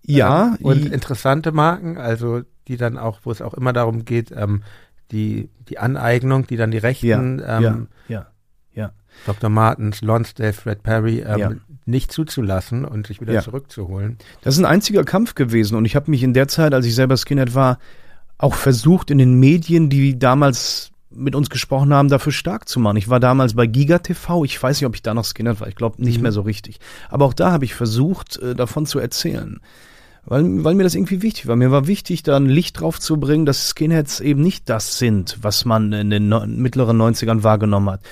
Ja. 0.05 0.57
Ähm, 0.59 0.65
und 0.65 0.93
interessante 0.93 1.53
Marken, 1.53 1.99
also 1.99 2.43
die 2.69 2.77
dann 2.77 2.99
auch, 2.99 3.21
wo 3.25 3.31
es 3.31 3.43
auch 3.43 3.55
immer 3.55 3.73
darum 3.73 4.05
geht, 4.05 4.33
ähm, 4.35 4.63
die, 5.11 5.51
die 5.69 5.79
Aneignung, 5.79 6.47
die 6.47 6.57
dann 6.57 6.71
die 6.71 6.79
Rechten, 6.79 7.41
ja, 7.41 7.59
ähm, 7.59 7.89
ja, 8.09 8.17
ja, 8.17 8.27
ja. 8.75 8.93
Dr. 9.27 9.51
Martens, 9.51 10.03
Lonsdale, 10.03 10.53
Fred 10.53 10.83
Perry, 10.83 11.21
ähm, 11.21 11.39
ja 11.39 11.53
nicht 11.91 12.13
zuzulassen 12.13 12.85
und 12.85 13.07
sich 13.07 13.21
wieder 13.21 13.33
ja. 13.35 13.43
zurückzuholen. 13.43 14.19
Das 14.43 14.55
ist 14.55 14.61
ein 14.61 14.67
einziger 14.67 15.05
Kampf 15.05 15.35
gewesen 15.35 15.77
und 15.77 15.85
ich 15.85 15.97
habe 15.97 16.11
mich 16.11 16.23
in 16.23 16.33
der 16.33 16.49
Zeit, 16.49 16.73
als 16.73 16.87
ich 16.87 16.95
selber 16.95 17.17
Skinhead 17.17 17.55
war, 17.55 17.79
auch 18.39 18.55
versucht 18.55 19.11
in 19.11 19.19
den 19.19 19.39
Medien, 19.39 19.91
die 19.91 20.19
damals 20.19 20.93
mit 21.11 21.35
uns 21.35 21.51
gesprochen 21.51 21.93
haben, 21.93 22.09
dafür 22.09 22.33
stark 22.33 22.69
zu 22.69 22.79
machen. 22.79 22.97
Ich 22.97 23.09
war 23.09 23.21
damals 23.21 23.55
bei 23.55 23.67
Giga 23.67 23.99
TV. 23.99 24.45
Ich 24.45 24.63
weiß 24.63 24.81
nicht, 24.81 24.87
ob 24.87 24.95
ich 24.95 25.03
da 25.03 25.13
noch 25.13 25.25
Skinhead 25.25 25.61
war. 25.61 25.69
Ich 25.69 25.75
glaube 25.75 26.01
nicht 26.03 26.19
mhm. 26.19 26.23
mehr 26.23 26.33
so 26.33 26.43
richtig. 26.43 26.79
Aber 27.09 27.25
auch 27.25 27.35
da 27.35 27.51
habe 27.51 27.65
ich 27.65 27.75
versucht, 27.75 28.39
äh, 28.39 28.55
davon 28.55 28.87
zu 28.87 29.01
erzählen. 29.01 29.61
Weil, 30.31 30.63
weil 30.63 30.77
mir 30.77 30.85
das 30.85 30.95
irgendwie 30.95 31.23
wichtig 31.23 31.49
war. 31.49 31.57
Mir 31.57 31.73
war 31.73 31.89
wichtig, 31.89 32.23
da 32.23 32.37
ein 32.37 32.47
Licht 32.47 32.79
drauf 32.79 33.01
zu 33.01 33.19
bringen, 33.19 33.47
dass 33.47 33.69
Skinheads 33.71 34.21
eben 34.21 34.43
nicht 34.43 34.69
das 34.69 34.97
sind, 34.97 35.39
was 35.43 35.65
man 35.65 35.93
in 35.93 36.09
den 36.09 36.29
no 36.29 36.47
mittleren 36.47 37.03
90ern 37.03 37.43
wahrgenommen 37.43 37.91
hat. 37.91 38.03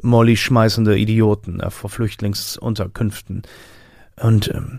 Molly 0.00 0.36
schmeißende 0.36 0.96
Idioten 0.96 1.58
äh, 1.58 1.70
vor 1.70 1.90
Flüchtlingsunterkünften. 1.90 3.42
Und 4.20 4.48
ähm, 4.54 4.78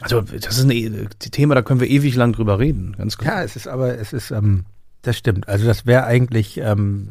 also 0.00 0.20
das 0.20 0.58
ist 0.58 0.64
ein 0.64 0.72
e, 0.72 1.06
Thema, 1.30 1.54
da 1.54 1.62
können 1.62 1.78
wir 1.78 1.88
ewig 1.88 2.16
lang 2.16 2.32
drüber 2.32 2.58
reden, 2.58 2.96
ganz 2.98 3.16
klar. 3.18 3.36
Ja, 3.36 3.42
es 3.44 3.54
ist 3.54 3.68
aber, 3.68 3.96
es 3.96 4.12
ist, 4.12 4.32
ähm, 4.32 4.64
das 5.02 5.16
stimmt. 5.16 5.46
Also 5.46 5.64
das 5.64 5.86
wäre 5.86 6.06
eigentlich, 6.06 6.58
ähm, 6.58 7.10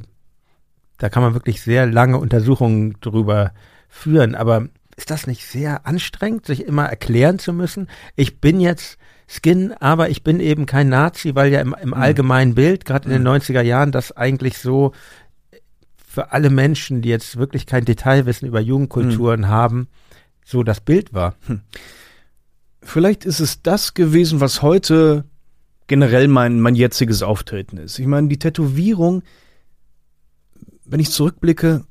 da 0.97 1.07
kann 1.07 1.23
man 1.23 1.33
wirklich 1.33 1.61
sehr 1.61 1.85
lange 1.85 2.17
Untersuchungen 2.17 2.97
drüber 2.99 3.53
führen, 3.87 4.35
aber 4.35 4.67
ist 4.97 5.09
das 5.09 5.25
nicht 5.25 5.45
sehr 5.45 5.87
anstrengend, 5.87 6.45
sich 6.45 6.65
immer 6.65 6.85
erklären 6.85 7.39
zu 7.39 7.53
müssen? 7.53 7.87
Ich 8.17 8.41
bin 8.41 8.59
jetzt 8.59 8.97
Skin, 9.27 9.73
aber 9.73 10.09
ich 10.09 10.23
bin 10.23 10.39
eben 10.39 10.65
kein 10.65 10.89
Nazi, 10.89 11.33
weil 11.33 11.51
ja 11.51 11.61
im, 11.61 11.75
im 11.81 11.89
mhm. 11.89 11.93
allgemeinen 11.93 12.55
Bild, 12.55 12.85
gerade 12.85 13.09
in 13.09 13.11
den 13.11 13.27
90er 13.27 13.61
mhm. 13.61 13.67
Jahren, 13.67 13.91
das 13.91 14.11
eigentlich 14.11 14.57
so 14.57 14.91
für 16.15 16.31
alle 16.31 16.49
Menschen, 16.49 17.01
die 17.01 17.09
jetzt 17.09 17.37
wirklich 17.37 17.65
kein 17.65 17.83
Detailwissen 17.83 18.47
über 18.47 18.61
Jugendkulturen 18.61 19.43
hm. 19.43 19.49
haben, 19.49 19.87
so 20.45 20.63
das 20.63 20.79
Bild 20.79 21.13
war. 21.13 21.35
Hm. 21.47 21.59
Vielleicht 22.81 23.25
ist 23.25 23.41
es 23.41 23.61
das 23.61 23.95
gewesen, 23.95 24.39
was 24.39 24.61
heute 24.61 25.25
generell 25.87 26.29
mein, 26.29 26.61
mein 26.61 26.75
jetziges 26.75 27.21
Auftreten 27.21 27.75
ist. 27.75 27.99
Ich 27.99 28.07
meine, 28.07 28.29
die 28.29 28.39
Tätowierung, 28.39 29.23
wenn 30.85 31.01
ich 31.01 31.11
zurückblicke, 31.11 31.83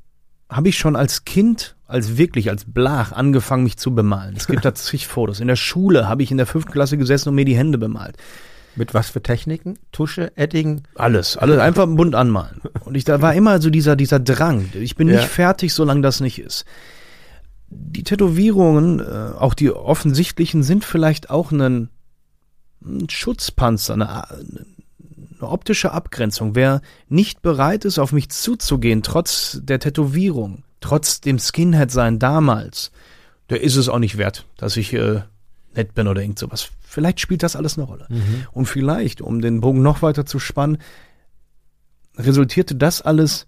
habe 0.54 0.68
ich 0.68 0.78
schon 0.78 0.94
als 0.94 1.24
Kind, 1.24 1.74
als 1.86 2.16
wirklich, 2.16 2.48
als 2.48 2.64
Blach 2.64 3.10
angefangen, 3.12 3.64
mich 3.64 3.76
zu 3.76 3.94
bemalen. 3.94 4.36
Es 4.36 4.46
gibt 4.46 4.64
da 4.64 4.74
zig 4.74 5.06
Fotos. 5.06 5.40
In 5.40 5.48
der 5.48 5.56
Schule 5.56 6.08
habe 6.08 6.22
ich 6.22 6.30
in 6.30 6.36
der 6.36 6.46
fünften 6.46 6.70
Klasse 6.70 6.96
gesessen 6.96 7.30
und 7.30 7.34
mir 7.34 7.44
die 7.44 7.56
Hände 7.56 7.76
bemalt. 7.76 8.16
Mit 8.76 8.94
was 8.94 9.10
für 9.10 9.22
Techniken? 9.22 9.78
Tusche, 9.92 10.36
Edding? 10.36 10.82
Alles, 10.94 11.36
alles 11.36 11.58
einfach 11.60 11.86
bunt 11.86 12.14
anmalen. 12.14 12.60
Und 12.84 12.96
ich, 12.96 13.04
da 13.04 13.20
war 13.20 13.34
immer 13.34 13.60
so 13.60 13.70
dieser, 13.70 13.96
dieser 13.96 14.20
Drang. 14.20 14.68
Ich 14.74 14.96
bin 14.96 15.08
ja. 15.08 15.16
nicht 15.16 15.28
fertig, 15.28 15.74
solange 15.74 16.02
das 16.02 16.20
nicht 16.20 16.38
ist. 16.38 16.64
Die 17.68 18.04
Tätowierungen, 18.04 19.00
äh, 19.00 19.32
auch 19.38 19.54
die 19.54 19.70
offensichtlichen, 19.72 20.62
sind 20.62 20.84
vielleicht 20.84 21.30
auch 21.30 21.50
ein, 21.50 21.88
ein 22.84 23.08
Schutzpanzer, 23.08 23.94
eine, 23.94 24.30
eine 24.30 24.66
optische 25.50 25.92
Abgrenzung. 25.92 26.54
Wer 26.54 26.80
nicht 27.08 27.42
bereit 27.42 27.84
ist, 27.84 27.98
auf 27.98 28.12
mich 28.12 28.30
zuzugehen, 28.30 29.02
trotz 29.02 29.60
der 29.62 29.78
Tätowierung, 29.78 30.64
trotz 30.80 31.20
dem 31.20 31.38
Skinhead-Sein 31.38 32.18
damals, 32.18 32.90
der 33.50 33.62
ist 33.62 33.76
es 33.76 33.88
auch 33.88 33.98
nicht 33.98 34.18
wert, 34.18 34.46
dass 34.56 34.76
ich 34.76 34.92
äh, 34.94 35.22
nett 35.74 35.94
bin 35.94 36.08
oder 36.08 36.22
irgend 36.22 36.38
sowas. 36.38 36.70
Vielleicht 36.80 37.20
spielt 37.20 37.42
das 37.42 37.56
alles 37.56 37.76
eine 37.76 37.86
Rolle. 37.86 38.06
Mhm. 38.08 38.46
Und 38.52 38.66
vielleicht, 38.66 39.20
um 39.20 39.40
den 39.40 39.60
Bogen 39.60 39.82
noch 39.82 40.02
weiter 40.02 40.26
zu 40.26 40.38
spannen, 40.38 40.78
resultierte 42.16 42.74
das 42.74 43.02
alles 43.02 43.46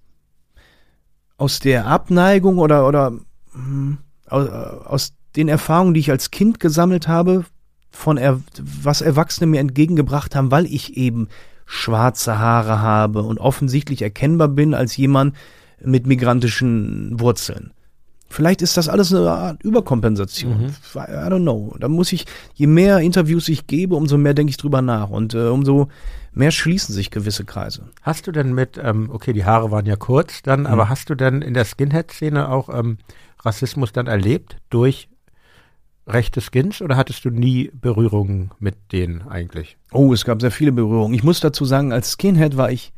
aus 1.36 1.60
der 1.60 1.86
Abneigung 1.86 2.58
oder, 2.58 2.86
oder 2.88 3.12
hm, 3.52 3.98
aus, 4.26 4.48
aus 4.48 5.12
den 5.36 5.48
Erfahrungen, 5.48 5.94
die 5.94 6.00
ich 6.00 6.10
als 6.10 6.30
Kind 6.30 6.60
gesammelt 6.60 7.08
habe, 7.08 7.44
von 7.90 8.16
er, 8.16 8.40
was 8.58 9.00
Erwachsene 9.00 9.46
mir 9.46 9.60
entgegengebracht 9.60 10.34
haben, 10.34 10.50
weil 10.50 10.66
ich 10.66 10.96
eben 10.96 11.28
schwarze 11.66 12.38
Haare 12.38 12.80
habe 12.80 13.22
und 13.22 13.38
offensichtlich 13.38 14.00
erkennbar 14.02 14.48
bin 14.48 14.72
als 14.72 14.96
jemand 14.96 15.34
mit 15.84 16.06
migrantischen 16.06 17.18
Wurzeln. 17.20 17.72
Vielleicht 18.28 18.60
ist 18.60 18.76
das 18.76 18.88
alles 18.88 19.14
eine 19.14 19.30
Art 19.30 19.62
Überkompensation. 19.62 20.62
Mhm. 20.62 20.66
I 20.96 20.98
don't 21.30 21.42
know. 21.42 21.76
Da 21.78 21.88
muss 21.88 22.12
ich, 22.12 22.26
je 22.54 22.66
mehr 22.66 22.98
Interviews 22.98 23.48
ich 23.48 23.66
gebe, 23.66 23.94
umso 23.94 24.18
mehr 24.18 24.34
denke 24.34 24.50
ich 24.50 24.56
drüber 24.56 24.82
nach 24.82 25.10
und 25.10 25.34
äh, 25.34 25.46
umso 25.48 25.88
mehr 26.32 26.50
schließen 26.50 26.92
sich 26.94 27.10
gewisse 27.10 27.44
Kreise. 27.44 27.82
Hast 28.02 28.26
du 28.26 28.32
denn 28.32 28.52
mit, 28.52 28.80
ähm, 28.82 29.10
okay, 29.12 29.32
die 29.32 29.44
Haare 29.44 29.70
waren 29.70 29.86
ja 29.86 29.96
kurz 29.96 30.42
dann, 30.42 30.60
Mhm. 30.60 30.66
aber 30.66 30.88
hast 30.88 31.08
du 31.08 31.14
denn 31.14 31.40
in 31.40 31.54
der 31.54 31.64
Skinhead-Szene 31.64 32.48
auch 32.48 32.68
ähm, 32.68 32.98
Rassismus 33.44 33.92
dann 33.92 34.06
erlebt 34.08 34.56
durch 34.70 35.08
rechte 36.06 36.40
Skins 36.40 36.82
oder 36.82 36.96
hattest 36.96 37.24
du 37.24 37.30
nie 37.30 37.70
Berührungen 37.74 38.50
mit 38.58 38.92
denen 38.92 39.26
eigentlich? 39.28 39.76
Oh, 39.92 40.12
es 40.12 40.24
gab 40.24 40.40
sehr 40.40 40.50
viele 40.50 40.72
Berührungen. 40.72 41.14
Ich 41.14 41.24
muss 41.24 41.40
dazu 41.40 41.64
sagen, 41.64 41.92
als 41.92 42.12
Skinhead 42.12 42.56
war 42.56 42.70
ich 42.70 42.92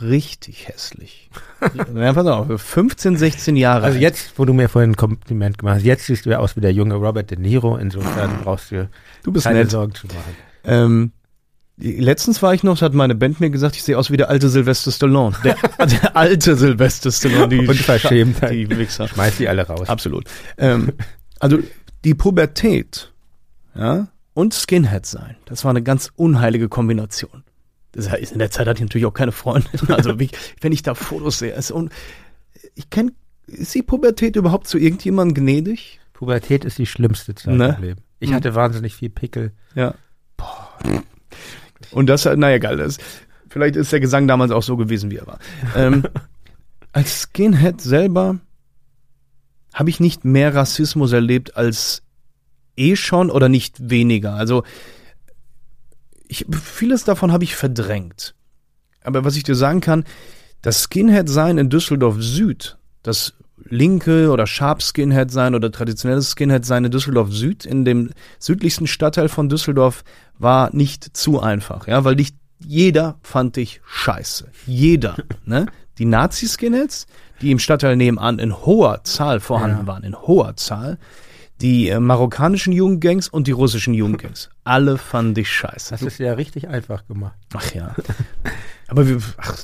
richtig 0.00 0.68
hässlich. 0.68 1.30
ja, 1.94 2.12
pass 2.12 2.26
auf, 2.26 2.60
15, 2.60 3.16
16 3.16 3.56
Jahre. 3.56 3.84
Also 3.84 3.96
alt. 3.96 4.02
jetzt, 4.02 4.38
wo 4.38 4.44
du 4.44 4.52
mir 4.52 4.68
vorhin 4.68 4.92
ein 4.92 4.96
Kompliment 4.96 5.58
gemacht 5.58 5.76
hast, 5.76 5.84
jetzt 5.84 6.06
siehst 6.06 6.26
du 6.26 6.30
ja 6.30 6.38
aus 6.38 6.56
wie 6.56 6.60
der 6.60 6.72
junge 6.72 6.94
Robert 6.94 7.30
De 7.30 7.38
Niro, 7.38 7.76
insofern 7.76 8.40
brauchst 8.42 8.72
du 8.72 8.88
du 9.22 9.32
bist 9.32 9.46
keine 9.46 9.60
nett. 9.60 9.70
Sorgen 9.70 9.94
zu 9.94 10.08
machen. 10.08 10.36
Ähm, 10.64 11.12
letztens 11.78 12.42
war 12.42 12.54
ich 12.54 12.62
noch, 12.64 12.80
hat 12.80 12.94
meine 12.94 13.14
Band 13.14 13.40
mir 13.40 13.50
gesagt, 13.50 13.76
ich 13.76 13.84
sehe 13.84 13.96
aus 13.96 14.10
wie 14.10 14.16
der 14.16 14.28
alte 14.28 14.48
Sylvester 14.48 14.90
Stallone. 14.90 15.36
Der, 15.44 15.56
der 15.86 16.16
alte 16.16 16.56
Sylvester 16.56 17.12
Stallone. 17.12 17.48
Die 17.48 17.66
Unverschämtheit. 17.66 18.52
Die 18.52 18.68
Wichser. 18.70 19.06
Schmeiß 19.06 19.36
die 19.36 19.48
alle 19.48 19.66
raus. 19.66 19.88
Absolut. 19.88 20.24
Ähm, 20.58 20.92
also 21.38 21.58
die 22.04 22.14
Pubertät 22.14 23.12
ja, 23.74 24.08
und 24.34 24.54
Skinhead 24.54 25.06
sein, 25.06 25.36
das 25.46 25.64
war 25.64 25.70
eine 25.70 25.82
ganz 25.82 26.10
unheilige 26.16 26.68
Kombination. 26.68 27.44
Das 27.92 28.10
heißt, 28.10 28.32
in 28.32 28.38
der 28.38 28.50
Zeit 28.50 28.66
hatte 28.66 28.78
ich 28.78 28.82
natürlich 28.88 29.06
auch 29.06 29.12
keine 29.14 29.32
Freundin. 29.32 29.70
Also 29.88 30.18
wie, 30.18 30.30
wenn 30.60 30.72
ich 30.72 30.82
da 30.82 30.94
Fotos 30.94 31.38
sehe, 31.40 31.52
ist 31.54 31.70
un 31.70 31.90
ich 32.74 32.88
kenne, 32.90 33.12
ist 33.46 33.74
die 33.74 33.82
Pubertät 33.82 34.36
überhaupt 34.36 34.66
zu 34.66 34.78
irgendjemandem 34.78 35.34
gnädig? 35.44 36.00
Pubertät 36.14 36.64
ist 36.64 36.78
die 36.78 36.86
schlimmste 36.86 37.34
Zeit 37.34 37.54
Ne? 37.54 37.74
im 37.76 37.82
Leben. 37.84 38.00
Ich 38.20 38.30
Mhm. 38.30 38.34
hatte 38.34 38.54
wahnsinnig 38.54 38.94
viel 38.94 39.10
Pickel. 39.10 39.52
Ja. 39.74 39.94
Und 41.90 42.06
das, 42.06 42.24
naja, 42.24 42.56
egal. 42.56 42.76
Das, 42.78 42.98
vielleicht 43.48 43.76
ist 43.76 43.92
der 43.92 44.00
Gesang 44.00 44.26
damals 44.28 44.50
auch 44.52 44.62
so 44.62 44.76
gewesen, 44.76 45.10
wie 45.10 45.16
er 45.16 45.26
war. 45.26 45.38
Ähm, 45.76 46.04
als 46.92 47.22
Skinhead 47.22 47.80
selber 47.80 48.38
habe 49.72 49.90
ich 49.90 50.00
nicht 50.00 50.24
mehr 50.24 50.54
Rassismus 50.54 51.12
erlebt 51.12 51.56
als 51.56 52.02
eh 52.76 52.96
schon 52.96 53.30
oder 53.30 53.48
nicht 53.48 53.90
weniger. 53.90 54.34
Also 54.34 54.64
ich, 56.28 56.46
vieles 56.50 57.04
davon 57.04 57.32
habe 57.32 57.44
ich 57.44 57.56
verdrängt. 57.56 58.34
Aber 59.04 59.24
was 59.24 59.36
ich 59.36 59.42
dir 59.42 59.54
sagen 59.54 59.80
kann, 59.80 60.04
das 60.62 60.84
Skinhead-Sein 60.84 61.58
in 61.58 61.70
Düsseldorf 61.70 62.16
Süd, 62.20 62.78
das 63.02 63.34
linke 63.68 64.30
oder 64.30 64.46
Sharp 64.46 64.82
Skinhead 64.82 65.30
sein 65.30 65.54
oder 65.54 65.70
traditionelles 65.70 66.30
Skinhead 66.30 66.64
sein 66.64 66.84
in 66.84 66.90
Düsseldorf 66.90 67.32
Süd, 67.32 67.64
in 67.64 67.84
dem 67.84 68.10
südlichsten 68.38 68.86
Stadtteil 68.86 69.28
von 69.28 69.48
Düsseldorf, 69.48 70.04
war 70.38 70.74
nicht 70.74 71.16
zu 71.16 71.40
einfach, 71.40 71.86
ja, 71.86 72.04
weil 72.04 72.16
nicht 72.16 72.36
jeder 72.66 73.18
fand 73.22 73.56
ich 73.56 73.80
scheiße. 73.86 74.48
Jeder, 74.66 75.16
ne? 75.44 75.66
Die 75.98 76.04
Nazi-Skinheads, 76.06 77.06
die 77.40 77.50
im 77.50 77.58
Stadtteil 77.58 77.96
nebenan 77.96 78.38
in 78.38 78.54
hoher 78.64 79.04
Zahl 79.04 79.40
vorhanden 79.40 79.80
Ja. 79.80 79.86
waren, 79.86 80.02
in 80.04 80.16
hoher 80.16 80.56
Zahl, 80.56 80.98
die 81.60 81.88
äh, 81.90 82.00
marokkanischen 82.00 82.72
Jugendgangs 82.72 83.28
und 83.28 83.46
die 83.46 83.52
russischen 83.52 83.94
Jugendgangs. 83.94 84.48
Alle 84.64 84.98
fand 84.98 85.38
ich 85.38 85.50
scheiße. 85.52 85.90
Das 85.90 86.02
ist 86.02 86.18
ja 86.18 86.32
richtig 86.32 86.68
einfach 86.68 87.06
gemacht. 87.06 87.34
Ach 87.54 87.72
ja. 87.74 87.94
aber 88.88 89.06
wir, 89.06 89.18
ach, 89.36 89.56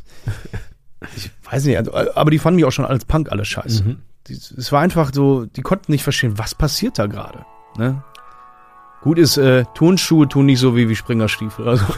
ich 1.16 1.30
weiß 1.50 1.64
nicht, 1.64 1.78
also, 1.78 1.92
aber 1.94 2.30
die 2.30 2.38
fanden 2.38 2.56
mich 2.56 2.64
auch 2.66 2.72
schon 2.72 2.84
als 2.84 3.04
Punk 3.04 3.32
alle 3.32 3.44
scheiße. 3.44 3.82
Mhm. 3.84 4.02
Die, 4.28 4.34
es 4.34 4.70
war 4.70 4.80
einfach 4.82 5.10
so, 5.12 5.46
die 5.46 5.62
konnten 5.62 5.90
nicht 5.90 6.02
verstehen, 6.04 6.38
was 6.38 6.54
passiert 6.54 6.98
da 6.98 7.06
gerade. 7.06 7.44
Ne? 7.78 8.02
Gut 9.00 9.18
ist, 9.18 9.36
äh, 9.38 9.64
Turnschuhe 9.74 10.28
tun 10.28 10.46
nicht 10.46 10.58
so 10.60 10.76
wie, 10.76 10.88
wie 10.88 10.96
Springerstiefel. 10.96 11.68
Also. 11.68 11.84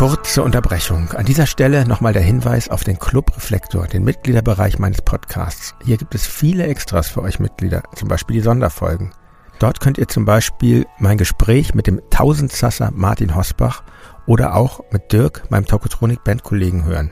Kurze 0.00 0.42
Unterbrechung. 0.42 1.10
An 1.12 1.26
dieser 1.26 1.44
Stelle 1.44 1.86
nochmal 1.86 2.14
der 2.14 2.22
Hinweis 2.22 2.70
auf 2.70 2.84
den 2.84 2.98
Club 2.98 3.36
Reflektor, 3.36 3.86
den 3.86 4.02
Mitgliederbereich 4.02 4.78
meines 4.78 5.02
Podcasts. 5.02 5.74
Hier 5.84 5.98
gibt 5.98 6.14
es 6.14 6.26
viele 6.26 6.66
Extras 6.66 7.10
für 7.10 7.20
euch 7.20 7.38
Mitglieder, 7.38 7.82
zum 7.96 8.08
Beispiel 8.08 8.36
die 8.36 8.42
Sonderfolgen. 8.42 9.12
Dort 9.58 9.80
könnt 9.80 9.98
ihr 9.98 10.08
zum 10.08 10.24
Beispiel 10.24 10.86
mein 10.98 11.18
Gespräch 11.18 11.74
mit 11.74 11.86
dem 11.86 12.00
Tausendsasser 12.08 12.90
Martin 12.94 13.34
Hosbach 13.34 13.82
oder 14.24 14.56
auch 14.56 14.80
mit 14.90 15.12
Dirk, 15.12 15.50
meinem 15.50 15.66
Tokotronik-Bandkollegen, 15.66 16.86
hören. 16.86 17.10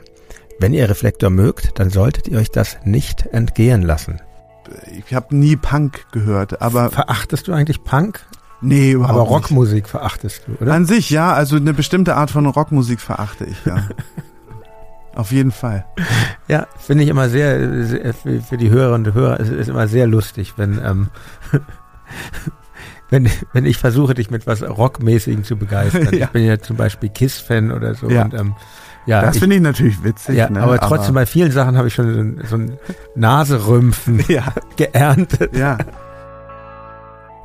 Wenn 0.57 0.73
ihr 0.73 0.89
Reflektor 0.89 1.29
mögt, 1.29 1.77
dann 1.77 1.91
solltet 1.91 2.27
ihr 2.27 2.39
euch 2.39 2.49
das 2.49 2.79
nicht 2.85 3.27
entgehen 3.27 3.83
lassen. 3.83 4.19
Ich 5.05 5.13
habe 5.13 5.35
nie 5.35 5.55
Punk 5.55 6.07
gehört, 6.11 6.59
aber 6.59 6.89
Verachtest 6.89 7.47
du 7.47 7.53
eigentlich 7.53 7.83
Punk? 7.83 8.25
Nee, 8.61 8.91
überhaupt 8.91 9.13
Aber 9.13 9.21
nicht. 9.23 9.31
Rockmusik 9.31 9.87
verachtest 9.89 10.43
du, 10.47 10.61
oder? 10.61 10.73
An 10.73 10.85
sich, 10.85 11.09
ja, 11.09 11.33
also 11.33 11.55
eine 11.55 11.73
bestimmte 11.73 12.15
Art 12.15 12.31
von 12.31 12.45
Rockmusik 12.45 12.99
verachte 12.99 13.45
ich, 13.45 13.65
ja. 13.65 13.83
Auf 15.15 15.31
jeden 15.31 15.51
Fall. 15.51 15.85
Ja, 16.47 16.67
finde 16.77 17.03
ich 17.03 17.09
immer 17.09 17.27
sehr, 17.29 17.85
sehr 17.85 18.13
für, 18.13 18.57
die 18.57 18.69
Hörerinnen 18.69 19.07
und 19.07 19.13
Hörer, 19.13 19.39
es 19.39 19.49
ist 19.49 19.67
immer 19.67 19.87
sehr 19.87 20.07
lustig, 20.07 20.53
wenn, 20.55 20.79
ähm, 20.85 21.09
wenn, 23.09 23.29
wenn 23.51 23.65
ich 23.65 23.77
versuche, 23.77 24.13
dich 24.13 24.31
mit 24.31 24.47
was 24.47 24.61
Rockmäßigem 24.63 25.43
zu 25.43 25.57
begeistern. 25.57 26.09
Ja. 26.13 26.25
Ich 26.25 26.31
bin 26.31 26.45
ja 26.45 26.59
zum 26.59 26.77
Beispiel 26.77 27.09
KISS-Fan 27.09 27.71
oder 27.71 27.95
so. 27.95 28.09
Ja. 28.09 28.23
Und, 28.25 28.33
ähm, 28.33 28.55
ja, 29.05 29.21
das 29.21 29.39
finde 29.39 29.55
ich 29.55 29.61
natürlich 29.61 30.03
witzig. 30.03 30.35
ja 30.37 30.49
ne? 30.49 30.61
aber 30.61 30.79
trotzdem 30.79 31.15
bei 31.15 31.25
vielen 31.25 31.51
Sachen 31.51 31.77
habe 31.77 31.87
ich 31.87 31.95
schon 31.95 32.13
so 32.13 32.19
ein, 32.19 32.41
so 32.47 32.55
ein 32.57 32.77
Naserümpfen 33.15 34.23
Ja, 34.27 34.53
geerntet. 34.77 35.55
ja. 35.57 35.77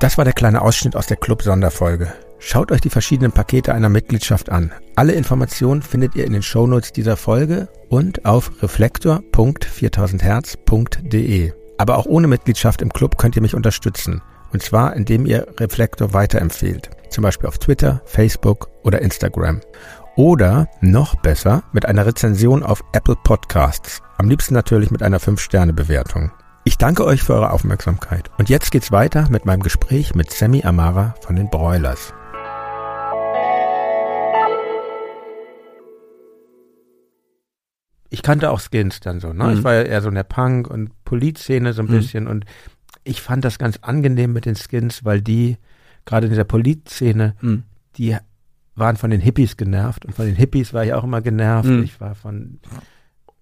Das 0.05 0.19
war 0.19 0.25
der 0.27 0.35
kleine 0.35 0.61
Ausschnitt 0.61 0.97
aus 0.97 1.07
der 1.07 1.17
Club-Sonderfolge. 1.17 2.13
Schaut 2.39 2.71
euch 2.71 2.83
die 2.83 2.91
verschiedenen 2.91 3.33
Pakete 3.33 3.73
einer 3.73 3.89
Mitgliedschaft 3.89 4.51
an. 4.51 4.71
Alle 4.97 5.15
Informationen 5.15 5.81
findet 5.81 6.15
ihr 6.15 6.27
in 6.27 6.35
den 6.35 6.43
Shownotes 6.43 6.93
dieser 6.93 7.17
Folge 7.17 7.69
und 7.89 8.27
auf 8.27 8.51
reflektor.4000herz.de. 8.63 11.53
Aber 11.79 11.97
auch 11.97 12.05
ohne 12.05 12.27
Mitgliedschaft 12.27 12.83
im 12.83 12.93
Club 12.93 13.17
könnt 13.17 13.35
ihr 13.37 13.41
mich 13.41 13.55
unterstützen. 13.55 14.21
Und 14.53 14.63
zwar, 14.63 14.95
indem 14.95 15.25
ihr 15.25 15.47
Reflektor 15.59 16.13
weiterempfehlt. 16.13 16.91
Zum 17.09 17.23
Beispiel 17.23 17.49
auf 17.49 17.57
Twitter, 17.57 18.03
Facebook 18.05 18.69
oder 18.83 19.01
Instagram. 19.01 19.63
Oder 20.17 20.69
noch 20.83 21.15
besser 21.15 21.63
mit 21.73 21.87
einer 21.87 22.05
Rezension 22.05 22.63
auf 22.63 22.85
Apple 22.93 23.17
Podcasts. 23.25 24.03
Am 24.19 24.29
liebsten 24.29 24.53
natürlich 24.53 24.91
mit 24.91 25.03
einer 25.03 25.19
5-Sterne-Bewertung. 25.19 26.31
Ich 26.65 26.79
danke 26.79 27.05
euch 27.05 27.23
für 27.23 27.35
eure 27.35 27.51
Aufmerksamkeit. 27.53 28.31
Und 28.39 28.49
jetzt 28.49 28.71
geht's 28.71 28.91
weiter 28.91 29.29
mit 29.29 29.45
meinem 29.45 29.63
Gespräch 29.63 30.15
mit 30.15 30.31
Sammy 30.31 30.65
Amara 30.65 31.15
von 31.21 31.37
den 31.37 31.51
Broilers. 31.51 32.13
Ich 38.11 38.23
kannte 38.23 38.51
auch 38.51 38.61
Skins 38.61 39.01
dann 39.01 39.19
so, 39.21 39.33
ne? 39.33 39.45
Mhm. 39.45 39.53
Ich 39.59 39.65
war 39.65 39.75
ja 39.75 39.83
eher 39.83 40.03
so 40.03 40.09
in 40.09 40.15
der 40.15 40.23
Punk- 40.25 40.69
und 40.69 40.91
Polizszene 41.05 41.73
so 41.73 41.83
ein 41.83 41.87
Mhm. 41.89 41.93
bisschen 41.93 42.27
und 42.29 42.45
ich 43.03 43.21
fand 43.21 43.45
das 43.45 43.59
ganz 43.59 43.79
angenehm 43.83 44.33
mit 44.33 44.47
den 44.47 44.55
Skins, 44.57 45.05
weil 45.05 45.21
die, 45.21 45.57
gerade 46.07 46.27
in 46.27 46.31
dieser 46.31 46.45
Polizszene, 46.45 47.35
Hm. 47.41 47.65
die 47.97 48.17
waren 48.77 48.97
von 48.97 49.11
den 49.11 49.21
Hippies 49.21 49.57
genervt 49.57 50.05
und 50.05 50.15
von 50.15 50.27
den 50.27 50.37
Hippies 50.37 50.73
war 50.73 50.85
ich 50.85 50.93
auch 50.95 51.05
immer 51.05 51.21
genervt. 51.21 51.69
Mhm. 51.69 51.83
Ich 51.83 52.01
war 52.01 52.15
von 52.15 52.61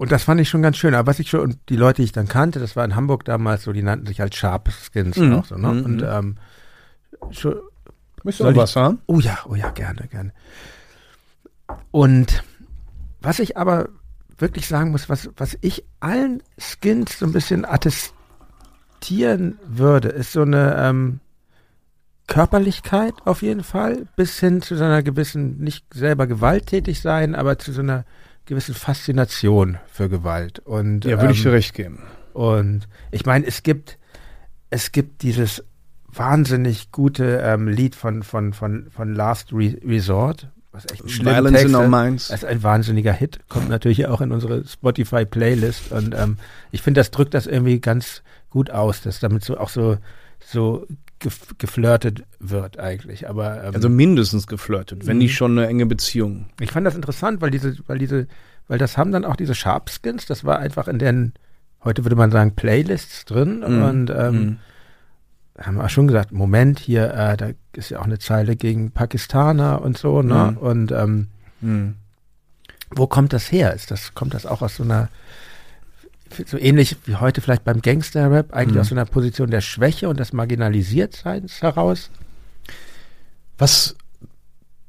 und 0.03 0.11
das 0.11 0.24
fand 0.24 0.40
ich 0.40 0.48
schon 0.48 0.62
ganz 0.62 0.79
schön. 0.79 0.96
Aber 0.96 1.07
was 1.07 1.20
ich 1.20 1.30
schon 1.30 1.38
und 1.38 1.58
die 1.68 1.76
Leute, 1.76 2.03
die 2.03 2.07
ich 2.07 2.11
dann 2.11 2.26
kannte, 2.26 2.58
das 2.58 2.74
war 2.74 2.84
in 2.84 2.96
Hamburg 2.96 3.24
damals 3.24 3.62
so, 3.62 3.72
die 3.72 3.84
nannten 3.84 4.07
sich 4.07 4.18
halt 4.18 4.34
Sharp 4.34 4.68
Skins 4.72 5.16
Mhm. 5.16 5.33
auch 5.34 5.45
so, 5.45 5.54
ne? 5.57 5.68
Mhm. 5.68 5.84
Und 5.84 6.03
ähm, 6.03 6.38
schon, 7.30 7.54
Möchtest 8.24 8.50
du 8.50 8.57
was 8.57 8.74
haben? 8.74 8.99
Oh 9.07 9.20
ja, 9.20 9.38
oh 9.49 9.54
ja, 9.54 9.70
gerne, 9.70 10.08
gerne. 10.08 10.33
Und 11.92 12.42
was 13.20 13.38
ich 13.38 13.57
aber 13.57 13.91
wirklich 14.38 14.66
sagen 14.66 14.91
muss, 14.91 15.08
was, 15.08 15.30
was 15.37 15.57
ich 15.61 15.84
allen 16.00 16.42
Skins 16.58 17.20
so 17.20 17.26
ein 17.26 17.33
bisschen 17.33 17.64
attestieren 17.64 19.61
würde, 19.64 20.08
ist 20.08 20.33
so 20.33 20.42
eine 20.42 20.79
ähm, 20.79 21.20
Körperlichkeit 22.26 23.14
auf 23.24 23.42
jeden 23.42 23.62
Fall, 23.62 24.08
bis 24.16 24.41
hin 24.41 24.62
zu 24.62 24.74
so 24.74 24.83
einer 24.83 25.04
gewissen, 25.04 25.58
nicht 25.58 25.95
selber 25.95 26.26
gewalttätig 26.26 27.00
sein, 27.00 27.37
aber 27.37 27.61
zu 27.61 27.72
so 27.72 27.83
einer 27.83 28.04
gewissen 28.46 28.74
Faszination 28.74 29.78
für 29.90 30.08
Gewalt. 30.08 30.58
Und, 30.60 31.04
Ja, 31.04 31.20
würde 31.20 31.32
ich 31.32 31.38
ähm, 31.38 31.44
dir 31.44 31.52
recht 31.52 31.74
geben. 31.74 32.02
und 32.32 32.88
ich 33.10 33.24
meine, 33.26 33.46
es 33.46 33.62
gibt, 33.62 33.98
es 34.70 34.92
gibt 34.92 35.22
dieses 35.22 35.64
wahnsinnig 36.08 36.90
gute 36.92 37.40
ähm, 37.42 37.68
Lied 37.68 37.94
von, 37.94 38.22
von, 38.22 38.52
von, 38.52 38.90
von 38.90 39.14
Last 39.14 39.52
Re 39.52 39.76
Resort, 39.84 40.48
was 40.72 40.84
echt 40.90 41.04
Violence 41.24 41.52
Text 41.58 41.68
in 41.68 41.74
our 41.74 41.84
ist. 41.84 41.90
minds. 41.90 42.28
Das 42.28 42.42
ist 42.42 42.48
ein 42.48 42.62
wahnsinniger 42.62 43.12
Hit, 43.12 43.40
kommt 43.48 43.68
natürlich 43.68 44.06
auch 44.06 44.20
in 44.20 44.32
unsere 44.32 44.64
Spotify-Playlist 44.66 45.92
und 45.92 46.14
ähm, 46.14 46.36
ich 46.70 46.82
finde, 46.82 47.00
das 47.00 47.10
drückt 47.10 47.34
das 47.34 47.46
irgendwie 47.46 47.80
ganz 47.80 48.22
gut 48.50 48.70
aus, 48.70 49.00
dass 49.02 49.20
damit 49.20 49.44
so 49.44 49.56
auch 49.58 49.68
so, 49.68 49.98
so 50.40 50.86
geflirtet 51.58 52.24
wird 52.38 52.78
eigentlich. 52.78 53.28
Aber 53.28 53.64
ähm, 53.64 53.74
Also 53.74 53.88
mindestens 53.88 54.46
geflirtet, 54.46 55.07
wenn 55.07 55.16
Mhm. 55.16 55.22
nicht 55.22 55.36
schon 55.36 55.58
eine 55.58 55.66
enge 55.66 55.86
Beziehung. 55.86 56.46
ich 56.61 56.70
fand 56.72 56.86
das 56.86 56.94
interessant, 56.94 57.40
weil 57.40 57.50
diese, 57.50 57.76
weil 57.86 57.99
diese 57.99 58.26
weil 58.68 58.78
das 58.78 58.96
haben 58.96 59.11
dann 59.12 59.24
auch 59.24 59.36
diese 59.36 59.54
Sharpskins, 59.54 60.24
das 60.26 60.44
war 60.44 60.58
einfach 60.61 60.86
in 60.88 60.99
den, 60.99 61.32
heute 61.84 62.04
würde 62.04 62.16
man 62.16 62.30
sagen, 62.30 62.54
Playlists 62.54 63.24
drin 63.24 63.58
Mhm. 63.58 63.82
und 63.82 64.11
ähm, 64.11 64.34
Mhm. 64.40 64.58
haben 65.58 65.80
auch 65.80 65.90
schon 65.90 66.07
gesagt, 66.07 66.32
Moment, 66.32 66.78
hier, 66.78 67.12
äh, 67.12 67.36
da 67.36 67.50
ist 67.74 67.90
ja 67.90 67.99
auch 68.00 68.04
eine 68.04 68.18
Zeile 68.18 68.57
gegen 68.57 68.90
Pakistaner 68.92 69.82
und 69.82 69.99
so, 69.99 70.22
ne? 70.22 70.53
Mhm. 70.53 70.57
Und 70.58 70.92
ähm, 70.92 71.28
Mhm. 71.61 71.94
wo 72.90 73.07
kommt 73.07 73.32
das 73.32 73.50
her? 73.50 73.74
Ist 73.74 73.90
das, 73.90 74.14
kommt 74.14 74.32
das 74.32 74.46
auch 74.46 74.62
aus 74.62 74.76
so 74.76 74.84
einer, 74.84 75.08
so 76.46 76.59
ähnlich 76.59 76.96
wie 77.04 77.17
heute 77.17 77.41
vielleicht 77.41 77.64
beim 77.64 77.80
Gangster-Rap, 77.83 78.53
eigentlich 78.53 78.75
Mhm. 78.75 78.80
aus 78.80 78.88
so 78.88 78.95
einer 78.95 79.04
Position 79.04 79.50
der 79.50 79.61
Schwäche 79.61 80.09
und 80.09 80.18
des 80.21 80.33
Marginalisiertseins 80.33 81.63
heraus? 81.63 82.11
Was 83.59 83.96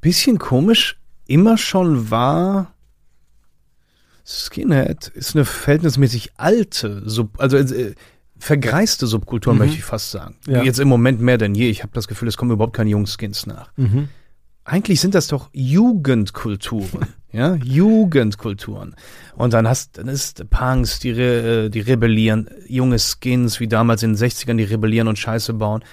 bisschen 0.02 0.38
komisch 0.40 0.98
immer 1.28 1.57
schon 1.57 2.10
war, 2.11 2.74
Skinhead 4.26 5.07
ist 5.10 5.36
eine 5.36 5.45
verhältnismäßig 5.45 6.32
alte, 6.38 7.03
Sub, 7.10 7.40
also 7.40 7.57
äh, 7.57 7.94
vergreiste 8.40 9.07
Subkultur, 9.07 9.53
Mhm. 9.53 9.60
möchte 9.60 9.78
ich 9.78 9.84
fast 9.84 10.11
sagen. 10.11 10.36
Ja. 10.48 10.64
Jetzt 10.64 10.80
im 10.80 10.88
Moment 10.88 11.20
mehr 11.22 11.38
denn 11.38 11.56
je. 11.56 11.70
Ich 11.70 11.84
habe 11.84 11.94
das 11.94 12.07
Gefühl, 12.07 12.28
es 12.28 12.38
kommen 12.38 12.52
überhaupt 12.52 12.76
keine 12.76 12.90
jungen 12.90 13.07
Skins 13.07 13.45
nach. 13.45 13.72
Eigentlich 14.65 15.02
sind 15.02 15.14
das 15.15 15.28
doch 15.28 15.49
Jugendkulturen. 15.53 17.07
ja, 17.34 17.55
Jugendkulturen. 17.55 18.95
Und 19.35 19.53
dann 19.53 19.68
hast, 19.68 19.97
dann 19.97 20.07
ist 20.07 20.49
Punks, 20.49 20.99
die, 20.99 21.11
re, 21.11 21.65
äh, 21.65 21.69
die 21.69 21.81
rebellieren, 21.81 22.49
junge 22.68 22.99
Skins, 22.99 23.60
wie 23.60 23.68
damals 23.68 24.03
in 24.03 24.14
den 24.14 24.18
60ern, 24.18 24.55
die 24.55 24.64
rebellieren 24.64 25.07
und 25.07 25.18
Scheiße 25.18 25.53
bauen. 25.53 25.84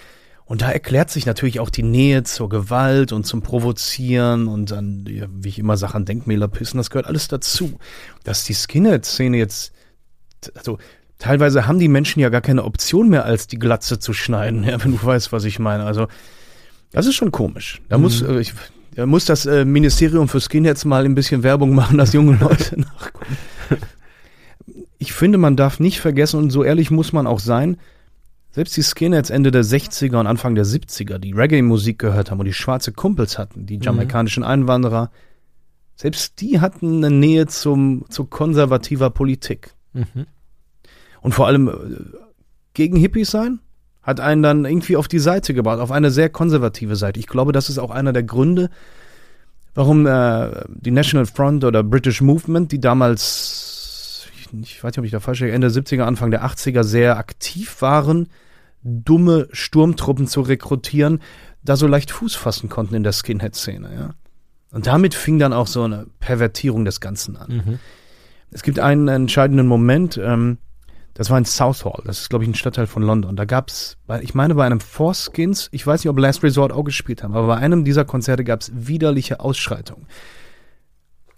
Und 0.45 0.63
da 0.63 0.71
erklärt 0.71 1.11
sich 1.11 1.27
natürlich 1.27 1.59
auch 1.61 1.71
die 1.71 1.83
Nähe 1.83 2.25
zur 2.25 2.49
Gewalt 2.49 3.13
und 3.13 3.25
zum 3.25 3.41
Provozieren 3.41 4.49
und 4.49 4.71
dann, 4.71 5.07
ja, 5.09 5.27
wie 5.31 5.49
ich 5.49 5.59
immer 5.59 5.77
sage, 5.77 5.95
an 5.95 6.05
Denkmäler 6.05 6.49
pissen, 6.49 6.77
das 6.77 6.91
gehört 6.91 7.07
alles 7.07 7.29
dazu. 7.29 7.79
Dass 8.25 8.45
die 8.45 8.55
Skinhead-Szene 8.55 9.39
jetzt, 9.39 9.73
also 10.55 10.79
teilweise 11.19 11.67
haben 11.67 11.79
die 11.79 11.89
Menschen 11.89 12.21
ja 12.21 12.29
gar 12.29 12.41
keine 12.41 12.65
Option 12.65 13.09
mehr, 13.09 13.25
als 13.25 13.47
die 13.47 13.59
Glatze 13.59 13.99
zu 13.99 14.13
schneiden, 14.13 14.65
ja, 14.69 14.83
wenn 14.83 14.91
du 14.91 15.03
weißt, 15.03 15.33
was 15.33 15.45
ich 15.45 15.59
meine. 15.59 15.85
Also, 15.85 16.09
das 16.91 17.07
ist 17.07 17.15
schon 17.15 17.31
komisch. 17.31 17.81
Da 17.89 17.97
muss, 17.97 18.21
äh, 18.21 18.41
ich, 18.41 18.53
da 18.95 19.07
muss 19.07 19.25
das 19.25 19.47
äh, 19.47 19.65
Ministerium 19.65 20.29
für 20.29 20.41
Skinheads 20.41 20.85
mal 20.85 21.05
ein 21.05 21.15
bisschen 21.15 21.43
Werbung 21.43 21.75
machen, 21.75 21.99
dass 21.99 22.13
junge 22.13 22.37
Leute 22.37 22.81
nachkommen. 22.81 23.37
Ich 24.99 25.13
finde, 25.13 25.39
man 25.39 25.57
darf 25.57 25.81
nicht 25.81 26.01
vergessen, 26.01 26.39
und 26.39 26.51
so 26.51 26.63
ehrlich 26.63 26.91
muss 26.91 27.13
man 27.13 27.27
auch 27.27 27.41
sein, 27.41 27.79
selbst 28.51 28.77
die 28.77 28.83
Skinheads 28.83 29.31
Ende 29.31 29.51
der 29.51 29.65
60er 29.65 30.19
und 30.19 30.27
Anfang 30.27 30.55
der 30.55 30.67
70er, 30.67 31.19
die 31.19 31.33
Reggae-Musik 31.33 31.99
gehört 31.99 32.31
haben 32.31 32.41
und 32.41 32.47
die 32.47 32.53
schwarze 32.53 32.93
Kumpels 32.93 33.39
hatten, 33.39 33.65
die 33.65 33.79
jamaikanischen 33.79 34.43
Einwanderer, 34.43 35.11
selbst 35.95 36.41
die 36.41 36.61
hatten 36.61 37.05
eine 37.05 37.15
Nähe 37.15 37.47
zum, 37.47 38.07
zu 38.09 38.25
konservativer 38.25 39.11
Politik. 39.11 39.75
Mhm. 39.93 40.27
Und 41.21 41.33
vor 41.33 41.47
allem 41.47 41.69
äh, 41.69 41.73
gegen 42.75 42.97
Hippies 42.97 43.31
sein, 43.31 43.61
hat 44.03 44.21
einen 44.21 44.43
dann 44.43 44.65
irgendwie 44.65 44.97
auf 44.97 45.09
die 45.09 45.19
Seite 45.19 45.55
gebracht, 45.55 45.81
auf 45.81 45.91
eine 45.91 46.11
sehr 46.11 46.31
konservative 46.31 46.97
Seite. 46.97 47.21
Ich 47.21 47.27
glaube, 47.27 47.53
das 47.53 47.69
ist 47.69 47.79
auch 47.79 47.91
einer 47.91 48.13
der 48.13 48.23
Gründe, 48.23 48.71
warum 49.75 50.07
äh, 50.07 50.65
die 50.69 50.91
National 50.91 51.27
Front 51.27 51.65
oder 51.65 51.83
British 51.83 52.21
Movement, 52.21 52.73
die 52.73 52.81
damals, 52.81 54.27
ich, 54.35 54.49
ich 54.61 54.83
weiß 54.83 54.93
nicht, 54.93 54.99
ob 54.99 55.05
ich 55.05 55.11
da 55.11 55.21
falsch 55.21 55.41
liege, 55.41 55.53
Ende 55.53 55.71
der 55.71 55.83
70er, 55.83 56.03
Anfang 56.03 56.31
der 56.31 56.45
80er 56.45 56.83
sehr 56.83 57.19
aktiv 57.19 57.83
waren, 57.83 58.29
dumme 58.83 59.49
Sturmtruppen 59.53 60.27
zu 60.27 60.41
rekrutieren, 60.41 61.21
da 61.63 61.77
so 61.77 61.87
leicht 61.87 62.11
Fuß 62.11 62.35
fassen 62.35 62.71
konnten 62.71 62.95
in 62.95 63.03
der 63.03 63.13
Skinhead-Szene, 63.13 63.91
ja. 63.95 64.15
Und 64.73 64.87
damit 64.87 65.15
fing 65.15 65.41
dann 65.41 65.53
auch 65.53 65.67
so 65.67 65.83
eine 65.83 66.07
Pervertierung 66.21 66.85
des 66.85 67.01
Ganzen 67.01 67.37
an. 67.37 67.51
Mhm. 67.51 67.79
Es 68.53 68.63
gibt 68.63 68.79
einen 68.79 69.09
entscheidenden 69.09 69.67
Moment, 69.67 70.19
ähm, 70.23 70.59
das 71.15 71.29
war 71.31 71.39
in 71.39 71.45
Southall, 71.45 72.03
das 72.05 72.21
ist, 72.21 72.31
glaube 72.31 72.45
ich, 72.45 72.51
ein 72.51 72.55
Stadtteil 72.55 72.87
von 72.87 73.03
London. 73.03 73.37
Da 73.37 73.45
gab's, 73.45 73.97
bei, 74.07 74.23
ich 74.23 74.35
meine, 74.35 74.55
bei 74.55 74.65
einem 74.65 74.81
Four 74.81 75.15
Skins, 75.15 75.69
ich 75.73 75.87
weiß 75.87 76.05
nicht, 76.05 76.11
ob 76.11 76.19
Last 76.19 76.43
Resort 76.43 76.73
auch 76.73 76.85
gespielt 76.85 77.23
haben, 77.23 77.35
aber 77.35 77.47
bei 77.49 77.57
einem 77.57 77.85
dieser 77.85 78.05
Konzerte 78.05 78.45
gab's 78.45 78.71
widerliche 78.75 79.41
Ausschreitungen. 79.41 80.07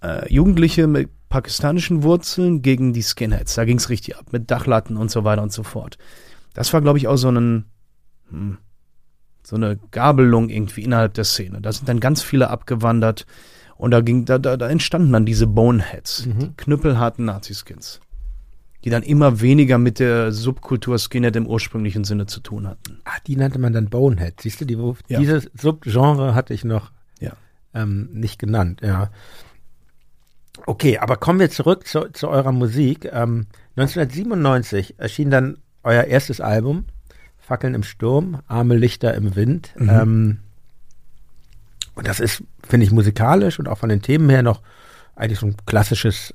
Äh, 0.02 0.32
Jugendliche 0.32 0.86
mit 0.86 1.10
pakistanischen 1.28 2.02
Wurzeln 2.02 2.60
gegen 2.60 2.92
die 2.92 3.02
Skinheads, 3.02 3.54
da 3.54 3.64
ging's 3.64 3.88
richtig 3.88 4.16
ab, 4.16 4.26
mit 4.32 4.50
Dachlatten 4.50 4.96
und 4.96 5.10
so 5.10 5.24
weiter 5.24 5.42
und 5.42 5.52
so 5.52 5.62
fort. 5.62 5.96
Das 6.54 6.72
war, 6.72 6.80
glaube 6.82 6.98
ich, 6.98 7.08
auch 7.08 7.16
so 7.16 7.30
ein, 7.30 7.64
hm, 8.28 8.58
so 9.44 9.56
eine 9.56 9.78
Gabelung 9.90 10.48
irgendwie 10.50 10.82
innerhalb 10.82 11.14
der 11.14 11.24
Szene. 11.24 11.60
Da 11.60 11.72
sind 11.72 11.88
dann 11.88 12.00
ganz 12.00 12.22
viele 12.22 12.50
abgewandert 12.50 13.26
und 13.76 13.90
da 13.90 14.00
ging, 14.00 14.24
da, 14.24 14.38
da, 14.38 14.56
da 14.56 14.68
entstanden 14.68 15.12
dann 15.12 15.24
diese 15.24 15.46
Boneheads, 15.46 16.26
Mhm. 16.26 16.38
die 16.38 16.50
knüppelharten 16.56 17.24
Naziskins, 17.24 18.00
die 18.84 18.90
dann 18.90 19.02
immer 19.02 19.40
weniger 19.40 19.78
mit 19.78 19.98
der 19.98 20.32
Subkultur 20.32 20.98
Skinhead 20.98 21.36
im 21.36 21.46
ursprünglichen 21.46 22.04
Sinne 22.04 22.26
zu 22.26 22.40
tun 22.40 22.66
hatten. 22.66 22.98
Ah, 23.04 23.18
die 23.26 23.36
nannte 23.36 23.58
man 23.58 23.72
dann 23.72 23.88
Bonehead. 23.88 24.40
Siehst 24.40 24.60
du, 24.60 24.64
die, 24.64 24.74
Ja. 25.08 25.18
dieses 25.20 25.48
Subgenre 25.56 26.34
hatte 26.34 26.52
ich 26.54 26.64
noch 26.64 26.90
Ja. 27.20 27.32
ähm, 27.74 28.08
nicht 28.12 28.38
genannt, 28.38 28.80
ja. 28.82 29.10
Okay, 30.66 30.98
aber 30.98 31.16
kommen 31.16 31.40
wir 31.40 31.50
zurück 31.50 31.86
zu, 31.86 32.10
zu 32.12 32.28
eurer 32.28 32.52
Musik. 32.52 33.06
Ähm, 33.12 33.46
1997 33.76 34.98
erschien 34.98 35.30
dann 35.30 35.58
euer 35.82 36.04
erstes 36.04 36.40
Album, 36.40 36.84
Fackeln 37.38 37.74
im 37.74 37.82
Sturm, 37.82 38.40
Arme 38.46 38.76
Lichter 38.76 39.14
im 39.14 39.34
Wind. 39.34 39.74
Mhm. 39.78 39.88
Ähm, 39.88 40.38
und 41.94 42.06
das 42.06 42.20
ist, 42.20 42.42
finde 42.66 42.84
ich, 42.86 42.92
musikalisch 42.92 43.58
und 43.58 43.68
auch 43.68 43.78
von 43.78 43.88
den 43.88 44.02
Themen 44.02 44.28
her 44.30 44.42
noch 44.42 44.60
eigentlich 45.16 45.38
so 45.40 45.46
ein 45.46 45.56
klassisches 45.66 46.34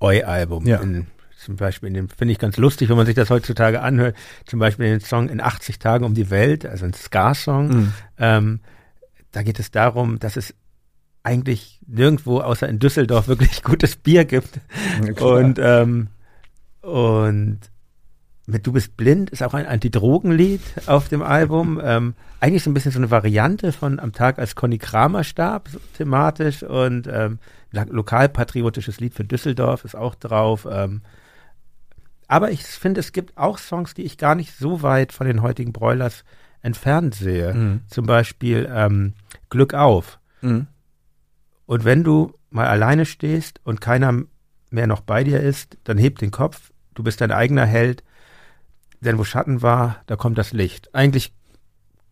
Eu-Album. 0.00 0.66
Ja. 0.66 0.78
In- 0.78 1.06
Zum 1.40 1.56
Beispiel 1.56 1.86
in 1.86 1.94
dem, 1.94 2.08
finde 2.10 2.32
ich 2.32 2.38
ganz 2.38 2.58
lustig, 2.58 2.90
wenn 2.90 2.98
man 2.98 3.06
sich 3.06 3.14
das 3.14 3.30
heutzutage 3.30 3.80
anhört, 3.80 4.14
zum 4.44 4.60
Beispiel 4.60 4.84
in 4.84 4.92
den 4.92 5.00
Song 5.00 5.30
In 5.30 5.40
80 5.40 5.78
Tagen 5.78 6.04
um 6.04 6.12
die 6.12 6.28
Welt, 6.28 6.66
also 6.66 6.84
ein 6.84 6.92
Ska-Song. 6.92 7.68
Mhm. 7.68 7.92
Ähm, 8.18 8.60
da 9.32 9.42
geht 9.42 9.58
es 9.58 9.70
darum, 9.70 10.18
dass 10.18 10.36
es 10.36 10.54
eigentlich 11.22 11.80
nirgendwo 11.86 12.40
außer 12.40 12.68
in 12.68 12.78
Düsseldorf 12.78 13.26
wirklich 13.26 13.62
gutes 13.64 13.96
Bier 13.96 14.26
gibt. 14.26 14.60
Und, 15.18 15.58
ähm, 15.58 16.08
und 16.82 17.60
mit 18.46 18.66
Du 18.66 18.72
bist 18.72 18.98
blind 18.98 19.30
ist 19.30 19.42
auch 19.42 19.54
ein 19.54 19.64
Antidrogenlied 19.64 20.60
auf 20.86 21.08
dem 21.08 21.22
Album. 21.22 21.80
Ähm, 21.82 22.14
eigentlich 22.40 22.64
so 22.64 22.70
ein 22.70 22.74
bisschen 22.74 22.92
so 22.92 22.98
eine 22.98 23.10
Variante 23.10 23.72
von 23.72 23.98
Am 23.98 24.12
Tag, 24.12 24.38
als 24.38 24.54
Conny 24.54 24.76
Kramer 24.76 25.24
starb, 25.24 25.68
so 25.68 25.78
thematisch. 25.96 26.62
Und 26.62 27.08
ähm, 27.10 27.38
lokalpatriotisches 27.72 29.00
Lied 29.00 29.14
für 29.14 29.24
Düsseldorf 29.24 29.86
ist 29.86 29.96
auch 29.96 30.14
drauf. 30.14 30.68
Ähm, 30.70 31.00
aber 32.30 32.52
ich 32.52 32.62
finde, 32.64 33.00
es 33.00 33.10
gibt 33.10 33.36
auch 33.36 33.58
Songs, 33.58 33.92
die 33.92 34.04
ich 34.04 34.16
gar 34.16 34.36
nicht 34.36 34.56
so 34.56 34.82
weit 34.82 35.12
von 35.12 35.26
den 35.26 35.42
heutigen 35.42 35.72
Broilers 35.72 36.24
entfernt 36.62 37.16
sehe. 37.16 37.52
Mhm. 37.52 37.80
Zum 37.88 38.06
Beispiel 38.06 38.70
ähm, 38.72 39.14
Glück 39.48 39.74
auf. 39.74 40.20
Mhm. 40.40 40.68
Und 41.66 41.84
wenn 41.84 42.04
du 42.04 42.32
mal 42.50 42.68
alleine 42.68 43.04
stehst 43.04 43.60
und 43.64 43.80
keiner 43.80 44.22
mehr 44.70 44.86
noch 44.86 45.00
bei 45.00 45.24
dir 45.24 45.40
ist, 45.40 45.76
dann 45.82 45.98
heb 45.98 46.18
den 46.18 46.30
Kopf, 46.30 46.70
du 46.94 47.02
bist 47.02 47.20
dein 47.20 47.32
eigener 47.32 47.66
Held, 47.66 48.04
denn 49.00 49.18
wo 49.18 49.24
Schatten 49.24 49.60
war, 49.60 49.96
da 50.06 50.14
kommt 50.14 50.38
das 50.38 50.52
Licht. 50.52 50.94
Eigentlich 50.94 51.32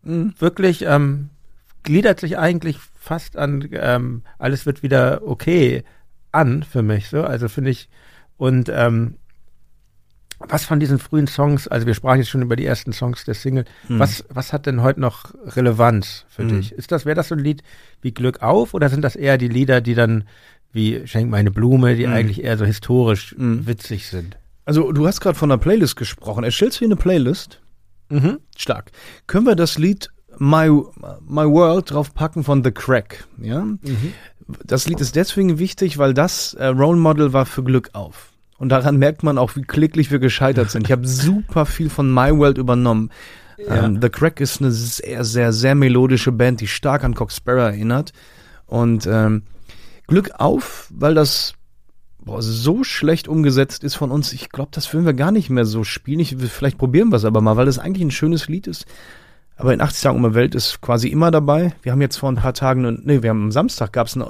Mhm. 0.03 0.33
wirklich, 0.37 0.83
ähm, 0.85 1.29
gliedert 1.83 2.19
sich 2.19 2.37
eigentlich 2.37 2.77
fast 2.77 3.37
an, 3.37 3.69
ähm, 3.71 4.23
alles 4.37 4.65
wird 4.65 4.83
wieder 4.83 5.21
okay 5.25 5.85
an 6.33 6.63
für 6.63 6.81
mich, 6.81 7.07
so, 7.07 7.23
also 7.23 7.47
finde 7.47 7.71
ich, 7.71 7.89
und 8.35 8.69
ähm, 8.69 9.15
was 10.47 10.65
von 10.65 10.79
diesen 10.79 10.99
frühen 10.99 11.27
Songs, 11.27 11.67
also 11.67 11.85
wir 11.85 11.93
sprachen 11.93 12.19
jetzt 12.19 12.29
schon 12.29 12.41
über 12.41 12.55
die 12.55 12.65
ersten 12.65 12.93
Songs 12.93 13.25
der 13.25 13.33
Single, 13.33 13.65
Mhm. 13.87 13.99
was, 13.99 14.23
was 14.29 14.53
hat 14.53 14.65
denn 14.65 14.81
heute 14.81 15.01
noch 15.01 15.33
Relevanz 15.45 16.25
für 16.29 16.43
Mhm. 16.43 16.49
dich? 16.49 16.71
Ist 16.71 16.91
das, 16.91 17.05
wäre 17.05 17.15
das 17.15 17.27
so 17.27 17.35
ein 17.35 17.39
Lied 17.43 17.61
wie 18.01 18.13
Glück 18.13 18.41
auf 18.41 18.73
oder 18.73 18.89
sind 18.89 19.01
das 19.01 19.15
eher 19.15 19.37
die 19.37 19.49
Lieder, 19.49 19.81
die 19.81 19.95
dann 19.95 20.23
wie 20.71 21.05
Schenk 21.07 21.29
meine 21.29 21.51
Blume, 21.51 21.95
die 21.95 22.07
Mhm. 22.07 22.13
eigentlich 22.13 22.43
eher 22.43 22.57
so 22.57 22.65
historisch 22.65 23.35
Mhm. 23.37 23.67
witzig 23.67 24.07
sind? 24.07 24.37
Also, 24.65 24.91
du 24.91 25.07
hast 25.07 25.19
gerade 25.19 25.37
von 25.37 25.51
einer 25.51 25.57
Playlist 25.57 25.95
gesprochen. 25.95 26.43
Erstellst 26.43 26.77
du 26.77 26.79
hier 26.79 26.87
eine 26.89 26.95
Playlist? 26.95 27.59
Mhm. 28.09 28.37
Stark. 28.55 28.91
Können 29.27 29.45
wir 29.47 29.55
das 29.55 29.77
Lied 29.79 30.09
My, 30.37 30.69
My 31.27 31.43
World 31.45 31.89
draufpacken 31.91 32.43
von 32.43 32.63
The 32.63 32.71
Crack? 32.71 33.25
Ja? 33.41 33.65
Das 34.63 34.87
Lied 34.87 35.01
ist 35.01 35.15
deswegen 35.15 35.59
wichtig, 35.59 35.97
weil 35.97 36.13
das 36.13 36.53
äh, 36.53 36.67
Role 36.67 36.97
Model 36.97 37.33
war 37.33 37.45
für 37.45 37.63
Glück 37.63 37.89
auf. 37.93 38.28
Und 38.59 38.69
daran 38.69 38.97
merkt 38.97 39.23
man 39.23 39.37
auch, 39.37 39.55
wie 39.55 39.61
kläglich 39.61 40.11
wir 40.11 40.19
gescheitert 40.19 40.69
sind. 40.69 40.85
Ich 40.85 40.91
habe 40.91 41.07
super 41.07 41.65
viel 41.65 41.89
von 41.89 42.13
My 42.13 42.37
World 42.37 42.57
übernommen. 42.57 43.09
Ja. 43.57 43.85
Ähm, 43.85 43.99
The 44.01 44.09
Crack 44.09 44.39
ist 44.39 44.61
eine 44.61 44.71
sehr, 44.71 45.23
sehr, 45.23 45.53
sehr 45.53 45.75
melodische 45.75 46.31
Band, 46.31 46.61
die 46.61 46.67
stark 46.67 47.03
an 47.03 47.15
Cox 47.15 47.37
Sparrow 47.37 47.63
erinnert. 47.63 48.13
Und 48.67 49.07
ähm, 49.07 49.43
Glück 50.07 50.31
auf, 50.37 50.87
weil 50.93 51.15
das 51.15 51.53
boah, 52.19 52.41
so 52.41 52.83
schlecht 52.83 53.27
umgesetzt 53.27 53.83
ist 53.83 53.95
von 53.95 54.11
uns. 54.11 54.33
Ich 54.33 54.49
glaube, 54.49 54.71
das 54.73 54.93
würden 54.93 55.05
wir 55.05 55.13
gar 55.13 55.31
nicht 55.31 55.49
mehr 55.49 55.65
so 55.65 55.83
spielen. 55.83 56.19
Ich, 56.19 56.35
vielleicht 56.37 56.77
probieren 56.77 57.09
wir 57.09 57.15
es 57.15 57.25
aber 57.25 57.41
mal, 57.41 57.57
weil 57.57 57.67
es 57.67 57.79
eigentlich 57.79 58.03
ein 58.03 58.11
schönes 58.11 58.47
Lied 58.47 58.67
ist. 58.67 58.85
Aber 59.59 59.73
in 59.73 59.81
80 59.81 60.03
Tagen 60.03 60.23
um 60.23 60.31
die 60.31 60.35
Welt 60.35 60.55
ist 60.55 60.79
quasi 60.79 61.09
immer 61.09 61.31
dabei. 61.31 61.73
Wir 61.81 61.91
haben 61.91 61.99
jetzt 62.01 62.15
vor 62.15 62.31
ein 62.31 62.37
paar 62.37 62.53
Tagen, 62.53 63.01
nee, 63.03 63.21
wir 63.21 63.29
haben 63.29 63.43
am 63.43 63.51
Samstag 63.51 63.91
gab 63.91 64.07
es 64.07 64.15
ein 64.15 64.21
äh, 64.21 64.25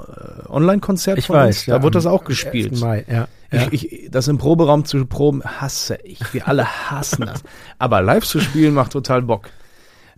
Online-Konzert 0.48 1.18
ich 1.18 1.30
weiß, 1.30 1.46
uns. 1.46 1.66
Da 1.66 1.76
ja, 1.76 1.82
wurde 1.84 1.98
das 1.98 2.06
auch 2.06 2.24
gespielt. 2.24 2.80
Mai, 2.80 3.04
ja. 3.08 3.28
Ich, 3.52 3.72
ich, 3.72 4.10
das 4.10 4.26
im 4.26 4.38
Proberaum 4.38 4.84
zu 4.84 5.06
proben 5.06 5.42
hasse 5.44 5.98
ich. 6.02 6.34
Wir 6.34 6.48
alle 6.48 6.66
hassen 6.66 7.26
das. 7.26 7.44
Aber 7.78 8.02
live 8.02 8.24
zu 8.24 8.40
spielen 8.40 8.74
macht 8.74 8.90
total 8.90 9.22
Bock. 9.22 9.50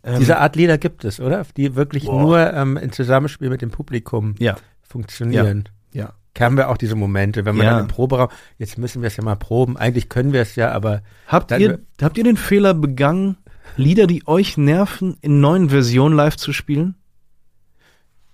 Ähm, 0.02 0.18
Diese 0.18 0.38
Art 0.38 0.56
Lieder 0.56 0.78
gibt 0.78 1.04
es, 1.04 1.20
oder? 1.20 1.44
Die 1.58 1.76
wirklich 1.76 2.06
boah. 2.06 2.20
nur 2.20 2.52
ähm, 2.52 2.78
im 2.78 2.90
Zusammenspiel 2.90 3.50
mit 3.50 3.60
dem 3.60 3.70
Publikum 3.70 4.34
ja. 4.38 4.56
funktionieren. 4.82 5.68
Ja. 5.92 6.04
ja. 6.04 6.12
Haben 6.42 6.56
wir 6.56 6.70
auch 6.70 6.78
diese 6.78 6.96
Momente, 6.96 7.44
wenn 7.44 7.56
man 7.56 7.66
ja. 7.66 7.72
dann 7.72 7.82
im 7.82 7.88
Proberaum, 7.88 8.28
jetzt 8.56 8.78
müssen 8.78 9.02
wir 9.02 9.08
es 9.08 9.16
ja 9.18 9.22
mal 9.22 9.36
proben, 9.36 9.76
eigentlich 9.76 10.08
können 10.08 10.32
wir 10.32 10.40
es 10.40 10.56
ja, 10.56 10.72
aber. 10.72 11.02
Habt 11.28 11.50
ihr, 11.52 11.80
habt 12.00 12.16
ihr 12.16 12.24
den 12.24 12.38
Fehler 12.38 12.72
begangen, 12.72 13.36
Lieder, 13.76 14.06
die 14.06 14.26
euch 14.26 14.56
nerven, 14.56 15.16
in 15.20 15.40
neuen 15.40 15.70
Versionen 15.70 16.14
live 16.14 16.36
zu 16.36 16.52
spielen? 16.52 16.94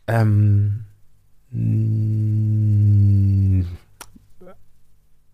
Ähm, 0.06 0.84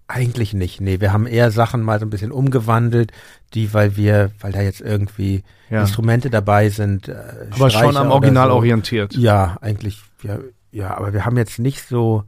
eigentlich 0.07 0.55
nicht. 0.55 0.81
Nee, 0.81 1.01
wir 1.01 1.13
haben 1.13 1.27
eher 1.27 1.51
Sachen 1.51 1.83
mal 1.83 1.99
so 1.99 2.07
ein 2.07 2.11
bisschen 2.11 2.33
umgewandelt, 2.33 3.13
die, 3.55 3.73
weil 3.73 3.97
wir, 3.97 4.31
weil 4.41 4.53
da 4.53 4.63
jetzt 4.63 4.81
irgendwie 4.81 5.43
ja. 5.71 5.81
Instrumente 5.81 6.31
dabei 6.31 6.69
sind. 6.69 7.09
Äh, 7.09 7.15
aber 7.51 7.71
Streicher 7.71 7.87
schon 7.87 7.97
am 7.97 8.11
Original 8.11 8.49
so. 8.49 8.55
orientiert. 8.55 9.15
Ja, 9.17 9.57
eigentlich, 9.61 10.03
ja, 10.23 10.39
ja, 10.71 10.97
aber 10.97 11.13
wir 11.13 11.25
haben 11.25 11.37
jetzt 11.37 11.59
nicht 11.59 11.87
so 11.87 12.25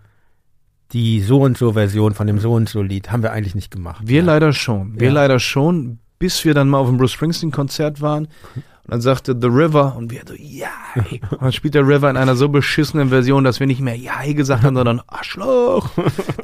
die 0.92 1.20
so 1.20 1.40
und 1.40 1.58
so 1.58 1.72
Version 1.72 2.14
von 2.14 2.26
dem 2.26 2.38
so 2.38 2.52
und 2.52 2.68
so 2.68 2.80
Lied 2.80 3.10
haben 3.10 3.22
wir 3.22 3.32
eigentlich 3.32 3.54
nicht 3.54 3.70
gemacht. 3.70 4.02
Wir 4.06 4.20
ja. 4.20 4.24
leider 4.24 4.52
schon. 4.52 4.98
Wir 4.98 5.08
ja. 5.08 5.14
leider 5.14 5.40
schon, 5.40 5.98
bis 6.18 6.44
wir 6.44 6.54
dann 6.54 6.68
mal 6.68 6.78
auf 6.78 6.88
dem 6.88 6.96
Bruce 6.96 7.12
Springsteen 7.12 7.50
Konzert 7.50 8.00
waren. 8.00 8.24
Und 8.86 8.92
dann 8.92 9.00
sagte 9.00 9.36
The 9.38 9.48
River 9.48 9.96
und 9.96 10.12
wir 10.12 10.22
so, 10.26 10.34
ja. 10.38 10.68
Und 11.30 11.42
dann 11.42 11.52
spielt 11.52 11.74
der 11.74 11.86
River 11.86 12.08
in 12.08 12.16
einer 12.16 12.36
so 12.36 12.48
beschissenen 12.48 13.08
Version, 13.08 13.42
dass 13.42 13.58
wir 13.58 13.66
nicht 13.66 13.80
mehr 13.80 13.96
ja 13.96 14.32
gesagt 14.32 14.62
haben, 14.62 14.76
sondern 14.76 15.02
Arschloch. 15.08 15.90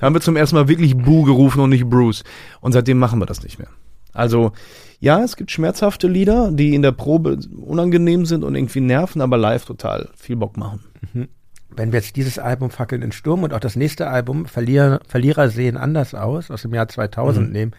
Da 0.01 0.07
haben 0.07 0.15
wir 0.15 0.21
zum 0.21 0.37
ersten 0.37 0.57
Mal 0.57 0.67
wirklich 0.67 0.97
Boo 0.97 1.23
gerufen 1.23 1.61
und 1.61 1.71
nicht 1.71 1.89
Bruce. 1.89 2.25
Und 2.61 2.73
seitdem 2.73 2.99
machen 2.99 3.21
wir 3.21 3.27
das 3.27 3.45
nicht 3.45 3.61
mehr. 3.61 3.69
Also, 4.13 4.53
ja, 4.99 5.23
es 5.23 5.37
gibt 5.37 5.51
schmerzhafte 5.51 6.09
Lieder, 6.09 6.51
die 6.53 6.75
in 6.75 6.83
der 6.83 6.93
Probe 6.93 7.39
unangenehm 7.57 8.27
sind 8.27 8.45
und 8.45 8.55
irgendwie 8.55 8.81
nerven, 8.81 9.21
aber 9.21 9.39
live 9.39 9.65
total 9.65 10.11
viel 10.17 10.37
Bock 10.37 10.57
machen. 10.57 10.81
Mhm. 11.13 11.29
Wenn 11.71 11.93
wir 11.93 12.01
jetzt 12.01 12.17
dieses 12.17 12.39
Album 12.39 12.71
Fackeln 12.71 13.03
in 13.03 13.13
Sturm 13.13 13.45
und 13.45 13.55
auch 13.55 13.61
das 13.61 13.77
nächste 13.77 14.09
Album 14.09 14.47
Verlierer, 14.47 15.01
Verlierer 15.07 15.49
sehen 15.49 15.77
anders 15.77 16.15
aus, 16.15 16.51
aus 16.51 16.63
dem 16.63 16.75
Jahr 16.75 16.89
2000 16.89 17.47
mhm. 17.47 17.53
nehmen, 17.53 17.73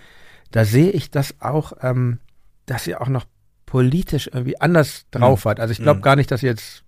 da 0.53 0.65
sehe 0.65 0.91
ich 0.91 1.09
das 1.09 1.41
auch, 1.41 1.73
ähm, 1.81 2.19
dass 2.67 2.85
ihr 2.85 3.01
auch 3.01 3.09
noch 3.09 3.25
politisch 3.65 4.30
irgendwie 4.31 4.61
anders 4.61 5.07
drauf 5.09 5.43
mhm. 5.43 5.45
wart. 5.45 5.59
Also 5.59 5.71
ich 5.71 5.80
glaube 5.80 5.97
mhm. 5.97 6.03
gar 6.03 6.15
nicht, 6.15 6.30
dass 6.30 6.43
ihr 6.43 6.51
jetzt, 6.51 6.84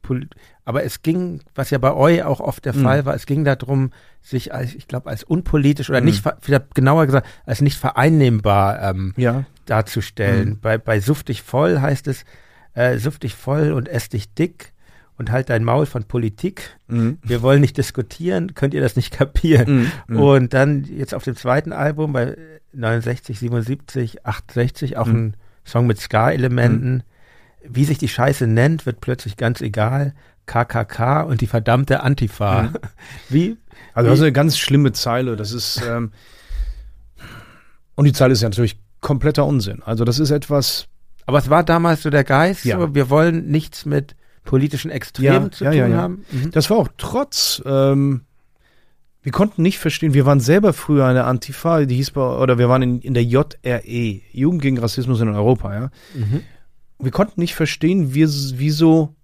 aber 0.66 0.84
es 0.84 1.02
ging, 1.02 1.42
was 1.56 1.72
ja 1.72 1.80
bei 1.80 1.92
euch 1.92 2.22
auch 2.22 2.40
oft 2.40 2.64
der 2.64 2.76
mhm. 2.76 2.84
Fall 2.84 3.06
war, 3.06 3.16
es 3.16 3.26
ging 3.26 3.44
darum, 3.44 3.90
sich 4.22 4.54
als, 4.54 4.76
ich 4.76 4.88
glaube, 4.88 5.10
als 5.10 5.24
unpolitisch 5.24 5.90
oder 5.90 6.00
mhm. 6.00 6.06
nicht, 6.06 6.24
genauer 6.76 7.08
gesagt, 7.08 7.28
als 7.48 7.62
nicht 7.62 7.80
vereinnehmbar 7.80 8.84
ähm, 8.84 9.16
ja. 9.18 9.46
darzustellen. 9.66 10.50
Mhm. 10.50 10.60
Bei, 10.60 10.78
bei 10.78 11.00
Suftig 11.00 11.42
voll 11.42 11.80
heißt 11.80 12.08
es, 12.08 12.24
äh, 12.76 13.00
Suftig 13.00 13.34
voll 13.34 13.72
und 13.72 13.90
ess 13.90 14.10
dich 14.10 14.32
dick 14.36 14.75
und 15.18 15.32
halt 15.32 15.50
dein 15.50 15.64
Maul 15.64 15.86
von 15.86 16.04
Politik. 16.04 16.78
Mhm. 16.88 17.18
Wir 17.24 17.42
wollen 17.42 17.62
nicht 17.62 17.78
diskutieren, 17.78 18.54
könnt 18.54 18.74
ihr 18.74 18.82
das 18.82 18.96
nicht 18.96 19.12
kapieren? 19.18 19.92
Mhm. 20.08 20.20
Und 20.20 20.54
dann 20.54 20.84
jetzt 20.84 21.14
auf 21.14 21.24
dem 21.24 21.36
zweiten 21.36 21.74
Album 21.74 22.14
bei 22.14 22.38
69, 22.74 23.40
77, 23.40 24.26
68, 24.26 24.98
auch 24.98 25.08
mhm. 25.08 25.16
ein 25.16 25.38
Song 25.66 25.88
mit 25.88 26.00
Ska-Elementen. 26.00 26.96
Mhm. 26.96 27.04
Wie 27.68 27.86
sich 27.86 27.98
die 27.98 28.08
Scheiße 28.08 28.46
nennt, 28.46 28.86
wird 28.86 29.02
plötzlich 29.02 29.38
ganz 29.38 29.62
egal. 29.62 30.14
KKK 30.46 31.22
und 31.22 31.42
die 31.42 31.48
verdammte 31.48 32.02
Antifa. 32.02 32.64
Mhm. 32.64 32.74
Wie? 33.30 33.58
Also 33.94 34.10
das 34.10 34.20
ist 34.20 34.24
eine 34.24 34.34
ganz 34.34 34.58
schlimme 34.58 34.92
Zeile. 34.92 35.36
Das 35.36 35.52
ist 35.52 35.82
ähm, 35.88 36.12
und 37.96 38.06
die 38.06 38.14
Zeile 38.14 38.34
ist 38.34 38.42
ja 38.42 38.50
natürlich 38.50 38.80
kompletter 39.02 39.46
Unsinn. 39.46 39.82
Also 39.84 40.04
das 40.04 40.20
ist 40.20 40.32
etwas. 40.32 40.88
Aber 41.26 41.40
es 41.40 41.50
war 41.50 41.64
damals 41.64 42.04
so 42.04 42.10
der 42.10 42.24
Geist. 42.24 42.66
Ja. 42.66 42.80
So, 42.80 42.94
wir 42.94 43.10
wollen 43.10 43.48
nichts 43.48 43.86
mit 43.86 44.16
politischen 44.46 44.92
Extremen 44.92 45.46
ja, 45.46 45.52
zu 45.52 45.64
ja, 45.66 45.72
tun 45.72 45.96
haben. 45.96 46.26
Mhm. 46.32 46.52
Das 46.52 46.70
war 46.70 46.78
auch 46.78 46.88
trotz 46.98 47.62
ähm, 47.66 48.22
wir 49.26 49.32
konnten 49.32 49.64
nicht 49.64 49.80
verstehen, 49.80 50.14
wir 50.14 50.28
waren 50.28 50.40
selber 50.40 50.72
früher 50.72 51.06
eine 51.06 51.24
Antifa, 51.24 51.86
die 51.86 51.96
hieß 51.96 52.12
bei, 52.12 52.22
oder 52.22 52.60
wir 52.60 52.70
waren 52.70 52.84
in, 52.84 53.02
in 53.02 53.16
der 53.16 53.24
JRE, 53.24 54.22
Jugend 54.32 54.62
gegen 54.62 54.78
Rassismus 54.78 55.20
in 55.20 55.30
Europa, 55.30 55.74
ja. 55.74 55.90
Mhm. 56.14 56.44
Wir 57.00 57.10
konnten 57.10 57.42
nicht 57.42 57.56
verstehen, 57.56 58.14
wie, 58.14 58.28
wieso, 58.28 59.16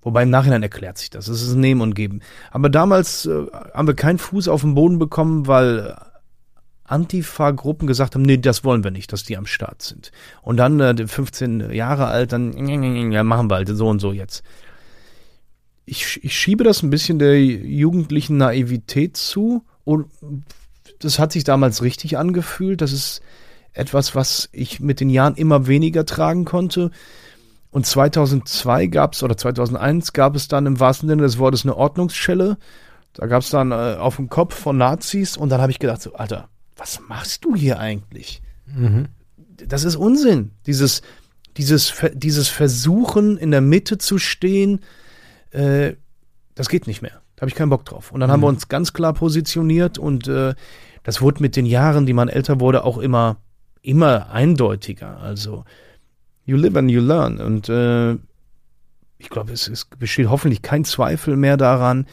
wobei 0.00 0.22
im 0.22 0.30
Nachhinein 0.30 0.62
erklärt 0.62 0.96
sich 0.96 1.10
das, 1.10 1.28
es 1.28 1.42
ist 1.42 1.52
ein 1.52 1.60
Nehmen 1.60 1.82
und 1.82 1.94
Geben. 1.94 2.20
Aber 2.50 2.70
damals 2.70 3.26
äh, 3.26 3.44
haben 3.74 3.86
wir 3.86 3.94
keinen 3.94 4.16
Fuß 4.16 4.48
auf 4.48 4.62
den 4.62 4.74
Boden 4.74 4.98
bekommen, 4.98 5.46
weil 5.46 5.94
Antifa-Gruppen 6.90 7.86
gesagt 7.86 8.14
haben, 8.14 8.22
nee, 8.22 8.36
das 8.36 8.64
wollen 8.64 8.84
wir 8.84 8.90
nicht, 8.90 9.12
dass 9.12 9.24
die 9.24 9.36
am 9.36 9.46
Start 9.46 9.82
sind. 9.82 10.12
Und 10.42 10.56
dann 10.56 10.80
äh, 10.80 11.06
15 11.06 11.72
Jahre 11.72 12.06
alt, 12.06 12.32
dann 12.32 12.52
ja, 13.12 13.22
machen 13.24 13.50
wir 13.50 13.56
halt 13.56 13.68
so 13.68 13.88
und 13.88 14.00
so 14.00 14.12
jetzt 14.12 14.42
ich, 15.90 16.22
ich 16.22 16.38
schiebe 16.38 16.62
das 16.62 16.82
ein 16.82 16.90
bisschen 16.90 17.18
der 17.18 17.42
jugendlichen 17.42 18.36
Naivität 18.36 19.16
zu 19.16 19.64
und 19.84 20.06
das 21.00 21.18
hat 21.18 21.32
sich 21.32 21.42
damals 21.42 21.82
richtig 21.82 22.16
angefühlt. 22.16 22.80
Das 22.80 22.92
ist 22.92 23.22
etwas, 23.72 24.14
was 24.14 24.48
ich 24.52 24.78
mit 24.78 25.00
den 25.00 25.10
Jahren 25.10 25.34
immer 25.34 25.66
weniger 25.66 26.06
tragen 26.06 26.44
konnte. 26.44 26.90
Und 27.70 27.86
2002 27.86 28.86
gab 28.86 29.14
es, 29.14 29.22
oder 29.22 29.36
2001 29.36 30.12
gab 30.12 30.36
es 30.36 30.48
dann 30.48 30.66
im 30.66 30.78
wahrsten 30.78 31.08
Sinne 31.08 31.22
des 31.22 31.38
Wortes 31.38 31.64
eine 31.64 31.76
Ordnungsschelle. 31.76 32.56
Da 33.12 33.26
gab 33.26 33.42
es 33.42 33.50
dann 33.50 33.72
äh, 33.72 33.96
auf 33.98 34.16
dem 34.16 34.28
Kopf 34.28 34.54
von 34.54 34.76
Nazis 34.76 35.36
und 35.36 35.48
dann 35.48 35.60
habe 35.60 35.72
ich 35.72 35.78
gedacht, 35.80 36.02
so, 36.02 36.14
Alter, 36.14 36.48
was 36.80 36.98
machst 37.08 37.44
du 37.44 37.54
hier 37.54 37.78
eigentlich? 37.78 38.40
Mhm. 38.66 39.08
Das 39.68 39.84
ist 39.84 39.96
Unsinn. 39.96 40.52
Dieses, 40.66 41.02
dieses, 41.58 41.92
dieses 42.14 42.48
Versuchen, 42.48 43.36
in 43.36 43.50
der 43.50 43.60
Mitte 43.60 43.98
zu 43.98 44.16
stehen, 44.18 44.80
äh, 45.50 45.92
das 46.54 46.70
geht 46.70 46.86
nicht 46.86 47.02
mehr. 47.02 47.20
Da 47.36 47.42
habe 47.42 47.50
ich 47.50 47.54
keinen 47.54 47.68
Bock 47.68 47.84
drauf. 47.84 48.12
Und 48.12 48.20
dann 48.20 48.30
mhm. 48.30 48.32
haben 48.32 48.40
wir 48.40 48.50
mhm. 48.50 48.56
uns 48.56 48.68
ganz 48.68 48.94
klar 48.94 49.12
positioniert 49.12 49.98
und 49.98 50.26
äh, 50.26 50.54
das 51.02 51.20
wurde 51.20 51.42
mit 51.42 51.54
den 51.54 51.66
Jahren, 51.66 52.06
die 52.06 52.14
man 52.14 52.28
älter 52.28 52.60
wurde, 52.60 52.84
auch 52.84 52.96
immer, 52.96 53.36
immer 53.82 54.30
eindeutiger. 54.30 55.18
Also, 55.18 55.64
you 56.46 56.56
live 56.56 56.76
and 56.76 56.90
you 56.90 57.00
learn. 57.00 57.40
Und 57.40 57.68
äh, 57.68 58.12
ich 59.18 59.28
glaube, 59.28 59.52
es, 59.52 59.68
es 59.68 59.84
besteht 59.84 60.28
hoffentlich 60.28 60.62
kein 60.62 60.84
Zweifel 60.84 61.36
mehr 61.36 61.58
daran. 61.58 62.06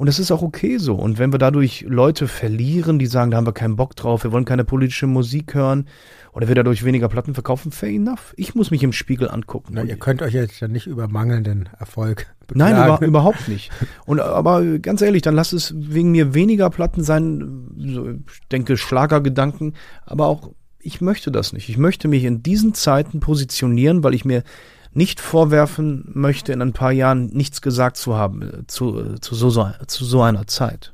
Und 0.00 0.08
es 0.08 0.18
ist 0.18 0.32
auch 0.32 0.40
okay 0.40 0.78
so. 0.78 0.94
Und 0.94 1.18
wenn 1.18 1.30
wir 1.30 1.38
dadurch 1.38 1.84
Leute 1.86 2.26
verlieren, 2.26 2.98
die 2.98 3.04
sagen, 3.04 3.30
da 3.30 3.36
haben 3.36 3.46
wir 3.46 3.52
keinen 3.52 3.76
Bock 3.76 3.94
drauf, 3.96 4.24
wir 4.24 4.32
wollen 4.32 4.46
keine 4.46 4.64
politische 4.64 5.06
Musik 5.06 5.52
hören 5.52 5.88
oder 6.32 6.48
wir 6.48 6.54
dadurch 6.54 6.86
weniger 6.86 7.10
Platten 7.10 7.34
verkaufen, 7.34 7.70
fair 7.70 7.90
enough. 7.90 8.32
Ich 8.38 8.54
muss 8.54 8.70
mich 8.70 8.82
im 8.82 8.94
Spiegel 8.94 9.30
angucken. 9.30 9.74
Na, 9.74 9.82
ihr 9.82 9.98
könnt 9.98 10.22
euch 10.22 10.32
jetzt 10.32 10.58
ja 10.60 10.68
nicht 10.68 10.86
über 10.86 11.06
mangelnden 11.06 11.68
Erfolg 11.78 12.28
beklagen. 12.46 12.76
Nein, 12.76 12.86
über, 12.86 13.02
überhaupt 13.06 13.46
nicht. 13.46 13.72
Und 14.06 14.20
aber 14.20 14.78
ganz 14.78 15.02
ehrlich, 15.02 15.20
dann 15.20 15.34
lass 15.34 15.52
es 15.52 15.74
wegen 15.76 16.12
mir 16.12 16.32
weniger 16.32 16.70
Platten 16.70 17.04
sein, 17.04 17.68
so, 17.76 18.08
ich 18.08 18.48
denke 18.50 18.78
Schlagergedanken, 18.78 19.74
aber 20.06 20.28
auch 20.28 20.52
ich 20.78 21.02
möchte 21.02 21.30
das 21.30 21.52
nicht. 21.52 21.68
Ich 21.68 21.76
möchte 21.76 22.08
mich 22.08 22.24
in 22.24 22.42
diesen 22.42 22.72
Zeiten 22.72 23.20
positionieren, 23.20 24.02
weil 24.02 24.14
ich 24.14 24.24
mir 24.24 24.44
nicht 24.92 25.20
vorwerfen 25.20 26.10
möchte, 26.12 26.52
in 26.52 26.62
ein 26.62 26.72
paar 26.72 26.92
Jahren 26.92 27.26
nichts 27.28 27.62
gesagt 27.62 27.96
zu 27.96 28.16
haben 28.16 28.42
äh, 28.42 28.66
zu, 28.66 28.98
äh, 28.98 29.20
zu, 29.20 29.34
so, 29.34 29.70
zu 29.86 30.04
so 30.04 30.22
einer 30.22 30.46
Zeit. 30.46 30.92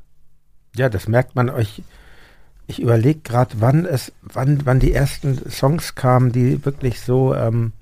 Ja, 0.74 0.88
das 0.88 1.08
merkt 1.08 1.34
man 1.34 1.48
euch 1.48 1.82
ich 2.66 2.82
überlege 2.82 3.20
gerade, 3.20 3.56
wann 3.58 3.86
es, 3.86 4.12
wann, 4.22 4.66
wann 4.66 4.80
die 4.80 4.92
ersten 4.92 5.50
Songs 5.50 5.94
kamen, 5.94 6.32
die 6.32 6.64
wirklich 6.64 7.00
so 7.00 7.34
ähm, 7.34 7.72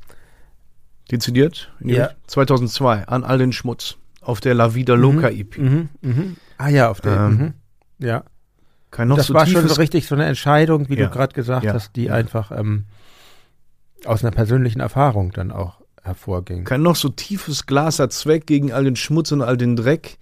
dezidiert. 1.11 1.73
Ja. 1.81 2.11
2002 2.27 3.09
an 3.09 3.25
all 3.25 3.39
den 3.39 3.53
Schmutz 3.53 3.97
auf 4.21 4.41
der 4.41 4.55
La 4.55 4.75
Vida 4.75 4.95
Loca 4.95 5.31
mhm, 5.31 5.39
EP. 5.39 5.59
Mhm, 5.59 5.89
mhm. 6.03 6.37
Ah 6.59 6.69
ja, 6.69 6.91
auf 6.91 7.01
der. 7.01 7.17
Ähm, 7.17 7.39
mhm. 7.39 7.55
Ja. 7.99 8.25
Kein 8.91 9.09
noch 9.09 9.17
das 9.17 9.29
so 9.29 9.35
war 9.35 9.47
schon 9.47 9.67
so 9.67 9.75
richtig 9.75 10.07
so 10.07 10.15
eine 10.15 10.27
Entscheidung, 10.27 10.89
wie 10.89 10.97
ja. 10.97 11.07
du 11.07 11.11
gerade 11.11 11.35
gesagt 11.35 11.65
ja. 11.65 11.73
hast, 11.73 11.97
die 11.97 12.11
einfach 12.11 12.53
ähm, 12.53 12.85
aus 14.05 14.23
einer 14.23 14.33
persönlichen 14.33 14.81
Erfahrung 14.81 15.33
dann 15.33 15.51
auch 15.51 15.81
hervorging. 16.05 16.65
Kein 16.65 16.83
noch 16.83 16.97
so 16.97 17.09
tiefes 17.09 17.67
Glas 17.67 17.99
hat 17.99 18.13
Zweck 18.13 18.47
gegen 18.47 18.73
all 18.73 18.85
den 18.85 18.97
Schmutz 18.97 19.33
und 19.33 19.43
all 19.43 19.57
den 19.57 19.75
Dreck 19.75 20.19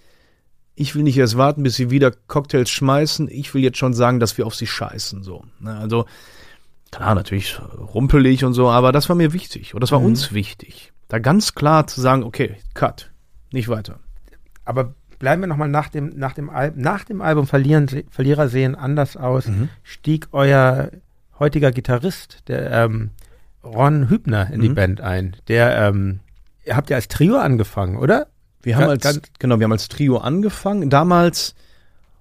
ich 0.75 0.95
will 0.95 1.03
nicht 1.03 1.19
erst 1.19 1.37
warten, 1.37 1.63
bis 1.63 1.77
sie 1.77 1.91
wieder 1.91 2.11
Cocktails 2.11 2.71
schmeißen. 2.71 3.29
Ich 3.31 3.53
will 3.55 3.63
jetzt 3.63 3.79
schon 3.79 3.95
sagen, 3.95 4.21
dass 4.21 4.39
wir 4.39 4.47
auf 4.47 4.55
sie 4.55 4.67
scheißen. 4.67 5.23
So. 5.23 5.45
Also, 5.65 6.07
klar, 6.91 7.15
natürlich 7.15 7.61
rumpelig 7.95 8.45
und 8.45 8.55
so, 8.55 8.71
aber 8.71 8.93
das 8.93 9.09
war 9.09 9.17
mir 9.17 9.33
wichtig. 9.33 9.75
Und 9.75 9.81
das 9.83 9.93
war 9.93 10.01
mhm. 10.01 10.07
uns 10.07 10.33
wichtig. 10.33 10.93
Da 11.09 11.19
ganz 11.19 11.55
klar 11.55 11.87
zu 11.87 12.01
sagen, 12.01 12.23
okay, 12.23 12.57
cut. 12.75 13.11
Nicht 13.53 13.69
weiter. 13.69 14.01
Aber 14.65 14.95
bleiben 15.19 15.43
wir 15.43 15.47
nochmal 15.47 15.69
nach 15.69 15.89
dem, 15.89 16.09
nach 16.17 16.33
dem 16.33 16.49
Album. 16.49 16.81
Nach 16.81 17.05
dem 17.05 17.21
Album 17.21 17.47
Verlieren, 17.47 18.05
Verlierer 18.11 18.49
sehen 18.49 18.75
anders 18.75 19.17
aus. 19.17 19.49
Mhm. 19.49 19.69
Stieg 19.83 20.29
euer 20.33 20.91
heutiger 21.39 21.71
Gitarrist, 21.71 22.49
der 22.49 22.71
ähm, 22.71 23.11
Ron 23.65 24.09
Hübner 24.11 24.49
in 24.53 24.61
die 24.61 24.69
Mhm. 24.71 24.75
Band 24.75 25.01
ein. 25.01 25.37
Der, 25.49 25.77
ähm, 25.89 26.21
ihr 26.65 26.77
habt 26.77 26.91
ja 26.91 26.97
als 26.97 27.09
Trio 27.09 27.37
angefangen, 27.37 27.97
oder? 27.97 28.27
Wir 28.63 28.77
haben 28.77 28.89
als, 28.91 29.03
ganz- 29.03 29.23
genau, 29.39 29.59
wir 29.59 29.65
haben 29.65 29.73
als 29.73 29.89
Trio 29.89 30.19
angefangen. 30.19 30.89
Damals, 30.91 31.55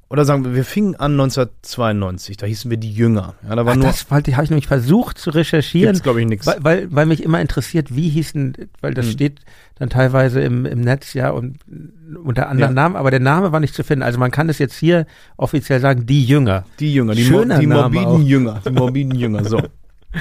oder 0.10 0.26
sagen 0.26 0.44
wir, 0.44 0.56
wir 0.56 0.66
fingen 0.66 0.96
an 0.96 1.16
1992, 1.16 2.38
da 2.38 2.46
hießen 2.48 2.70
wir 2.70 2.78
die 2.78 2.92
Jünger. 2.92 3.36
Ja, 3.48 3.56
da 3.56 3.66
war 3.66 3.74
Ach, 3.74 3.78
nur, 3.78 3.86
das 3.86 4.06
habe 4.10 4.28
ich 4.30 4.50
nämlich 4.50 4.68
versucht 4.68 5.18
zu 5.20 5.30
recherchieren. 5.30 5.94
gibt's 5.94 6.04
glaube 6.04 6.22
ich 6.22 6.28
nichts. 6.28 6.48
Weil, 6.48 6.64
weil, 6.64 6.88
weil 6.92 7.06
mich 7.06 7.24
immer 7.24 7.40
interessiert, 7.42 7.96
wie 7.96 8.10
hießen, 8.10 8.56
weil 8.82 8.94
das 8.94 9.06
Hm. 9.06 9.12
steht 9.14 9.40
dann 9.76 9.90
teilweise 9.90 10.42
im, 10.42 10.66
im 10.66 10.82
Netz 10.82 11.14
ja 11.14 11.30
und 11.30 11.58
unter 12.24 12.50
anderen 12.50 12.76
Ja. 12.76 12.82
Namen, 12.84 12.96
aber 12.96 13.10
der 13.12 13.20
Name 13.20 13.52
war 13.52 13.60
nicht 13.60 13.74
zu 13.76 13.84
finden. 13.84 14.04
Also 14.04 14.20
man 14.20 14.32
kann 14.32 14.50
es 14.50 14.58
jetzt 14.60 14.76
hier 14.78 15.06
offiziell 15.38 15.80
sagen, 15.80 16.06
die 16.06 16.26
Jünger. 16.26 16.66
Die 16.80 16.94
Jünger, 16.94 17.14
die, 17.16 17.24
Schöner 17.24 17.56
Mo 17.56 17.62
die 17.62 17.68
Name 17.68 17.82
morbiden 17.84 18.06
auch. 18.08 18.20
Jünger, 18.22 18.62
die 18.66 18.72
morbiden 18.72 19.16
Jünger, 19.16 19.44
so. 19.46 19.62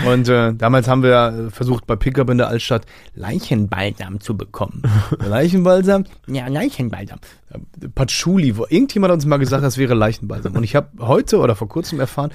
Und 0.06 0.28
äh, 0.28 0.54
damals 0.54 0.88
haben 0.88 1.02
wir 1.02 1.46
äh, 1.48 1.50
versucht, 1.50 1.86
bei 1.86 1.96
Pickup 1.96 2.30
in 2.30 2.38
der 2.38 2.48
Altstadt 2.48 2.86
Leichenbalsam 3.14 4.20
zu 4.20 4.36
bekommen. 4.36 4.82
Leichenbalsam? 5.18 6.04
Ja, 6.26 6.46
Leichenbalsam. 6.46 7.18
Äh, 7.50 7.88
Patchouli, 7.94 8.56
wo 8.56 8.66
irgendjemand 8.68 9.10
hat 9.10 9.16
uns 9.16 9.26
mal 9.26 9.38
gesagt, 9.38 9.64
das 9.64 9.78
wäre 9.78 9.94
Leichenbalsam. 9.94 10.54
Und 10.54 10.64
ich 10.64 10.76
habe 10.76 10.88
heute 11.00 11.38
oder 11.38 11.56
vor 11.56 11.68
kurzem 11.68 11.98
erfahren, 11.98 12.30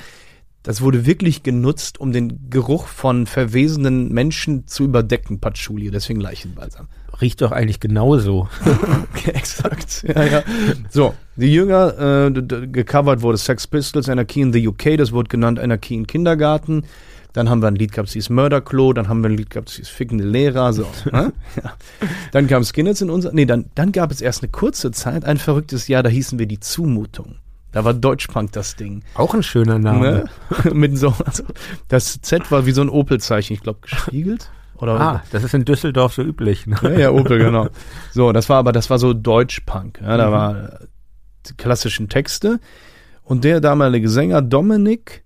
das 0.66 0.82
wurde 0.82 1.06
wirklich 1.06 1.44
genutzt, 1.44 2.00
um 2.00 2.12
den 2.12 2.50
Geruch 2.50 2.88
von 2.88 3.28
verwesenden 3.28 4.12
Menschen 4.12 4.66
zu 4.66 4.84
überdecken, 4.84 5.40
Patchouli, 5.40 5.92
deswegen 5.92 6.20
Leichenbalsam. 6.20 6.88
Riecht 7.22 7.42
doch 7.42 7.52
eigentlich 7.52 7.80
genauso. 7.80 8.50
Okay, 9.16 9.32
exakt. 9.32 10.04
Ja, 10.08 10.24
ja. 10.24 10.44
So, 10.90 11.14
die 11.38 11.54
Jünger, 11.54 12.28
äh, 12.28 12.32
gecovert 12.32 13.22
wurde 13.22 13.38
Sex 13.38 13.66
Pistols, 13.66 14.10
Anarchy 14.10 14.42
in 14.42 14.52
the 14.52 14.68
UK, 14.68 14.98
das 14.98 15.14
wurde 15.14 15.30
genannt 15.30 15.58
Anarchy 15.58 15.96
in 15.96 16.06
Kindergarten. 16.06 16.84
Dann 17.36 17.50
haben 17.50 17.62
wir 17.62 17.68
ein 17.68 17.76
Lied 17.76 17.92
gehabt, 17.92 18.08
das 18.08 18.14
hieß 18.14 18.30
Mörderklo, 18.30 18.94
dann 18.94 19.10
haben 19.10 19.22
wir 19.22 19.30
ein 19.30 19.36
Lied 19.36 19.50
gehabt, 19.50 19.68
das 19.68 19.76
hieß 19.76 19.90
Fickende 19.90 20.24
Lehrer, 20.24 20.72
so. 20.72 20.88
ne? 21.12 21.34
ja. 21.64 21.74
Dann 22.32 22.48
kam 22.48 22.64
Skinheads 22.64 23.02
in 23.02 23.10
unser, 23.10 23.34
nee, 23.34 23.46
dann, 23.46 23.66
dann 23.76 23.92
gab 23.92 24.10
es 24.10 24.22
erst 24.22 24.42
eine 24.42 24.52
kurze 24.54 24.92
Zeit, 24.92 25.26
ein 25.26 25.38
verrücktes 25.38 25.90
Jahr, 25.90 26.02
da 26.02 26.10
hießen 26.10 26.40
wir 26.40 26.46
die 26.46 26.62
Zumutung. 26.62 27.36
Da 27.74 27.84
war 27.84 27.94
Deutschpunk 27.94 28.54
das 28.54 28.78
Ding. 28.78 29.04
Auch 29.16 29.34
ein 29.34 29.44
schöner 29.44 29.80
Name. 29.80 30.30
Ne? 30.64 30.74
Mit 30.74 30.98
so, 30.98 31.14
also, 31.26 31.44
das 31.90 32.22
Z 32.22 32.50
war 32.52 32.66
wie 32.66 32.72
so 32.72 32.80
ein 32.80 32.88
Opel-Zeichen, 32.88 33.54
ich 33.54 33.62
glaube, 33.62 33.80
gespiegelt. 33.82 34.50
Oder 34.78 34.98
Ah, 34.98 35.24
das 35.32 35.44
ist 35.44 35.54
in 35.54 35.66
Düsseldorf 35.66 36.14
so 36.14 36.22
üblich. 36.22 36.68
Ne? 36.68 36.78
ja, 36.84 36.90
ja, 36.92 37.12
Opel, 37.12 37.38
genau. 37.38 37.68
So, 38.14 38.32
das 38.32 38.48
war 38.48 38.60
aber, 38.60 38.72
das 38.72 38.90
war 38.90 38.98
so 38.98 39.14
Deutschpunk. 39.14 40.00
Ja, 40.02 40.16
da 40.16 40.32
war 40.32 40.56
äh, 40.56 40.86
die 41.50 41.54
klassischen 41.56 42.08
Texte. 42.08 42.62
Und 43.24 43.44
der 43.44 43.60
damalige 43.60 44.08
Sänger 44.08 44.42
Dominik, 44.42 45.25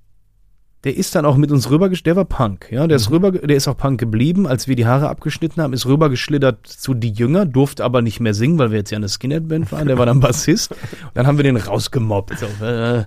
der 0.86 0.96
ist 0.96 1.14
dann 1.16 1.26
auch 1.26 1.36
mit 1.36 1.52
uns 1.52 1.70
rüber, 1.70 1.90
der 1.90 2.16
war 2.16 2.26
Punk, 2.26 2.72
ja, 2.72 2.88
der 2.88 2.96
ist 2.96 3.12
rüber, 3.12 3.32
der 3.32 3.56
ist 3.56 3.68
auch 3.68 3.76
Punk 3.76 4.00
geblieben, 4.00 4.48
als 4.48 4.68
wir 4.68 4.76
die 4.78 4.86
Haare 4.86 5.10
abgeschnitten 5.10 5.62
haben, 5.62 5.74
ist 5.74 5.86
rübergeschlittert 5.86 6.66
zu 6.68 6.94
Die 6.94 7.12
Jünger, 7.12 7.46
durfte 7.46 7.84
aber 7.84 8.02
nicht 8.02 8.20
mehr 8.22 8.34
singen, 8.34 8.58
weil 8.60 8.72
wir 8.72 8.78
jetzt 8.78 8.92
ja 8.92 8.98
eine 8.98 9.10
Skinhead-Band 9.10 9.72
waren, 9.74 9.88
der 9.88 9.98
war 9.98 10.06
dann 10.06 10.22
Bassist. 10.22 10.74
Dann 11.14 11.28
haben 11.28 11.38
wir 11.38 11.44
den 11.44 11.58
rausgemobbt. 11.58 12.40
So, 12.40 12.66
äh, 12.66 13.04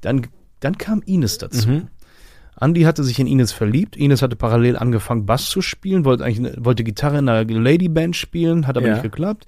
dann, 0.00 0.26
dann 0.60 0.78
kam 0.78 1.02
Ines 1.06 1.38
dazu. 1.38 1.68
Mhm. 1.68 1.88
Andy 2.60 2.82
hatte 2.82 3.04
sich 3.04 3.18
in 3.20 3.26
Ines 3.26 3.52
verliebt. 3.52 3.96
Ines 3.96 4.20
hatte 4.22 4.36
parallel 4.36 4.76
angefangen, 4.76 5.26
Bass 5.26 5.48
zu 5.48 5.62
spielen, 5.62 6.04
wollte 6.04 6.24
eigentlich 6.24 6.54
wollte 6.58 6.84
Gitarre 6.84 7.18
in 7.18 7.28
einer 7.28 7.44
Ladyband 7.44 8.16
spielen, 8.16 8.66
hat 8.66 8.76
aber 8.76 8.86
Ja. 8.86 8.92
nicht 8.94 9.02
geklappt. 9.02 9.46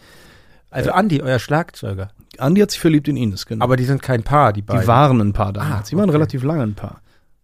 Also 0.71 0.93
Andi, 0.93 1.21
euer 1.21 1.39
Schlagzeuger. 1.39 2.09
Andy 2.39 2.63
hat 2.63 2.71
sich 2.71 2.81
verliebt 2.81 3.09
in 3.09 3.17
Ines, 3.19 3.45
genau. 3.45 3.63
Aber 3.65 3.77
die 3.77 3.85
sind 3.85 4.01
kein 4.01 4.23
Paar, 4.23 4.55
die 4.55 4.63
beiden. 4.63 4.83
die 4.83 4.89
waren 4.89 5.21
ein 5.21 5.33
Paar 5.35 5.53
damals. 5.53 5.75
Ah, 5.75 5.85
Sie 5.85 5.97
waren 5.97 6.09
okay. 6.09 6.17
relativ 6.17 6.43
lange 6.45 6.63
ein 6.63 6.75
Paar. 6.75 7.02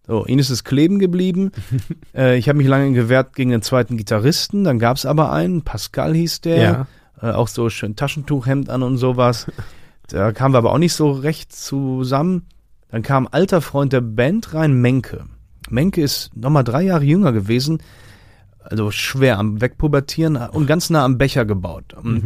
So, 0.08 0.24
Ines 0.24 0.48
ist 0.48 0.64
kleben 0.64 0.98
geblieben. 0.98 1.52
äh, 2.16 2.38
ich 2.38 2.48
habe 2.48 2.56
mich 2.56 2.66
lange 2.66 2.92
gewehrt 2.92 3.36
gegen 3.36 3.50
den 3.50 3.62
zweiten 3.62 3.98
Gitarristen. 3.98 4.64
Dann 4.64 4.78
gab 4.78 4.96
es 4.96 5.04
aber 5.04 5.30
einen, 5.30 5.62
Pascal 5.62 6.14
hieß 6.14 6.40
der. 6.40 6.56
ja. 6.56 6.86
Äh, 7.20 7.32
auch 7.32 7.48
so 7.48 7.68
schön 7.68 7.94
Taschentuchhemd 7.94 8.70
an 8.70 8.82
und 8.82 8.96
sowas. 8.96 9.46
Da 10.10 10.32
kamen 10.32 10.54
wir 10.54 10.58
aber 10.58 10.72
auch 10.72 10.78
nicht 10.78 10.94
so 10.94 11.10
recht 11.10 11.52
zusammen. 11.52 12.46
Dann 12.90 13.02
kam 13.02 13.26
ein 13.26 13.32
alter 13.34 13.60
Freund 13.60 13.92
der 13.92 14.00
Band 14.00 14.54
rein, 14.54 14.72
Menke. 14.72 15.26
Menke 15.68 16.00
ist 16.00 16.34
nochmal 16.34 16.64
drei 16.64 16.80
Jahre 16.80 17.04
jünger 17.04 17.32
gewesen, 17.32 17.82
also 18.60 18.90
schwer 18.90 19.38
am 19.38 19.60
Wegpubertieren 19.60 20.36
und 20.36 20.66
ganz 20.66 20.88
nah 20.88 21.04
am 21.04 21.18
Becher 21.18 21.44
gebaut. 21.44 21.94
Mhm. 22.02 22.22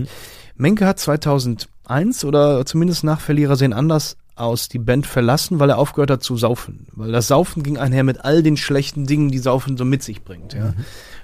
Menke 0.54 0.86
hat 0.86 1.00
2001 1.00 2.24
oder 2.24 2.64
zumindest 2.64 3.02
nach 3.02 3.18
Verlierer 3.18 3.56
sehen 3.56 3.72
anders 3.72 4.16
aus 4.43 4.69
die 4.69 4.78
Band 4.78 5.06
verlassen, 5.06 5.59
weil 5.60 5.70
er 5.70 5.78
aufgehört 5.78 6.10
hat 6.10 6.23
zu 6.23 6.36
saufen. 6.36 6.86
Weil 6.93 7.12
das 7.12 7.28
Saufen 7.28 7.62
ging 7.62 7.78
einher 7.78 8.05
mit 8.05 8.24
all 8.24 8.43
den 8.43 8.56
schlechten 8.56 9.06
Dingen, 9.06 9.31
die 9.31 9.39
Saufen 9.39 9.77
so 9.77 9.85
mit 9.85 10.02
sich 10.02 10.23
bringt. 10.24 10.52
Ja. 10.55 10.74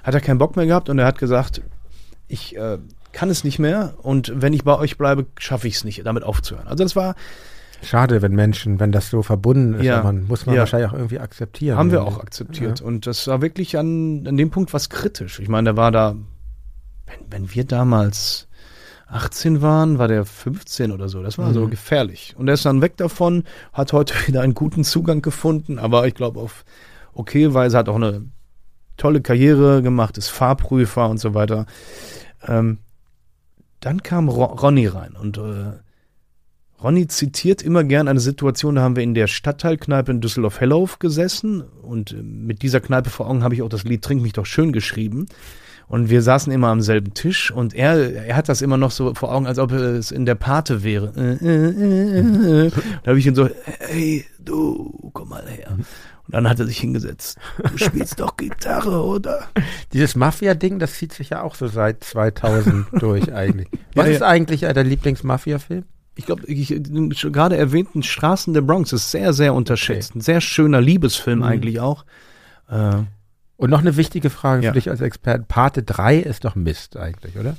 Hat 0.03 0.13
er 0.13 0.21
keinen 0.21 0.37
Bock 0.37 0.55
mehr 0.55 0.65
gehabt 0.65 0.89
und 0.89 0.97
er 0.99 1.05
hat 1.05 1.19
gesagt, 1.19 1.61
ich 2.27 2.55
äh, 2.55 2.77
kann 3.11 3.29
es 3.29 3.43
nicht 3.43 3.59
mehr 3.59 3.93
und 4.01 4.31
wenn 4.35 4.53
ich 4.53 4.63
bei 4.63 4.77
euch 4.77 4.97
bleibe, 4.97 5.25
schaffe 5.39 5.67
ich 5.67 5.75
es 5.75 5.83
nicht, 5.83 6.05
damit 6.05 6.23
aufzuhören. 6.23 6.67
Also 6.67 6.83
das 6.83 6.95
war, 6.95 7.15
Schade, 7.81 8.21
wenn 8.21 8.33
Menschen, 8.33 8.79
wenn 8.81 8.91
das 8.91 9.09
so 9.09 9.23
verbunden 9.23 9.75
ist, 9.75 9.85
Ja. 9.85 10.03
man, 10.03 10.27
muss 10.27 10.45
man 10.45 10.53
Ja. 10.55 10.59
wahrscheinlich 10.61 10.89
auch 10.89 10.93
irgendwie 10.95 11.19
akzeptieren. 11.19 11.77
haben 11.77 11.91
wir 11.91 11.99
irgendwie. 11.99 12.17
auch 12.17 12.21
akzeptiert. 12.21 12.81
Und 12.81 13.07
das 13.07 13.25
war 13.27 13.41
wirklich 13.41 13.77
an, 13.77 14.25
an 14.27 14.35
dem 14.35 14.49
Punkt 14.49 14.73
was 14.73 14.89
kritisch. 14.89 15.39
Ich 15.39 15.47
meine, 15.47 15.63
der 15.69 15.77
war 15.77 15.89
da, 15.91 16.13
wenn, 17.07 17.31
wenn 17.43 17.55
wir 17.55 17.63
damals 17.63 18.48
18 19.11 19.61
waren, 19.61 19.97
war 19.97 20.07
der 20.07 20.25
15 20.25 20.91
oder 20.91 21.09
so. 21.09 21.23
Das 21.23 21.37
war 21.37 21.53
so 21.53 21.65
Mhm. 21.65 21.69
gefährlich. 21.71 22.35
Und 22.37 22.47
er 22.47 22.53
ist 22.53 22.65
dann 22.65 22.81
weg 22.81 22.97
davon, 22.97 23.43
hat 23.73 23.93
heute 23.93 24.13
wieder 24.27 24.41
einen 24.41 24.53
guten 24.53 24.83
Zugang 24.83 25.21
gefunden, 25.21 25.79
aber 25.79 26.07
ich 26.07 26.13
glaube 26.15 26.39
auf 26.39 26.63
okay 27.13 27.53
Weise, 27.53 27.77
hat 27.77 27.89
auch 27.89 27.95
eine 27.95 28.25
tolle 28.97 29.21
Karriere 29.21 29.81
gemacht, 29.81 30.17
ist 30.17 30.29
Fahrprüfer 30.29 31.09
und 31.09 31.19
so 31.19 31.33
weiter. 31.33 31.65
Ähm, 32.47 32.79
dann 33.79 34.03
kam 34.03 34.29
Ro 34.29 34.43
Ronny 34.45 34.87
rein 34.87 35.15
und 35.19 35.37
äh, 35.37 35.71
Ronny 36.81 37.07
zitiert 37.07 37.61
immer 37.61 37.83
gern 37.83 38.07
eine 38.07 38.19
Situation, 38.21 38.75
da 38.75 38.81
haben 38.81 38.95
wir 38.95 39.03
in 39.03 39.13
der 39.13 39.27
Stadtteilkneipe 39.27 40.11
in 40.11 40.21
Düsseldorf-Hellof 40.21 40.99
gesessen 40.99 41.61
und 41.61 42.11
äh, 42.13 42.15
mit 42.21 42.61
dieser 42.61 42.79
Kneipe 42.79 43.09
vor 43.09 43.27
Augen 43.27 43.43
habe 43.43 43.55
ich 43.55 43.61
auch 43.61 43.69
das 43.69 43.83
Lied 43.85 44.01
Trink 44.03 44.21
mich 44.21 44.33
doch 44.33 44.45
schön 44.45 44.71
geschrieben. 44.71 45.25
Und 45.89 46.09
wir 46.09 46.21
saßen 46.21 46.53
immer 46.53 46.67
am 46.67 46.81
selben 46.81 47.13
Tisch 47.15 47.49
und 47.51 47.73
er, 47.73 48.25
er 48.27 48.35
hat 48.35 48.47
das 48.47 48.61
immer 48.61 48.77
noch 48.77 48.91
so 48.91 49.13
vor 49.15 49.33
Augen, 49.33 49.47
als 49.47 49.57
ob 49.59 49.71
es 49.71 50.11
in 50.11 50.25
der 50.25 50.35
Pate 50.35 50.83
wäre. 50.83 51.11
Äh, 51.17 51.45
äh, 51.45 52.67
äh. 52.67 52.71
Da 53.03 53.09
habe 53.09 53.17
ich 53.19 53.25
ihn 53.25 53.33
so, 53.35 53.49
hey, 53.79 54.23
du, 54.39 55.09
komm 55.13 55.29
mal 55.29 55.43
her. 55.47 55.71
Und 55.71 56.35
dann 56.35 56.47
hat 56.47 56.59
er 56.59 56.67
sich 56.67 56.77
hingesetzt. 56.77 57.39
Du 57.71 57.77
spielst 57.79 58.19
doch 58.19 58.37
Gitarre, 58.37 59.03
oder? 59.03 59.47
Dieses 59.91 60.15
Mafia-Ding, 60.15 60.77
das 60.77 60.93
zieht 60.93 61.11
sich 61.11 61.31
ja 61.31 61.41
auch 61.41 61.55
so 61.55 61.67
seit 61.67 62.03
2000 62.03 62.85
durch 63.01 63.33
eigentlich. 63.33 63.67
Was 63.95 64.05
Ja, 64.05 64.11
ist 64.13 64.21
ja. 64.21 64.27
eigentlich 64.27 64.61
äh, 64.63 64.73
dein 64.73 64.85
Lieblings-Mafia-Film? 64.87 65.85
Ich 66.15 66.27
glaube, 66.27 66.45
ich, 66.45 66.67
den 66.67 67.09
gerade 67.09 67.57
erwähnten 67.57 68.03
Straßen 68.03 68.53
der 68.53 68.61
Bronx 68.61 68.93
ist 68.93 69.09
sehr, 69.09 69.33
sehr 69.33 69.55
unterschätzt. 69.55 70.15
Ein 70.15 70.21
sehr 70.21 70.39
schöner 70.41 70.81
Liebesfilm 70.81 71.39
Mhm. 71.39 71.45
eigentlich 71.45 71.79
auch. 71.79 72.05
Äh, 72.69 72.97
Und 73.59 73.69
noch 73.71 73.79
eine 73.81 73.97
wichtige 73.97 74.29
Frage 74.29 74.63
Ja. 74.63 74.71
für 74.71 74.75
dich 74.75 74.89
als 74.89 75.01
Experten. 75.01 75.43
Pate 75.47 75.83
3 75.83 76.17
ist 76.17 76.45
doch 76.45 76.55
Mist 76.55 76.95
eigentlich, 76.95 77.37
oder? 77.37 77.57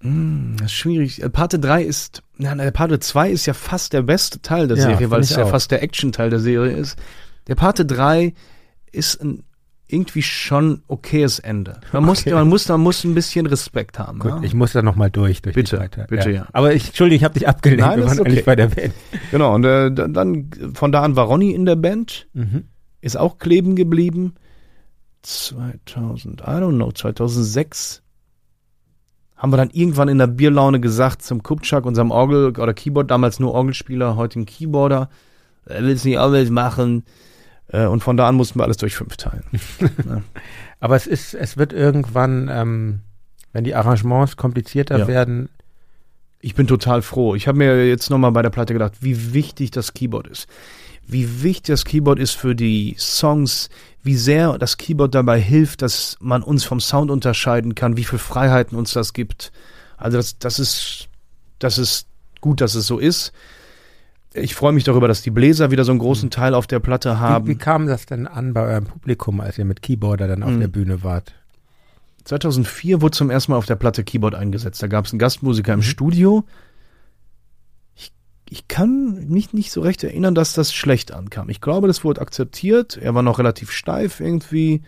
mh, 0.00 0.56
das 0.58 0.66
ist 0.66 0.72
schwierig. 0.72 1.22
Äh, 1.22 1.30
Parte 1.30 1.58
3 1.58 1.82
ist, 1.84 2.22
nein, 2.36 2.72
Parte 2.72 2.98
2 3.00 3.30
ist 3.30 3.46
ja 3.46 3.54
fast 3.54 3.92
der 3.92 4.02
beste 4.02 4.42
Teil 4.42 4.68
der 4.68 4.76
Ja, 4.76 4.82
Serie, 4.84 5.10
weil 5.10 5.20
es 5.20 5.30
ja 5.30 5.46
fast 5.46 5.70
der 5.70 5.82
Action-Teil 5.82 6.30
der 6.30 6.38
Serie 6.40 6.76
ist. 6.76 6.98
Der 7.46 7.54
Parte 7.54 7.86
3 7.86 8.34
ist 8.90 9.22
ein 9.22 9.44
irgendwie 9.88 10.22
schon 10.22 10.82
okayes 10.86 11.38
Ende. 11.38 11.80
Man 11.92 12.04
muss, 12.04 12.20
Okay. 12.20 12.32
man 12.32 12.48
muss, 12.48 12.66
man 12.68 12.80
muss 12.80 13.04
ein 13.04 13.14
bisschen 13.14 13.44
Respekt 13.46 13.98
haben. 13.98 14.18
Gut, 14.20 14.30
ja? 14.32 14.40
ich 14.42 14.54
muss 14.54 14.72
da 14.72 14.80
nochmal 14.82 15.10
durch. 15.10 15.42
durch 15.42 15.54
Bitte, 15.54 15.86
bitte, 16.08 16.30
ja. 16.30 16.46
Aber 16.52 16.74
ich, 16.74 16.88
Entschuldigung, 16.88 17.16
ich 17.18 17.24
habe 17.24 17.34
dich 17.38 17.46
abgelenkt. 17.46 17.84
Nein, 17.84 17.98
Wir 17.98 18.06
waren 18.06 18.18
eigentlich 18.20 18.38
okay. 18.38 18.42
bei 18.46 18.56
der 18.56 18.68
Band. 18.68 18.94
Genau, 19.30 19.54
und 19.54 19.64
äh, 19.64 19.90
dann, 19.92 20.14
dann 20.14 20.50
von 20.74 20.92
da 20.92 21.02
an 21.02 21.14
war 21.16 21.26
Ronny 21.26 21.50
in 21.52 21.66
der 21.66 21.76
Band. 21.76 22.26
Mhm. 22.32 22.64
ist 23.02 23.16
auch 23.18 23.38
kleben 23.38 23.76
geblieben. 23.76 24.34
2000, 25.22 26.40
I 26.42 26.44
don't 26.44 26.76
know, 26.76 26.90
2006 26.92 28.02
haben 29.36 29.52
wir 29.52 29.56
dann 29.56 29.70
irgendwann 29.70 30.08
in 30.08 30.18
der 30.18 30.28
Bierlaune 30.28 30.80
gesagt 30.80 31.22
zum 31.22 31.42
Kupchak, 31.42 31.84
unserem 31.84 32.10
Orgel- 32.12 32.56
oder 32.58 32.74
Keyboard, 32.74 33.10
damals 33.10 33.40
nur 33.40 33.52
Orgelspieler, 33.54 34.14
heute 34.16 34.38
ein 34.40 34.46
Keyboarder, 34.46 35.08
er 35.66 35.82
will 35.82 35.90
es 35.90 36.04
nicht 36.04 36.18
auch 36.18 36.30
machen. 36.50 37.04
Äh, 37.68 37.86
Und 37.86 38.02
von 38.04 38.16
da 38.16 38.28
an 38.28 38.36
mussten 38.36 38.58
wir 38.58 38.64
alles 38.64 38.76
durch 38.76 38.94
fünf 38.94 39.16
teilen. 39.16 39.44
Aber 40.80 40.94
es 40.96 41.06
ist, 41.06 41.34
es 41.34 41.56
wird 41.56 41.72
irgendwann, 41.72 42.48
ähm, 42.52 43.00
wenn 43.52 43.64
die 43.64 43.74
Arrangements 43.74 44.36
komplizierter 44.36 44.98
Ja. 44.98 45.08
werden, 45.08 45.48
Ich 46.40 46.54
bin 46.56 46.66
total 46.66 47.02
froh. 47.02 47.34
Ich 47.36 47.46
habe 47.46 47.58
mir 47.58 47.86
jetzt 47.88 48.10
nochmal 48.10 48.32
bei 48.32 48.42
der 48.42 48.50
Platte 48.50 48.72
gedacht, 48.72 48.94
wie 49.00 49.32
wichtig 49.32 49.70
das 49.70 49.92
Keyboard 49.94 50.26
ist. 50.26 50.48
Wie 51.06 51.42
wichtig 51.42 51.66
das 51.74 51.84
Keyboard 51.84 52.18
ist 52.18 52.32
für 52.32 52.54
die 52.56 52.96
Songs, 52.98 53.70
wie 54.02 54.16
sehr 54.16 54.58
das 54.58 54.76
Keyboard 54.78 55.14
dabei 55.14 55.40
hilft, 55.40 55.82
dass 55.82 56.16
man 56.20 56.42
uns 56.42 56.64
vom 56.64 56.80
Sound 56.80 57.10
unterscheiden 57.10 57.74
kann, 57.74 57.96
wie 57.96 58.04
viel 58.04 58.18
Freiheiten 58.18 58.76
uns 58.76 58.92
das 58.92 59.12
gibt. 59.12 59.52
Also 59.96 60.16
das, 60.16 60.38
das 60.38 60.58
ist, 60.58 61.08
das 61.58 61.78
ist 61.78 62.06
gut, 62.40 62.60
dass 62.60 62.74
es 62.74 62.86
so 62.86 62.98
ist. 62.98 63.32
Ich 64.34 64.54
freue 64.54 64.72
mich 64.72 64.84
darüber, 64.84 65.08
dass 65.08 65.22
die 65.22 65.30
Bläser 65.30 65.70
wieder 65.70 65.84
so 65.84 65.92
einen 65.92 65.98
großen 66.00 66.30
Teil 66.30 66.54
auf 66.54 66.66
der 66.66 66.80
Platte 66.80 67.20
haben. 67.20 67.46
Wie, 67.46 67.50
wie 67.52 67.56
kam 67.58 67.86
das 67.86 68.06
denn 68.06 68.26
an 68.26 68.54
bei 68.54 68.62
eurem 68.62 68.86
Publikum, 68.86 69.40
als 69.40 69.58
ihr 69.58 69.64
mit 69.66 69.82
Keyboarder 69.82 70.26
dann 70.26 70.42
auf 70.42 70.50
Mhm. 70.50 70.60
der 70.60 70.68
Bühne 70.68 71.02
wart? 71.04 71.34
2004 72.24 73.02
wurde 73.02 73.16
zum 73.16 73.30
ersten 73.30 73.52
Mal 73.52 73.58
auf 73.58 73.66
der 73.66 73.76
Platte 73.76 74.04
Keyboard 74.04 74.34
eingesetzt. 74.34 74.82
Da 74.82 74.86
gab 74.86 75.06
es 75.06 75.12
einen 75.12 75.18
Gastmusiker 75.18 75.72
im 75.74 75.80
Mhm. 75.80 75.84
Studio. 75.84 76.44
Ich, 78.52 78.68
kann 78.68 79.28
mich 79.28 79.52
nicht 79.52 79.72
so 79.72 79.80
recht 79.80 80.04
erinnern, 80.04 80.34
dass 80.34 80.52
das 80.52 80.72
schlecht 80.74 81.12
ankam. 81.12 81.48
Ich 81.48 81.60
glaube, 81.60 81.86
das 81.88 82.04
wurde 82.04 82.20
akzeptiert. 82.20 82.96
Er 82.96 83.14
war 83.14 83.22
noch 83.22 83.38
relativ 83.38 83.70
steif 83.70 84.20
irgendwie. 84.20 84.82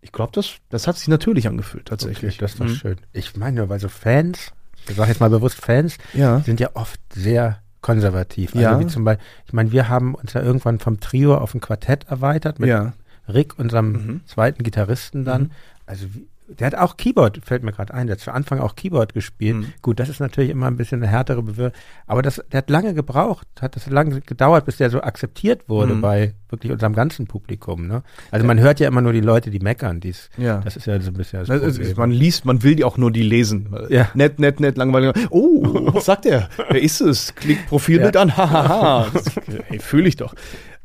Ich 0.00 0.12
glaube, 0.12 0.32
das, 0.34 0.52
das 0.70 0.86
hat 0.86 0.96
sich 0.96 1.08
natürlich 1.08 1.46
angefühlt, 1.48 1.86
tatsächlich. 1.86 2.34
Okay, 2.36 2.40
das 2.40 2.58
war 2.60 2.66
Mhm. 2.68 2.74
schön. 2.74 2.96
Ich 3.12 3.36
meine 3.36 3.56
nur, 3.60 3.68
weil 3.68 3.80
so 3.80 3.88
Fans, 3.88 4.52
ich 4.88 4.96
sage 4.96 5.10
jetzt 5.10 5.20
mal 5.20 5.30
bewusst 5.30 5.56
Fans, 5.60 5.98
Ja. 6.12 6.40
sind 6.40 6.60
ja 6.60 6.70
oft 6.74 7.00
sehr 7.12 7.60
konservativ. 7.80 8.54
Ja. 8.54 8.70
Also 8.72 8.80
wie 8.80 8.86
zum 8.86 9.04
Beispiel, 9.04 9.24
ich 9.46 9.52
meine, 9.52 9.70
wir 9.72 9.88
haben 9.88 10.14
uns 10.14 10.32
ja 10.32 10.42
irgendwann 10.42 10.78
vom 10.78 11.00
Trio 11.00 11.36
auf 11.36 11.54
ein 11.54 11.60
Quartett 11.60 12.04
erweitert 12.08 12.58
mit 12.60 12.68
Ja. 12.70 12.92
Rick, 13.28 13.58
unserem 13.58 13.92
Mhm. 13.92 14.20
zweiten 14.26 14.62
Gitarristen 14.62 15.24
dann. 15.24 15.42
Mhm. 15.42 15.50
Also 15.86 16.06
wie, 16.14 16.26
der 16.48 16.66
hat 16.66 16.74
auch 16.74 16.96
Keyboard, 16.96 17.40
fällt 17.44 17.62
mir 17.62 17.72
gerade 17.72 17.94
ein, 17.94 18.06
der 18.06 18.16
hat 18.16 18.20
zu 18.20 18.30
Anfang 18.32 18.60
auch 18.60 18.76
Keyboard 18.76 19.14
gespielt. 19.14 19.56
Mhm. 19.56 19.72
Gut, 19.82 19.98
das 19.98 20.08
ist 20.08 20.20
natürlich 20.20 20.50
immer 20.50 20.66
ein 20.66 20.76
bisschen 20.76 21.02
eine 21.02 21.10
härtere 21.10 21.42
Bewirkung. 21.42 21.78
Aber 22.06 22.20
das, 22.22 22.42
der 22.52 22.58
hat 22.58 22.70
lange 22.70 22.92
gebraucht, 22.94 23.46
hat 23.60 23.76
das 23.76 23.86
lange 23.88 24.20
gedauert, 24.20 24.66
bis 24.66 24.76
der 24.76 24.90
so 24.90 25.00
akzeptiert 25.00 25.68
wurde 25.68 25.94
Mhm. 25.94 26.00
bei 26.02 26.34
wirklich 26.50 26.70
unserem 26.70 26.94
ganzen 26.94 27.26
Publikum. 27.26 27.86
Ne? 27.86 28.02
Also 28.30 28.46
man 28.46 28.60
hört 28.60 28.78
ja 28.78 28.86
immer 28.88 29.00
nur 29.00 29.12
die 29.12 29.20
Leute, 29.22 29.50
die 29.50 29.58
meckern. 29.60 30.00
Die's, 30.00 30.28
Ja. 30.36 30.58
Das 30.58 30.76
ist 30.76 30.86
ja 30.86 31.00
so 31.00 31.10
ein 31.10 31.14
bisschen 31.14 31.40
das 31.40 31.48
Das 31.48 31.78
ist, 31.78 31.96
man 31.96 32.10
liest, 32.10 32.44
man 32.44 32.62
will 32.62 32.76
die 32.76 32.84
auch 32.84 32.96
nur 32.98 33.10
die 33.10 33.22
lesen. 33.22 33.74
Ja. 33.88 34.08
Nett, 34.14 34.38
nett, 34.38 34.60
nett, 34.60 34.76
langweilig. 34.76 35.14
Oh, 35.30 35.62
was 35.94 36.04
sagt 36.04 36.26
er? 36.26 36.48
Wer 36.70 36.82
ist 36.82 37.00
es? 37.00 37.34
Klickt 37.34 37.66
Profilbild 37.68 38.14
Ja. 38.14 38.20
an. 38.22 38.36
Hahaha. 38.36 39.06
Das- 39.12 39.24
hey, 39.66 39.78
fühle 39.80 40.08
ich 40.08 40.16
doch. 40.16 40.34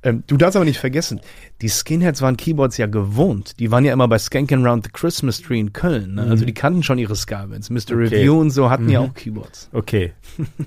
Ähm, 0.02 0.24
du 0.28 0.38
darfst 0.38 0.56
aber 0.56 0.64
nicht 0.66 0.80
vergessen, 0.80 1.20
die 1.62 1.68
Skinheads 1.70 2.22
waren 2.22 2.38
Keyboards 2.38 2.78
ja 2.78 2.86
gewohnt. 2.88 3.60
Die 3.60 3.70
waren 3.70 3.84
ja 3.84 3.92
immer 3.92 4.08
bei 4.08 4.18
Skanking 4.18 4.66
Round 4.66 4.86
the 4.86 4.92
Christmas 4.94 5.42
Tree 5.42 5.60
in 5.60 5.74
Köln. 5.74 6.16
Ne? 6.16 6.22
Also 6.24 6.46
die 6.46 6.54
kannten 6.54 6.84
schon 6.84 6.98
ihre 7.00 7.16
Ska-Bands. 7.18 7.70
Mr. 7.70 7.76
Mhm. 7.76 7.82
Okay. 8.06 8.16
Review 8.16 8.40
und 8.40 8.52
so 8.52 8.70
hatten 8.70 8.88
ja 8.90 9.02
Mhm. 9.02 9.10
auch 9.10 9.14
Keyboards. 9.14 9.70
Okay, 9.74 10.14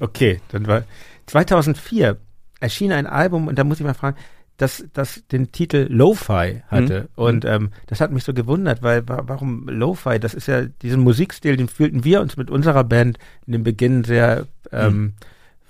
okay. 0.01 0.41
Dann 0.51 0.67
war 0.67 0.83
2004 1.27 2.19
erschien 2.61 2.93
ein 2.93 3.07
Album 3.07 3.49
und 3.49 3.59
da 3.59 3.65
muss 3.65 3.81
ich 3.81 3.87
mal 3.87 3.95
fragen, 3.95 4.17
das, 4.59 4.85
das 4.93 5.23
den 5.33 5.51
Titel 5.51 5.87
Lo-Fi 5.89 6.63
hatte. 6.69 7.03
Mhm. 7.03 7.09
Und 7.25 7.45
ähm, 7.47 7.71
das 7.87 8.01
hat 8.01 8.13
mich 8.13 8.23
so 8.23 8.35
gewundert, 8.35 8.83
weil 8.83 9.09
wa- 9.09 9.23
warum 9.27 9.67
Lo-Fi? 9.69 10.21
Das 10.21 10.35
ist 10.35 10.47
ja 10.47 10.67
diesen 10.67 11.01
Musikstil, 11.01 11.57
den 11.57 11.69
fühlten 11.69 12.05
wir 12.05 12.21
uns 12.21 12.37
mit 12.37 12.51
unserer 12.51 12.85
Band 12.85 13.19
in 13.47 13.55
dem 13.55 13.63
Beginn 13.65 14.05
sehr 14.05 14.47
ähm, 14.71 15.15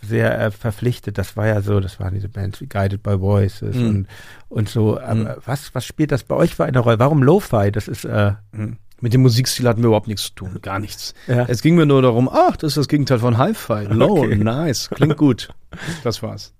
sehr 0.02 0.38
äh, 0.40 0.50
verpflichtet. 0.50 1.16
Das 1.18 1.36
war 1.36 1.46
ja 1.46 1.62
so, 1.62 1.80
das 1.80 2.00
waren 2.00 2.14
diese 2.14 2.28
Bands 2.28 2.60
wie 2.60 2.66
Guided 2.66 3.02
by 3.02 3.20
Voices 3.20 3.76
Mhm. 3.76 3.86
und, 3.88 4.06
und 4.48 4.68
so. 4.68 4.98
Aber 5.00 5.14
Mhm. 5.14 5.28
was, 5.46 5.74
was 5.74 5.84
spielt 5.84 6.12
das 6.12 6.24
bei 6.24 6.34
euch 6.36 6.54
für 6.54 6.64
eine 6.64 6.78
Rolle? 6.80 6.98
Warum 6.98 7.22
Lo-Fi? 7.22 7.70
Das 7.72 7.88
ist 7.88 8.04
äh, 8.04 8.32
Mit 9.00 9.14
dem 9.14 9.22
Musikstil 9.22 9.66
hatten 9.68 9.80
wir 9.82 9.86
überhaupt 9.88 10.08
nichts 10.08 10.24
zu 10.26 10.34
tun. 10.34 10.58
Gar 10.62 10.78
nichts. 10.80 11.14
ja. 11.26 11.44
Es 11.48 11.62
ging 11.62 11.74
mir 11.76 11.86
nur 11.86 12.02
darum, 12.02 12.28
ach, 12.32 12.56
das 12.56 12.72
ist 12.72 12.76
das 12.78 12.88
Gegenteil 12.88 13.18
von 13.20 13.38
Hi-Fi. 13.38 13.86
Low, 13.90 14.24
Okay. 14.24 14.36
nice, 14.36 14.90
klingt 14.90 15.16
gut. 15.16 15.48
Das 16.04 16.22
war's. 16.22 16.52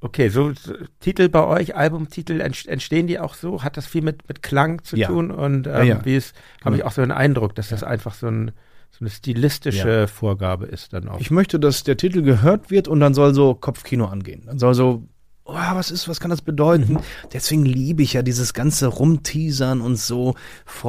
Okay, 0.00 0.28
so, 0.28 0.52
so 0.52 0.74
Titel 1.00 1.28
bei 1.28 1.44
euch, 1.44 1.74
Albumtitel, 1.74 2.40
ent- 2.40 2.66
entstehen 2.68 3.06
die 3.08 3.18
auch 3.18 3.34
so? 3.34 3.64
Hat 3.64 3.76
das 3.76 3.84
viel 3.86 4.02
mit, 4.02 4.28
mit 4.28 4.42
Klang 4.44 4.84
zu 4.84 4.96
Ja. 4.96 5.08
tun? 5.08 5.30
Und 5.32 5.66
ähm, 5.66 5.86
Ja, 5.86 6.04
wie 6.04 6.14
ist, 6.14 6.36
habe 6.64 6.76
ich 6.76 6.80
Genau. 6.82 6.88
auch 6.88 6.92
so 6.92 7.02
einen 7.02 7.10
Eindruck, 7.10 7.54
dass 7.56 7.70
das 7.70 7.82
einfach 7.82 8.14
so, 8.14 8.28
ein, 8.28 8.52
so 8.90 8.98
eine 9.00 9.10
stilistische 9.10 10.08
Vorgabe 10.08 10.66
ist 10.66 10.92
dann 10.92 11.08
auch. 11.08 11.20
Ich 11.20 11.30
möchte, 11.30 11.60
dass 11.60 11.84
der 11.84 11.96
Titel 11.96 12.22
gehört 12.22 12.70
wird 12.70 12.88
und 12.88 13.00
dann 13.00 13.14
soll 13.14 13.34
so 13.34 13.54
Kopfkino 13.54 14.06
angehen. 14.06 14.42
Dann 14.46 14.58
soll 14.58 14.74
so, 14.74 15.04
oh, 15.44 15.54
was 15.54 15.90
ist, 15.90 16.08
was 16.08 16.18
kann 16.20 16.30
das 16.30 16.42
bedeuten? 16.42 16.94
Mhm. 16.94 16.98
Deswegen 17.32 17.64
liebe 17.64 18.02
ich 18.02 18.14
ja 18.14 18.22
dieses 18.22 18.54
ganze 18.54 18.88
Rumteasern 18.88 19.80
und 19.80 19.96
so 19.96 20.34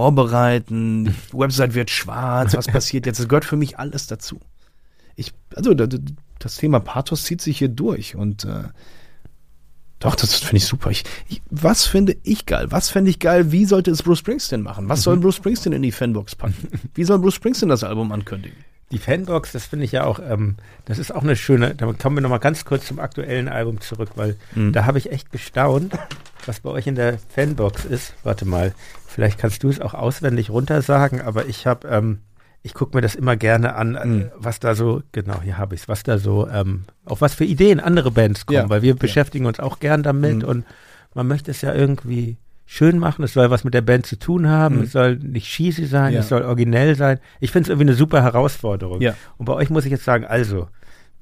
vorbereiten. 0.04 1.06
Die 1.06 1.38
Website 1.38 1.76
wird 1.76 1.90
schwarz, 1.90 2.56
was 2.56 2.68
passiert 2.72 3.06
jetzt? 3.06 3.20
Das 3.20 3.28
gehört 3.28 3.46
für 3.46 3.58
mich 3.58 3.78
alles 3.78 4.08
dazu. 4.08 4.40
Ich, 5.16 5.34
also 5.56 5.74
da- 5.74 5.88
da- 5.88 5.98
das 6.40 6.56
Thema 6.56 6.80
Pathos 6.80 7.24
zieht 7.26 7.42
sich 7.42 7.58
hier 7.58 7.68
durch 7.68 8.16
und 8.16 8.46
äh, 8.46 8.64
doch, 10.00 10.16
das 10.16 10.34
finde 10.36 10.58
ich 10.58 10.66
super. 10.66 10.90
Ich, 10.92 11.04
ich, 11.28 11.42
was 11.50 11.86
finde 11.86 12.16
ich 12.24 12.46
geil? 12.46 12.68
Was 12.70 12.90
fände 12.90 13.10
ich 13.10 13.20
geil? 13.20 13.52
Wie 13.52 13.66
sollte 13.66 13.92
es 13.92 14.02
Bruce 14.04 14.20
Springsteen 14.20 14.62
machen? 14.62 14.88
Was 14.90 15.00
Mhm. 15.00 15.04
soll 15.04 15.18
Bruce 15.18 15.36
Springsteen 15.36 15.74
in 15.74 15.82
die 15.82 15.92
Fanbox 15.92 16.36
packen? 16.36 16.56
Wie 16.96 17.04
soll 17.04 17.20
Bruce 17.20 17.36
Springsteen 17.36 17.70
das 17.70 17.84
Album 17.84 18.12
ankündigen? 18.12 18.58
Die 18.92 18.98
Fanbox, 18.98 19.52
das 19.52 19.68
finde 19.68 19.86
ich 19.86 19.92
ja 19.92 20.06
auch, 20.06 20.20
ähm, 20.20 20.56
das 20.86 20.98
ist 20.98 21.14
auch 21.14 21.22
eine 21.22 21.36
schöne, 21.36 21.76
da 21.76 21.94
kommen 21.94 22.16
wir 22.18 22.22
nochmal 22.22 22.40
ganz 22.40 22.66
kurz 22.66 22.88
zum 22.88 22.98
aktuellen 23.00 23.48
Album 23.48 23.82
zurück, 23.82 24.10
weil 24.16 24.36
Mhm. 24.56 24.74
da 24.74 24.86
habe 24.86 24.98
ich 24.98 25.12
echt 25.12 25.32
gestaunt, 25.32 25.94
was 26.48 26.62
bei 26.62 26.72
euch 26.72 26.88
in 26.88 26.96
der 26.96 27.20
Fanbox 27.36 27.86
ist. 27.86 28.16
Warte 28.24 28.46
mal, 28.46 28.74
vielleicht 29.06 29.38
kannst 29.38 29.62
du 29.62 29.70
es 29.70 29.80
auch 29.80 29.94
auswendig 29.94 30.50
runtersagen, 30.50 31.22
aber 31.22 31.46
ich 31.46 31.68
habe, 31.68 31.88
ähm, 31.88 32.20
ich 32.62 32.74
gucke 32.74 32.96
mir 32.98 33.02
das 33.02 33.16
immer 33.16 33.36
gerne 33.38 33.76
an, 33.76 33.92
Mhm. 34.04 34.32
was 34.36 34.60
da 34.60 34.76
so, 34.76 35.02
genau, 35.12 35.42
hier 35.42 35.58
habe 35.58 35.76
ich 35.76 35.82
es, 35.82 35.88
was 35.88 36.04
da 36.04 36.18
so, 36.18 36.48
ähm, 36.50 36.84
auf 37.06 37.22
was 37.22 37.34
für 37.34 37.46
Ideen 37.46 37.80
andere 37.80 38.12
Bands 38.12 38.46
kommen, 38.46 38.58
Ja, 38.60 38.70
weil 38.70 38.82
wir 38.82 38.96
beschäftigen 38.96 39.46
uns 39.46 39.60
auch 39.60 39.80
gern 39.80 40.04
damit 40.04 40.38
Mhm. 40.38 40.44
und 40.44 40.66
man 41.14 41.28
möchte 41.28 41.52
es 41.52 41.62
ja 41.62 41.74
irgendwie 41.74 42.38
schön 42.66 43.00
machen, 43.00 43.24
es 43.24 43.34
soll 43.34 43.50
was 43.50 43.64
mit 43.64 43.74
der 43.74 43.82
Band 43.82 44.06
zu 44.06 44.18
tun 44.20 44.48
haben, 44.48 44.76
Mhm. 44.78 44.82
es 44.84 44.92
soll 44.92 45.16
nicht 45.16 45.48
cheesy 45.48 45.86
sein, 45.86 46.14
Ja. 46.14 46.20
es 46.20 46.30
soll 46.30 46.44
originell 46.44 46.96
sein. 46.96 47.20
Ich 47.40 47.52
finde 47.52 47.64
es 47.64 47.70
irgendwie 47.70 47.88
eine 47.90 47.96
super 47.98 48.22
Herausforderung. 48.22 49.02
Ja. 49.02 49.16
Und 49.38 49.46
bei 49.46 49.54
euch 49.54 49.70
muss 49.70 49.86
ich 49.86 49.92
jetzt 49.92 50.04
sagen, 50.06 50.26
also, 50.26 50.68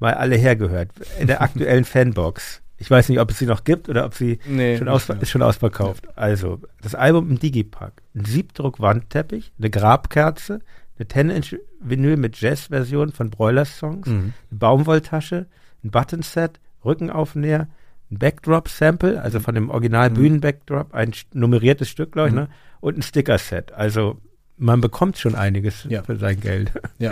mal 0.00 0.14
alle 0.14 0.36
hergehört, 0.36 0.90
in 1.18 1.26
der 1.26 1.40
aktuellen 1.40 1.84
Fanbox. 1.84 2.60
Ich 2.80 2.88
weiß 2.90 3.08
nicht, 3.08 3.18
ob 3.18 3.30
es 3.30 3.38
sie 3.38 3.46
noch 3.46 3.64
gibt 3.64 3.88
oder 3.88 4.04
ob 4.04 4.14
sie 4.14 4.38
Nee, 4.46 4.76
schon 4.78 4.88
aus, 4.88 5.08
ist 5.08 5.30
schon 5.30 5.42
ausverkauft. 5.42 6.06
Also, 6.16 6.60
das 6.82 6.94
Album 6.94 7.28
im 7.30 7.38
Digipack. 7.40 7.92
Ein 8.14 8.24
Siebdruck-Wandteppich, 8.24 9.52
eine 9.58 9.70
Grabkerze, 9.70 10.60
eine 10.98 11.06
10-Inch-Vinyl 11.08 12.16
mit 12.16 12.40
Jazz-Version 12.40 13.12
von 13.12 13.30
Broilers-Songs, 13.30 14.06
Mhm. 14.08 14.32
eine 14.50 14.58
Baumwolltasche, 14.58 15.46
ein 15.84 15.90
Buttonset, 15.90 16.58
Rückenaufnäher, 16.84 17.68
ein 18.10 18.18
Backdrop-Sample, 18.18 19.20
also 19.22 19.40
von 19.40 19.54
dem 19.54 19.70
original 19.70 20.10
Bühnen-Backdrop, 20.10 20.94
ein 20.94 21.12
nummeriertes 21.32 21.88
Stück, 21.88 22.12
glaube 22.12 22.28
ich, 22.28 22.34
Mhm. 22.34 22.40
ne? 22.42 22.48
und 22.80 22.96
ein 22.98 23.02
Sticker-Set. 23.02 23.72
Also, 23.72 24.18
man 24.56 24.80
bekommt 24.80 25.18
schon 25.18 25.34
einiges 25.34 25.84
Ja. 25.88 26.02
für 26.02 26.16
sein 26.16 26.40
Geld. 26.40 26.72
Ja. 26.98 27.10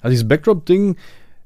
Also 0.00 0.10
dieses 0.10 0.26
Backdrop-Ding, 0.28 0.96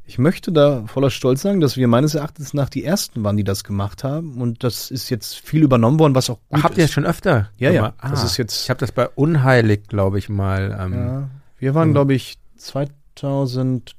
ich 0.06 0.18
möchte 0.18 0.50
da 0.52 0.84
voller 0.86 1.10
Stolz 1.10 1.42
sagen, 1.42 1.60
dass 1.60 1.76
wir 1.76 1.88
meines 1.88 2.14
Erachtens 2.14 2.54
nach 2.54 2.68
die 2.70 2.84
ersten 2.84 3.22
waren, 3.24 3.36
die 3.36 3.44
das 3.44 3.64
gemacht 3.64 4.04
haben. 4.04 4.40
Und 4.40 4.62
das 4.64 4.90
ist 4.90 5.10
jetzt 5.10 5.34
viel 5.36 5.62
übernommen 5.62 5.98
worden, 5.98 6.14
was 6.14 6.30
auch 6.30 6.38
gut 6.48 6.60
Ach, 6.60 6.62
habt 6.64 6.78
ihr 6.78 6.84
ist. 6.84 6.90
das 6.90 6.94
schon 6.94 7.04
öfter? 7.04 7.50
Ja, 7.58 7.70
ja. 7.70 7.92
Ah, 7.98 8.10
Das 8.10 8.24
ist 8.24 8.36
jetzt- 8.38 8.62
Ich 8.62 8.70
habe 8.70 8.80
das 8.80 8.92
bei 8.92 9.08
Unheilig, 9.08 9.88
glaube 9.88 10.18
ich, 10.18 10.28
mal. 10.30 10.74
Ähm, 10.80 10.92
Ja, 10.94 11.28
wir 11.58 11.74
waren, 11.74 11.88
Mhm. 11.90 11.92
glaube 11.94 12.14
ich, 12.14 12.36
2000, 12.56 13.96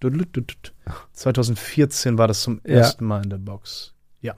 2014 1.13 2.17
war 2.17 2.27
das 2.27 2.41
zum 2.41 2.61
Ja. 2.65 2.75
ersten 2.75 3.05
Mal 3.05 3.23
in 3.23 3.29
der 3.29 3.37
Box. 3.37 3.93
Ja. 4.21 4.33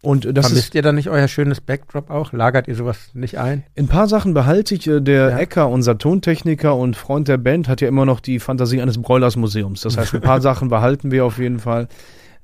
Und 0.00 0.24
das 0.36 0.46
Vermisst 0.46 0.68
ist, 0.70 0.74
ihr 0.74 0.82
dann 0.82 0.96
nicht 0.96 1.08
euer 1.10 1.28
schönes 1.28 1.60
Backdrop 1.60 2.10
auch? 2.10 2.32
Lagert 2.32 2.66
ihr 2.66 2.74
sowas 2.74 3.10
nicht 3.14 3.38
ein? 3.38 3.62
ein 3.78 3.86
paar 3.86 4.08
Sachen 4.08 4.34
behalte 4.34 4.74
ich. 4.74 4.88
Äh, 4.88 5.00
Der 5.00 5.30
Ja. 5.30 5.38
Ecker, 5.38 5.68
unser 5.68 5.96
Tontechniker 5.96 6.74
und 6.76 6.96
Freund 6.96 7.28
der 7.28 7.36
Band, 7.38 7.68
hat 7.68 7.80
ja 7.80 7.86
immer 7.88 8.04
noch 8.04 8.18
die 8.18 8.40
Fantasie 8.40 8.82
eines 8.82 9.00
Broilers 9.00 9.36
Museums. 9.36 9.82
Das 9.82 9.96
heißt, 9.96 10.14
ein 10.14 10.20
paar 10.20 10.40
Sachen 10.40 10.68
behalten 10.68 11.12
wir 11.12 11.24
auf 11.24 11.38
jeden 11.38 11.60
Fall. 11.60 11.86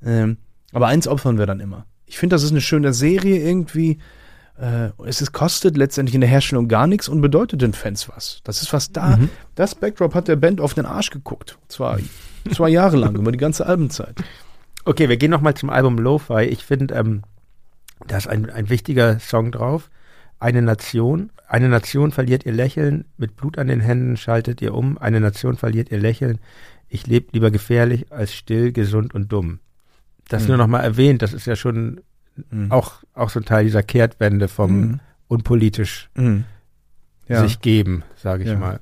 Ähm, 0.05 0.37
aber 0.71 0.87
eins 0.87 1.07
opfern 1.07 1.37
wir 1.37 1.45
dann 1.47 1.59
immer. 1.59 1.85
Ich 2.05 2.17
finde, 2.17 2.35
das 2.35 2.43
ist 2.43 2.51
eine 2.51 2.61
schöne 2.61 2.93
Serie 2.93 3.37
irgendwie. 3.39 3.99
Äh, 4.59 4.89
es 5.05 5.21
ist, 5.21 5.31
kostet 5.31 5.77
letztendlich 5.77 6.15
in 6.15 6.21
der 6.21 6.29
Herstellung 6.29 6.67
gar 6.67 6.85
nichts 6.85 7.07
und 7.07 7.21
bedeutet 7.21 7.61
den 7.61 7.73
Fans 7.73 8.09
was. 8.09 8.41
Das 8.43 8.61
ist 8.61 8.73
was 8.73 8.91
da. 8.91 9.17
Mhm. 9.17 9.29
Das 9.55 9.75
Backdrop 9.75 10.13
hat 10.13 10.27
der 10.27 10.35
Band 10.35 10.59
auf 10.59 10.73
den 10.73 10.85
Arsch 10.85 11.11
geguckt. 11.11 11.57
Zwar 11.69 11.99
zwei 12.51 12.69
Jahre 12.69 12.97
lang, 12.97 13.15
über 13.15 13.31
die 13.31 13.37
ganze 13.37 13.65
Albenzeit. 13.65 14.15
Okay, 14.85 15.07
wir 15.07 15.17
gehen 15.17 15.31
nochmal 15.31 15.53
zum 15.53 15.69
Album 15.69 15.97
Lo-Fi. 15.97 16.43
Ich 16.43 16.63
finde, 16.65 16.93
ähm, 16.95 17.23
da 18.07 18.17
ist 18.17 18.27
ein, 18.27 18.49
ein 18.49 18.69
wichtiger 18.69 19.19
Song 19.19 19.51
drauf. 19.51 19.89
Eine 20.39 20.61
Nation. 20.61 21.31
Eine 21.47 21.69
Nation 21.69 22.11
verliert 22.11 22.45
ihr 22.45 22.53
Lächeln. 22.53 23.05
Mit 23.17 23.35
Blut 23.35 23.57
an 23.57 23.67
den 23.67 23.79
Händen 23.81 24.17
schaltet 24.17 24.61
ihr 24.61 24.73
um. 24.73 24.97
Eine 24.97 25.19
Nation 25.19 25.55
verliert 25.57 25.91
ihr 25.91 25.99
Lächeln. 25.99 26.39
Ich 26.87 27.07
lebe 27.07 27.27
lieber 27.33 27.51
gefährlich 27.51 28.11
als 28.11 28.33
still, 28.33 28.71
gesund 28.71 29.13
und 29.13 29.31
dumm. 29.31 29.59
Das 30.27 30.43
Mhm. 30.43 30.47
nur 30.49 30.57
nochmal 30.57 30.83
erwähnt, 30.83 31.21
das 31.21 31.33
ist 31.33 31.45
ja 31.45 31.55
schon 31.55 32.01
Mhm. 32.49 32.71
auch, 32.71 32.93
auch 33.13 33.29
so 33.29 33.39
ein 33.39 33.45
Teil 33.45 33.63
dieser 33.65 33.83
Kehrtwende 33.83 34.47
vom 34.47 34.79
Mhm. 34.79 34.99
unpolitisch 35.27 36.09
Mhm. 36.15 36.45
Ja. 37.27 37.41
sich 37.41 37.61
geben, 37.61 38.03
sage 38.15 38.43
ich 38.43 38.49
Ja. 38.49 38.57
mal. 38.57 38.79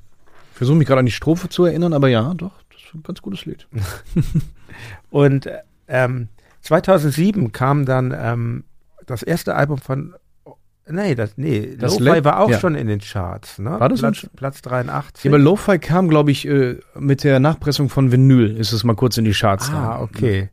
Ich 0.52 0.58
versuche 0.58 0.78
mich 0.78 0.88
gerade 0.88 1.00
an 1.00 1.06
die 1.06 1.12
Strophe 1.12 1.50
zu 1.50 1.66
erinnern, 1.66 1.94
aber 1.94 2.08
ja, 2.08 2.34
doch, 2.34 2.54
das 2.72 2.82
ist 2.84 2.94
ein 2.96 3.04
ganz 3.04 3.22
gutes 3.22 3.46
Lied. 3.46 3.68
Und 5.10 5.50
ähm, 5.88 6.28
2007 6.62 7.52
kam 7.52 7.86
dann 7.86 8.14
ähm, 8.18 8.64
das 9.06 9.24
erste 9.24 9.56
Album 9.56 9.78
von 9.78 10.14
Nee, 10.90 11.16
das, 11.16 11.34
nee, 11.36 11.76
Das 11.78 12.00
Lo-Fi 12.00 12.24
war 12.24 12.40
auch 12.40 12.50
ja. 12.50 12.60
schon 12.62 12.74
in 12.76 12.88
den 12.88 13.02
Charts, 13.02 13.60
ne? 13.60 13.72
War 13.78 13.90
das 13.90 14.00
Platz, 14.00 14.18
schon? 14.20 14.30
Platz 14.38 14.62
83. 14.62 15.26
Ja, 15.26 15.32
aber 15.32 15.38
Lo-Fi 15.38 15.80
kam, 15.80 16.08
glaube 16.08 16.32
ich, 16.32 16.48
äh, 16.48 16.78
mit 16.98 17.26
der 17.26 17.42
Nachpressung 17.42 17.90
von 17.90 18.14
Vinyl, 18.14 18.56
ist 18.56 18.72
es 18.72 18.86
mal 18.86 18.96
kurz 18.96 19.18
in 19.18 19.26
die 19.26 19.34
Charts 19.34 19.70
ah, 19.70 19.96
rein. 19.96 20.02
okay. 20.02 20.50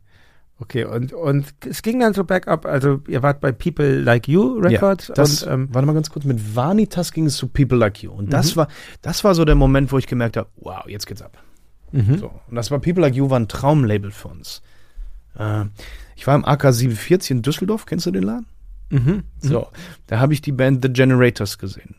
Okay, 0.60 0.84
und, 0.84 1.12
und 1.12 1.52
es 1.66 1.82
ging 1.82 1.98
dann 1.98 2.14
so 2.14 2.22
bergab, 2.22 2.64
also 2.64 3.02
ihr 3.08 3.22
wart 3.24 3.40
bei 3.40 3.50
People 3.50 4.00
Like 4.00 4.28
You 4.28 4.58
Records 4.60 5.08
ja, 5.08 5.14
das, 5.14 5.42
und 5.42 5.52
ähm, 5.52 5.68
warte 5.72 5.86
mal 5.86 5.94
ganz 5.94 6.10
kurz, 6.10 6.24
mit 6.24 6.54
Vanitas 6.54 7.12
ging 7.12 7.26
es 7.26 7.36
zu 7.36 7.48
People 7.48 7.76
Like 7.76 8.02
You. 8.02 8.12
Und 8.12 8.32
das 8.32 8.56
war, 8.56 8.68
das 9.02 9.24
war 9.24 9.34
so 9.34 9.44
der 9.44 9.56
Moment, 9.56 9.90
wo 9.90 9.98
ich 9.98 10.06
gemerkt 10.06 10.36
habe, 10.36 10.48
wow, 10.56 10.84
jetzt 10.86 11.06
geht's 11.06 11.22
ab. 11.22 11.36
mhm. 11.90 12.18
So. 12.18 12.28
Und 12.48 12.54
das 12.54 12.70
war 12.70 12.78
People 12.78 13.02
Like 13.02 13.16
You 13.16 13.28
war 13.30 13.40
ein 13.40 13.48
Traumlabel 13.48 14.12
für 14.12 14.28
uns. 14.28 14.62
Äh, 15.36 15.64
ich 16.14 16.26
war 16.26 16.36
im 16.36 16.44
AK 16.44 16.72
47 16.72 17.32
in 17.32 17.42
Düsseldorf, 17.42 17.84
kennst 17.84 18.06
du 18.06 18.12
den 18.12 18.22
Laden? 18.22 18.46
Mhm. 18.90 19.24
So, 19.40 19.66
da 20.06 20.20
habe 20.20 20.34
ich 20.34 20.40
die 20.40 20.52
Band 20.52 20.84
The 20.84 20.92
Generators 20.92 21.58
gesehen. 21.58 21.96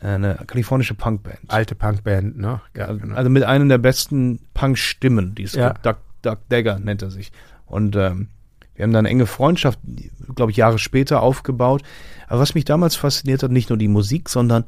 Äh, 0.00 0.06
Eine 0.10 0.38
kalifornische 0.46 0.94
Punkband. 0.94 1.38
Alte 1.48 1.74
Punkband, 1.74 2.38
ne? 2.38 2.60
Ja, 2.76 2.86
also 2.86 3.30
mit 3.30 3.42
einem 3.42 3.68
der 3.68 3.78
besten 3.78 4.38
Punk-Stimmen, 4.54 5.34
die 5.34 5.42
es 5.42 5.54
Ja. 5.54 5.70
gibt. 5.72 5.84
Doug, 5.84 5.96
Doug 6.22 6.38
Dagger 6.48 6.78
nennt 6.78 7.02
er 7.02 7.10
sich. 7.10 7.32
Und 7.66 7.96
ähm, 7.96 8.28
wir 8.74 8.82
haben 8.84 8.92
dann 8.92 9.06
eine 9.06 9.10
enge 9.10 9.26
Freundschaft, 9.26 9.78
glaube 10.34 10.50
ich, 10.50 10.56
Jahre 10.56 10.78
später 10.78 11.22
aufgebaut. 11.22 11.82
Aber 12.28 12.40
was 12.40 12.54
mich 12.54 12.64
damals 12.64 12.96
fasziniert 12.96 13.42
hat, 13.42 13.50
nicht 13.50 13.68
nur 13.70 13.78
die 13.78 13.88
Musik, 13.88 14.28
sondern 14.28 14.64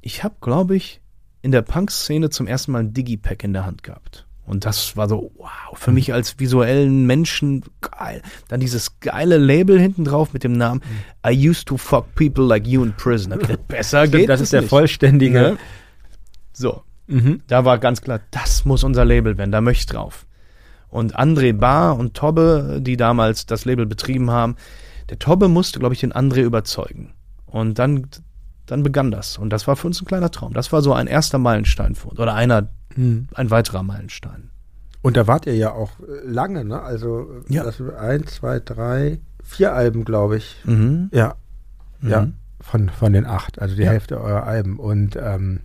ich 0.00 0.22
habe, 0.24 0.36
glaube 0.40 0.76
ich, 0.76 1.00
in 1.42 1.50
der 1.52 1.62
Punk-Szene 1.62 2.30
zum 2.30 2.46
ersten 2.46 2.72
Mal 2.72 2.80
ein 2.80 2.92
Digipack 2.92 3.44
in 3.44 3.52
der 3.52 3.64
Hand 3.66 3.82
gehabt. 3.82 4.26
Und 4.46 4.64
das 4.64 4.96
war 4.96 5.08
so, 5.10 5.30
wow, 5.36 5.48
für 5.74 5.92
mich 5.92 6.14
als 6.14 6.38
visuellen 6.40 7.06
Menschen 7.06 7.64
geil. 7.82 8.22
Dann 8.48 8.60
dieses 8.60 8.98
geile 9.00 9.36
Label 9.36 9.78
hinten 9.78 10.04
drauf 10.04 10.32
mit 10.32 10.42
dem 10.42 10.52
Namen 10.52 10.80
I 11.26 11.48
used 11.48 11.66
to 11.68 11.76
fuck 11.76 12.14
people 12.14 12.44
like 12.44 12.66
you 12.66 12.82
in 12.82 12.94
prison. 12.94 13.38
Gedacht, 13.38 13.68
Besser 13.68 14.06
Stimmt, 14.06 14.20
geht 14.20 14.28
das 14.30 14.40
ist 14.40 14.54
der 14.54 14.62
nicht. 14.62 14.70
vollständige. 14.70 15.38
Ne? 15.40 15.58
So, 16.54 16.82
Mhm. 17.08 17.42
da 17.46 17.64
war 17.64 17.78
ganz 17.78 18.00
klar, 18.02 18.20
das 18.30 18.64
muss 18.64 18.84
unser 18.84 19.04
Label 19.04 19.36
werden, 19.38 19.52
da 19.52 19.60
möchte 19.60 19.80
ich 19.80 19.86
drauf. 19.86 20.26
Und 20.90 21.16
André 21.18 21.52
Bar 21.52 21.98
und 21.98 22.14
Tobbe, 22.14 22.78
die 22.82 22.96
damals 22.96 23.46
das 23.46 23.64
Label 23.64 23.86
betrieben 23.86 24.30
haben, 24.30 24.56
der 25.10 25.18
Tobbe 25.18 25.48
musste, 25.48 25.78
glaube 25.78 25.94
ich, 25.94 26.00
den 26.00 26.12
André 26.12 26.42
überzeugen. 26.42 27.12
Und 27.46 27.78
dann, 27.78 28.06
dann 28.66 28.82
begann 28.82 29.10
das. 29.10 29.38
Und 29.38 29.50
das 29.50 29.66
war 29.66 29.76
für 29.76 29.86
uns 29.86 30.00
ein 30.00 30.06
kleiner 30.06 30.30
Traum. 30.30 30.52
Das 30.54 30.72
war 30.72 30.82
so 30.82 30.92
ein 30.92 31.06
erster 31.06 31.38
Meilenstein 31.38 31.94
für 31.94 32.08
uns. 32.08 32.18
Oder 32.18 32.34
einer, 32.34 32.68
Mhm. 32.96 33.28
ein 33.34 33.50
weiterer 33.50 33.82
Meilenstein. 33.82 34.50
Und 35.02 35.16
da 35.16 35.26
wart 35.26 35.46
ihr 35.46 35.54
ja 35.54 35.72
auch 35.72 35.90
äh, 36.00 36.26
lange, 36.26 36.64
ne? 36.64 36.82
Also 36.82 37.28
Ja. 37.48 37.62
das 37.64 37.80
eins, 37.80 38.34
zwei, 38.36 38.58
drei, 38.60 39.20
vier 39.44 39.72
Alben, 39.74 40.04
glaube 40.04 40.36
ich. 40.38 40.56
Mhm. 40.64 41.08
Ja, 41.12 41.36
ja, 42.02 42.22
Mhm. 42.22 42.34
von, 42.60 42.88
von 42.88 43.12
den 43.12 43.24
acht, 43.26 43.60
also 43.60 43.76
die 43.76 43.82
Ja. 43.82 43.90
Hälfte 43.92 44.20
eurer 44.20 44.44
Alben. 44.44 44.78
Und 44.78 45.16
ähm, 45.20 45.60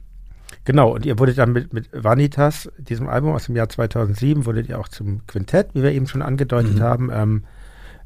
genau, 0.65 0.94
und 0.94 1.06
ihr 1.06 1.18
wurdet 1.19 1.38
dann 1.38 1.52
mit, 1.53 1.73
mit 1.73 1.90
Vanitas, 1.91 2.69
diesem 2.77 3.07
Album 3.10 3.34
aus 3.34 3.45
dem 3.45 3.56
Jahr 3.56 3.69
2007, 3.69 4.45
wurdet 4.45 4.69
ihr 4.69 4.80
auch 4.80 4.88
zum 4.88 5.26
Quintett, 5.27 5.69
wie 5.73 5.84
wir 5.84 5.91
eben 5.91 6.07
schon 6.07 6.22
angedeutet 6.22 6.76
Mhm. 6.76 6.81
haben. 6.81 7.10
Ähm, 7.14 7.44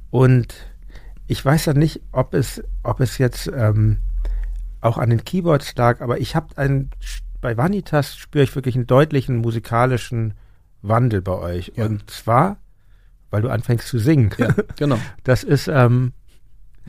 und 0.09 0.53
ich 1.27 1.43
weiß 1.43 1.65
ja 1.65 1.73
nicht, 1.73 2.01
ob 2.11 2.33
es, 2.33 2.63
ob 2.83 2.99
es 3.01 3.17
jetzt 3.17 3.51
ähm, 3.53 3.97
auch 4.81 4.97
an 4.97 5.09
den 5.09 5.23
Keyboards 5.25 5.75
lag, 5.75 6.01
aber 6.01 6.19
ich 6.19 6.35
habe 6.35 6.57
einen, 6.57 6.89
bei 7.41 7.57
Vanitas 7.57 8.15
spüre 8.15 8.43
ich 8.43 8.55
wirklich 8.55 8.75
einen 8.75 8.87
deutlichen 8.87 9.37
musikalischen 9.37 10.33
Wandel 10.81 11.21
bei 11.21 11.33
euch. 11.33 11.73
Ja. 11.75 11.85
Und 11.85 12.09
zwar, 12.09 12.57
weil 13.29 13.41
du 13.41 13.49
anfängst 13.49 13.87
zu 13.87 13.99
singen. 13.99 14.29
Ja, 14.37 14.53
genau. 14.77 14.97
Das 15.23 15.43
ist, 15.43 15.67
ähm, 15.67 16.13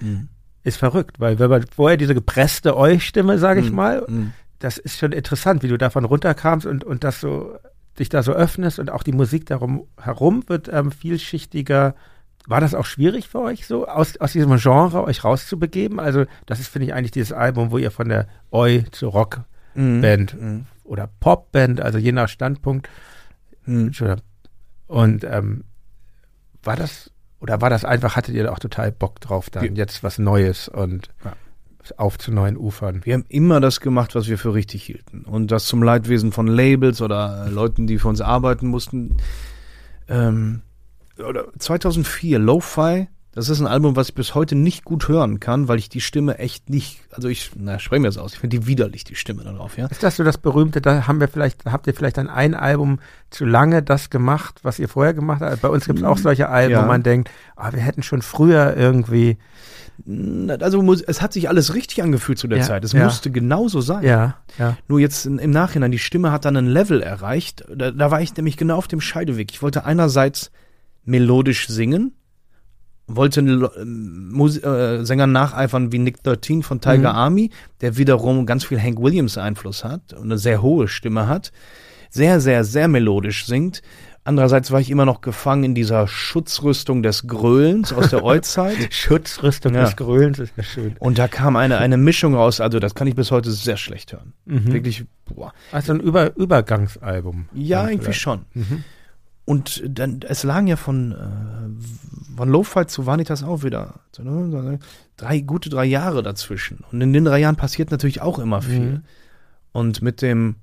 Mhm. 0.00 0.28
ist 0.62 0.76
verrückt, 0.76 1.18
weil 1.18 1.40
wenn 1.40 1.50
man 1.50 1.64
vorher 1.74 1.96
diese 1.96 2.14
gepresste 2.14 2.76
Eu-Stimme, 2.76 3.38
sage 3.38 3.58
ich 3.60 3.70
Mhm. 3.70 3.76
mal, 3.76 4.04
Mhm. 4.06 4.32
Das 4.58 4.78
ist 4.78 4.98
schon 4.98 5.12
interessant, 5.12 5.62
wie 5.62 5.68
du 5.68 5.78
davon 5.78 6.04
runterkamst 6.04 6.66
und, 6.66 6.84
und 6.84 7.04
das 7.04 7.20
so, 7.20 7.56
dich 7.98 8.08
da 8.08 8.22
so 8.22 8.32
öffnest 8.32 8.78
und 8.78 8.90
auch 8.90 9.02
die 9.02 9.12
Musik 9.12 9.46
darum 9.46 9.86
herum 10.00 10.44
wird 10.48 10.68
ähm, 10.72 10.90
vielschichtiger. 10.92 11.94
War 12.46 12.60
das 12.60 12.74
auch 12.74 12.86
schwierig 12.86 13.28
für 13.28 13.40
euch, 13.40 13.66
so 13.66 13.86
aus, 13.86 14.16
aus 14.18 14.32
diesem 14.32 14.56
Genre 14.56 15.04
euch 15.04 15.22
rauszubegeben? 15.22 16.00
Also, 16.00 16.24
das 16.46 16.60
ist, 16.60 16.68
finde 16.68 16.86
ich, 16.86 16.94
eigentlich 16.94 17.10
dieses 17.10 17.32
Album, 17.32 17.70
wo 17.70 17.78
ihr 17.78 17.90
von 17.90 18.08
der 18.08 18.26
Eu 18.52 18.80
zur 18.90 19.12
Rockband 19.12 20.34
Mhm. 20.40 20.64
oder 20.84 21.08
Popband, 21.20 21.80
also 21.80 21.98
je 21.98 22.12
nach 22.12 22.28
Standpunkt, 22.28 22.88
Mhm. 23.66 23.88
Entschuldigung. 23.88 24.22
Und 24.86 25.24
ähm, 25.24 25.64
war 26.62 26.74
das, 26.76 27.10
oder 27.40 27.60
war 27.60 27.68
das 27.70 27.84
einfach, 27.84 28.16
hattet 28.16 28.34
ihr 28.34 28.44
da 28.44 28.52
auch 28.52 28.58
total 28.58 28.90
Bock 28.92 29.20
drauf, 29.20 29.50
dann 29.50 29.62
Wir- 29.62 29.72
jetzt 29.72 30.02
was 30.02 30.18
Neues 30.18 30.68
und 30.68 31.10
Ja. 31.24 31.32
Auf 31.96 32.18
zu 32.18 32.32
neuen 32.32 32.56
Ufern? 32.56 33.00
Wir 33.04 33.14
haben 33.14 33.24
immer 33.28 33.60
das 33.60 33.80
gemacht, 33.80 34.14
was 34.14 34.28
wir 34.28 34.38
für 34.38 34.54
richtig 34.54 34.82
hielten. 34.84 35.22
Und 35.24 35.50
das 35.50 35.66
zum 35.66 35.82
Leidwesen 35.82 36.32
von 36.32 36.46
Labels 36.46 37.00
oder 37.00 37.48
Leuten, 37.50 37.86
die 37.86 37.98
für 37.98 38.08
uns 38.08 38.20
arbeiten 38.20 38.66
mussten. 38.68 39.16
Ähm, 40.08 40.62
oder 41.24 41.46
2004, 41.58 42.38
Lo-Fi. 42.38 43.08
Das 43.32 43.48
ist 43.50 43.60
ein 43.60 43.68
Album, 43.68 43.94
was 43.94 44.08
ich 44.08 44.14
bis 44.16 44.34
heute 44.34 44.56
nicht 44.56 44.84
gut 44.84 45.06
hören 45.06 45.38
kann, 45.38 45.68
weil 45.68 45.78
ich 45.78 45.88
die 45.88 46.00
Stimme 46.00 46.38
echt 46.38 46.70
nicht, 46.70 46.98
also 47.12 47.28
ich, 47.28 47.52
na, 47.56 47.78
spreche 47.78 48.00
mir 48.00 48.08
das 48.08 48.18
aus, 48.18 48.32
ich 48.32 48.40
finde 48.40 48.58
die 48.58 48.66
widerlich, 48.66 49.04
die 49.04 49.14
Stimme 49.14 49.44
darauf, 49.44 49.76
ja. 49.78 49.86
Ist 49.86 50.02
das 50.02 50.16
so 50.16 50.24
das 50.24 50.38
berühmte, 50.38 50.80
da 50.80 51.06
haben 51.06 51.20
wir 51.20 51.28
vielleicht, 51.28 51.64
habt 51.66 51.86
ihr 51.86 51.94
vielleicht 51.94 52.18
an 52.18 52.28
ein 52.28 52.54
Album 52.54 52.98
zu 53.30 53.44
lange 53.44 53.80
das 53.82 54.10
gemacht, 54.10 54.58
was 54.64 54.80
ihr 54.80 54.88
vorher 54.88 55.14
gemacht 55.14 55.40
habt? 55.40 55.60
Bei 55.60 55.68
uns 55.68 55.84
gibt 55.84 56.00
es 56.00 56.04
auch 56.04 56.18
solche 56.18 56.48
Alben, 56.48 56.72
Ja. 56.72 56.82
wo 56.82 56.86
man 56.88 57.04
denkt, 57.04 57.30
ah, 57.54 57.72
wir 57.72 57.80
hätten 57.80 58.02
schon 58.02 58.22
früher 58.22 58.74
irgendwie, 58.76 59.36
Also 60.60 60.92
es 61.06 61.20
hat 61.20 61.32
sich 61.32 61.48
alles 61.48 61.74
richtig 61.74 62.02
angefühlt 62.02 62.38
zu 62.38 62.46
der 62.46 62.58
Ja, 62.58 62.64
Zeit. 62.64 62.84
Es 62.84 62.92
ja. 62.92 63.04
musste 63.04 63.30
genauso 63.30 63.80
sein. 63.80 64.04
ja, 64.04 64.36
ja. 64.58 64.76
Nur 64.86 65.00
jetzt 65.00 65.26
im 65.26 65.50
Nachhinein, 65.50 65.90
die 65.90 65.98
Stimme 65.98 66.30
hat 66.30 66.44
dann 66.44 66.56
ein 66.56 66.66
Level 66.66 67.02
erreicht. 67.02 67.64
Da, 67.74 67.90
da 67.90 68.10
war 68.10 68.20
ich 68.20 68.36
nämlich 68.36 68.56
genau 68.56 68.76
auf 68.76 68.88
dem 68.88 69.00
Scheideweg. 69.00 69.50
Ich 69.50 69.60
wollte 69.62 69.84
einerseits 69.84 70.50
melodisch 71.04 71.66
singen, 71.68 72.12
wollte 73.06 73.40
ähm, 73.40 74.30
Mus 74.30 74.62
äh, 74.62 75.04
Sängern 75.04 75.32
nacheifern 75.32 75.90
wie 75.90 75.98
Nick 75.98 76.22
13 76.22 76.62
von 76.62 76.80
Tiger 76.80 77.12
Mhm. 77.12 77.18
Army, 77.18 77.50
der 77.80 77.96
wiederum 77.96 78.46
ganz 78.46 78.64
viel 78.64 78.80
Hank 78.80 79.00
Williams 79.00 79.36
Einfluss 79.38 79.82
hat 79.84 80.12
und 80.12 80.24
eine 80.24 80.38
sehr 80.38 80.62
hohe 80.62 80.86
Stimme 80.88 81.26
hat. 81.26 81.50
Sehr, 82.10 82.40
sehr, 82.40 82.64
sehr 82.64 82.88
melodisch 82.88 83.46
singt. 83.46 83.82
Andererseits 84.28 84.70
war 84.70 84.78
ich 84.78 84.90
immer 84.90 85.06
noch 85.06 85.22
gefangen 85.22 85.64
in 85.64 85.74
dieser 85.74 86.06
Schutzrüstung 86.06 87.02
des 87.02 87.26
Gröhlens 87.26 87.94
aus 87.94 88.10
der 88.10 88.22
Euzeit. 88.22 88.76
Schutzrüstung 88.94 89.74
Ja. 89.74 89.84
des 89.84 89.96
Grölens 89.96 90.38
ist 90.38 90.52
ja 90.54 90.62
schön. 90.62 90.96
Und 90.98 91.16
da 91.18 91.28
kam 91.28 91.56
eine, 91.56 91.78
eine 91.78 91.96
Mischung 91.96 92.34
raus, 92.34 92.60
also 92.60 92.78
das 92.78 92.94
kann 92.94 93.06
ich 93.06 93.14
bis 93.14 93.30
heute 93.30 93.50
sehr 93.50 93.78
schlecht 93.78 94.12
hören. 94.12 94.34
Mhm. 94.44 94.70
Wirklich, 94.70 95.06
boah. 95.24 95.54
Also 95.72 95.94
ein 95.94 96.00
Über 96.00 96.36
Übergangsalbum. 96.36 97.48
Ja, 97.54 97.84
irgendwie 97.88 98.04
vielleicht. 98.04 98.20
schon. 98.20 98.40
Mhm. 98.52 98.84
Und 99.46 99.82
dann, 99.88 100.20
es 100.28 100.42
lagen 100.42 100.66
ja 100.66 100.76
von, 100.76 101.12
äh, 101.12 102.36
von 102.36 102.50
Lo-Fi 102.50 102.86
zu 102.86 103.06
Vanitas 103.06 103.42
auch 103.42 103.62
wieder 103.62 104.00
ne, 104.18 104.50
so, 104.50 104.78
drei, 105.16 105.40
gute 105.40 105.70
drei 105.70 105.86
Jahre 105.86 106.22
dazwischen. 106.22 106.84
Und 106.92 107.00
in 107.00 107.14
den 107.14 107.24
drei 107.24 107.38
Jahren 107.38 107.56
passiert 107.56 107.90
natürlich 107.90 108.20
auch 108.20 108.38
immer 108.38 108.60
viel. 108.60 108.78
Mhm. 108.80 109.02
Und 109.72 110.02
mit 110.02 110.20
dem 110.20 110.56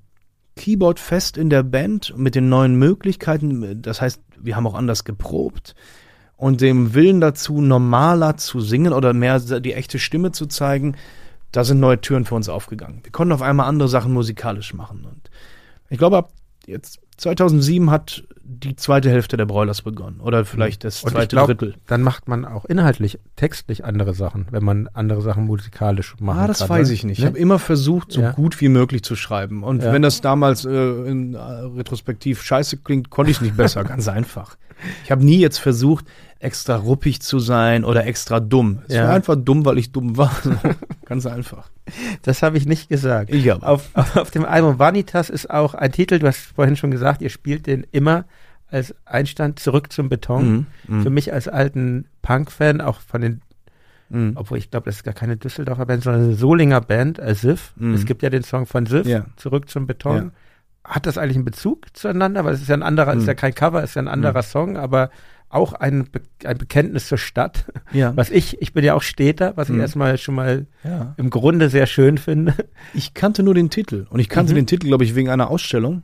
Keyboard 0.56 0.98
fest 0.98 1.36
in 1.36 1.50
der 1.50 1.62
Band, 1.62 2.14
mit 2.16 2.34
den 2.34 2.48
neuen 2.48 2.76
Möglichkeiten, 2.76 3.82
das 3.82 4.00
heißt, 4.00 4.20
wir 4.38 4.56
haben 4.56 4.66
auch 4.66 4.74
anders 4.74 5.04
geprobt 5.04 5.74
und 6.36 6.60
dem 6.60 6.94
Willen 6.94 7.20
dazu, 7.20 7.60
normaler 7.60 8.36
zu 8.36 8.60
singen 8.60 8.92
oder 8.92 9.12
mehr 9.12 9.38
die 9.38 9.74
echte 9.74 9.98
Stimme 9.98 10.32
zu 10.32 10.46
zeigen, 10.46 10.96
da 11.52 11.64
sind 11.64 11.80
neue 11.80 12.00
Türen 12.00 12.24
für 12.24 12.34
uns 12.34 12.48
aufgegangen. 12.48 13.00
Wir 13.02 13.12
konnten 13.12 13.32
auf 13.32 13.42
einmal 13.42 13.68
andere 13.68 13.88
Sachen 13.88 14.12
musikalisch 14.12 14.74
machen. 14.74 15.06
Und 15.06 15.30
ich 15.88 15.98
glaube, 15.98 16.18
ab 16.18 16.32
jetzt 16.66 17.00
2007 17.16 17.90
hat 17.90 18.24
die 18.48 18.76
zweite 18.76 19.10
Hälfte 19.10 19.36
der 19.36 19.44
Broilers 19.46 19.82
begonnen. 19.82 20.20
Oder 20.20 20.44
vielleicht 20.44 20.84
das 20.84 21.02
Und 21.02 21.08
ich 21.08 21.14
zweite 21.14 21.34
glaub, 21.36 21.46
Drittel. 21.48 21.74
Dann 21.86 22.02
macht 22.02 22.28
man 22.28 22.44
auch 22.44 22.64
inhaltlich, 22.64 23.18
textlich 23.34 23.84
andere 23.84 24.14
Sachen, 24.14 24.46
wenn 24.50 24.64
man 24.64 24.88
andere 24.94 25.20
Sachen 25.20 25.46
musikalisch 25.46 26.14
machen 26.20 26.38
Ah, 26.38 26.46
das 26.46 26.60
kann. 26.60 26.68
weiß 26.68 26.88
ne? 26.88 26.94
ich 26.94 27.04
nicht. 27.04 27.18
Ich 27.18 27.24
Ne? 27.24 27.30
habe 27.30 27.38
immer 27.38 27.58
versucht, 27.58 28.12
so 28.12 28.20
Ja. 28.20 28.30
gut 28.32 28.60
wie 28.60 28.68
möglich 28.68 29.02
zu 29.02 29.16
schreiben. 29.16 29.62
Und 29.64 29.82
Ja. 29.82 29.92
wenn 29.92 30.02
das 30.02 30.20
damals 30.20 30.64
äh, 30.64 30.70
in, 30.70 31.34
äh, 31.34 31.38
retrospektiv 31.38 32.42
scheiße 32.42 32.78
klingt, 32.78 33.10
konnte 33.10 33.30
ich 33.32 33.40
nicht 33.40 33.56
besser. 33.56 33.82
Ganz 33.84 34.06
einfach. 34.08 34.56
Ich 35.04 35.10
habe 35.10 35.24
nie 35.24 35.38
jetzt 35.40 35.58
versucht, 35.58 36.04
extra 36.38 36.76
ruppig 36.76 37.20
zu 37.22 37.38
sein 37.38 37.84
oder 37.84 38.06
extra 38.06 38.40
dumm. 38.40 38.80
Es 38.88 38.94
Ja. 38.94 39.04
war 39.08 39.14
einfach 39.14 39.36
dumm, 39.36 39.64
weil 39.64 39.78
ich 39.78 39.92
dumm 39.92 40.16
war. 40.16 40.30
Ganz 41.06 41.24
einfach. 41.26 41.70
Das 42.22 42.42
habe 42.42 42.58
ich 42.58 42.66
nicht 42.66 42.88
gesagt. 42.88 43.30
Ich 43.32 43.50
aber. 43.52 43.66
Auf, 43.66 43.88
auf 44.16 44.30
dem 44.30 44.44
Album 44.44 44.78
Vanitas 44.78 45.30
ist 45.30 45.48
auch 45.50 45.74
ein 45.74 45.92
Titel, 45.92 46.18
du 46.18 46.26
hast 46.26 46.38
vorhin 46.54 46.76
schon 46.76 46.90
gesagt, 46.90 47.22
ihr 47.22 47.30
spielt 47.30 47.66
den 47.66 47.86
immer 47.92 48.24
als 48.68 48.94
Einstand 49.04 49.60
zurück 49.60 49.92
zum 49.92 50.08
Beton. 50.08 50.66
Mhm. 50.88 51.02
Für 51.02 51.10
mich 51.10 51.32
als 51.32 51.46
alten 51.48 52.06
Punk-Fan, 52.22 52.80
auch 52.80 53.00
von 53.00 53.20
den, 53.20 53.40
Mhm. 54.08 54.32
obwohl 54.36 54.58
ich 54.58 54.70
glaube, 54.70 54.84
das 54.86 54.96
ist 54.96 55.04
gar 55.04 55.14
keine 55.14 55.36
Düsseldorfer 55.36 55.86
Band, 55.86 56.02
sondern 56.04 56.24
eine 56.24 56.34
Solinger 56.34 56.80
Band, 56.80 57.18
äh, 57.18 57.34
Sif. 57.34 57.72
Mhm. 57.76 57.94
Es 57.94 58.04
gibt 58.04 58.22
ja 58.22 58.30
den 58.30 58.42
Song 58.44 58.66
von 58.66 58.86
Sif, 58.86 59.06
Ja. 59.06 59.26
zurück 59.36 59.68
zum 59.68 59.86
Beton. 59.86 60.32
Hat 60.84 61.06
das 61.06 61.18
eigentlich 61.18 61.36
einen 61.36 61.44
Bezug 61.44 61.86
zueinander? 61.96 62.44
Weil 62.44 62.54
es 62.54 62.62
ist 62.62 62.68
ja 62.68 62.76
ein 62.76 62.84
anderer, 62.84 63.12
es 63.12 63.16
ist 63.18 63.22
Mhm. 63.22 63.28
ja 63.28 63.34
kein 63.34 63.54
Cover, 63.54 63.82
es 63.82 63.90
ist 63.90 63.94
ja 63.96 64.02
ein 64.02 64.08
anderer 64.08 64.42
Song, 64.42 64.76
aber 64.76 65.10
auch 65.48 65.72
ein, 65.72 66.08
Be 66.10 66.20
ein 66.44 66.58
Bekenntnis 66.58 67.08
zur 67.08 67.18
Stadt. 67.18 67.66
Ja. 67.92 68.12
Was 68.16 68.30
ich, 68.30 68.60
ich 68.60 68.72
bin 68.72 68.84
ja 68.84 68.94
auch 68.94 69.02
Städter, 69.02 69.52
was 69.56 69.68
ich 69.68 69.74
Mhm. 69.74 69.80
erstmal 69.80 70.18
schon 70.18 70.34
mal 70.34 70.66
ja. 70.84 71.14
im 71.16 71.30
Grunde 71.30 71.68
sehr 71.70 71.86
schön 71.86 72.18
finde. 72.18 72.54
Ich 72.94 73.14
kannte 73.14 73.42
nur 73.42 73.54
den 73.54 73.70
Titel. 73.70 74.06
Und 74.10 74.20
ich 74.20 74.28
kannte 74.28 74.52
Mhm. 74.52 74.56
den 74.56 74.66
Titel, 74.66 74.86
glaube 74.88 75.04
ich, 75.04 75.14
wegen 75.14 75.28
einer 75.30 75.50
Ausstellung. 75.50 76.02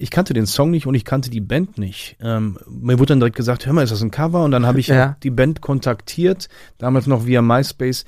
ich 0.00 0.12
kannte 0.12 0.32
den 0.32 0.46
Song 0.46 0.70
nicht 0.70 0.86
und 0.86 0.94
ich 0.94 1.04
kannte 1.04 1.28
die 1.28 1.40
Band 1.40 1.76
nicht. 1.76 2.16
Ähm, 2.22 2.56
mir 2.70 3.00
wurde 3.00 3.06
dann 3.08 3.18
direkt 3.18 3.34
gesagt, 3.34 3.66
hör 3.66 3.72
mal, 3.72 3.82
ist 3.82 3.90
das 3.90 4.00
ein 4.00 4.12
Cover? 4.12 4.44
Und 4.44 4.52
dann 4.52 4.64
habe 4.64 4.78
ich 4.78 4.86
Ja. 4.86 5.16
die 5.24 5.30
Band 5.30 5.60
kontaktiert, 5.60 6.48
damals 6.78 7.08
noch 7.08 7.26
via 7.26 7.42
MySpace. 7.42 8.04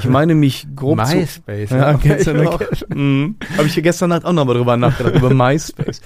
Ich 0.00 0.08
meine 0.08 0.34
mich 0.34 0.66
grob 0.74 0.98
zu, 1.06 1.14
MySpace. 1.16 1.70
ja, 1.70 1.94
kennst 2.02 2.26
du 2.26 2.34
noch? 2.34 2.60
Mhm. 2.88 3.36
Habe 3.56 3.68
ich 3.68 3.74
hier 3.74 3.84
gestern 3.84 4.10
Nacht 4.10 4.24
auch 4.24 4.32
noch 4.32 4.46
mal 4.46 4.54
drüber 4.54 4.76
nachgedacht, 4.76 5.14
über 5.14 5.32
MySpace. 5.34 6.00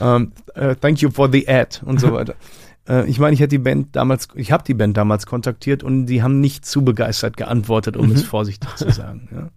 Ähm, 0.00 0.30
äh, 0.54 0.76
thank 0.76 1.00
you 1.02 1.10
for 1.10 1.28
the 1.30 1.48
ad 1.48 1.80
und 1.84 1.98
so 2.00 2.12
weiter. 2.12 2.36
Äh, 2.88 3.06
ich 3.08 3.18
meine, 3.18 3.34
ich 3.34 3.40
hätte 3.40 3.48
die 3.50 3.58
Band 3.58 3.94
damals, 3.96 4.28
ich 4.34 4.50
habe 4.52 4.64
die 4.64 4.74
Band 4.74 4.96
damals 4.96 5.26
kontaktiert 5.26 5.82
und 5.82 6.06
die 6.06 6.22
haben 6.22 6.40
nicht 6.40 6.64
zu 6.64 6.84
begeistert 6.84 7.36
geantwortet, 7.36 7.96
um 7.96 8.10
es 8.10 8.22
vorsichtig 8.22 8.74
zu 8.76 8.90
sagen. 8.90 9.28
Ja. 9.32 9.50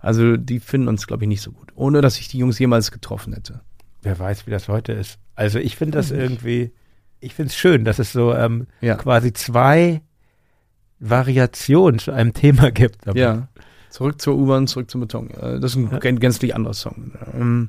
Also 0.00 0.36
die 0.36 0.60
finden 0.60 0.88
uns, 0.88 1.06
glaube 1.06 1.24
ich, 1.24 1.28
nicht 1.28 1.42
so 1.42 1.52
gut. 1.52 1.70
Ohne, 1.74 2.00
dass 2.00 2.18
ich 2.18 2.28
die 2.28 2.38
Jungs 2.38 2.58
jemals 2.58 2.90
getroffen 2.90 3.32
hätte. 3.32 3.60
Wer 4.02 4.18
weiß, 4.18 4.46
wie 4.46 4.50
das 4.50 4.68
heute 4.68 4.92
ist. 4.92 5.18
Also 5.34 5.58
ich 5.58 5.76
finde 5.76 5.98
das 5.98 6.10
irgendwie, 6.10 6.72
ich 7.20 7.34
finde 7.34 7.50
es 7.50 7.56
schön, 7.56 7.84
dass 7.84 7.98
es 7.98 8.12
so 8.12 8.34
ähm, 8.34 8.66
Ja. 8.80 8.96
quasi 8.96 9.32
zwei 9.32 10.02
Variationen 11.00 11.98
zu 11.98 12.12
einem 12.12 12.32
Thema 12.32 12.70
gibt. 12.70 13.06
Aber 13.08 13.18
Ja. 13.18 13.48
Zurück 13.90 14.20
zur 14.22 14.36
U-Bahn, 14.36 14.66
zurück 14.66 14.90
zum 14.90 15.02
Beton. 15.02 15.30
Äh, 15.30 15.60
Das 15.60 15.72
ist 15.72 15.76
ein 15.76 15.90
gän- 15.90 16.18
gänzlich 16.18 16.54
anderer 16.54 16.72
Song. 16.74 17.12
Ähm, 17.34 17.68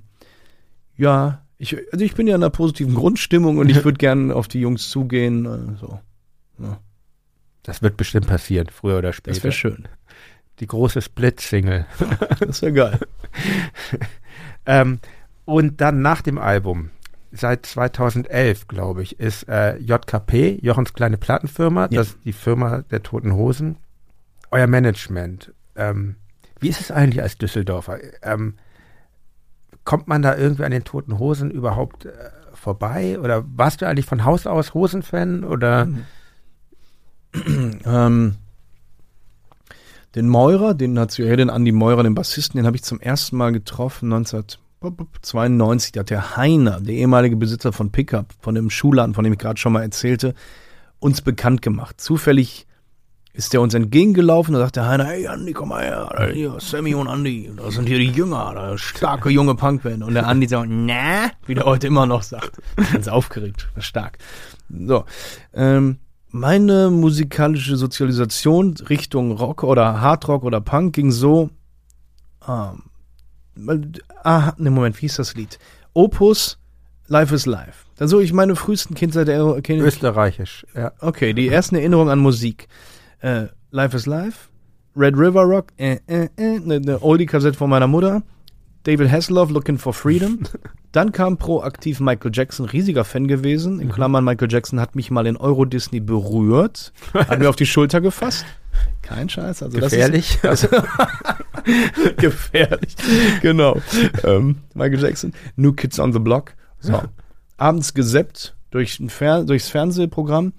ja, 0.95 1.41
ich, 1.57 1.77
also 1.91 2.03
ich 2.03 2.15
bin 2.15 2.27
ja 2.27 2.35
in 2.35 2.41
einer 2.43 2.49
positiven 2.49 2.95
Grundstimmung 2.95 3.57
und 3.57 3.69
ich 3.69 3.83
würde 3.85 3.97
gerne 3.97 4.35
auf 4.35 4.47
die 4.47 4.59
Jungs 4.61 4.89
zugehen. 4.89 5.45
äh, 5.45 5.77
So. 5.79 5.99
Das 7.63 7.81
wird 7.81 7.97
bestimmt 7.97 8.27
passieren, 8.27 8.67
früher 8.71 8.97
oder 8.97 9.13
später. 9.13 9.35
Das 9.35 9.43
wäre 9.43 9.53
schön. 9.53 9.87
Die 10.59 10.67
große 10.67 11.01
Split-Single. 11.01 11.85
Das 12.39 12.61
wäre 12.61 12.73
geil. 12.73 12.99
ähm, 14.65 14.99
und 15.45 15.81
dann 15.81 16.01
nach 16.01 16.21
dem 16.21 16.37
Album, 16.37 16.89
seit 17.31 17.65
2011, 17.65 18.67
glaube 18.67 19.03
ich, 19.03 19.19
ist 19.19 19.47
äh, 19.49 19.77
JKP, 19.77 20.59
Jochens 20.61 20.93
kleine 20.93 21.17
Plattenfirma, 21.17 21.83
Ja. 21.83 21.99
das 21.99 22.07
ist 22.09 22.19
die 22.25 22.33
Firma 22.33 22.81
der 22.91 23.03
Toten 23.03 23.33
Hosen, 23.33 23.77
euer 24.51 24.67
Management. 24.67 25.53
Ähm, 25.75 26.15
wie 26.59 26.69
ist 26.69 26.79
es 26.81 26.91
eigentlich 26.91 27.21
als 27.23 27.37
Düsseldorfer? 27.37 27.97
Ähm, 28.21 28.55
kommt 29.83 30.07
man 30.07 30.21
da 30.21 30.37
irgendwie 30.37 30.63
an 30.63 30.71
den 30.71 30.83
Toten 30.83 31.19
Hosen 31.19 31.51
überhaupt 31.51 32.05
äh, 32.05 32.11
vorbei? 32.53 33.19
Oder 33.19 33.43
warst 33.55 33.81
du 33.81 33.87
eigentlich 33.87 34.05
von 34.05 34.25
Haus 34.25 34.47
aus 34.47 34.73
Hosenfan? 34.73 35.43
Oder 35.43 35.87
Ähm, 37.85 38.35
den 40.15 40.27
Meurer, 40.29 40.73
den 40.75 40.95
ja 40.95 41.35
den 41.35 41.49
Andi 41.49 41.71
Meurer, 41.71 42.03
den 42.03 42.13
Bassisten, 42.13 42.57
den 42.57 42.67
habe 42.67 42.75
ich 42.75 42.83
zum 42.83 42.99
ersten 42.99 43.35
Mal 43.35 43.51
getroffen 43.51 44.13
1992. 44.13 45.93
Da 45.93 46.01
hat 46.01 46.09
der 46.11 46.37
Heiner, 46.37 46.79
der 46.81 46.93
ehemalige 46.93 47.35
Besitzer 47.35 47.73
von 47.73 47.91
Pickup, 47.91 48.27
von 48.39 48.53
dem 48.53 48.69
Schuhladen, 48.69 49.15
von 49.15 49.23
dem 49.23 49.33
ich 49.33 49.39
gerade 49.39 49.59
schon 49.59 49.73
mal 49.73 49.81
erzählte, 49.81 50.35
uns 50.99 51.21
bekannt 51.21 51.61
gemacht. 51.63 51.99
Zufällig 51.99 52.67
ist 53.33 53.51
der 53.53 53.61
uns 53.61 53.73
entgegengelaufen, 53.73 54.53
da 54.53 54.59
sagt 54.59 54.75
der 54.75 54.87
Heiner, 54.87 55.05
hey 55.05 55.27
Andi, 55.27 55.53
komm 55.53 55.69
mal 55.69 55.83
her, 55.83 56.29
hier, 56.33 56.55
Sammy 56.59 56.93
und 56.93 57.07
Andi, 57.07 57.51
da 57.57 57.71
sind 57.71 57.87
hier 57.87 57.97
die 57.97 58.09
Jünger, 58.09 58.51
da 58.53 58.77
starke 58.77 59.29
junge 59.31 59.55
Punkband. 59.55 60.03
Und 60.03 60.13
der 60.13 60.27
Andi 60.27 60.47
sagt, 60.47 60.67
na, 60.69 61.31
wie 61.47 61.55
der 61.55 61.65
heute 61.65 61.87
immer 61.87 62.05
noch 62.05 62.21
sagt. 62.21 62.51
Ganz 62.91 63.07
aufgeregt, 63.07 63.69
stark. 63.79 64.19
So, 64.69 65.05
ähm, 65.53 65.97
meine 66.29 66.91
musikalische 66.91 67.75
Sozialisation 67.75 68.75
Richtung 68.89 69.31
Rock 69.31 69.63
oder 69.63 69.99
Hardrock 69.99 70.43
oder 70.43 70.61
Punk 70.61 70.93
ging 70.93 71.11
so, 71.11 71.49
ähm, 72.47 72.83
ah, 74.23 74.53
ne 74.57 74.69
Moment, 74.69 74.97
wie 74.97 75.01
hieß 75.01 75.15
das 75.15 75.33
Lied? 75.35 75.57
Opus, 75.93 76.59
Life 77.07 77.33
is 77.33 77.45
Life. 77.45 77.85
Also 77.99 78.19
ich 78.19 78.31
meine 78.33 78.55
frühesten 78.55 78.95
Kindheit, 78.95 79.27
Kind- 79.63 79.81
österreichisch? 79.81 80.65
Ja. 80.75 80.91
Okay, 80.99 81.33
die 81.33 81.47
ersten 81.49 81.75
Erinnerungen 81.75 82.09
an 82.09 82.19
Musik. 82.19 82.67
Äh, 83.23 83.47
Life 83.71 83.95
is 83.95 84.05
Life, 84.05 84.49
Red 84.97 85.15
River 85.17 85.43
Rock, 85.43 85.67
äh, 85.77 85.97
äh, 86.07 86.27
äh, 86.35 86.59
ne, 86.59 87.01
Oldie-Kassette 87.01 87.57
von 87.57 87.69
meiner 87.69 87.87
Mutter, 87.87 88.21
David 88.83 89.09
Hasselhoff, 89.09 89.49
Looking 89.49 89.77
for 89.77 89.93
Freedom. 89.93 90.39
Dann 90.91 91.13
kam 91.13 91.37
proaktiv 91.37 92.01
Michael 92.01 92.31
Jackson, 92.33 92.65
riesiger 92.65 93.05
Fan 93.05 93.27
gewesen. 93.27 93.79
In 93.79 93.89
Klammern, 93.89 94.25
Michael 94.25 94.51
Jackson 94.51 94.79
hat 94.79 94.95
mich 94.95 95.09
mal 95.09 95.25
in 95.25 95.37
Euro 95.37 95.65
Disney 95.65 96.01
berührt, 96.01 96.91
hat 97.13 97.39
mir 97.39 97.49
auf 97.49 97.55
die 97.55 97.65
Schulter 97.65 98.01
gefasst. 98.01 98.45
Kein 99.01 99.29
Scheiß, 99.29 99.63
also 99.63 99.79
Gefährlich. 99.79 100.37
das 100.41 100.65
ist 100.65 100.71
gefährlich. 102.17 102.95
Genau. 103.41 103.77
Ähm, 104.23 104.57
Michael 104.75 105.01
Jackson, 105.01 105.33
New 105.55 105.71
Kids 105.71 105.97
on 105.97 106.11
the 106.11 106.19
Block. 106.19 106.53
So. 106.79 107.01
Abends 107.57 107.93
geseppt 107.93 108.55
durch 108.69 108.99
ein 108.99 109.09
Fer 109.09 109.45
durchs 109.45 109.69
Fernsehprogramm. 109.69 110.53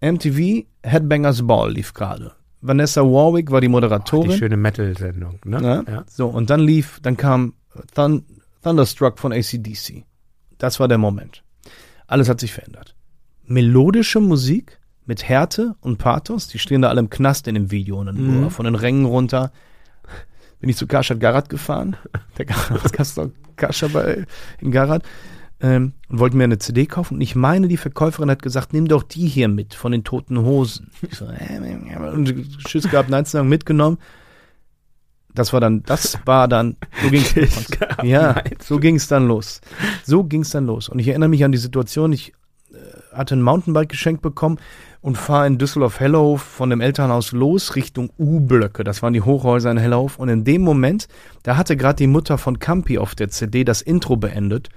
MTV 0.00 0.66
Headbangers 0.82 1.46
Ball 1.46 1.72
lief 1.72 1.92
gerade. 1.94 2.32
Vanessa 2.62 3.02
Warwick 3.02 3.50
war 3.50 3.60
die 3.60 3.66
die 3.66 3.70
Moderatorin. 3.72 4.32
schöne 4.32 4.56
Metal-Sendung. 4.56 5.38
Ne? 5.44 5.60
Ne? 5.60 5.84
Ja. 5.88 6.04
So, 6.08 6.28
und 6.28 6.50
dann 6.50 6.60
lief, 6.60 7.00
dann 7.02 7.16
kam 7.16 7.54
Thun 7.94 8.24
Thunderstruck 8.62 9.18
von 9.18 9.32
ACDC. 9.32 10.04
Das 10.58 10.78
war 10.80 10.88
der 10.88 10.98
Moment. 10.98 11.42
Alles 12.06 12.28
hat 12.28 12.40
sich 12.40 12.52
verändert. 12.52 12.94
Melodische 13.46 14.20
Musik 14.20 14.78
mit 15.06 15.26
Härte 15.26 15.74
und 15.80 15.96
Pathos, 15.96 16.48
die 16.48 16.58
stehen 16.58 16.82
da 16.82 16.88
alle 16.90 17.00
im 17.00 17.08
Knast 17.08 17.48
in 17.48 17.54
dem 17.54 17.70
Video 17.70 17.98
und 17.98 18.06
dann 18.06 18.42
Mhm. 18.42 18.50
von 18.50 18.66
den 18.66 18.74
Rängen 18.74 19.06
runter. 19.06 19.50
Bin 20.60 20.68
ich 20.68 20.76
zu 20.76 20.86
Karstadt 20.86 21.20
Garat 21.20 21.48
gefahren, 21.48 21.96
der 22.36 22.44
Gaston 22.44 23.32
Kascha 23.56 23.88
bei 23.88 24.26
in 24.60 24.70
Garat, 24.70 25.02
ähm, 25.62 25.92
und 26.08 26.18
wollte 26.18 26.36
mir 26.36 26.44
eine 26.44 26.58
CD 26.58 26.86
kaufen. 26.86 27.14
Und 27.14 27.20
ich 27.20 27.36
meine, 27.36 27.68
die 27.68 27.76
Verkäuferin 27.76 28.30
hat 28.30 28.42
gesagt, 28.42 28.72
nimm 28.72 28.88
doch 28.88 29.02
die 29.02 29.26
hier 29.26 29.48
mit 29.48 29.74
von 29.74 29.92
den 29.92 30.04
toten 30.04 30.40
Hosen. 30.40 30.90
Ich 31.02 31.16
so, 31.16 31.26
äh, 31.26 32.10
und 32.12 32.34
Schiss 32.66 32.88
gehabt, 32.88 33.10
nein 33.10 33.24
zu 33.24 33.32
sagen, 33.32 33.48
mitgenommen. 33.48 33.98
Das 35.34 35.52
war 35.52 35.60
dann, 35.60 35.84
das 35.84 36.18
war 36.24 36.48
dann, 36.48 36.76
so 37.02 37.10
ging's 37.10 37.34
gehabt, 37.70 38.02
ja, 38.02 38.32
Nein 38.32 38.56
so 38.60 38.78
ging's 38.78 39.06
dann 39.06 39.28
los. 39.28 39.60
So 40.04 40.24
ging's 40.24 40.50
dann 40.50 40.66
los. 40.66 40.88
Und 40.88 40.98
ich 40.98 41.08
erinnere 41.08 41.28
mich 41.28 41.44
an 41.44 41.52
die 41.52 41.58
Situation, 41.58 42.12
ich 42.12 42.32
äh, 42.72 43.16
hatte 43.16 43.36
ein 43.36 43.42
Mountainbike 43.42 43.90
geschenkt 43.90 44.22
bekommen 44.22 44.58
und 45.02 45.16
fahre 45.16 45.46
in 45.46 45.58
Düsseldorf-Hellerhof 45.58 46.42
von 46.42 46.70
dem 46.70 46.80
Elternhaus 46.80 47.32
los 47.32 47.76
Richtung 47.76 48.10
U-Blöcke. 48.18 48.82
Das 48.82 49.02
waren 49.02 49.12
die 49.12 49.22
Hochhäuser 49.22 49.70
in 49.70 49.78
Hellerhof. 49.78 50.18
Und 50.18 50.28
in 50.28 50.44
dem 50.44 50.62
Moment, 50.62 51.06
da 51.42 51.56
hatte 51.56 51.76
gerade 51.76 51.96
die 51.96 52.06
Mutter 52.06 52.36
von 52.36 52.58
Campi 52.58 52.98
auf 52.98 53.14
der 53.14 53.28
CD 53.28 53.64
das 53.64 53.82
Intro 53.82 54.16
beendet. 54.16 54.68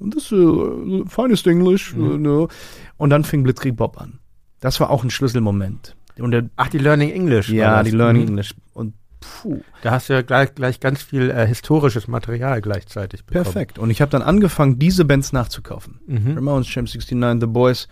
Und 0.00 0.16
das 0.16 0.32
äh, 0.32 1.04
finest 1.06 1.46
English. 1.46 1.94
Äh, 1.94 1.98
ne? 1.98 2.48
Und 2.96 3.10
dann 3.10 3.22
fing 3.22 3.42
Blitzkrieg 3.44 3.76
Bob 3.76 4.00
an. 4.00 4.18
Das 4.60 4.80
war 4.80 4.90
auch 4.90 5.04
ein 5.04 5.10
Schlüsselmoment. 5.10 5.94
Und 6.18 6.32
der, 6.32 6.50
Ach, 6.56 6.68
die 6.68 6.78
Learning 6.78 7.10
English. 7.10 7.48
ja, 7.50 7.82
die 7.82 7.92
Learning 7.92 8.22
Mhm. 8.24 8.28
English. 8.30 8.54
Und 8.74 8.94
puh, 9.20 9.60
Da 9.82 9.92
hast 9.92 10.08
du 10.08 10.14
ja 10.14 10.22
gleich, 10.22 10.54
gleich 10.54 10.80
ganz 10.80 11.02
viel 11.02 11.30
äh, 11.30 11.46
historisches 11.46 12.08
Material 12.08 12.60
gleichzeitig 12.60 13.24
bekommen. 13.24 13.44
perfekt. 13.44 13.78
Und 13.78 13.90
ich 13.90 14.00
habe 14.02 14.10
dann 14.10 14.22
angefangen, 14.22 14.78
diese 14.78 15.04
Bands 15.04 15.32
nachzukaufen. 15.32 16.00
Mhm. 16.06 16.34
Ramones, 16.34 16.66
Champ 16.66 16.88
69, 16.88 17.40
The 17.40 17.46
Boys. 17.46 17.88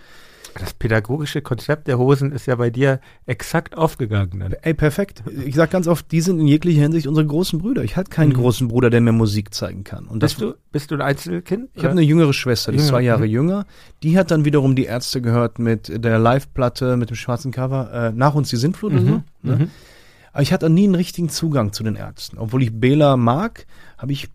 Das 0.61 0.75
pädagogische 0.75 1.41
Konzept 1.41 1.87
der 1.87 1.99
Hosen 1.99 2.33
ist 2.33 2.47
ja 2.47 2.57
bei 2.57 2.71
dir 2.71 3.01
exakt 3.27 3.77
aufgegangen. 3.77 4.41
Dann. 4.41 4.53
Ey, 4.63 4.75
perfekt. 4.75 5.23
Ich 5.45 5.55
sag 5.55 5.71
ganz 5.71 5.87
oft, 5.87 6.11
die 6.11 6.21
sind 6.21 6.41
in 6.41 6.47
jeglicher 6.49 6.83
Hinsicht 6.83 7.07
unsere 7.07 7.27
großen 7.27 7.59
Brüder. 7.61 7.85
Ich 7.85 7.97
hatte 7.97 8.11
keinen 8.11 8.31
Mhm. 8.31 8.35
großen 8.35 8.69
Bruder, 8.69 8.91
der 8.91 9.01
mir 9.01 9.13
Musik 9.13 9.55
zeigen 9.55 9.85
kann. 9.85 10.07
Und 10.07 10.19
Bist 10.19 10.41
du, 10.41 10.55
bist 10.73 10.91
du 10.91 10.97
ein 10.97 11.01
Einzelkind? 11.01 11.71
ich 11.75 11.83
habe 11.85 11.93
eine 11.93 12.03
jüngere 12.03 12.33
Schwester, 12.33 12.73
die 12.73 12.79
ist 12.79 12.89
zwei 12.89 13.03
Jahre 13.03 13.27
mhm. 13.27 13.33
jünger. 13.33 13.67
Die 14.03 14.19
hat 14.19 14.31
dann 14.31 14.45
wiederum 14.45 14.75
die 14.75 14.85
Ärzte 14.85 15.21
gehört 15.23 15.59
mit 15.59 15.93
der 16.05 16.19
Live-Platte, 16.19 16.97
mit 16.97 17.11
dem 17.11 17.17
schwarzen 17.17 17.53
Cover, 17.53 17.93
äh, 17.93 18.13
Nach 18.13 18.35
uns 18.35 18.51
die 18.51 18.57
Sintflut 18.57 18.93
oder 18.93 19.01
so. 19.03 19.07
Mhm. 19.09 19.23
Ne? 19.43 19.57
Mhm. 19.57 19.71
Aber 20.33 20.43
ich 20.43 20.53
hatte 20.53 20.69
nie 20.71 20.85
einen 20.85 20.95
richtigen 20.95 21.29
Zugang 21.31 21.73
zu 21.73 21.83
den 21.83 21.97
Ärzten. 21.97 22.39
Obwohl 22.39 22.63
ich 22.63 22.73
Bela 22.79 23.17
mag, 23.17 23.67
habe 23.97 24.13
ich 24.13 24.29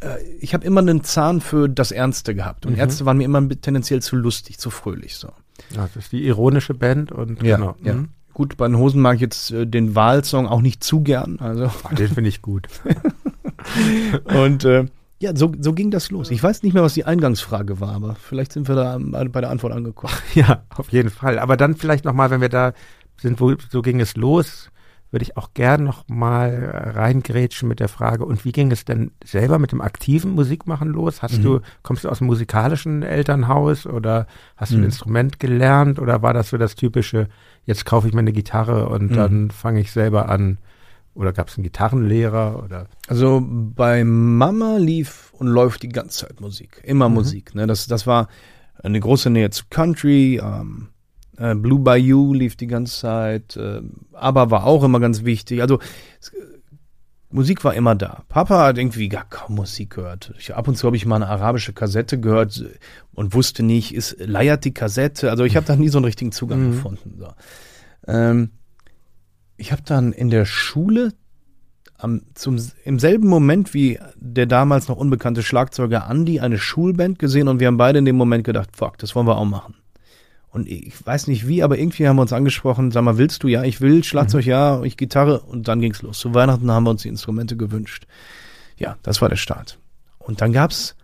äh, 0.00 0.22
ich 0.40 0.54
habe 0.54 0.64
immer 0.66 0.80
einen 0.80 1.02
Zahn 1.04 1.40
für 1.40 1.68
das 1.68 1.90
Ernste 1.92 2.34
gehabt. 2.34 2.66
Und 2.66 2.72
Mhm. 2.74 2.78
Ärzte 2.78 3.04
waren 3.06 3.16
mir 3.18 3.24
immer 3.24 3.46
tendenziell 3.48 4.00
zu 4.02 4.16
lustig, 4.16 4.58
zu 4.58 4.70
fröhlich. 4.70 5.16
So. 5.16 5.28
Ja, 5.74 5.82
das 5.94 5.96
ist 6.04 6.12
die 6.12 6.26
ironische 6.26 6.74
Band 6.74 7.12
und 7.12 7.42
Ja, 7.42 7.56
genau. 7.56 7.76
ja. 7.82 7.94
Mhm. 7.94 8.08
Gut, 8.34 8.56
bei 8.56 8.68
den 8.68 8.76
Hosen 8.78 9.00
mag 9.00 9.16
ich 9.16 9.20
jetzt 9.20 9.50
äh, 9.50 9.66
den 9.66 9.94
Wahlsong 9.96 10.46
auch 10.46 10.60
nicht 10.60 10.84
zu 10.84 11.00
gern. 11.00 11.38
Also 11.40 11.70
Ach, 11.84 11.92
den 11.94 12.08
finde 12.08 12.28
ich 12.28 12.40
gut. 12.42 12.68
Und 14.24 14.64
äh, 14.64 14.86
ja, 15.20 15.34
so, 15.34 15.52
so 15.58 15.72
ging 15.72 15.90
das 15.90 16.10
los. 16.10 16.30
Ich 16.30 16.42
weiß 16.42 16.62
nicht 16.62 16.74
mehr, 16.74 16.82
was 16.82 16.94
die 16.94 17.04
Eingangsfrage 17.04 17.80
war, 17.80 17.92
aber 17.92 18.14
vielleicht 18.14 18.52
sind 18.52 18.68
wir 18.68 18.76
da 18.76 18.94
am- 18.94 19.10
bei 19.10 19.40
der 19.40 19.50
Antwort 19.50 19.72
angekommen. 19.72 20.12
ja, 20.34 20.62
auf 20.76 20.90
jeden 20.92 21.10
Fall. 21.10 21.38
Aber 21.38 21.56
dann 21.56 21.74
vielleicht 21.74 22.04
nochmal, 22.04 22.30
wenn 22.30 22.40
wir 22.40 22.48
da 22.48 22.72
sind, 23.20 23.40
wo 23.40 23.52
so 23.70 23.82
ging 23.82 24.00
es 24.00 24.16
los, 24.16 24.70
würde 25.10 25.22
ich 25.22 25.36
auch 25.36 25.54
gern 25.54 25.84
nochmal 25.84 26.92
reingrätschen 26.94 27.68
mit 27.68 27.80
der 27.80 27.88
Frage, 27.88 28.24
und 28.26 28.44
wie 28.44 28.52
ging 28.52 28.70
es 28.70 28.84
denn 28.84 29.10
selber 29.24 29.58
mit 29.58 29.72
dem 29.72 29.80
aktiven 29.80 30.32
Musikmachen 30.32 30.88
los? 30.88 31.22
Hast 31.22 31.38
Mhm. 31.38 31.42
du, 31.42 31.60
kommst 31.82 32.04
du 32.04 32.08
aus 32.08 32.20
einem 32.20 32.26
musikalischen 32.28 33.02
Elternhaus 33.02 33.86
oder 33.86 34.26
hast 34.56 34.72
du 34.72 34.76
ein 34.76 34.80
Mhm. 34.80 34.84
Instrument 34.86 35.40
gelernt 35.40 35.98
oder 35.98 36.20
war 36.22 36.34
das 36.34 36.50
so 36.50 36.58
das 36.58 36.74
typische, 36.74 37.28
jetzt 37.64 37.86
kaufe 37.86 38.06
ich 38.08 38.12
mir 38.14 38.20
eine 38.20 38.32
Gitarre 38.32 38.88
und 38.88 39.10
Mhm. 39.10 39.14
dann 39.16 39.50
fange 39.50 39.80
ich 39.80 39.92
selber 39.92 40.28
an 40.28 40.58
Oder 41.14 41.32
gab 41.32 41.48
es 41.48 41.56
einen 41.56 41.64
Gitarrenlehrer? 41.64 42.62
Oder? 42.64 42.86
Also 43.08 43.42
bei 43.44 44.04
Mama 44.04 44.76
lief 44.76 45.32
und 45.36 45.48
läuft 45.48 45.82
die 45.82 45.88
ganze 45.88 46.26
Zeit 46.26 46.40
Musik. 46.40 46.80
Immer 46.84 47.08
mhm. 47.08 47.14
Musik. 47.16 47.56
Ne? 47.56 47.66
Das, 47.66 47.88
das 47.88 48.06
war 48.06 48.28
eine 48.84 49.00
große 49.00 49.28
Nähe 49.28 49.50
zu 49.50 49.64
Country. 49.68 50.36
Ähm, 50.40 50.90
äh, 51.38 51.54
Blue 51.54 51.80
Bayou 51.80 52.34
lief 52.34 52.56
die 52.56 52.66
ganze 52.66 53.00
Zeit. 53.00 53.56
Äh, 53.56 53.82
aber 54.12 54.50
war 54.50 54.64
auch 54.64 54.84
immer 54.84 55.00
ganz 55.00 55.24
wichtig. 55.24 55.62
Also 55.62 55.78
Musik 57.30 57.62
war 57.62 57.74
immer 57.74 57.94
da. 57.94 58.24
Papa 58.28 58.66
hat 58.66 58.78
irgendwie 58.78 59.08
gar 59.08 59.28
kaum 59.28 59.56
Musik 59.56 59.90
gehört. 59.90 60.32
Ich, 60.38 60.54
ab 60.54 60.66
und 60.66 60.76
zu 60.76 60.86
habe 60.86 60.96
ich 60.96 61.04
mal 61.04 61.16
eine 61.16 61.28
arabische 61.28 61.74
Kassette 61.74 62.18
gehört 62.18 62.64
und 63.12 63.34
wusste 63.34 63.62
nicht, 63.62 63.94
ist 63.94 64.16
leiert 64.18 64.64
die 64.64 64.72
Kassette. 64.72 65.30
Also 65.30 65.44
ich 65.44 65.54
habe 65.54 65.66
da 65.66 65.76
nie 65.76 65.88
so 65.88 65.98
einen 65.98 66.06
richtigen 66.06 66.32
Zugang 66.32 66.66
mhm. 66.66 66.70
gefunden. 66.72 67.18
So. 67.18 67.28
Ähm, 68.06 68.50
ich 69.58 69.72
habe 69.72 69.82
dann 69.84 70.12
in 70.12 70.30
der 70.30 70.46
Schule 70.46 71.12
am, 71.98 72.22
zum, 72.34 72.58
im 72.84 72.98
selben 72.98 73.28
Moment 73.28 73.74
wie 73.74 73.98
der 74.16 74.46
damals 74.46 74.88
noch 74.88 74.96
unbekannte 74.96 75.42
Schlagzeuger 75.42 76.06
Andy 76.08 76.40
eine 76.40 76.56
Schulband 76.56 77.18
gesehen 77.18 77.48
und 77.48 77.60
wir 77.60 77.66
haben 77.66 77.76
beide 77.76 77.98
in 77.98 78.04
dem 78.06 78.16
Moment 78.16 78.44
gedacht, 78.44 78.70
fuck, 78.74 78.96
das 78.98 79.14
wollen 79.14 79.26
wir 79.26 79.36
auch 79.36 79.44
machen. 79.44 79.74
Und 80.50 80.66
ich 80.66 80.94
weiß 81.04 81.26
nicht 81.26 81.46
wie, 81.46 81.62
aber 81.62 81.78
irgendwie 81.78 82.08
haben 82.08 82.16
wir 82.16 82.22
uns 82.22 82.32
angesprochen, 82.32 82.90
sag 82.90 83.02
mal, 83.02 83.18
willst 83.18 83.42
du? 83.42 83.48
Ja, 83.48 83.64
ich 83.64 83.80
will, 83.80 84.02
Schlagzeug, 84.02 84.46
mhm. 84.46 84.50
ja, 84.50 84.82
ich 84.82 84.96
Gitarre 84.96 85.40
und 85.40 85.68
dann 85.68 85.80
ging's 85.80 86.02
los. 86.02 86.18
Zu 86.18 86.34
Weihnachten 86.34 86.70
haben 86.70 86.84
wir 86.84 86.90
uns 86.90 87.02
die 87.02 87.08
Instrumente 87.08 87.56
gewünscht. 87.56 88.06
Ja, 88.76 88.96
das 89.02 89.20
war 89.20 89.28
der 89.28 89.36
Start. 89.36 89.78
Und 90.18 90.40
dann 90.40 90.52
gab's 90.52 90.94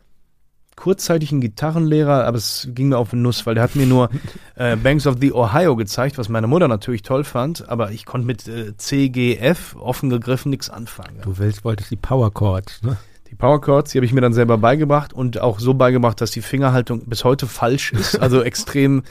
kurzzeitig 0.76 1.30
einen 1.30 1.40
Gitarrenlehrer, 1.40 2.24
aber 2.24 2.36
es 2.36 2.68
ging 2.72 2.88
mir 2.88 2.98
auf 2.98 3.10
den 3.10 3.22
Nuss, 3.22 3.46
weil 3.46 3.54
der 3.54 3.62
hat 3.62 3.76
mir 3.76 3.86
nur 3.86 4.10
äh, 4.56 4.76
Banks 4.76 5.06
of 5.06 5.16
the 5.20 5.32
Ohio 5.32 5.76
gezeigt, 5.76 6.18
was 6.18 6.28
meine 6.28 6.46
Mutter 6.46 6.68
natürlich 6.68 7.02
toll 7.02 7.24
fand, 7.24 7.68
aber 7.68 7.92
ich 7.92 8.06
konnte 8.06 8.26
mit 8.26 8.48
äh, 8.48 8.76
C, 8.76 9.08
G, 9.08 9.36
F 9.36 9.76
offen 9.78 10.10
gegriffen 10.10 10.50
nichts 10.50 10.70
anfangen. 10.70 11.20
Du 11.22 11.38
willst, 11.38 11.64
wolltest 11.64 11.90
die 11.90 11.96
Power 11.96 12.32
Chords, 12.32 12.82
ne? 12.82 12.96
Die 13.34 13.38
Power 13.38 13.60
Chords, 13.60 13.90
die 13.90 13.98
habe 13.98 14.06
ich 14.06 14.12
mir 14.12 14.20
dann 14.20 14.32
selber 14.32 14.58
beigebracht 14.58 15.12
und 15.12 15.40
auch 15.40 15.58
so 15.58 15.74
beigebracht, 15.74 16.20
dass 16.20 16.30
die 16.30 16.40
Fingerhaltung 16.40 17.06
bis 17.06 17.24
heute 17.24 17.48
falsch 17.48 17.92
ist, 17.92 18.14
also 18.20 18.42
extrem 18.42 19.02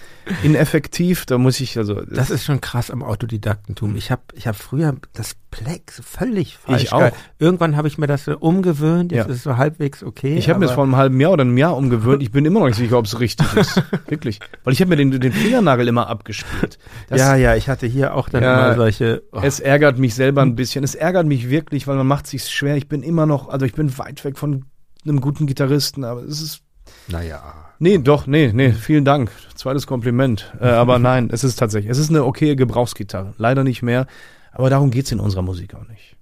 ineffektiv. 0.44 1.26
Da 1.26 1.38
muss 1.38 1.60
ich 1.60 1.78
also. 1.78 1.96
Das 2.06 2.30
ist 2.30 2.46
schon 2.46 2.62
krass 2.62 2.90
am 2.90 3.04
Autodidaktentum. 3.04 3.98
Ich 3.98 4.12
habe 4.12 4.22
ich 4.34 4.48
hab 4.48 4.56
früher 4.56 4.96
das 5.12 5.36
Plex 5.54 6.02
völlig 6.04 6.58
falsch. 6.58 6.84
Ich 6.84 6.94
auch. 6.94 7.12
Irgendwann 7.40 7.78
habe 7.78 7.88
ich 7.88 7.98
mir 7.98 8.08
das 8.08 8.26
so 8.26 8.38
umgewöhnt. 8.38 9.12
Jetzt 9.12 9.28
ja. 9.28 9.32
ist 9.32 9.38
es 9.38 9.44
so 9.44 9.58
halbwegs 9.58 10.04
okay. 10.04 10.36
Ich 10.38 10.50
habe 10.50 10.60
mir 10.60 10.66
das 10.66 10.76
vor 10.76 10.84
einem 10.84 10.96
halben 10.96 11.20
Jahr 11.20 11.32
oder 11.32 11.42
einem 11.42 11.58
Jahr 11.58 11.78
umgewöhnt. 11.78 12.24
Ich 12.24 12.32
bin 12.32 12.46
immer 12.46 12.60
noch 12.60 12.68
nicht 12.68 12.78
sicher, 12.78 12.98
ob 12.98 13.06
es 13.06 13.20
richtig 13.20 13.54
ist. 13.56 13.82
Wirklich. 14.08 14.40
Weil 14.64 14.74
ich 14.74 14.82
habe 14.82 14.90
mir 14.90 14.96
den, 14.96 15.12
den 15.12 15.32
Fingernagel 15.32 15.88
immer 15.88 16.08
abgespielt. 16.08 16.80
Das, 17.10 17.20
ja, 17.20 17.36
ja, 17.36 17.56
ich 17.56 17.70
hatte 17.70 17.88
hier 17.88 18.16
auch 18.16 18.30
dann 18.30 18.44
ja, 18.44 18.66
immer 18.66 18.76
solche. 18.76 19.24
Oh. 19.32 19.40
Es 19.42 19.60
ärgert 19.60 19.98
mich 19.98 20.16
selber 20.16 20.42
ein 20.42 20.56
bisschen. 20.56 20.84
Es 20.84 20.96
ärgert 20.96 21.28
mich 21.28 21.50
wirklich, 21.50 21.88
weil 21.88 21.96
man 21.96 22.08
macht 22.08 22.28
sich 22.28 22.50
schwer. 22.50 22.76
Ich 22.76 22.88
bin 22.88 23.04
immer 23.04 23.26
noch, 23.26 23.50
also 23.50 23.66
ich 23.66 23.74
bin 23.74 23.98
weit 23.98 24.24
weg 24.26 24.38
von 24.38 24.66
einem 25.06 25.22
guten 25.22 25.46
Gitarristen, 25.46 26.04
aber 26.04 26.24
es 26.24 26.42
ist. 26.42 26.62
Naja. 27.08 27.42
Nee, 27.80 27.98
doch, 27.98 28.28
nee, 28.28 28.52
nee, 28.54 28.72
vielen 28.72 29.04
Dank. 29.04 29.32
Zweites 29.56 29.88
Kompliment. 29.88 30.54
Äh, 30.62 30.68
aber 30.68 31.00
nein, 31.00 31.30
es 31.32 31.44
ist 31.44 31.58
tatsächlich, 31.58 31.92
es 31.92 31.98
ist 31.98 32.10
eine 32.10 32.24
okaye 32.24 32.56
Gebrauchsgitarre. 32.56 33.34
Leider 33.38 33.64
nicht 33.64 33.82
mehr. 33.82 34.08
Aber 34.54 34.70
darum 34.70 34.92
geht's 34.92 35.12
in 35.12 35.20
unserer 35.20 35.42
Musik 35.42 35.76
auch 35.76 35.88
nicht. 35.88 36.16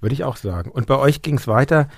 Würde 0.00 0.14
ich 0.14 0.24
auch 0.24 0.36
sagen. 0.36 0.70
Und 0.70 0.86
bei 0.86 0.98
euch 0.98 1.22
ging's 1.22 1.46
weiter. 1.46 1.88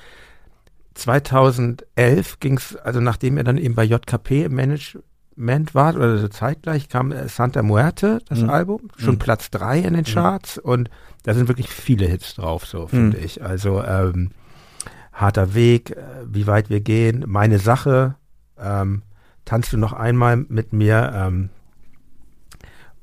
2011 0.94 2.38
ging's, 2.40 2.76
also 2.76 3.00
nachdem 3.00 3.36
ihr 3.36 3.44
dann 3.44 3.58
eben 3.58 3.74
bei 3.74 3.84
JKP 3.84 4.44
im 4.44 4.54
Management 4.54 5.74
wart, 5.74 5.96
oder 5.96 6.18
so 6.18 6.28
zeitgleich, 6.28 6.88
kam 6.88 7.12
äh, 7.12 7.28
Santa 7.28 7.62
Muerte, 7.62 8.20
das 8.28 8.40
mhm. 8.40 8.50
Album, 8.50 8.90
schon 8.96 9.14
mhm. 9.14 9.18
Platz 9.18 9.50
drei 9.50 9.78
in 9.78 9.94
den 9.94 10.04
mhm. 10.06 10.12
Charts. 10.12 10.56
Mhm. 10.56 10.70
Und 10.70 10.90
da 11.24 11.34
sind 11.34 11.48
wirklich 11.48 11.68
viele 11.68 12.06
Hits 12.06 12.34
drauf, 12.34 12.66
so 12.66 12.86
finde 12.86 13.18
mhm. 13.18 13.24
ich. 13.24 13.42
Also 13.42 13.82
ähm, 13.82 14.30
Harter 15.12 15.54
Weg, 15.54 15.90
äh, 15.90 16.02
Wie 16.26 16.46
weit 16.46 16.70
wir 16.70 16.80
gehen, 16.80 17.24
Meine 17.26 17.58
Sache, 17.58 18.16
ähm, 18.58 19.02
Tanzt 19.44 19.72
du 19.72 19.76
noch 19.76 19.92
einmal 19.92 20.36
mit 20.36 20.72
mir, 20.72 21.12
ähm, 21.14 21.50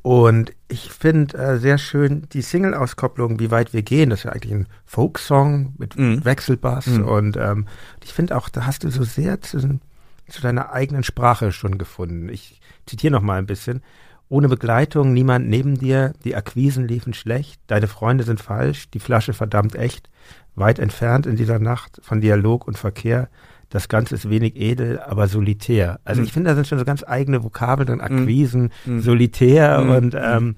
und 0.01 0.53
ich 0.67 0.91
finde 0.91 1.37
äh, 1.37 1.57
sehr 1.57 1.77
schön 1.77 2.27
die 2.33 2.41
Single-Auskopplung, 2.41 3.39
wie 3.39 3.51
weit 3.51 3.73
wir 3.73 3.83
gehen. 3.83 4.09
Das 4.09 4.19
ist 4.19 4.23
ja 4.23 4.31
eigentlich 4.31 4.53
ein 4.53 4.67
Folksong 4.85 5.75
mit 5.77 5.97
mhm. 5.97 6.25
Wechselbass. 6.25 6.87
Mhm. 6.87 7.03
Und 7.07 7.37
ähm, 7.37 7.67
ich 8.03 8.13
finde 8.13 8.35
auch, 8.35 8.49
da 8.49 8.65
hast 8.65 8.83
du 8.83 8.89
so 8.89 9.03
sehr 9.03 9.41
zu, 9.41 9.79
zu, 10.27 10.41
deiner 10.41 10.71
eigenen 10.71 11.03
Sprache 11.03 11.51
schon 11.51 11.77
gefunden. 11.77 12.29
Ich 12.29 12.61
zitiere 12.87 13.11
noch 13.11 13.21
mal 13.21 13.37
ein 13.37 13.45
bisschen. 13.45 13.83
Ohne 14.27 14.47
Begleitung, 14.47 15.13
niemand 15.13 15.49
neben 15.49 15.77
dir, 15.77 16.13
die 16.23 16.35
Akquisen 16.35 16.87
liefen 16.87 17.13
schlecht, 17.13 17.59
deine 17.67 17.87
Freunde 17.87 18.23
sind 18.23 18.39
falsch, 18.39 18.89
die 18.89 19.01
Flasche 19.01 19.33
verdammt 19.33 19.75
echt, 19.75 20.09
weit 20.55 20.79
entfernt 20.79 21.25
in 21.25 21.35
dieser 21.35 21.59
Nacht 21.59 21.99
von 22.01 22.21
Dialog 22.21 22.65
und 22.65 22.77
Verkehr, 22.77 23.29
das 23.71 23.87
Ganze 23.87 24.15
ist 24.15 24.29
wenig 24.29 24.57
edel, 24.57 24.99
aber 24.99 25.27
solitär. 25.27 25.99
Also 26.03 26.21
mhm. 26.21 26.27
ich 26.27 26.33
finde, 26.33 26.49
da 26.49 26.55
sind 26.55 26.67
schon 26.67 26.77
so 26.77 26.85
ganz 26.85 27.03
eigene 27.07 27.43
Vokabeln 27.43 27.87
drin, 27.87 27.99
mhm. 27.99 28.19
Akquisen, 28.19 28.69
mhm. 28.85 29.01
solitär 29.01 29.81
mhm. 29.81 29.89
und 29.89 30.15
ähm, 30.15 30.55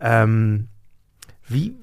ähm, 0.00 0.68
wie, 1.48 1.74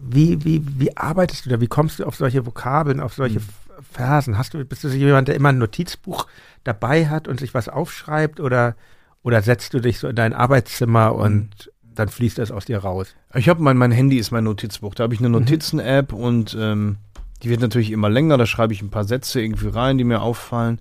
wie, 0.00 0.42
wie, 0.42 0.62
wie 0.78 0.96
arbeitest 0.96 1.44
du 1.44 1.50
da? 1.50 1.60
Wie 1.60 1.66
kommst 1.66 1.98
du 1.98 2.04
auf 2.04 2.16
solche 2.16 2.46
Vokabeln, 2.46 2.98
auf 2.98 3.12
solche 3.12 3.40
mhm. 3.40 3.44
Versen? 3.92 4.38
Hast 4.38 4.54
du, 4.54 4.64
bist 4.64 4.84
du 4.84 4.88
jemand, 4.88 5.28
der 5.28 5.34
immer 5.34 5.50
ein 5.50 5.58
Notizbuch 5.58 6.26
dabei 6.64 7.08
hat 7.08 7.28
und 7.28 7.38
sich 7.38 7.52
was 7.52 7.68
aufschreibt 7.68 8.40
oder, 8.40 8.76
oder 9.22 9.42
setzt 9.42 9.74
du 9.74 9.80
dich 9.80 9.98
so 9.98 10.08
in 10.08 10.16
dein 10.16 10.32
Arbeitszimmer 10.32 11.14
und 11.14 11.36
mhm. 11.36 11.94
dann 11.94 12.08
fließt 12.08 12.38
das 12.38 12.50
aus 12.50 12.64
dir 12.64 12.78
raus? 12.78 13.14
Ich 13.34 13.50
habe 13.50 13.62
mein, 13.62 13.76
mein 13.76 13.92
Handy 13.92 14.16
ist 14.16 14.30
mein 14.30 14.44
Notizbuch. 14.44 14.94
Da 14.94 15.04
habe 15.04 15.12
ich 15.12 15.20
eine 15.20 15.28
Notizen-App 15.28 16.14
und 16.14 16.56
ähm, 16.58 16.96
die 17.44 17.50
wird 17.50 17.60
natürlich 17.60 17.90
immer 17.90 18.08
länger, 18.08 18.38
da 18.38 18.46
schreibe 18.46 18.72
ich 18.72 18.80
ein 18.80 18.90
paar 18.90 19.04
Sätze 19.04 19.40
irgendwie 19.40 19.68
rein, 19.68 19.98
die 19.98 20.04
mir 20.04 20.22
auffallen. 20.22 20.80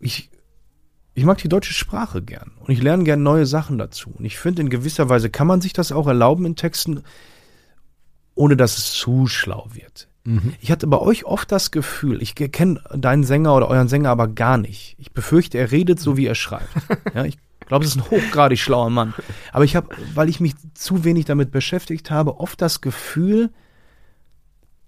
Ich, 0.00 0.30
ich 1.12 1.24
mag 1.24 1.36
die 1.38 1.48
deutsche 1.50 1.74
Sprache 1.74 2.22
gern 2.22 2.52
und 2.60 2.70
ich 2.72 2.82
lerne 2.82 3.04
gern 3.04 3.22
neue 3.22 3.44
Sachen 3.44 3.76
dazu. 3.76 4.14
Und 4.16 4.24
ich 4.24 4.38
finde, 4.38 4.62
in 4.62 4.70
gewisser 4.70 5.10
Weise 5.10 5.28
kann 5.28 5.46
man 5.46 5.60
sich 5.60 5.74
das 5.74 5.92
auch 5.92 6.06
erlauben 6.06 6.46
in 6.46 6.56
Texten, 6.56 7.02
ohne 8.34 8.56
dass 8.56 8.78
es 8.78 8.92
zu 8.92 9.26
schlau 9.26 9.68
wird. 9.72 10.08
Mhm. 10.24 10.54
Ich 10.60 10.70
hatte 10.70 10.86
bei 10.86 10.98
euch 10.98 11.26
oft 11.26 11.52
das 11.52 11.70
Gefühl, 11.70 12.22
ich 12.22 12.34
kenne 12.34 12.80
deinen 12.94 13.24
Sänger 13.24 13.54
oder 13.54 13.68
euren 13.68 13.88
Sänger 13.88 14.08
aber 14.08 14.26
gar 14.26 14.56
nicht. 14.56 14.96
Ich 14.98 15.12
befürchte, 15.12 15.58
er 15.58 15.70
redet 15.70 16.00
so, 16.00 16.16
wie 16.16 16.26
er 16.26 16.34
schreibt. 16.34 16.68
Ja, 17.14 17.26
ich 17.26 17.36
glaube, 17.66 17.84
es 17.84 17.94
ist 17.94 17.98
ein 17.98 18.10
hochgradig 18.10 18.58
schlauer 18.58 18.88
Mann. 18.88 19.12
Aber 19.52 19.64
ich 19.64 19.76
habe, 19.76 19.88
weil 20.14 20.30
ich 20.30 20.40
mich 20.40 20.54
zu 20.72 21.04
wenig 21.04 21.26
damit 21.26 21.50
beschäftigt 21.50 22.10
habe, 22.10 22.40
oft 22.40 22.62
das 22.62 22.80
Gefühl, 22.80 23.50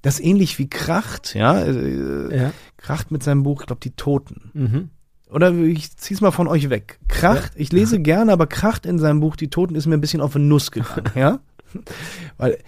das 0.03 0.21
ähnlich 0.21 0.59
wie 0.59 0.69
Kracht, 0.69 1.35
ja, 1.35 1.61
äh, 1.61 2.37
ja. 2.37 2.53
Kracht 2.77 3.11
mit 3.11 3.23
seinem 3.23 3.43
Buch, 3.43 3.61
ich 3.61 3.67
glaube, 3.67 3.81
die 3.83 3.93
Toten. 3.93 4.51
Mhm. 4.55 4.91
Oder 5.31 5.53
ich 5.53 5.97
zieh's 5.97 6.21
mal 6.21 6.31
von 6.31 6.49
euch 6.49 6.71
weg. 6.71 6.99
Kracht, 7.09 7.55
ja. 7.55 7.61
ich 7.61 7.73
lese 7.73 7.99
gerne, 8.01 8.33
aber 8.33 8.47
Kracht 8.47 8.87
in 8.87 8.99
seinem 8.99 9.21
Buch 9.21 9.37
Die 9.37 9.51
Toten 9.51 9.75
ist 9.75 9.87
mir 9.87 9.95
ein 9.95 10.01
bisschen 10.01 10.21
auf 10.21 10.33
den 10.33 10.49
Nuss 10.49 10.71
gegangen, 10.71 11.13
ja? 11.15 11.41
Weil 12.37 12.59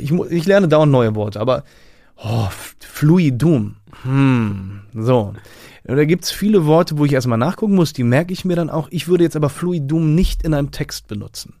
ich, 0.00 0.10
ich 0.12 0.46
lerne 0.46 0.68
dauernd 0.68 0.92
neue 0.92 1.14
Worte, 1.14 1.40
aber 1.40 1.64
oh, 2.16 2.48
Fluidum. 2.80 3.76
Hm, 4.02 4.80
so. 4.94 5.34
Da 5.84 6.04
gibt's 6.04 6.30
viele 6.30 6.66
Worte, 6.66 6.98
wo 6.98 7.04
ich 7.04 7.12
erstmal 7.12 7.38
nachgucken 7.38 7.74
muss, 7.74 7.92
die 7.92 8.04
merke 8.04 8.32
ich 8.32 8.44
mir 8.44 8.56
dann 8.56 8.70
auch. 8.70 8.88
Ich 8.90 9.08
würde 9.08 9.24
jetzt 9.24 9.36
aber 9.36 9.48
Fluidum 9.48 10.14
nicht 10.14 10.42
in 10.42 10.54
einem 10.54 10.70
Text 10.70 11.08
benutzen. 11.08 11.54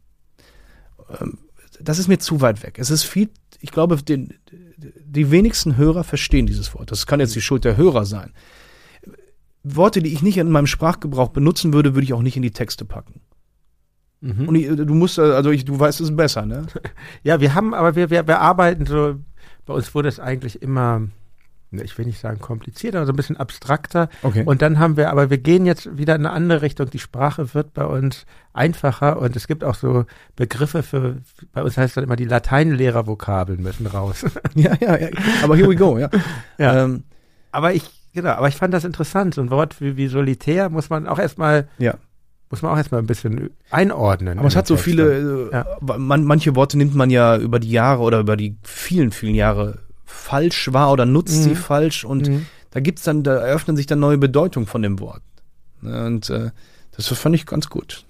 Ähm, 1.20 1.38
das 1.80 1.98
ist 1.98 2.08
mir 2.08 2.18
zu 2.18 2.40
weit 2.40 2.62
weg. 2.62 2.78
Es 2.78 2.90
ist 2.90 3.04
viel 3.04 3.30
ich 3.60 3.70
glaube, 3.70 3.96
den, 3.96 4.34
die 4.78 5.30
wenigsten 5.30 5.76
Hörer 5.76 6.04
verstehen 6.04 6.46
dieses 6.46 6.74
Wort. 6.74 6.90
Das 6.90 7.06
kann 7.06 7.20
jetzt 7.20 7.34
die 7.34 7.40
Schuld 7.40 7.64
der 7.64 7.76
Hörer 7.76 8.04
sein. 8.04 8.32
Worte, 9.62 10.00
die 10.02 10.12
ich 10.12 10.22
nicht 10.22 10.38
in 10.38 10.50
meinem 10.50 10.66
Sprachgebrauch 10.66 11.28
benutzen 11.28 11.72
würde, 11.72 11.94
würde 11.94 12.04
ich 12.04 12.14
auch 12.14 12.22
nicht 12.22 12.36
in 12.36 12.42
die 12.42 12.52
Texte 12.52 12.84
packen. 12.84 13.20
Mhm. 14.20 14.48
Und 14.48 14.54
ich, 14.54 14.68
du 14.68 14.94
musst, 14.94 15.18
also 15.18 15.50
ich, 15.50 15.64
du 15.64 15.78
weißt 15.78 16.00
es 16.00 16.14
besser, 16.14 16.46
ne? 16.46 16.66
Ja, 17.22 17.40
wir 17.40 17.54
haben, 17.54 17.74
aber 17.74 17.94
wir, 17.96 18.10
wir, 18.10 18.26
wir 18.26 18.40
arbeiten 18.40 18.86
so, 18.86 19.16
bei 19.66 19.74
uns 19.74 19.94
wurde 19.94 20.08
es 20.08 20.18
eigentlich 20.18 20.62
immer 20.62 21.08
ich 21.72 21.96
will 21.98 22.06
nicht 22.06 22.20
sagen 22.20 22.40
komplizierter, 22.40 22.98
aber 22.98 23.06
so 23.06 23.12
ein 23.12 23.16
bisschen 23.16 23.36
abstrakter. 23.36 24.08
Okay. 24.22 24.42
Und 24.44 24.60
dann 24.60 24.78
haben 24.78 24.96
wir, 24.96 25.10
aber 25.10 25.30
wir 25.30 25.38
gehen 25.38 25.66
jetzt 25.66 25.96
wieder 25.96 26.16
in 26.16 26.26
eine 26.26 26.34
andere 26.34 26.62
Richtung. 26.62 26.90
Die 26.90 26.98
Sprache 26.98 27.54
wird 27.54 27.74
bei 27.74 27.84
uns 27.84 28.26
einfacher 28.52 29.18
und 29.20 29.36
es 29.36 29.46
gibt 29.46 29.62
auch 29.62 29.76
so 29.76 30.04
Begriffe 30.34 30.82
für, 30.82 31.18
bei 31.52 31.62
uns 31.62 31.76
heißt 31.76 31.96
das 31.96 32.04
immer, 32.04 32.16
die 32.16 32.24
Lateinlehrervokabeln 32.24 33.62
müssen 33.62 33.86
raus. 33.86 34.24
ja, 34.54 34.74
ja, 34.80 34.98
ja, 34.98 35.08
aber 35.42 35.56
here 35.56 35.68
we 35.68 35.76
go, 35.76 35.98
ja. 35.98 36.10
ja. 36.58 36.84
Ähm, 36.84 37.04
aber 37.52 37.72
ich, 37.72 37.84
genau, 38.12 38.30
aber 38.30 38.48
ich 38.48 38.56
fand 38.56 38.74
das 38.74 38.84
interessant. 38.84 39.34
So 39.34 39.40
ein 39.40 39.50
Wort 39.50 39.80
wie, 39.80 39.96
wie 39.96 40.08
solitär 40.08 40.70
muss 40.70 40.90
man 40.90 41.06
auch 41.06 41.20
erstmal, 41.20 41.68
ja. 41.78 41.94
muss 42.50 42.62
man 42.62 42.72
auch 42.72 42.78
erstmal 42.78 43.00
ein 43.00 43.06
bisschen 43.06 43.50
einordnen. 43.70 44.40
Aber 44.40 44.48
es 44.48 44.56
hat 44.56 44.66
so 44.66 44.74
Text. 44.74 44.84
viele, 44.84 45.50
ja. 45.52 45.60
Äh, 45.62 45.98
man, 45.98 46.24
manche 46.24 46.56
Worte 46.56 46.76
nimmt 46.78 46.96
man 46.96 47.10
ja 47.10 47.36
über 47.36 47.60
die 47.60 47.70
Jahre 47.70 48.02
oder 48.02 48.18
über 48.18 48.36
die 48.36 48.56
vielen, 48.64 49.12
vielen 49.12 49.36
Jahre 49.36 49.78
falsch 50.10 50.72
war 50.72 50.92
oder 50.92 51.06
nutzt 51.06 51.38
mhm. 51.38 51.42
sie 51.42 51.54
falsch 51.54 52.04
und 52.04 52.28
mhm. 52.28 52.46
da 52.70 52.80
gibt's 52.80 53.02
dann, 53.02 53.22
da 53.22 53.36
eröffnen 53.36 53.76
sich 53.76 53.86
dann 53.86 54.00
neue 54.00 54.18
Bedeutungen 54.18 54.66
von 54.66 54.82
dem 54.82 55.00
Wort. 55.00 55.22
Und 55.82 56.28
äh, 56.30 56.50
das 56.96 57.08
fand 57.08 57.34
ich 57.34 57.46
ganz 57.46 57.68
gut. 57.68 58.04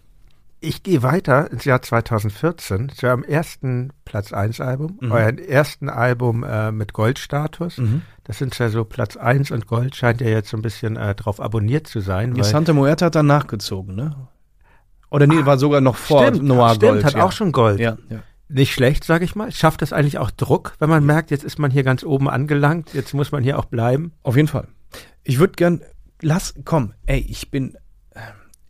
Ich 0.62 0.82
gehe 0.82 1.02
weiter 1.02 1.50
ins 1.50 1.64
Jahr 1.64 1.80
2014 1.80 2.90
zu 2.90 3.06
eurem 3.06 3.22
ersten 3.22 3.92
Platz 4.04 4.32
1 4.32 4.60
Album, 4.60 4.98
Mhm. 5.00 5.12
euren 5.12 5.38
ersten 5.38 5.88
Album 5.88 6.44
äh, 6.44 6.70
mit 6.70 6.92
Goldstatus. 6.92 7.78
Mhm. 7.78 8.02
Das 8.24 8.38
sind 8.38 8.58
ja 8.58 8.68
so 8.68 8.84
Platz 8.84 9.16
1 9.16 9.50
und 9.52 9.66
Gold 9.66 9.96
scheint 9.96 10.20
ja 10.20 10.28
jetzt 10.28 10.50
so 10.50 10.58
ein 10.58 10.62
bisschen 10.62 10.96
äh, 10.96 11.14
drauf 11.14 11.40
abonniert 11.40 11.86
zu 11.86 12.00
sein. 12.00 12.36
Weil- 12.36 12.44
Santa 12.44 12.74
Muerta 12.74 13.06
hat 13.06 13.14
dann 13.14 13.26
nachgezogen, 13.26 13.94
ne? 13.94 14.16
Oder 15.10 15.26
nee, 15.26 15.44
war 15.44 15.58
sogar 15.58 15.80
noch 15.80 15.96
vor 15.96 16.26
stimmt, 16.28 16.44
Noir 16.44 16.74
stimmt, 16.74 16.92
Gold. 16.92 17.04
hat 17.04 17.14
ja. 17.14 17.24
auch 17.24 17.32
schon 17.32 17.52
Gold. 17.52 17.80
Ja, 17.80 17.96
ja. 18.08 18.22
Nicht 18.52 18.72
schlecht, 18.74 19.04
sage 19.04 19.24
ich 19.24 19.34
mal. 19.36 19.52
Schafft 19.52 19.80
das 19.82 19.92
eigentlich 19.92 20.18
auch 20.18 20.30
Druck, 20.30 20.74
wenn 20.80 20.90
man 20.90 21.04
merkt, 21.04 21.30
jetzt 21.30 21.44
ist 21.44 21.58
man 21.58 21.70
hier 21.70 21.84
ganz 21.84 22.02
oben 22.02 22.28
angelangt, 22.28 22.92
jetzt 22.94 23.14
muss 23.14 23.30
man 23.32 23.42
hier 23.44 23.58
auch 23.58 23.66
bleiben? 23.66 24.12
Auf 24.22 24.34
jeden 24.36 24.48
Fall. 24.48 24.66
Ich 25.22 25.38
würde 25.38 25.52
gern, 25.54 25.82
lass, 26.20 26.54
komm, 26.64 26.92
ey, 27.06 27.24
ich 27.28 27.50
bin 27.52 27.76
äh, 28.14 28.20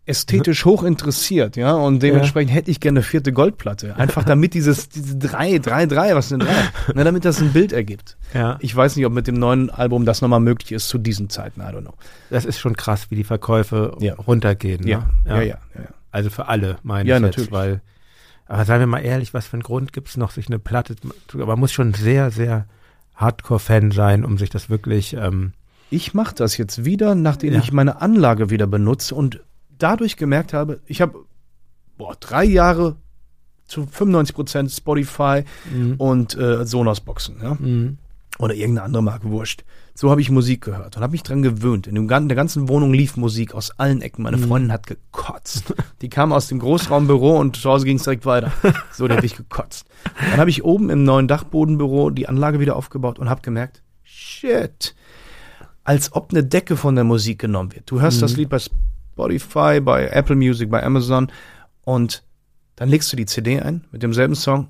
ästhetisch 0.04 0.64
hoch 0.66 0.82
interessiert, 0.82 1.56
ja, 1.56 1.72
und 1.72 2.02
dementsprechend 2.02 2.52
hätte 2.52 2.70
ich 2.70 2.80
gerne 2.80 2.98
eine 2.98 3.04
vierte 3.04 3.32
Goldplatte. 3.32 3.96
Einfach 3.96 4.24
damit 4.24 4.52
dieses, 4.52 4.90
diese 4.90 5.16
drei, 5.16 5.56
drei, 5.58 5.86
drei, 5.86 6.14
was 6.14 6.28
sind 6.28 6.42
drei? 6.42 6.52
Na, 6.94 7.04
damit 7.04 7.24
das 7.24 7.40
ein 7.40 7.52
Bild 7.54 7.72
ergibt. 7.72 8.18
Ja. 8.34 8.58
Ich 8.60 8.76
weiß 8.76 8.96
nicht, 8.96 9.06
ob 9.06 9.12
mit 9.14 9.28
dem 9.28 9.36
neuen 9.36 9.70
Album 9.70 10.04
das 10.04 10.20
nochmal 10.20 10.40
möglich 10.40 10.72
ist 10.72 10.88
zu 10.88 10.98
diesen 10.98 11.30
Zeiten, 11.30 11.60
I 11.62 11.64
don't 11.64 11.80
know. 11.82 11.94
Das 12.28 12.44
ist 12.44 12.58
schon 12.58 12.76
krass, 12.76 13.10
wie 13.10 13.16
die 13.16 13.24
Verkäufe 13.24 13.96
Ja. 14.00 14.14
runtergehen. 14.14 14.82
Ne? 14.84 14.90
Ja, 14.90 15.08
ja, 15.24 15.36
ja, 15.36 15.42
ja. 15.42 15.58
ja. 15.74 15.88
Also 16.10 16.28
für 16.28 16.48
alle, 16.48 16.76
meine 16.82 17.08
Ja, 17.08 17.16
ich 17.16 17.22
natürlich. 17.22 17.46
jetzt, 17.46 17.52
weil, 17.52 17.80
aber 18.50 18.64
seien 18.64 18.80
wir 18.80 18.86
mal 18.86 18.98
ehrlich, 19.00 19.32
was 19.32 19.46
für 19.46 19.54
einen 19.54 19.62
Grund 19.62 19.92
gibt 19.92 20.08
es 20.08 20.16
noch, 20.16 20.30
sich 20.32 20.46
eine 20.48 20.58
Platte, 20.58 20.96
zu- 20.96 21.38
aber 21.38 21.46
man 21.52 21.60
muss 21.60 21.72
schon 21.72 21.94
sehr, 21.94 22.30
sehr 22.30 22.66
Hardcore-Fan 23.14 23.90
sein, 23.90 24.24
um 24.24 24.38
sich 24.38 24.50
das 24.50 24.68
wirklich, 24.70 25.14
ähm, 25.14 25.52
Ich 25.90 26.14
mache 26.14 26.34
das 26.34 26.56
jetzt 26.56 26.84
wieder, 26.84 27.14
nachdem 27.14 27.52
Ja. 27.54 27.58
ich 27.60 27.72
meine 27.72 28.00
Anlage 28.00 28.48
wieder 28.50 28.66
benutze 28.66 29.14
und 29.14 29.40
dadurch 29.78 30.16
gemerkt 30.16 30.52
habe, 30.52 30.80
ich 30.86 31.00
habe 31.00 31.18
boah, 31.98 32.14
drei 32.20 32.44
Jahre 32.44 32.96
zu 33.66 33.86
95 33.86 34.34
Prozent 34.34 34.70
Spotify 34.70 35.44
und 35.98 36.36
äh, 36.36 36.64
Sonos-Boxen, 36.64 37.36
ja? 37.42 37.54
mhm. 37.58 37.98
Oder 38.40 38.54
irgendeine 38.54 38.84
andere 38.86 39.02
Marke, 39.02 39.30
wurscht. 39.30 39.64
So 39.94 40.10
habe 40.10 40.20
ich 40.22 40.30
Musik 40.30 40.62
gehört 40.62 40.96
und 40.96 41.02
habe 41.02 41.10
mich 41.12 41.22
dran 41.22 41.42
gewöhnt. 41.42 41.86
In 41.86 41.94
dem, 41.94 42.08
gan- 42.08 42.28
der 42.28 42.36
ganzen 42.36 42.68
Wohnung 42.68 42.94
lief 42.94 43.16
Musik 43.16 43.54
aus 43.54 43.70
allen 43.78 44.00
Ecken. 44.00 44.22
Meine 44.22 44.38
Freundin 44.38 44.72
hat 44.72 44.86
gekotzt. 44.86 45.74
Die 46.00 46.08
kam 46.08 46.32
aus 46.32 46.48
dem 46.48 46.58
Großraumbüro 46.58 47.38
und 47.38 47.56
zu 47.56 47.68
Hause 47.68 47.84
ging 47.84 47.96
es 47.98 48.04
direkt 48.04 48.24
weiter. 48.24 48.50
So, 48.92 49.06
der 49.08 49.18
habe 49.18 49.26
ich 49.26 49.36
gekotzt. 49.36 49.84
Dann 50.30 50.38
habe 50.40 50.48
ich 50.50 50.64
oben 50.64 50.88
im 50.88 51.04
neuen 51.04 51.28
Dachbodenbüro 51.28 52.10
die 52.10 52.28
Anlage 52.28 52.60
wieder 52.60 52.76
aufgebaut 52.76 53.18
und 53.18 53.28
habe 53.28 53.42
gemerkt, 53.42 53.82
shit, 54.02 54.94
als 55.84 56.12
ob 56.14 56.30
eine 56.30 56.42
Decke 56.44 56.76
von 56.76 56.94
der 56.94 57.04
Musik 57.04 57.40
genommen 57.40 57.74
wird. 57.74 57.90
Du 57.90 58.00
hörst 58.00 58.22
das 58.22 58.36
Lied 58.36 58.48
bei 58.48 58.58
Spotify, 58.58 59.80
bei 59.80 60.08
Apple 60.08 60.36
Music, 60.36 60.70
bei 60.70 60.82
Amazon 60.82 61.30
und 61.82 62.22
dann 62.76 62.88
legst 62.88 63.12
du 63.12 63.16
die 63.16 63.26
CD 63.26 63.60
ein 63.60 63.84
mit 63.92 64.02
demselben 64.02 64.34
Song. 64.34 64.68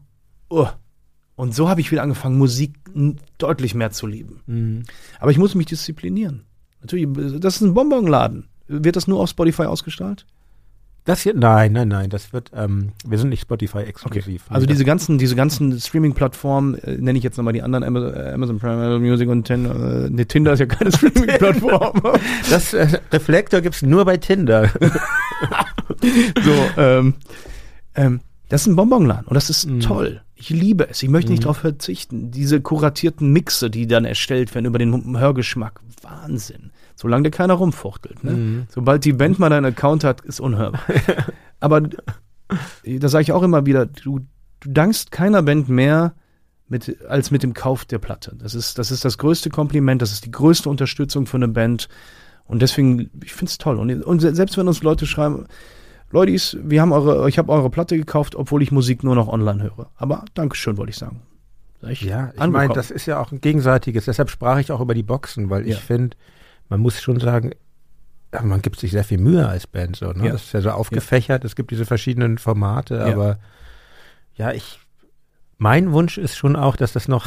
Oh. 0.49 0.67
Und 1.41 1.55
so 1.55 1.71
habe 1.71 1.81
ich 1.81 1.91
wieder 1.91 2.03
angefangen, 2.03 2.37
Musik 2.37 2.75
deutlich 3.39 3.75
mehr 3.75 3.91
zu 3.91 4.07
lieben. 4.07 4.43
Mhm. 4.47 4.83
Aber 5.21 5.31
ich 5.31 5.39
muss 5.39 5.55
mich 5.55 5.65
disziplinieren. 5.65 6.45
Natürlich, 6.83 7.09
das 7.41 7.57
ist 7.57 7.63
ein 7.63 7.73
Bonbonladen. 7.73 8.49
Wird 8.69 8.95
das 8.95 9.07
nur 9.09 9.21
auf 9.21 9.31
Spotify 9.31 9.63
ausgestrahlt? 9.63 10.27
Das 11.07 11.23
hier, 11.23 11.33
nein, 11.33 11.73
nein, 11.73 11.89
nein, 11.89 12.11
das 12.11 12.35
wird, 12.35 12.51
ähm, 12.55 12.93
wir 13.07 13.17
sind 13.17 13.31
nicht 13.31 13.41
Spotify-exklusiv. 13.41 14.45
Also 14.51 14.67
Nee, 14.67 14.73
diese 14.73 14.85
ganzen, 14.85 15.17
diese 15.17 15.35
ganzen 15.35 15.81
Streaming-Plattformen, 15.81 16.75
äh, 16.75 16.99
nenne 16.99 17.17
ich 17.17 17.25
jetzt 17.25 17.39
nochmal 17.39 17.55
die 17.55 17.63
anderen, 17.63 17.85
Amazon, 17.85 18.13
äh, 18.15 18.33
Amazon 18.33 18.59
Prime 18.59 18.99
Music 18.99 19.27
und 19.31 19.45
Tinder. 19.45 20.05
Äh, 20.05 20.11
nee, 20.11 20.27
Tinder 20.27 20.53
ist 20.53 20.59
ja 20.59 20.67
keine 20.67 20.93
Streaming-Plattform. 20.95 22.03
das, 22.51 22.73
das 22.73 22.75
äh, 22.75 23.01
Reflektor 23.13 23.63
gibt's 23.63 23.81
nur 23.81 24.05
bei 24.05 24.19
Tinder. 24.19 24.69
so, 26.45 26.53
ähm, 26.77 27.15
ähm, 27.95 28.21
das 28.51 28.63
ist 28.63 28.67
ein 28.67 28.77
Bonbonladen 28.77 29.27
und 29.27 29.35
das 29.35 29.49
ist 29.49 29.67
Mhm. 29.67 29.81
toll. 29.81 30.21
Ich 30.41 30.49
liebe 30.51 30.89
es. 30.89 31.03
Ich 31.03 31.11
möchte 31.11 31.31
nicht 31.31 31.45
darauf 31.45 31.59
verzichten. 31.59 32.31
Diese 32.31 32.61
kuratierten 32.63 33.31
Mixe, 33.31 33.69
die 33.71 33.87
dann 33.87 34.07
erstellt 34.07 34.55
werden 34.55 34.65
über 34.65 34.79
den 34.79 35.19
Hörgeschmack. 35.19 35.81
Wahnsinn. 36.03 36.71
Solange 36.97 37.25
dir 37.25 37.31
keiner 37.31 37.55
rumfuchtelt. 37.55 38.25
Ne? 38.25 38.31
Mhm. 38.33 38.67
Sobald 38.71 39.05
die 39.05 39.13
Band 39.13 39.39
mal 39.39 39.51
deinen 39.51 39.67
Account 39.67 40.03
hat, 40.03 40.23
ist 40.23 40.41
unhörbar. 40.41 40.81
Aber 41.61 41.83
das 42.85 43.13
sage 43.13 43.23
ich 43.23 43.33
auch 43.33 43.43
immer 43.43 43.67
wieder, 43.67 43.85
du, 43.87 44.21
du 44.61 44.71
dankst 44.71 45.11
keiner 45.13 45.43
Band 45.43 45.69
mehr 45.69 46.15
mit, 46.69 46.97
als 47.09 47.31
mit 47.31 47.43
dem 47.43 47.53
Kauf 47.53 47.85
der 47.85 47.99
Platte. 47.99 48.35
Das 48.39 48.55
ist, 48.55 48.79
das 48.79 48.91
ist 48.91 49.05
das 49.05 49.19
größte 49.19 49.51
Kompliment, 49.51 50.01
das 50.01 50.13
ist 50.13 50.25
die 50.25 50.31
größte 50.31 50.69
Unterstützung 50.71 51.27
für 51.27 51.37
eine 51.37 51.49
Band. 51.49 51.89
Und 52.45 52.63
deswegen, 52.63 53.11
ich 53.23 53.33
finde 53.35 53.51
es 53.51 53.59
toll. 53.59 53.79
Und, 53.79 54.03
und 54.03 54.21
se- 54.21 54.35
selbst 54.35 54.57
wenn 54.57 54.69
uns 54.69 54.83
Leute 54.83 55.07
schreiben, 55.07 55.47
Leutis, 56.13 56.57
wir 56.63 56.81
haben 56.83 56.93
eure, 56.93 57.29
ich 57.29 57.39
habe 57.39 57.53
eure 57.53 57.71
Platte 57.71 57.97
gekauft, 57.97 58.35
obwohl 58.35 58.63
ich 58.63 58.73
Musik 58.73 59.05
nur 59.05 59.15
noch 59.15 59.29
online 59.29 59.63
höre. 59.63 59.91
Aber 59.97 60.25
Dankeschön, 60.35 60.77
wollte 60.77 60.91
ich 60.91 60.97
sagen. 60.99 61.23
Sag 61.81 61.91
ich 61.93 62.01
Ja, 62.03 62.33
ich 62.35 62.47
meine, 62.49 62.75
das 62.75 62.91
ist 62.91 63.07
ja 63.07 63.21
auch 63.21 63.31
ein 63.33 63.41
gegenseitiges. 63.41 64.05
Deshalb 64.07 64.29
sprach 64.31 64.59
ich 64.59 64.73
auch 64.73 64.81
über 64.81 64.95
die 64.95 65.03
Boxen, 65.05 65.51
weil 65.51 65.67
Ja. 65.67 65.75
ich 65.77 65.81
finde, 65.81 66.17
man 66.69 66.81
muss 66.81 67.01
schon 67.01 67.21
sagen, 67.21 67.53
ja, 68.35 68.43
man 68.43 68.61
gibt 68.63 68.79
sich 68.79 68.91
sehr 68.91 69.05
viel 69.05 69.19
Mühe 69.19 69.49
als 69.49 69.67
Band. 69.67 69.97
So, 69.97 70.13
ne? 70.13 70.27
Ja. 70.27 70.33
Das 70.33 70.45
ist 70.45 70.53
ja 70.53 70.61
so 70.61 70.71
aufgefächert. 70.71 71.45
Es 71.45 71.57
gibt 71.57 71.71
diese 71.71 71.85
verschiedenen 71.87 72.39
Formate, 72.39 72.97
Ja. 72.97 73.07
aber 73.07 73.39
ja, 74.35 74.53
ich, 74.53 74.79
mein 75.59 75.93
Wunsch 75.93 76.19
ist 76.19 76.37
schon 76.37 76.57
auch, 76.57 76.77
dass 76.77 76.93
das 76.93 77.09
noch, 77.09 77.27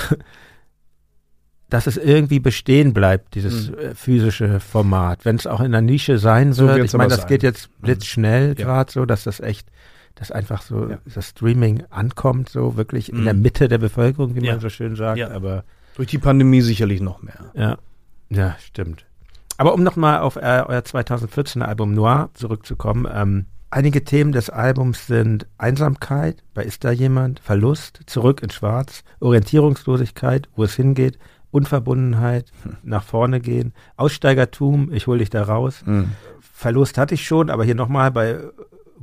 dass 1.73 1.87
es 1.87 1.97
irgendwie 1.97 2.39
bestehen 2.39 2.93
bleibt, 2.93 3.33
dieses 3.35 3.71
Mhm. 3.71 3.77
äh, 3.79 3.95
physische 3.95 4.59
Format. 4.59 5.25
Wenn 5.25 5.37
es 5.37 5.47
auch 5.47 5.59
in 5.59 5.71
der 5.71 5.81
Nische 5.81 6.19
sein 6.19 6.53
So 6.53 6.67
wird. 6.67 6.77
wird's 6.77 6.93
ich 6.93 6.97
meine, 6.97 7.09
das 7.09 7.21
sein. 7.21 7.27
geht 7.29 7.41
jetzt 7.43 7.69
blitzschnell 7.81 8.49
Ja. 8.49 8.65
gerade 8.65 8.91
so, 8.91 9.05
dass 9.05 9.23
das 9.23 9.39
echt, 9.39 9.67
dass 10.15 10.31
einfach 10.31 10.61
so 10.61 10.89
Ja. 10.91 10.97
das 11.13 11.29
Streaming 11.29 11.83
ankommt, 11.89 12.49
so 12.49 12.77
wirklich 12.77 13.11
in 13.11 13.21
Mhm. 13.21 13.25
der 13.25 13.33
Mitte 13.33 13.67
der 13.67 13.79
Bevölkerung, 13.79 14.35
wie 14.35 14.45
Ja. 14.45 14.51
man 14.53 14.61
so 14.61 14.69
schön 14.69 14.95
sagt. 14.95 15.17
Ja. 15.17 15.31
Aber 15.31 15.63
Durch 15.95 16.07
die 16.09 16.19
Pandemie 16.19 16.61
sicherlich 16.61 17.01
noch 17.01 17.21
mehr. 17.23 17.51
ja, 17.55 17.77
ja, 18.29 18.55
stimmt. 18.63 19.05
Aber 19.57 19.73
um 19.73 19.81
nochmal 19.83 20.19
auf 20.19 20.35
äh, 20.35 20.63
euer 20.67 20.83
2014er 20.83 21.67
Album 21.67 21.93
Noir 21.93 22.29
zurückzukommen, 22.33 23.07
ähm, 23.11 23.45
einige 23.69 24.03
Themen 24.03 24.31
des 24.31 24.49
Albums 24.51 25.07
sind 25.07 25.47
Einsamkeit, 25.57 26.43
bei 26.53 26.63
Ist 26.63 26.83
da 26.83 26.91
jemand, 26.91 27.39
Verlust, 27.39 28.01
Zurück 28.05 28.41
in 28.43 28.49
Schwarz, 28.51 29.03
Orientierungslosigkeit, 29.19 30.47
wo 30.55 30.63
es 30.63 30.75
hingeht, 30.75 31.17
Unverbundenheit, 31.53 32.51
nach 32.83 33.03
vorne 33.03 33.39
gehen, 33.39 33.73
Aussteigertum, 33.95 34.91
ich 34.91 35.07
hol 35.07 35.19
dich 35.19 35.29
da 35.29 35.43
raus, 35.43 35.83
Verlust 36.41 36.97
hatte 36.97 37.13
ich 37.15 37.25
schon, 37.25 37.49
aber 37.49 37.63
hier 37.63 37.75
nochmal 37.75 38.11
bei 38.11 38.39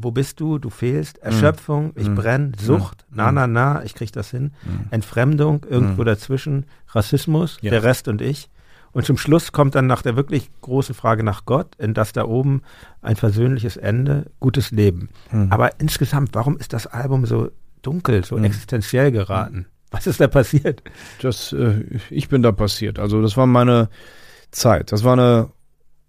Wo 0.03 0.13
bist 0.13 0.41
du? 0.41 0.57
Du 0.59 0.71
fehlst. 0.71 1.19
Erschöpfung, 1.19 1.93
ich 1.95 2.09
Mhm. 2.09 2.15
brenn, 2.15 2.53
Sucht, 2.59 3.05
na, 3.11 3.31
na, 3.33 3.47
na, 3.47 3.83
ich 3.85 3.95
krieg 3.95 4.11
das 4.13 4.31
hin. 4.31 4.53
Entfremdung, 4.91 5.67
irgendwo 5.69 6.05
dazwischen, 6.05 6.65
Rassismus, 6.89 7.59
Ja. 7.61 7.71
der 7.71 7.83
Rest 7.83 8.09
und 8.09 8.23
ich. 8.23 8.49
Und 8.93 9.05
zum 9.05 9.19
Schluss 9.19 9.53
kommt 9.53 9.75
dann 9.75 9.87
nach 9.87 10.01
der 10.01 10.17
wirklich 10.17 10.49
großen 10.63 10.95
Frage 10.95 11.23
nach 11.23 11.45
Gott, 11.45 11.75
in 11.77 11.93
das 11.93 12.13
da 12.13 12.25
oben 12.25 12.63
ein 13.03 13.17
versöhnliches 13.17 13.77
Ende, 13.77 14.31
gutes 14.41 14.71
Leben. 14.71 15.11
Mhm. 15.33 15.49
Aber 15.53 15.79
insgesamt, 15.81 16.31
warum 16.35 16.57
ist 16.57 16.73
das 16.73 16.87
Album 16.87 17.27
so 17.27 17.51
dunkel, 17.83 18.25
so 18.25 18.37
Mhm. 18.39 18.45
existenziell 18.45 19.13
geraten? 19.13 19.67
Was 19.91 20.07
ist 20.07 20.21
da 20.21 20.29
passiert? 20.29 20.83
Das, 21.21 21.53
äh, 21.53 21.85
ich 22.11 22.29
bin 22.29 22.43
da 22.43 22.53
passiert. 22.53 22.99
Also 22.99 23.21
das 23.23 23.37
war 23.37 23.47
meine 23.47 23.89
Zeit. 24.51 24.93
Das 24.93 25.05
war 25.05 25.15
eine, 25.15 25.51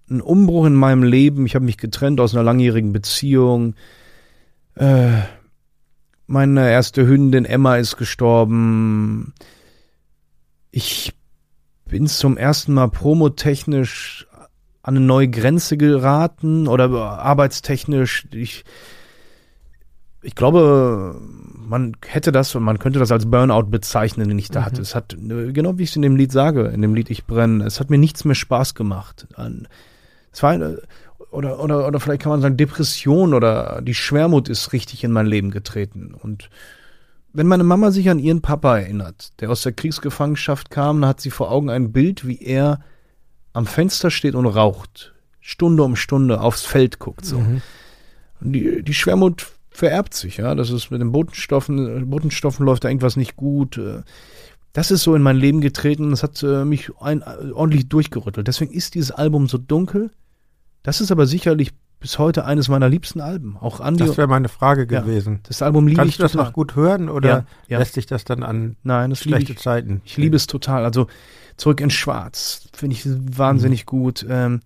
ein 0.10 0.22
Umbruch 0.22 0.66
in 0.66 0.76
meinem 0.76 1.03
Leben. 1.03 1.45
Ich 1.45 1.56
habe 1.56 1.66
mich 1.66 1.78
getrennt 1.78 2.20
aus 2.20 2.34
einer 2.34 2.44
langjährigen 2.44 2.94
Beziehung. 2.94 3.76
Äh, 4.76 5.22
meine 6.28 6.70
erste 6.70 7.06
Hündin 7.08 7.45
Emma 7.45 7.78
ist 7.78 7.98
gestorben. 7.98 9.34
Ich 10.72 11.14
bin 11.86 12.08
zum 12.08 12.38
ersten 12.38 12.74
Mal 12.74 12.88
promotechnisch 12.88 14.28
an 14.84 14.95
eine 14.95 15.06
neue 15.06 15.28
Grenze 15.28 15.78
geraten 15.78 16.68
oder 16.68 16.90
arbeitstechnisch. 17.20 18.28
Ich, 18.32 18.64
ich 20.22 20.35
glaube, 20.35 21.19
man 21.68 21.95
hätte 22.06 22.31
das 22.31 22.53
und 22.56 22.64
man 22.64 22.80
könnte 22.80 22.99
das 22.99 23.11
als 23.11 23.26
Burnout 23.30 23.64
bezeichnen, 23.64 24.27
den 24.27 24.38
ich 24.39 24.49
da 24.49 24.61
Mhm. 24.61 24.65
hatte. 24.65 24.81
Es 24.81 24.93
hat, 24.95 25.15
genau 25.18 25.77
wie 25.77 25.84
ich 25.84 25.89
es 25.91 25.95
in 25.95 26.02
dem 26.02 26.15
Lied 26.15 26.31
sage, 26.31 26.65
in 26.68 26.81
dem 26.81 26.93
Lied 26.95 27.10
Ich 27.10 27.26
brenne, 27.26 27.64
es 27.65 27.80
hat 27.80 27.89
mir 27.89 27.98
nichts 27.98 28.26
mehr 28.26 28.35
Spaß 28.35 28.76
gemacht. 28.76 29.27
An- 29.35 29.68
Es 30.34 30.41
war 30.43 30.52
eine, 30.52 30.81
oder, 31.31 31.60
oder, 31.61 31.88
oder 31.88 31.99
vielleicht 31.99 32.22
kann 32.22 32.31
man 32.31 32.41
sagen, 32.41 32.56
Depression 32.57 33.34
oder 33.34 33.81
die 33.81 33.93
Schwermut 33.93 34.48
ist 34.49 34.73
richtig 34.73 35.03
in 35.03 35.11
mein 35.11 35.26
Leben 35.26 35.49
getreten. 35.52 36.14
Und 36.14 36.49
wenn 37.34 37.48
meine 37.48 37.64
Mama 37.64 37.91
sich 37.91 38.10
an 38.10 38.19
ihren 38.19 38.41
Papa 38.41 38.77
erinnert, 38.80 39.31
der 39.41 39.49
aus 39.49 39.61
der 39.64 39.72
Kriegsgefangenschaft 39.72 40.69
kam, 40.69 41.02
dann 41.02 41.10
hat 41.10 41.22
sie 41.22 41.31
vor 41.31 41.52
Augen 41.52 41.69
ein 41.69 41.91
Bild, 41.91 42.27
wie 42.27 42.41
er 42.41 42.81
am 43.53 43.65
Fenster 43.65 44.11
steht 44.11 44.35
und 44.35 44.45
raucht. 44.45 45.14
Stunde 45.39 45.84
um 45.84 45.95
Stunde 45.95 46.39
aufs 46.41 46.64
Feld 46.65 46.99
guckt, 46.99 47.26
so. 47.26 47.39
Mhm. 47.39 47.61
Die, 48.41 48.84
die 48.84 48.93
Schwermut 48.93 49.48
vererbt 49.72 50.14
sich, 50.14 50.38
ja. 50.38 50.53
Das 50.53 50.69
ist 50.69 50.91
mit 50.91 51.02
den 51.02 51.11
Botenstoffen, 51.11 52.10
Botenstoffen 52.10 52.65
läuft 52.65 52.84
da 52.84 52.89
irgendwas 52.89 53.15
nicht 53.18 53.35
gut. 53.35 53.77
äh. 53.77 54.02
Das 54.73 54.89
ist 54.91 55.03
so 55.03 55.15
in 55.15 55.22
mein 55.22 55.35
Leben 55.35 55.60
getreten. 55.60 56.11
Das 56.11 56.23
hat 56.23 56.41
äh, 56.43 56.64
mich 56.64 56.91
ein, 57.02 57.22
ordentlich 57.53 57.89
durchgerüttelt. 57.89 58.48
Deswegen 58.48 58.72
ist 58.72 58.95
dieses 58.95 59.11
Album 59.11 59.48
so 59.49 59.57
dunkel. 59.57 60.11
Das 60.84 61.02
ist 61.02 61.11
aber 61.11 61.26
sicherlich 61.27 61.72
bis 61.99 62.18
heute 62.18 62.45
eines 62.45 62.69
meiner 62.69 62.88
liebsten 62.89 63.19
Alben. 63.22 63.57
Auch 63.60 63.80
Andy. 63.80 64.06
Das 64.06 64.18
wäre 64.18 64.27
meine 64.27 64.48
Frage 64.49 64.88
Ja. 64.89 65.02
gewesen. 65.02 65.41
das 65.43 65.61
Album 65.61 65.88
liebe 65.88 65.98
Kannst 65.99 66.11
ich 66.14 66.18
du 66.18 66.23
das 66.23 66.34
noch 66.35 66.53
gut 66.53 66.76
hören 66.76 67.10
oder 67.10 67.30
Ja, 67.30 67.45
ja. 67.68 67.80
lässt 67.80 67.93
sich 67.95 68.06
das 68.07 68.23
dann 68.23 68.43
an 68.43 68.77
Nein, 68.84 69.10
das 69.11 69.19
schlechte 69.19 69.52
ich. 69.52 69.60
Zeiten? 69.60 70.02
Ich 70.06 70.15
liebe 70.18 70.35
es 70.38 70.48
total. 70.48 70.85
Also 70.85 71.07
zurück 71.57 71.81
in 71.81 71.89
Schwarz 71.91 72.69
finde 72.73 72.95
ich 72.95 73.03
wahnsinnig 73.06 73.85
gut. 73.85 74.26
Ähm, 74.27 74.61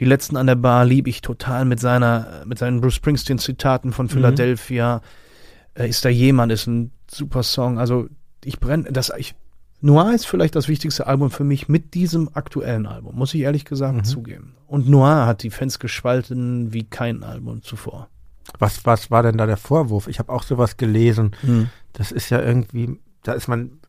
die 0.00 0.04
letzten 0.06 0.36
an 0.36 0.46
der 0.46 0.56
Bar 0.56 0.84
liebe 0.86 1.08
ich 1.10 1.20
total 1.20 1.64
mit 1.66 1.78
seiner, 1.78 2.42
mit 2.46 2.58
seinen 2.58 2.80
Bruce 2.80 2.94
Springsteen 2.94 3.38
Zitaten 3.38 3.92
von 3.92 4.08
Philadelphia. 4.08 5.02
Äh, 5.74 5.88
ist 5.90 6.04
da 6.04 6.08
jemand 6.08 6.50
ist 6.50 6.66
ein 6.66 6.90
super 7.08 7.42
Song. 7.42 7.78
Also 7.78 8.08
ich 8.44 8.58
brenne, 8.58 8.90
das 8.90 9.12
ich 9.16 9.34
Noir 9.82 10.12
ist 10.14 10.26
vielleicht 10.26 10.56
das 10.56 10.68
wichtigste 10.68 11.06
Album 11.06 11.30
für 11.30 11.44
mich 11.44 11.68
mit 11.68 11.94
diesem 11.94 12.28
aktuellen 12.34 12.86
Album, 12.86 13.16
muss 13.16 13.32
ich 13.32 13.40
ehrlich 13.40 13.64
gesagt 13.64 13.96
Mhm. 13.96 14.04
zugeben. 14.04 14.54
Und 14.66 14.88
Noir 14.88 15.24
hat 15.26 15.42
die 15.42 15.50
Fans 15.50 15.78
gespalten 15.78 16.72
wie 16.72 16.84
kein 16.84 17.22
Album 17.22 17.62
zuvor. 17.62 18.08
Was, 18.58 18.84
was 18.84 19.10
war 19.10 19.22
denn 19.22 19.38
da 19.38 19.46
der 19.46 19.56
Vorwurf? 19.56 20.08
Ich 20.08 20.18
habe 20.18 20.32
auch 20.32 20.42
sowas 20.42 20.76
gelesen. 20.76 21.32
Das 21.94 22.10
ist 22.12 22.28
ja 22.30 22.42
irgendwie, 22.42 22.98
da 23.22 23.32
ist 23.32 23.48
man 23.48 23.79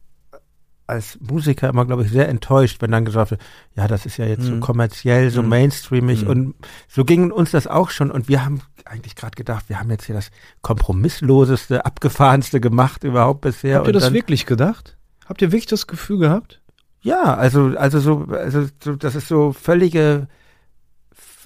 als 0.91 1.17
Musiker 1.19 1.69
immer, 1.69 1.85
glaube 1.85 2.03
ich, 2.03 2.11
sehr 2.11 2.29
enttäuscht, 2.29 2.81
wenn 2.81 2.91
dann 2.91 3.05
gesagt 3.05 3.31
wird, 3.31 3.41
ja, 3.75 3.87
das 3.87 4.05
ist 4.05 4.17
ja 4.17 4.25
jetzt 4.25 4.43
so 4.43 4.53
Mhm. 4.53 4.59
kommerziell, 4.59 5.31
so 5.31 5.41
Mhm. 5.41 5.49
mainstreamig 5.49 6.23
Mhm. 6.23 6.29
und 6.29 6.55
so 6.87 7.03
ging 7.05 7.31
uns 7.31 7.51
das 7.51 7.65
auch 7.67 7.89
schon 7.89 8.11
und 8.11 8.27
wir 8.27 8.45
haben 8.45 8.61
eigentlich 8.85 9.15
gerade 9.15 9.35
gedacht, 9.35 9.69
wir 9.69 9.79
haben 9.79 9.89
jetzt 9.89 10.05
hier 10.05 10.15
das 10.15 10.29
kompromissloseste, 10.61 11.85
abgefahrenste 11.85 12.59
gemacht 12.59 13.03
überhaupt 13.03 13.41
bisher. 13.41 13.77
Habt 13.77 13.87
ihr 13.87 13.93
das 13.93 14.03
dann, 14.03 14.13
wirklich 14.13 14.45
gedacht? 14.45 14.97
Habt 15.25 15.41
ihr 15.41 15.51
wirklich 15.51 15.65
das 15.67 15.87
Gefühl 15.87 16.19
gehabt? 16.19 16.61
Ja, 17.01 17.33
also, 17.35 17.73
also 17.77 17.99
so, 17.99 18.25
also 18.31 18.67
so, 18.83 18.95
das 18.95 19.15
ist 19.15 19.27
so 19.27 19.53
völlige 19.53 20.27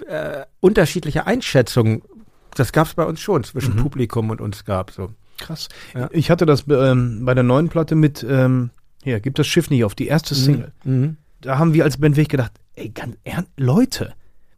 äh, 0.08 0.44
unterschiedliche 0.60 1.26
Einschätzungen. 1.26 2.02
Das 2.54 2.72
gab 2.72 2.86
es 2.86 2.94
bei 2.94 3.04
uns 3.04 3.20
schon 3.20 3.44
zwischen 3.44 3.74
Mhm. 3.76 3.80
Publikum 3.82 4.30
und 4.30 4.40
uns 4.40 4.64
gab 4.64 4.90
so. 4.90 5.10
Krass. 5.38 5.68
Ja. 5.94 6.08
Ich 6.12 6.30
hatte 6.30 6.46
das 6.46 6.64
ähm, 6.68 7.24
bei 7.24 7.34
der 7.34 7.42
neuen 7.44 7.68
Platte 7.68 7.94
mit, 7.94 8.24
ähm, 8.28 8.70
hier, 9.06 9.20
gibt 9.20 9.38
das 9.38 9.46
Schiff 9.46 9.70
nicht 9.70 9.84
auf, 9.84 9.94
die 9.94 10.08
erste 10.08 10.34
Single. 10.34 10.72
Mhm. 10.82 11.16
Da 11.40 11.58
haben 11.58 11.74
wir 11.74 11.84
als 11.84 11.98
Band 11.98 12.16
wirklich 12.16 12.28
gedacht, 12.28 12.50
ey, 12.74 12.88
ganz 12.88 13.16
ernst, 13.22 13.52
Leute, 13.56 14.14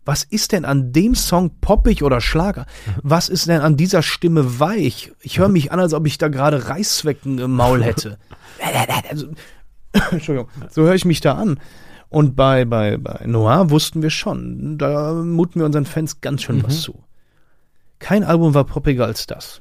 was 0.07 0.25
ist 0.25 0.53
denn 0.53 0.65
an 0.65 0.91
dem 0.91 1.15
Song 1.15 1.51
poppig 1.61 2.03
oder 2.03 2.23
Schlager? 2.23 2.65
Was 3.03 3.29
ist 3.29 3.47
denn 3.47 3.61
an 3.61 3.77
dieser 3.77 4.03
Stimme 4.03 4.59
weich? 4.59 5.13
Ich 5.21 5.39
höre 5.39 5.51
mich 5.51 5.71
an, 5.71 5.81
als 5.81 5.93
ob 5.93 6.07
ich 6.07 6.17
da 6.17 6.29
gerade 6.29 6.67
Reißzwecken 6.67 7.39
im 7.39 7.53
Maul 7.53 7.85
hätte. 7.85 8.19
Also, 9.11 9.29
Entschuldigung, 10.11 10.49
so 10.71 10.83
höre 10.83 10.95
ich 10.95 11.05
mich 11.05 11.21
da 11.21 11.35
an. 11.35 11.61
Und 12.09 12.35
bei, 12.35 12.65
bei, 12.65 12.97
bei 12.97 13.27
Noir 13.27 13.69
wussten 13.69 14.01
wir 14.01 14.11
schon, 14.11 14.79
da 14.79 15.13
muten 15.13 15.61
wir 15.61 15.67
unseren 15.67 15.85
Fans 15.85 16.23
ganz 16.23 16.43
schön 16.43 16.63
was 16.65 16.81
zu. 16.81 17.05
Kein 17.99 18.25
Album 18.25 18.55
war 18.55 18.65
poppiger 18.65 19.05
als 19.05 19.27
das. 19.27 19.61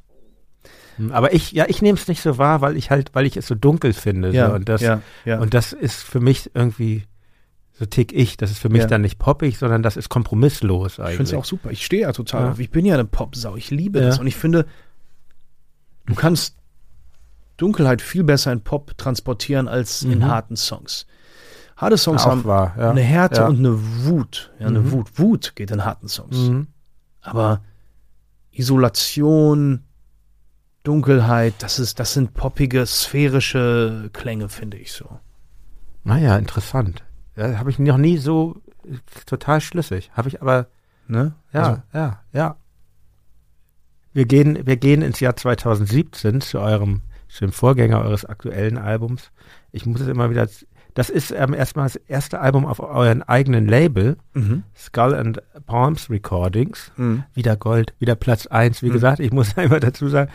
Hm, 0.98 1.12
Aber 1.12 1.34
ich, 1.34 1.52
ja, 1.52 1.66
ich 1.68 1.82
nehme 1.82 1.98
es 1.98 2.08
nicht 2.08 2.22
so 2.22 2.38
wahr, 2.38 2.62
weil 2.62 2.76
ich 2.78 2.90
halt, 2.92 3.12
weil 3.14 3.26
ich 3.26 3.38
es 3.38 3.48
so 3.48 3.56
dunkel 3.56 3.94
finde. 3.94 4.32
so. 4.32 4.54
Und 4.54 4.68
das, 4.70 4.82
ja, 4.82 5.02
ja. 5.26 5.40
und 5.40 5.54
das 5.54 5.74
ist 5.74 6.04
für 6.04 6.20
mich 6.20 6.52
irgendwie, 6.54 7.04
so 7.74 7.86
tick 7.86 8.12
ich, 8.14 8.38
das 8.38 8.50
ist 8.52 8.60
für 8.60 8.70
mich 8.70 8.82
Ja. 8.82 8.88
dann 8.88 9.02
nicht 9.02 9.20
poppig, 9.20 9.58
sondern 9.58 9.84
das 9.84 9.98
ist 9.98 10.10
kompromisslos 10.10 10.94
Ich 10.94 10.96
finde 10.96 11.10
eigentlich. 11.12 11.30
es 11.30 11.34
auch 11.36 11.46
super. 11.46 11.72
Ich 11.72 11.86
stehe 11.86 12.02
ja 12.04 12.12
total 12.12 12.44
Ja. 12.46 12.52
auf. 12.52 12.60
Ich 12.60 12.72
bin 12.72 12.86
ja 12.86 12.96
eine 12.96 13.06
Popsau. 13.06 13.56
Ich 13.56 13.70
liebe 13.72 14.00
Ja. 14.00 14.06
das. 14.08 14.20
Und 14.20 14.28
ich 14.28 14.36
finde, 14.36 14.66
du 16.08 16.16
kannst 16.16 16.56
Dunkelheit 17.58 18.02
viel 18.02 18.24
besser 18.24 18.52
in 18.52 18.62
Pop 18.62 18.98
transportieren 18.98 19.68
als 19.68 20.02
in 20.04 20.20
Mhm. 20.20 20.26
harten 20.26 20.56
Songs. 20.56 21.06
Harte 21.76 21.98
Songs 21.98 22.24
auch 22.24 22.32
haben 22.32 22.44
wahr, 22.46 22.74
ja. 22.78 22.90
eine 22.90 23.02
Härte 23.02 23.42
ja. 23.42 23.48
und 23.48 23.58
eine 23.60 23.78
Wut. 24.06 24.52
Ja, 24.60 24.68
eine 24.68 24.80
Mhm. 24.80 24.92
Wut. 24.92 25.20
Wut 25.20 25.56
geht 25.56 25.70
in 25.70 25.86
harten 25.86 26.08
Songs. 26.08 26.36
Mhm. 26.38 26.68
Aber 27.22 27.62
Isolation, 28.52 29.84
Dunkelheit, 30.88 31.56
das 31.60 31.80
ist, 31.80 32.00
das 32.00 32.14
sind 32.14 32.34
poppige, 32.34 32.86
sphärische 32.86 34.10
Klänge, 34.14 34.48
finde 34.48 34.78
ich 34.78 34.94
so. 34.94 35.20
Naja, 36.06 36.38
interessant. 36.38 37.04
Ja, 37.36 37.60
habe 37.60 37.70
ich 37.70 37.78
noch 37.78 37.98
nie 37.98 38.18
so 38.18 38.62
äh, 38.86 38.96
total 39.26 39.60
schlüssig. 39.60 40.12
Habe 40.14 40.30
ich 40.30 40.42
aber, 40.42 40.68
Ne? 41.10 41.36
ja, 41.54 41.62
Also, 41.62 41.82
ja, 41.94 42.22
ja. 42.32 42.56
Wir 44.14 44.26
gehen, 44.26 44.66
wir 44.66 44.78
gehen 44.78 45.02
ins 45.02 45.20
Jahr 45.20 45.36
2017 45.36 46.40
zu 46.42 46.60
eurem, 46.60 47.02
zu 47.28 47.46
dem 47.46 47.52
Vorgänger 47.52 48.00
eures 48.02 48.24
aktuellen 48.24 48.78
Albums. 48.78 49.32
Ich 49.74 49.86
muss 49.86 50.02
es 50.02 50.08
immer 50.08 50.30
wieder, 50.30 50.48
das 50.98 51.12
ist 51.12 51.30
ähm, 51.30 51.54
erstmal 51.54 51.86
das 51.86 51.96
erste 51.96 52.40
Album 52.40 52.66
auf 52.66 52.80
euren 52.80 53.22
eigenen 53.22 53.68
Label, 53.68 54.18
mhm. 54.34 54.64
Skull 54.76 55.14
and 55.14 55.40
Palms 55.68 56.10
Recordings. 56.10 56.92
Mhm. 56.98 57.24
Wieder 57.36 57.56
Gold, 57.56 57.94
wieder 58.00 58.16
Platz 58.16 58.48
eins. 58.48 58.82
Wie 58.82 58.88
Mhm. 58.90 58.94
gesagt, 58.94 59.20
ich 59.20 59.32
muss 59.32 59.56
einmal 59.60 59.80
dazu 59.80 60.10
sagen, 60.10 60.32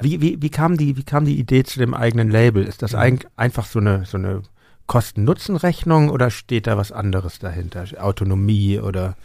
wie, 0.00 0.22
wie, 0.22 0.40
wie, 0.40 0.48
kam 0.48 0.78
die, 0.78 0.96
wie 0.96 1.02
kam 1.04 1.26
die 1.26 1.38
Idee 1.38 1.64
zu 1.64 1.78
dem 1.78 1.92
eigenen 1.92 2.30
Label? 2.30 2.64
Ist 2.64 2.80
das 2.80 2.92
Mhm. 2.94 2.98
ein, 2.98 3.18
einfach 3.36 3.66
so 3.66 3.78
eine, 3.78 4.06
so 4.06 4.16
eine 4.16 4.40
Kosten-Nutzen-Rechnung 4.86 6.08
oder 6.08 6.30
steht 6.30 6.66
da 6.66 6.78
was 6.78 6.92
anderes 6.92 7.38
dahinter? 7.38 7.84
Autonomie 7.98 8.78
oder? 8.80 9.16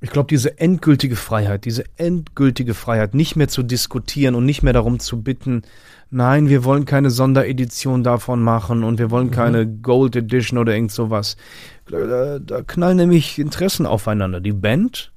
Ich 0.00 0.10
glaube, 0.10 0.28
diese 0.28 0.58
endgültige 0.58 1.14
Freiheit, 1.16 1.64
diese 1.64 1.84
endgültige 1.96 2.74
Freiheit, 2.74 3.14
nicht 3.14 3.36
mehr 3.36 3.48
zu 3.48 3.62
diskutieren 3.62 4.34
und 4.34 4.44
nicht 4.44 4.62
mehr 4.62 4.72
darum 4.72 4.98
zu 4.98 5.22
bitten, 5.22 5.62
nein, 6.10 6.48
wir 6.48 6.64
wollen 6.64 6.84
keine 6.84 7.10
Sonderedition 7.10 8.02
davon 8.02 8.42
machen 8.42 8.84
und 8.84 8.98
wir 8.98 9.10
wollen 9.10 9.30
keine 9.30 9.66
Gold 9.66 10.16
Edition 10.16 10.58
oder 10.58 10.74
irgend 10.74 10.92
sowas. 10.92 11.36
Da, 11.86 12.38
da 12.38 12.62
knallen 12.62 12.96
nämlich 12.96 13.38
Interessen 13.38 13.86
aufeinander. 13.86 14.40
Die 14.40 14.52
Band, 14.52 15.12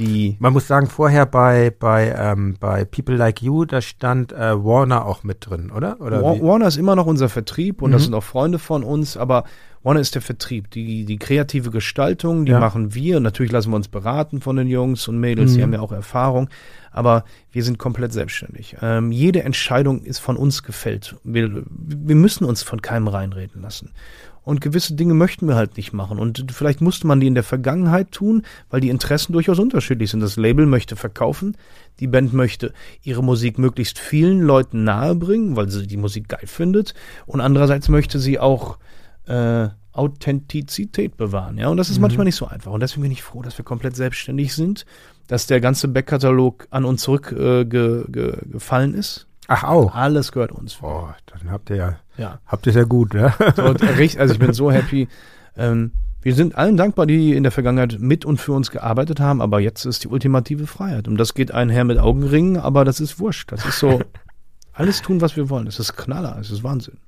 die 0.00 0.36
Man 0.40 0.52
muss 0.52 0.66
sagen, 0.66 0.88
vorher 0.88 1.26
bei, 1.26 1.70
bei, 1.78 2.12
ähm, 2.18 2.56
bei 2.58 2.84
People 2.84 3.14
Like 3.16 3.42
You, 3.42 3.64
da 3.66 3.80
stand 3.80 4.32
äh, 4.32 4.36
Warner 4.64 5.06
auch 5.06 5.22
mit 5.22 5.46
drin, 5.48 5.70
oder? 5.70 6.00
oder 6.00 6.22
Wa- 6.22 6.34
wie? 6.34 6.42
Warner 6.42 6.66
ist 6.66 6.76
immer 6.78 6.96
noch 6.96 7.06
unser 7.06 7.28
Vertrieb 7.28 7.82
und 7.82 7.90
Mhm. 7.90 7.92
das 7.92 8.04
sind 8.04 8.14
auch 8.14 8.24
Freunde 8.24 8.58
von 8.58 8.82
uns, 8.82 9.16
aber 9.16 9.44
Warner 9.82 10.00
ist 10.00 10.14
der 10.14 10.20
Vertrieb. 10.22 10.70
Die, 10.72 11.04
die 11.06 11.16
kreative 11.18 11.70
Gestaltung, 11.70 12.44
die 12.44 12.52
Ja. 12.52 12.60
machen 12.60 12.94
wir. 12.94 13.18
Natürlich 13.20 13.50
lassen 13.52 13.70
wir 13.70 13.76
uns 13.76 13.88
beraten 13.88 14.40
von 14.40 14.56
den 14.56 14.66
Jungs 14.68 15.06
und 15.08 15.18
Mädels, 15.18 15.52
die 15.52 15.58
Mhm. 15.58 15.62
haben 15.62 15.72
ja 15.74 15.80
auch 15.80 15.92
Erfahrung, 15.92 16.50
aber 16.92 17.24
wir 17.52 17.62
sind 17.64 17.78
komplett 17.78 18.12
selbstständig. 18.12 18.76
Ähm, 18.82 19.10
jede 19.12 19.42
Entscheidung 19.42 20.02
ist 20.02 20.18
von 20.18 20.36
uns 20.36 20.62
gefällt. 20.62 21.16
Wir, 21.24 21.62
wir 21.70 22.14
müssen 22.16 22.44
uns 22.44 22.62
von 22.62 22.82
keinem 22.82 23.08
reinreden 23.08 23.62
lassen. 23.62 23.92
Und 24.42 24.60
gewisse 24.60 24.94
Dinge 24.94 25.14
möchten 25.14 25.46
wir 25.46 25.54
halt 25.54 25.76
nicht 25.76 25.92
machen. 25.92 26.18
Und 26.18 26.46
vielleicht 26.50 26.80
musste 26.80 27.06
man 27.06 27.20
die 27.20 27.26
in 27.26 27.34
der 27.34 27.42
Vergangenheit 27.44 28.10
tun, 28.12 28.42
weil 28.70 28.80
die 28.80 28.88
Interessen 28.88 29.32
durchaus 29.32 29.58
unterschiedlich 29.58 30.10
sind. 30.10 30.20
Das 30.20 30.36
Label 30.36 30.66
möchte 30.66 30.96
verkaufen, 30.96 31.56
die 32.00 32.06
Band 32.06 32.32
möchte 32.32 32.72
ihre 33.02 33.22
Musik 33.22 33.58
möglichst 33.58 33.98
vielen 33.98 34.40
Leuten 34.40 34.84
nahebringen, 34.84 35.56
weil 35.56 35.68
sie 35.68 35.86
die 35.86 35.96
Musik 35.98 36.28
geil 36.28 36.46
findet. 36.46 36.94
Und 37.26 37.40
andererseits 37.40 37.88
möchte 37.88 38.18
sie 38.18 38.38
auch 38.38 38.78
äh, 39.26 39.68
Authentizität 39.92 41.16
bewahren. 41.16 41.58
Ja, 41.58 41.68
und 41.68 41.76
das 41.76 41.90
ist 41.90 41.96
Mhm. 41.96 42.02
manchmal 42.02 42.24
nicht 42.24 42.36
so 42.36 42.46
einfach. 42.46 42.72
Und 42.72 42.80
deswegen 42.80 43.02
bin 43.02 43.12
ich 43.12 43.22
froh, 43.22 43.42
dass 43.42 43.58
wir 43.58 43.64
komplett 43.64 43.96
selbstständig 43.96 44.54
sind, 44.54 44.86
dass 45.26 45.46
der 45.46 45.60
ganze 45.60 45.88
Backkatalog 45.88 46.66
an 46.70 46.84
uns 46.84 47.02
zurückgefallen 47.02 47.62
äh, 47.62 47.64
ge, 47.64 48.92
ge, 48.92 48.98
ist. 48.98 49.26
Ach, 49.52 49.64
auch. 49.64 49.94
Alles 49.96 50.30
gehört 50.30 50.52
uns. 50.52 50.78
Oh, 50.80 51.08
dann 51.26 51.50
habt 51.50 51.70
ihr 51.70 51.76
ja, 51.76 51.96
Ja. 52.16 52.38
habt 52.46 52.66
ihr 52.68 52.72
ja 52.72 52.84
gut, 52.84 53.14
ne? 53.14 53.32
So, 53.56 53.62
also 53.64 54.32
ich 54.34 54.38
bin 54.38 54.52
so 54.52 54.70
happy. 54.70 55.08
Ähm, 55.56 55.90
wir 56.22 56.34
sind 56.34 56.54
allen 56.54 56.76
dankbar, 56.76 57.06
die 57.06 57.34
in 57.34 57.42
der 57.42 57.50
Vergangenheit 57.50 57.98
mit 57.98 58.24
und 58.24 58.38
für 58.40 58.52
uns 58.52 58.70
gearbeitet 58.70 59.18
haben, 59.18 59.40
aber 59.42 59.58
jetzt 59.58 59.86
ist 59.86 60.04
die 60.04 60.08
ultimative 60.08 60.66
Freiheit. 60.68 61.08
Und 61.08 61.16
das 61.16 61.34
geht 61.34 61.52
einher 61.52 61.82
mit 61.84 61.98
Augenringen, 61.98 62.58
aber 62.58 62.84
das 62.84 63.00
ist 63.00 63.18
wurscht. 63.18 63.50
Das 63.50 63.64
ist 63.66 63.78
so, 63.80 64.00
alles 64.72 65.02
tun, 65.02 65.20
was 65.20 65.36
wir 65.36 65.50
wollen. 65.50 65.64
Das 65.66 65.80
ist 65.80 65.96
Knaller, 65.96 66.36
es 66.40 66.50
ist 66.50 66.62
Wahnsinn. 66.62 66.98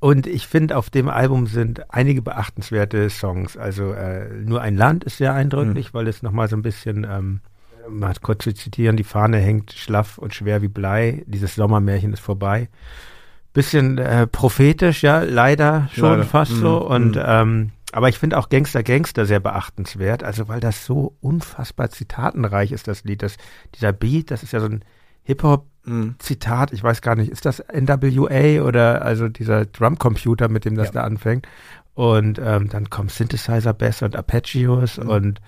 Und 0.00 0.26
ich 0.26 0.46
finde, 0.48 0.76
auf 0.76 0.90
dem 0.90 1.08
Album 1.08 1.46
sind 1.46 1.92
einige 1.92 2.22
beachtenswerte 2.22 3.08
Songs. 3.10 3.56
Also 3.56 3.92
äh, 3.92 4.28
nur 4.44 4.62
ein 4.62 4.76
Land 4.76 5.04
ist 5.04 5.18
sehr 5.18 5.34
eindrücklich, 5.34 5.94
weil 5.94 6.08
es 6.08 6.22
nochmal 6.22 6.48
so 6.48 6.56
ein 6.56 6.62
bisschen, 6.62 7.06
ähm, 7.08 7.40
mal 7.90 8.14
kurz 8.20 8.44
zu 8.44 8.52
zitieren, 8.54 8.96
die 8.96 9.04
Fahne 9.04 9.38
hängt 9.38 9.72
schlaff 9.72 10.18
und 10.18 10.34
schwer 10.34 10.62
wie 10.62 10.68
Blei. 10.68 11.24
Dieses 11.26 11.54
Sommermärchen 11.54 12.12
ist 12.12 12.20
vorbei. 12.20 12.68
Bisschen 13.52 13.98
äh, 13.98 14.26
prophetisch, 14.26 15.02
ja, 15.02 15.22
leider 15.22 15.88
schon 15.92 16.10
Leider. 16.10 16.24
fast 16.24 16.52
Mhm, 16.52 16.60
so. 16.60 16.86
Und 16.86 17.16
mhm. 17.16 17.22
ähm, 17.24 17.70
aber 17.92 18.08
ich 18.10 18.18
finde 18.18 18.36
auch 18.38 18.50
Gangster 18.50 18.82
Gangster 18.82 19.24
sehr 19.24 19.40
beachtenswert, 19.40 20.22
also 20.22 20.46
weil 20.48 20.60
das 20.60 20.84
so 20.84 21.16
unfassbar 21.20 21.88
zitatenreich 21.90 22.70
ist, 22.72 22.86
das 22.86 23.04
Lied. 23.04 23.22
Das, 23.22 23.36
dieser 23.74 23.92
Beat, 23.92 24.30
das 24.30 24.42
ist 24.42 24.52
ja 24.52 24.60
so 24.60 24.66
ein 24.66 24.84
Hip-Hop 25.24 25.66
Mhm. 25.84 26.16
Zitat, 26.18 26.72
ich 26.74 26.82
weiß 26.82 27.00
gar 27.00 27.14
nicht, 27.16 27.30
ist 27.30 27.46
das 27.46 27.60
NWA 27.72 28.62
oder 28.62 29.00
also 29.00 29.28
dieser 29.28 29.64
Drumcomputer, 29.64 30.48
mit 30.50 30.66
dem 30.66 30.74
das 30.76 30.88
Ja. 30.88 30.92
da 30.92 31.02
anfängt? 31.04 31.48
Und 31.94 32.38
ähm, 32.44 32.68
dann 32.68 32.90
kommen 32.90 33.08
Synthesizer 33.08 33.72
Bass 33.72 34.02
und 34.02 34.14
Arpeggios 34.14 34.98
Mhm. 34.98 35.08
und 35.08 35.40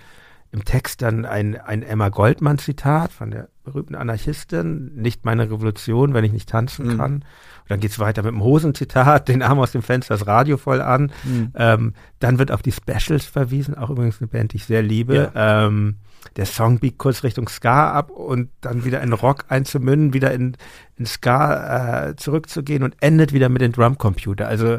im 0.52 0.64
Text 0.64 1.02
dann 1.02 1.24
ein, 1.24 1.56
ein 1.60 1.82
Emma 1.82 2.08
Goldman 2.08 2.58
Zitat 2.58 3.12
von 3.12 3.30
der 3.30 3.48
berühmten 3.62 3.94
Anarchistin, 3.94 4.92
nicht 4.96 5.24
meine 5.24 5.48
Revolution, 5.50 6.12
wenn 6.12 6.24
ich 6.24 6.32
nicht 6.32 6.48
tanzen 6.48 6.88
Mhm. 6.88 6.96
kann. 6.98 7.12
Und 7.14 7.70
dann 7.70 7.80
geht's 7.80 8.00
weiter 8.00 8.22
mit 8.24 8.32
dem 8.32 8.42
Hosenzitat, 8.42 9.28
den 9.28 9.42
Arm 9.42 9.60
aus 9.60 9.70
dem 9.72 9.82
Fenster, 9.82 10.14
das 10.14 10.26
Radio 10.26 10.56
voll 10.56 10.80
an. 10.80 11.12
Mhm. 11.22 11.52
Ähm, 11.54 11.94
dann 12.18 12.38
wird 12.38 12.50
auf 12.50 12.62
die 12.62 12.72
Specials 12.72 13.26
verwiesen, 13.26 13.76
auch 13.76 13.90
übrigens 13.90 14.20
eine 14.20 14.26
Band, 14.28 14.52
die 14.52 14.56
ich 14.56 14.64
sehr 14.64 14.82
liebe. 14.82 15.30
Ähm, 15.36 15.96
der 16.36 16.46
Song 16.46 16.80
biegt 16.80 16.98
kurz 16.98 17.22
Richtung 17.22 17.48
Ska 17.48 17.92
ab 17.92 18.10
und 18.10 18.50
dann 18.60 18.84
wieder 18.84 19.00
in 19.02 19.12
Rock 19.12 19.44
einzumünden, 19.48 20.12
wieder 20.12 20.32
in, 20.32 20.56
in 20.96 21.06
Ska 21.06 22.08
äh, 22.08 22.16
zurückzugehen 22.16 22.82
und 22.82 22.96
endet 23.00 23.32
wieder 23.32 23.48
mit 23.48 23.62
dem 23.62 23.72
Drumcomputer. 23.72 24.48
Also 24.48 24.78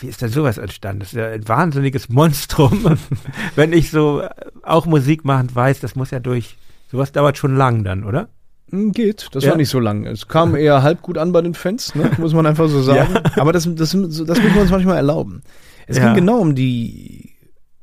wie 0.00 0.06
ist 0.08 0.22
denn 0.22 0.28
sowas 0.30 0.58
entstanden? 0.58 1.00
Das 1.00 1.08
ist 1.12 1.18
ja 1.18 1.28
ein 1.28 1.46
wahnsinniges 1.48 2.08
Monstrum. 2.08 2.98
Wenn 3.56 3.72
ich 3.72 3.90
so 3.90 4.20
äh, 4.20 4.28
auch 4.62 4.86
Musik 4.86 5.24
machen 5.24 5.48
weiß, 5.54 5.80
das 5.80 5.94
muss 5.96 6.10
ja 6.10 6.20
durch, 6.20 6.56
sowas 6.90 7.12
dauert 7.12 7.36
schon 7.38 7.56
lang 7.56 7.84
dann, 7.84 8.04
oder? 8.04 8.28
Hm, 8.70 8.92
Geht, 8.92 9.28
das 9.32 9.44
Ja. 9.44 9.50
war 9.50 9.56
nicht 9.56 9.70
so 9.70 9.80
lang. 9.80 10.04
Es 10.06 10.28
kam 10.28 10.54
eher 10.54 10.82
halb 10.82 11.02
gut 11.02 11.16
an 11.18 11.32
bei 11.32 11.40
den 11.42 11.54
Fans, 11.54 11.94
ne? 11.94 12.10
muss 12.18 12.34
man 12.34 12.46
einfach 12.46 12.68
so 12.68 12.82
sagen. 12.82 13.14
Aber 13.36 13.52
das, 13.52 13.64
das, 13.64 13.76
das 13.90 13.94
müssen 13.94 14.26
wir 14.54 14.60
uns 14.62 14.70
manchmal 14.70 14.96
erlauben. 14.96 15.42
Es 15.86 15.96
Ja. 15.96 16.06
ging 16.06 16.14
genau 16.26 16.38
um 16.38 16.54
die, 16.54 17.30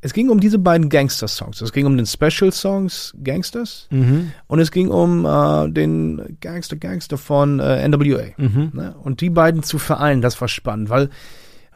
es 0.01 0.13
ging 0.13 0.29
um 0.29 0.39
diese 0.39 0.59
beiden 0.59 0.89
Gangster-Songs. 0.89 1.59
Es 1.61 1.73
ging 1.73 1.87
um 1.87 1.97
den 1.97 2.05
Special-Songs 2.05 3.15
Gangsters 3.23 3.87
Mhm. 3.89 4.31
und 4.45 4.59
es 4.59 4.71
ging 4.71 4.89
um 4.89 5.25
äh, 5.25 5.69
den 5.71 6.37
Gangster 6.39 6.75
Gangster 6.75 7.17
von 7.17 7.59
äh, 7.59 7.87
NWA. 7.87 8.25
Mhm. 8.37 8.69
Ne? 8.73 8.95
Und 9.01 9.21
die 9.21 9.31
beiden 9.31 9.63
zu 9.63 9.79
vereinen, 9.79 10.21
das 10.21 10.39
war 10.39 10.47
spannend, 10.47 10.89
weil 10.91 11.09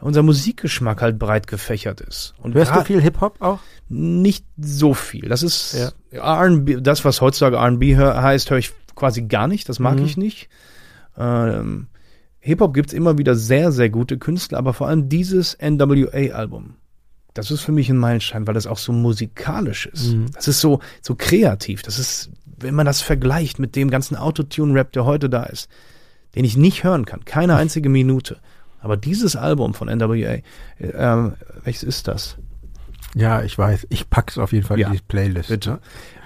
unser 0.00 0.22
Musikgeschmack 0.22 1.02
halt 1.02 1.18
breit 1.18 1.46
gefächert 1.46 2.00
ist. 2.00 2.34
Und 2.42 2.54
Hörst 2.54 2.74
du 2.74 2.84
viel 2.84 3.00
Hip-Hop 3.00 3.40
auch? 3.40 3.58
nicht 3.88 4.44
so 4.56 4.94
viel. 4.94 5.28
Das 5.28 5.42
ist 5.42 5.92
R&B, 6.10 6.76
das 6.80 7.04
was 7.04 7.20
heutzutage 7.20 7.56
R&B 7.56 7.96
heißt, 7.96 8.50
höre 8.50 8.58
ich 8.58 8.72
quasi 8.94 9.22
gar 9.22 9.46
nicht. 9.48 9.68
Das 9.68 9.78
mag 9.78 9.98
Mhm. 9.98 10.04
ich 10.04 10.16
nicht. 10.16 10.48
Ähm, 11.18 11.88
Hip-Hop 12.38 12.72
gibt's 12.72 12.92
immer 12.92 13.18
wieder 13.18 13.34
sehr, 13.34 13.72
sehr 13.72 13.90
gute 13.90 14.16
Künstler, 14.18 14.58
aber 14.58 14.72
vor 14.74 14.88
allem 14.88 15.08
dieses 15.08 15.54
NWA-Album. 15.60 16.76
Das 17.34 17.50
ist 17.50 17.60
für 17.60 17.72
mich 17.72 17.88
ein 17.90 17.96
Meilenstein, 17.98 18.46
weil 18.46 18.54
das 18.54 18.66
auch 18.66 18.78
so 18.78 18.92
musikalisch 18.92 19.86
ist. 19.86 20.14
Mhm. 20.14 20.26
Das 20.34 20.48
ist 20.48 20.60
so, 20.60 20.80
so 21.02 21.14
kreativ. 21.16 21.82
Das 21.82 21.98
ist, 21.98 22.30
wenn 22.58 22.74
man 22.74 22.86
das 22.86 23.00
vergleicht 23.02 23.58
mit 23.58 23.76
dem 23.76 23.90
ganzen 23.90 24.16
Autotune-Rap, 24.16 24.92
der 24.92 25.04
heute 25.04 25.28
da 25.30 25.44
ist, 25.44 25.68
den 26.34 26.44
ich 26.44 26.56
nicht 26.56 26.82
hören 26.84 27.04
kann. 27.04 27.24
Keine 27.24 27.56
einzige 27.56 27.88
Minute. 27.88 28.38
Aber 28.80 28.96
dieses 28.96 29.36
Album 29.36 29.74
von 29.74 29.88
NWA, 29.88 30.38
äh, 30.78 31.30
welches 31.64 31.82
ist 31.82 32.08
das? 32.08 32.36
Ja, 33.14 33.42
ich 33.42 33.56
weiß. 33.58 33.86
Ich 33.90 34.08
pack's 34.08 34.38
auf 34.38 34.52
jeden 34.52 34.66
Fall 34.66 34.78
Ja, 34.78 34.88
in 34.88 34.94
die 34.94 35.00
Playlist. 35.06 35.48
bitte. 35.48 35.80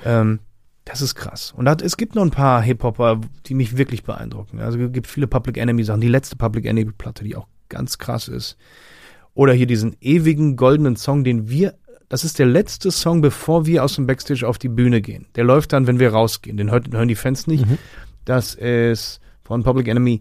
Ähm, 0.04 0.40
das 0.84 1.00
ist 1.00 1.14
krass. 1.14 1.52
Und 1.56 1.68
hat, 1.68 1.80
es 1.80 1.96
gibt 1.96 2.14
noch 2.14 2.22
ein 2.22 2.30
paar 2.30 2.60
Hip-Hopper, 2.62 3.20
die 3.46 3.54
mich 3.54 3.76
wirklich 3.78 4.04
beeindrucken. 4.04 4.60
Also 4.60 4.78
es 4.78 4.92
gibt 4.92 5.06
viele 5.06 5.26
Public 5.26 5.56
Enemy-Sachen. 5.56 6.00
Die 6.00 6.08
letzte 6.08 6.36
Public 6.36 6.66
Enemy-Platte, 6.66 7.24
die 7.24 7.36
auch 7.36 7.46
ganz 7.70 7.96
krass 7.98 8.28
ist. 8.28 8.56
Oder 9.32 9.54
hier 9.54 9.66
diesen 9.66 9.96
ewigen 10.00 10.56
goldenen 10.56 10.96
Song, 10.96 11.24
den 11.24 11.48
wir, 11.48 11.74
das 12.10 12.22
ist 12.22 12.38
der 12.38 12.46
letzte 12.46 12.90
Song, 12.90 13.22
bevor 13.22 13.64
wir 13.66 13.82
aus 13.82 13.94
dem 13.94 14.06
Backstage 14.06 14.46
auf 14.46 14.58
die 14.58 14.68
Bühne 14.68 15.00
gehen. 15.00 15.26
Der 15.36 15.44
läuft 15.44 15.72
dann, 15.72 15.86
wenn 15.86 15.98
wir 15.98 16.12
rausgehen. 16.12 16.56
Den 16.58 16.70
hören 16.70 17.08
die 17.08 17.14
Fans 17.16 17.46
nicht. 17.46 17.66
Mhm. 17.66 17.78
Das 18.26 18.54
ist 18.54 19.20
von 19.42 19.62
Public 19.62 19.88
Enemy 19.88 20.20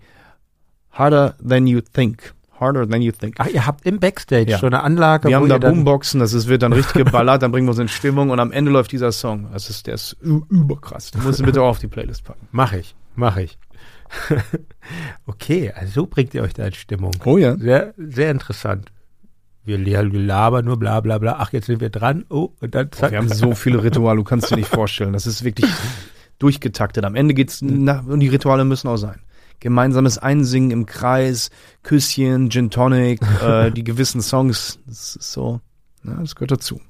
Harder 0.93 1.35
Than 1.47 1.67
You 1.67 1.81
Think. 1.81 2.33
Harder 2.59 2.87
Than 2.87 3.01
You 3.01 3.11
Think. 3.11 3.35
Ach, 3.39 3.47
ihr 3.47 3.65
habt 3.65 3.85
im 3.85 3.99
Backstage 3.99 4.51
Ja. 4.51 4.57
schon 4.59 4.73
eine 4.73 4.83
Anlage, 4.83 5.27
Wir 5.27 5.37
wo 5.37 5.41
haben 5.41 5.49
da 5.49 5.57
Boomboxen, 5.57 6.19
das 6.19 6.33
ist, 6.33 6.47
wird 6.47 6.61
dann 6.63 6.71
richtig 6.71 7.05
geballert, 7.05 7.41
dann 7.41 7.51
bringen 7.51 7.67
wir 7.67 7.71
uns 7.71 7.79
in 7.79 7.87
Stimmung 7.87 8.29
und 8.29 8.39
am 8.39 8.51
Ende 8.51 8.71
läuft 8.71 8.91
dieser 8.91 9.11
Song. 9.11 9.47
Das 9.51 9.69
ist, 9.69 9.87
der 9.87 9.95
ist 9.95 10.15
überkrass. 10.21 11.11
Den 11.11 11.23
musst 11.23 11.39
du 11.39 11.43
bitte 11.43 11.61
auch 11.61 11.69
auf 11.69 11.79
die 11.79 11.87
Playlist 11.87 12.23
packen. 12.23 12.47
Mach 12.51 12.73
ich, 12.73 12.95
mach 13.15 13.37
ich. 13.37 13.57
okay, 15.25 15.71
also 15.75 16.01
so 16.01 16.05
bringt 16.07 16.33
ihr 16.33 16.43
euch 16.43 16.53
da 16.53 16.65
in 16.65 16.73
Stimmung. 16.73 17.11
Oh 17.25 17.37
ja. 17.37 17.57
Sehr, 17.57 17.93
sehr 17.97 18.31
interessant. 18.31 18.91
Wir, 19.65 19.77
labern 19.77 20.65
nur 20.65 20.77
bla 20.77 20.99
bla 20.99 21.17
bla. 21.17 21.37
Ach, 21.39 21.53
jetzt 21.53 21.67
sind 21.67 21.79
wir 21.79 21.89
dran. 21.89 22.25
Oh, 22.29 22.49
und 22.59 22.75
dann 22.75 22.91
zack. 22.91 23.11
Wir 23.11 23.17
haben 23.17 23.29
so 23.29 23.55
viele 23.55 23.81
Rituale, 23.81 24.17
du 24.17 24.23
kannst 24.23 24.51
dir 24.51 24.57
nicht 24.57 24.67
vorstellen. 24.67 25.13
Das 25.13 25.25
ist 25.25 25.43
wirklich 25.43 25.71
durchgetaktet. 26.39 27.05
Am 27.05 27.15
Ende 27.15 27.33
geht's 27.33 27.61
nach, 27.61 28.05
und 28.05 28.19
die 28.19 28.27
Rituale 28.27 28.65
müssen 28.65 28.89
auch 28.89 28.97
sein. 28.97 29.21
Gemeinsames 29.63 30.17
Einsingen 30.17 30.71
im 30.71 30.85
Kreis, 30.85 31.49
Küsschen, 31.83 32.49
Gin 32.49 32.69
Tonic, 32.69 33.21
äh, 33.41 33.71
die 33.71 33.85
gewissen 33.85 34.21
Songs. 34.21 34.77
Das 34.85 35.15
ist 35.15 35.31
so, 35.31 35.61
na, 36.03 36.15
das 36.19 36.35
gehört 36.35 36.51
dazu. 36.51 36.81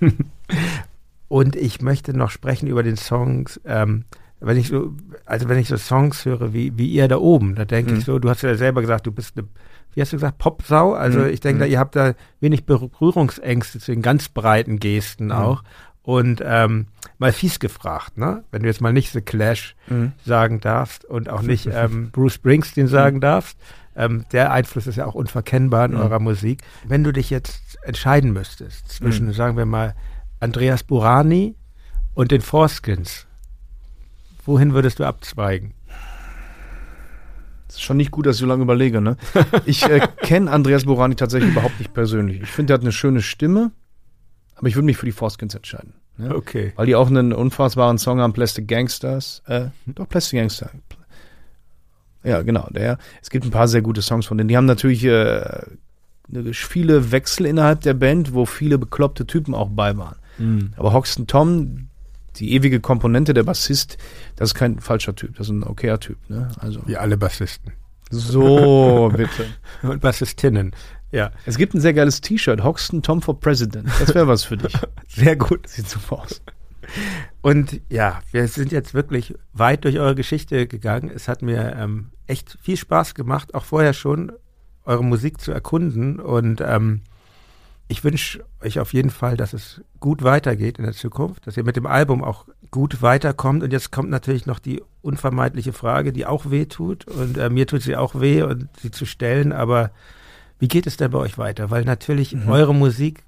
Und 1.28 1.54
ich 1.54 1.82
möchte 1.82 2.16
noch 2.16 2.30
sprechen 2.30 2.66
über 2.66 2.82
den 2.82 2.96
Songs, 2.96 3.60
ähm, 3.66 4.04
wenn 4.40 4.56
ich 4.56 4.68
so, 4.68 4.94
also 5.26 5.48
wenn 5.50 5.58
ich 5.58 5.68
so 5.68 5.76
Songs 5.76 6.24
höre 6.24 6.52
wie, 6.54 6.76
wie 6.78 6.88
ihr 6.88 7.08
da 7.08 7.18
oben, 7.18 7.54
da 7.56 7.64
denke 7.66 7.92
Mhm. 7.92 7.98
ich 7.98 8.04
so, 8.06 8.18
du 8.18 8.28
hast 8.30 8.42
ja 8.42 8.54
selber 8.56 8.80
gesagt, 8.80 9.06
du 9.06 9.12
bist 9.12 9.36
eine, 9.36 9.46
wie 9.94 10.00
hast 10.00 10.12
du 10.12 10.16
gesagt, 10.16 10.38
Popsau? 10.38 10.92
Also 10.94 11.20
Mhm. 11.20 11.26
ich 11.26 11.40
denke, 11.40 11.60
da, 11.60 11.66
Mhm. 11.66 11.72
ihr 11.72 11.78
habt 11.78 11.94
da 11.94 12.14
wenig 12.40 12.64
Berührungsängste 12.64 13.80
zu 13.80 13.92
den 13.92 14.00
ganz 14.02 14.28
breiten 14.30 14.78
Gesten 14.78 15.26
Mhm. 15.26 15.32
auch. 15.32 15.62
Und 16.04 16.42
ähm, 16.44 16.86
mal 17.18 17.32
fies 17.32 17.58
gefragt, 17.58 18.18
ne? 18.18 18.44
Wenn 18.50 18.62
du 18.62 18.68
jetzt 18.68 18.80
mal 18.82 18.92
nicht 18.92 19.10
The 19.12 19.22
Clash 19.22 19.74
sagen 20.24 20.60
darfst 20.60 21.04
und 21.06 21.28
auch 21.30 21.40
nicht 21.42 21.66
ähm, 21.72 22.10
Bruce 22.10 22.34
Springsteen 22.34 22.86
sagen 22.88 23.20
darfst, 23.22 23.58
ähm, 23.96 24.24
der 24.32 24.52
Einfluss 24.52 24.86
ist 24.86 24.96
ja 24.96 25.06
auch 25.06 25.14
unverkennbar 25.14 25.86
in 25.86 25.92
Mhm. 25.92 25.98
eurer 26.00 26.18
Musik. 26.20 26.62
Wenn 26.86 27.04
du 27.04 27.12
dich 27.12 27.30
jetzt 27.30 27.78
entscheiden 27.84 28.32
müsstest 28.34 28.88
zwischen, 28.90 29.26
Mhm. 29.28 29.32
sagen 29.32 29.56
wir 29.56 29.64
mal, 29.66 29.94
Andreas 30.40 30.82
Burani 30.82 31.54
und 32.12 32.30
den 32.32 32.42
Forskins, 32.42 33.26
wohin 34.44 34.74
würdest 34.74 34.98
du 34.98 35.04
abzweigen? 35.04 35.72
Das 37.66 37.76
ist 37.76 37.82
schon 37.82 37.96
nicht 37.96 38.10
gut, 38.10 38.26
dass 38.26 38.36
ich 38.36 38.40
so 38.40 38.46
lange 38.46 38.62
überlege, 38.62 39.00
ne? 39.00 39.16
Ich 39.64 39.82
äh, 39.88 40.06
kenne 40.22 40.50
Andreas 40.50 40.84
Borani 40.84 41.14
tatsächlich 41.16 41.50
überhaupt 41.52 41.78
nicht 41.78 41.94
persönlich. 41.94 42.42
Ich 42.42 42.50
finde, 42.50 42.68
der 42.68 42.74
hat 42.74 42.82
eine 42.82 42.92
schöne 42.92 43.22
Stimme, 43.22 43.72
aber 44.56 44.68
ich 44.68 44.74
würde 44.76 44.86
mich 44.86 44.96
für 44.96 45.06
die 45.06 45.12
Forskins 45.12 45.54
entscheiden. 45.54 45.94
Ne? 46.16 46.34
Okay. 46.34 46.72
Weil 46.76 46.86
die 46.86 46.94
auch 46.94 47.08
einen 47.08 47.32
unfassbaren 47.32 47.98
Song 47.98 48.20
haben, 48.20 48.32
Plastic 48.32 48.68
Gangsters. 48.68 49.42
Äh, 49.46 49.66
doch, 49.86 50.08
Plastic 50.08 50.38
Gangster. 50.38 50.70
Ja, 52.22 52.42
genau. 52.42 52.68
Der, 52.70 52.98
es 53.22 53.30
gibt 53.30 53.44
ein 53.44 53.50
paar 53.50 53.68
sehr 53.68 53.82
gute 53.82 54.00
Songs 54.02 54.26
von 54.26 54.38
denen. 54.38 54.48
Die 54.48 54.56
haben 54.56 54.64
natürlich 54.66 55.04
äh, 55.04 55.42
eine- 56.32 56.54
viele 56.54 57.12
Wechsel 57.12 57.46
innerhalb 57.46 57.82
der 57.82 57.94
Band, 57.94 58.32
wo 58.32 58.46
viele 58.46 58.78
bekloppte 58.78 59.26
Typen 59.26 59.54
auch 59.54 59.68
bei 59.70 59.96
waren. 59.96 60.16
Aber 60.76 60.92
Hoxton 60.92 61.28
Tom, 61.28 61.88
die 62.36 62.54
ewige 62.54 62.80
Komponente, 62.80 63.34
der 63.34 63.44
Bassist, 63.44 63.98
das 64.34 64.48
ist 64.50 64.54
kein 64.54 64.80
falscher 64.80 65.14
Typ. 65.14 65.36
Das 65.36 65.46
ist 65.46 65.52
ein 65.52 65.62
okayer 65.62 66.00
Typ. 66.00 66.18
Ne? 66.28 66.48
Also 66.58 66.80
Wie 66.86 66.96
alle 66.96 67.16
Bassisten. 67.16 67.72
so, 68.10 69.12
bitte. 69.14 69.44
Und 69.82 70.00
Bassistinnen. 70.00 70.72
Ja, 71.14 71.30
Es 71.46 71.56
gibt 71.58 71.74
ein 71.74 71.80
sehr 71.80 71.94
geiles 71.94 72.20
T-Shirt, 72.20 72.64
Hoxton 72.64 73.00
Tom 73.00 73.22
for 73.22 73.38
President. 73.38 73.88
Das 74.00 74.12
wäre 74.16 74.26
was 74.26 74.42
für 74.42 74.56
dich. 74.56 74.76
sehr 75.06 75.36
gut. 75.36 75.68
Sieht 75.68 75.88
super 75.88 76.22
aus. 76.22 76.42
Und 77.40 77.80
ja, 77.88 78.20
wir 78.32 78.48
sind 78.48 78.72
jetzt 78.72 78.94
wirklich 78.94 79.32
weit 79.52 79.84
durch 79.84 80.00
eure 80.00 80.16
Geschichte 80.16 80.66
gegangen. 80.66 81.12
Es 81.14 81.28
hat 81.28 81.40
mir 81.40 81.76
ähm, 81.78 82.10
echt 82.26 82.58
viel 82.60 82.76
Spaß 82.76 83.14
gemacht, 83.14 83.54
auch 83.54 83.64
vorher 83.64 83.92
schon, 83.92 84.32
eure 84.84 85.04
Musik 85.04 85.40
zu 85.40 85.52
erkunden. 85.52 86.18
Und 86.18 86.60
ähm, 86.60 87.02
ich 87.86 88.02
wünsche 88.02 88.44
euch 88.60 88.80
auf 88.80 88.92
jeden 88.92 89.10
Fall, 89.10 89.36
dass 89.36 89.52
es 89.52 89.82
gut 90.00 90.24
weitergeht 90.24 90.78
in 90.78 90.84
der 90.84 90.94
Zukunft, 90.94 91.46
dass 91.46 91.56
ihr 91.56 91.62
mit 91.62 91.76
dem 91.76 91.86
Album 91.86 92.24
auch 92.24 92.46
gut 92.72 93.02
weiterkommt. 93.02 93.62
Und 93.62 93.72
jetzt 93.72 93.92
kommt 93.92 94.10
natürlich 94.10 94.46
noch 94.46 94.58
die 94.58 94.82
unvermeidliche 95.00 95.74
Frage, 95.74 96.12
die 96.12 96.26
auch 96.26 96.50
weh 96.50 96.64
tut. 96.64 97.06
Und 97.06 97.38
äh, 97.38 97.50
mir 97.50 97.68
tut 97.68 97.82
sie 97.82 97.94
auch 97.94 98.20
weh, 98.20 98.42
und 98.42 98.68
sie 98.80 98.90
zu 98.90 99.06
stellen. 99.06 99.52
Aber 99.52 99.92
wie 100.58 100.68
geht 100.68 100.86
es 100.86 100.96
denn 100.96 101.10
bei 101.10 101.18
euch 101.18 101.36
weiter? 101.38 101.70
Weil 101.70 101.84
natürlich 101.84 102.34
Mhm. 102.34 102.48
eure 102.48 102.74
Musik, 102.74 103.22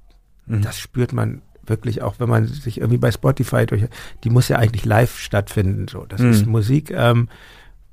Mhm. 0.47 0.63
das 0.63 0.79
spürt 0.79 1.13
man 1.13 1.43
wirklich 1.67 2.01
auch, 2.03 2.15
wenn 2.21 2.29
man 2.29 2.47
sich 2.47 2.79
irgendwie 2.79 2.99
bei 2.99 3.11
Spotify 3.11 3.67
durch, 3.67 3.85
die 4.23 4.31
muss 4.31 4.49
ja 4.49 4.57
eigentlich 4.59 4.85
live 4.85 5.19
stattfinden. 5.19 5.89
So, 5.89 6.07
das 6.07 6.21
Mhm. 6.21 6.31
ist 6.31 6.47
Musik, 6.47 6.91
ähm, 6.93 7.29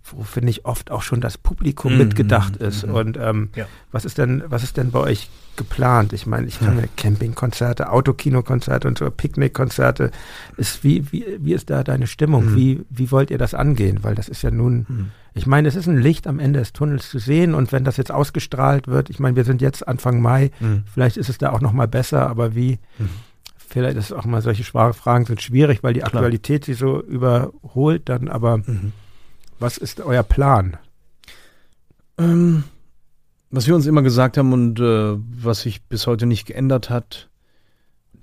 wo 0.05 0.21
finde 0.23 0.49
ich 0.51 0.65
oft 0.65 0.91
auch 0.91 1.01
schon 1.01 1.21
das 1.21 1.37
Publikum 1.37 1.93
Mhm. 1.93 1.97
mitgedacht 1.97 2.57
ist. 2.57 2.85
Mhm. 2.85 2.93
Und 2.93 3.17
ähm, 3.17 3.49
Ja. 3.55 3.65
was 3.91 4.05
ist 4.05 4.17
denn, 4.19 4.43
was 4.47 4.63
ist 4.63 4.77
denn 4.77 4.91
bei 4.91 4.99
euch 4.99 5.29
geplant? 5.57 6.13
Ich 6.13 6.25
meine, 6.25 6.47
ich 6.47 6.59
kann 6.59 6.75
mir 6.75 6.87
Campingkonzerte, 6.97 7.91
Autokinokonzerte 7.91 8.87
und 8.87 8.97
so 8.97 9.09
Picknickkonzerte. 9.11 10.11
Ist 10.57 10.83
wie, 10.83 11.11
wie, 11.11 11.25
wie 11.39 11.53
ist 11.53 11.69
da 11.69 11.83
deine 11.83 12.07
Stimmung? 12.07 12.51
Mhm. 12.51 12.55
Wie, 12.55 12.85
wie 12.89 13.11
wollt 13.11 13.31
ihr 13.31 13.37
das 13.37 13.53
angehen? 13.53 13.99
Weil 14.03 14.15
das 14.15 14.29
ist 14.29 14.41
ja 14.41 14.51
nun, 14.51 14.85
Mhm. 14.87 15.11
ich 15.33 15.45
meine, 15.47 15.67
es 15.67 15.75
ist 15.75 15.87
ein 15.87 15.97
Licht 16.01 16.27
am 16.27 16.39
Ende 16.39 16.59
des 16.59 16.73
Tunnels 16.73 17.09
zu 17.09 17.19
sehen 17.19 17.53
und 17.53 17.71
wenn 17.71 17.83
das 17.83 17.97
jetzt 17.97 18.11
ausgestrahlt 18.11 18.87
wird, 18.87 19.09
ich 19.09 19.19
meine, 19.19 19.35
wir 19.35 19.43
sind 19.45 19.61
jetzt 19.61 19.87
Anfang 19.87 20.21
Mai, 20.21 20.51
Mhm. 20.59 20.83
vielleicht 20.93 21.17
ist 21.17 21.29
es 21.29 21.37
da 21.37 21.51
auch 21.51 21.61
noch 21.61 21.73
mal 21.73 21.87
besser, 21.87 22.27
aber 22.29 22.55
wie, 22.55 22.79
Mhm. 22.99 23.09
vielleicht 23.55 23.97
ist 23.97 24.11
auch 24.11 24.25
mal 24.25 24.41
solche 24.41 24.63
schwere 24.63 24.93
Fragen 24.93 25.25
sind 25.25 25.41
schwierig, 25.41 25.83
weil 25.83 25.93
die 25.93 25.99
Klar. 26.01 26.13
Aktualität 26.13 26.65
sie 26.65 26.73
so 26.73 27.01
überholt 27.01 28.09
dann, 28.09 28.27
aber 28.27 28.57
Mhm. 28.57 28.91
was 29.59 29.77
ist 29.77 30.01
euer 30.01 30.23
Plan? 30.23 30.77
Ähm, 32.17 32.63
was 33.53 33.67
wir 33.67 33.75
uns 33.75 33.85
immer 33.85 34.01
gesagt 34.01 34.37
haben 34.37 34.51
und 34.51 34.79
äh, 34.79 35.15
was 35.15 35.61
sich 35.61 35.83
bis 35.83 36.07
heute 36.07 36.25
nicht 36.25 36.47
geändert 36.47 36.89
hat, 36.89 37.29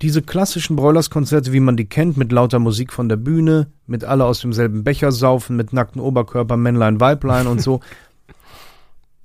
diese 0.01 0.21
klassischen 0.21 0.75
Broilers-Konzerte, 0.75 1.53
wie 1.53 1.61
man 1.61 1.77
die 1.77 1.85
kennt, 1.85 2.17
mit 2.17 2.33
lauter 2.33 2.59
Musik 2.59 2.91
von 2.91 3.07
der 3.07 3.15
Bühne, 3.15 3.71
mit 3.87 4.03
alle 4.03 4.25
aus 4.25 4.41
demselben 4.41 4.83
Becher 4.83 5.13
saufen, 5.13 5.55
mit 5.55 5.71
nackten 5.71 6.01
Oberkörper, 6.01 6.57
Männlein, 6.57 6.99
Weiblein 6.99 7.47
und 7.47 7.61
so. 7.61 7.79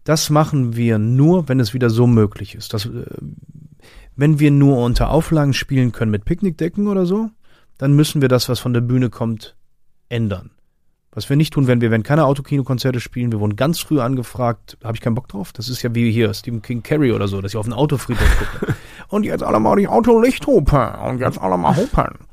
Das 0.04 0.30
machen 0.30 0.76
wir 0.76 0.98
nur, 0.98 1.48
wenn 1.48 1.58
es 1.58 1.74
wieder 1.74 1.90
so 1.90 2.06
möglich 2.06 2.54
ist. 2.54 2.72
Das, 2.72 2.86
äh, 2.86 3.06
wenn 4.14 4.38
wir 4.38 4.52
nur 4.52 4.78
unter 4.78 5.10
Auflagen 5.10 5.52
spielen 5.52 5.90
können 5.90 6.12
mit 6.12 6.24
Picknickdecken 6.24 6.86
oder 6.86 7.06
so, 7.06 7.30
dann 7.76 7.96
müssen 7.96 8.22
wir 8.22 8.28
das, 8.28 8.48
was 8.48 8.60
von 8.60 8.72
der 8.72 8.82
Bühne 8.82 9.10
kommt, 9.10 9.56
ändern. 10.08 10.52
Was 11.16 11.30
wir 11.30 11.36
nicht 11.36 11.54
tun, 11.54 11.66
wenn 11.66 11.80
wir 11.80 11.90
werden 11.90 12.02
keine 12.02 12.26
Autokinokonzerte 12.26 13.00
spielen, 13.00 13.32
wir 13.32 13.40
wurden 13.40 13.56
ganz 13.56 13.78
früh 13.78 14.00
angefragt, 14.00 14.76
habe 14.84 14.96
ich 14.96 15.00
keinen 15.00 15.14
Bock 15.14 15.28
drauf. 15.28 15.50
Das 15.54 15.70
ist 15.70 15.80
ja 15.80 15.94
wie 15.94 16.12
hier 16.12 16.34
Stephen 16.34 16.60
King 16.60 16.82
Carey 16.82 17.10
oder 17.12 17.26
so, 17.26 17.40
dass 17.40 17.52
ich 17.52 17.56
auf 17.56 17.64
einen 17.64 17.72
Autofriedhof 17.72 18.28
gucke. 18.60 18.74
und 19.08 19.24
jetzt 19.24 19.42
alle 19.42 19.58
mal 19.58 19.76
die 19.76 19.88
Autolicht 19.88 20.46
hupen 20.46 20.94
und 21.08 21.18
jetzt 21.18 21.40
alle 21.40 21.56
mal 21.56 21.74
hupen. 21.74 21.88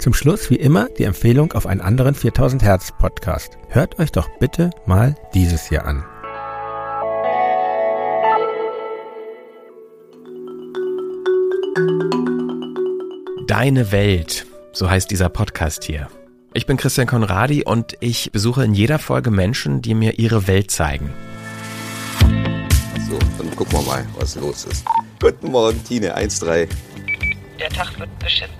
Zum 0.00 0.14
Schluss 0.14 0.50
wie 0.50 0.56
immer 0.56 0.88
die 0.98 1.04
Empfehlung 1.04 1.52
auf 1.52 1.66
einen 1.66 1.80
anderen 1.80 2.16
4000 2.16 2.64
Hertz 2.64 2.90
Podcast. 2.90 3.56
Hört 3.68 4.00
euch 4.00 4.10
doch 4.10 4.28
bitte 4.40 4.70
mal 4.86 5.14
dieses 5.34 5.68
hier 5.68 5.84
an. 5.84 6.02
Deine 13.46 13.92
Welt 13.92 14.46
so 14.72 14.88
heißt 14.88 15.10
dieser 15.10 15.28
Podcast 15.28 15.84
hier. 15.84 16.08
Ich 16.52 16.66
bin 16.66 16.76
Christian 16.76 17.06
Konradi 17.06 17.64
und 17.64 17.96
ich 18.00 18.32
besuche 18.32 18.64
in 18.64 18.74
jeder 18.74 18.98
Folge 18.98 19.30
Menschen, 19.30 19.82
die 19.82 19.94
mir 19.94 20.18
ihre 20.18 20.46
Welt 20.46 20.70
zeigen. 20.70 21.10
So, 23.08 23.18
dann 23.38 23.54
gucken 23.54 23.78
wir 23.78 23.82
mal, 23.82 24.06
was 24.18 24.34
los 24.36 24.64
ist. 24.64 24.84
Guten 25.20 25.50
Morgen, 25.50 25.82
Tine, 25.84 26.16
1-3. 26.16 26.68
Der 27.58 27.68
Tag 27.68 27.98
wird 27.98 28.18
beschissen. 28.18 28.54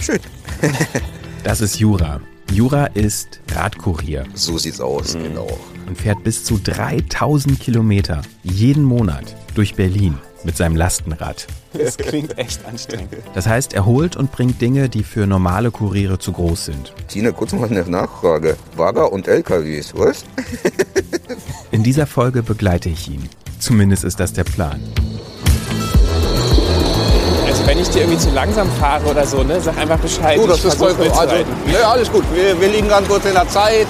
Schön. 0.00 0.20
das 1.44 1.60
ist 1.60 1.78
Jura. 1.78 2.20
Jura 2.52 2.86
ist 2.86 3.40
Radkurier. 3.50 4.24
So 4.34 4.56
sieht's 4.56 4.80
aus, 4.80 5.14
mhm. 5.14 5.24
genau. 5.24 5.58
Und 5.86 5.98
fährt 5.98 6.24
bis 6.24 6.44
zu 6.44 6.58
3000 6.58 7.60
Kilometer 7.60 8.22
jeden 8.42 8.84
Monat 8.84 9.36
durch 9.54 9.74
Berlin 9.74 10.18
mit 10.44 10.56
seinem 10.56 10.76
Lastenrad. 10.76 11.46
Das 11.72 11.96
klingt 11.96 12.38
echt 12.38 12.64
anstrengend. 12.66 13.16
Das 13.34 13.46
heißt, 13.46 13.74
er 13.74 13.84
holt 13.84 14.16
und 14.16 14.32
bringt 14.32 14.60
Dinge, 14.60 14.88
die 14.88 15.02
für 15.02 15.26
normale 15.26 15.70
Kuriere 15.70 16.18
zu 16.18 16.32
groß 16.32 16.66
sind. 16.66 16.92
Tina, 17.08 17.32
kurz 17.32 17.52
mal 17.52 17.68
eine 17.68 17.82
Nachfrage. 17.82 18.56
Bagger 18.76 19.12
und 19.12 19.28
LKWs, 19.28 19.92
was? 19.94 20.24
In 21.70 21.82
dieser 21.82 22.06
Folge 22.06 22.42
begleite 22.42 22.88
ich 22.88 23.08
ihn. 23.08 23.28
Zumindest 23.58 24.04
ist 24.04 24.18
das 24.18 24.32
der 24.32 24.44
Plan. 24.44 24.80
Also 27.46 27.66
wenn 27.66 27.78
ich 27.78 27.88
dir 27.88 28.00
irgendwie 28.02 28.18
zu 28.18 28.30
langsam 28.30 28.70
fahre 28.80 29.06
oder 29.06 29.26
so, 29.26 29.42
ne, 29.42 29.60
sag 29.60 29.76
einfach 29.76 29.98
Bescheid. 29.98 30.38
Du, 30.38 30.46
das 30.46 30.64
ist 30.64 30.74
vollkommen. 30.74 31.10
Also, 31.10 31.34
ne, 31.34 31.44
alles 31.84 32.10
gut. 32.10 32.24
Wir, 32.32 32.58
wir 32.58 32.68
liegen 32.68 32.88
ganz 32.88 33.06
kurz 33.08 33.26
in 33.26 33.34
der 33.34 33.48
Zeit. 33.48 33.86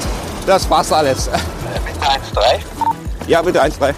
Das 0.46 0.64
passt 0.64 0.92
alles. 0.92 1.28
Bitte 1.28 2.40
1-3. 2.40 2.58
Ja, 3.28 3.42
bitte 3.42 3.62
1-3. 3.62 3.94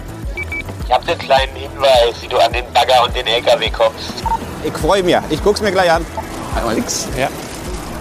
Ich 0.91 0.97
habe 0.97 1.09
einen 1.09 1.19
kleinen 1.19 1.55
Hinweis, 1.55 2.21
wie 2.21 2.27
du 2.27 2.37
an 2.37 2.51
den 2.51 2.65
Bagger 2.73 3.05
und 3.05 3.15
den 3.15 3.25
LKW 3.25 3.69
kommst. 3.69 4.25
Ich 4.61 4.73
freue 4.73 5.01
mich. 5.01 5.15
Ich 5.29 5.41
guck's 5.41 5.61
mir 5.61 5.71
gleich 5.71 5.89
an. 5.89 6.05
Einmal 6.53 6.75
nix. 6.75 7.07
Ja. 7.17 7.29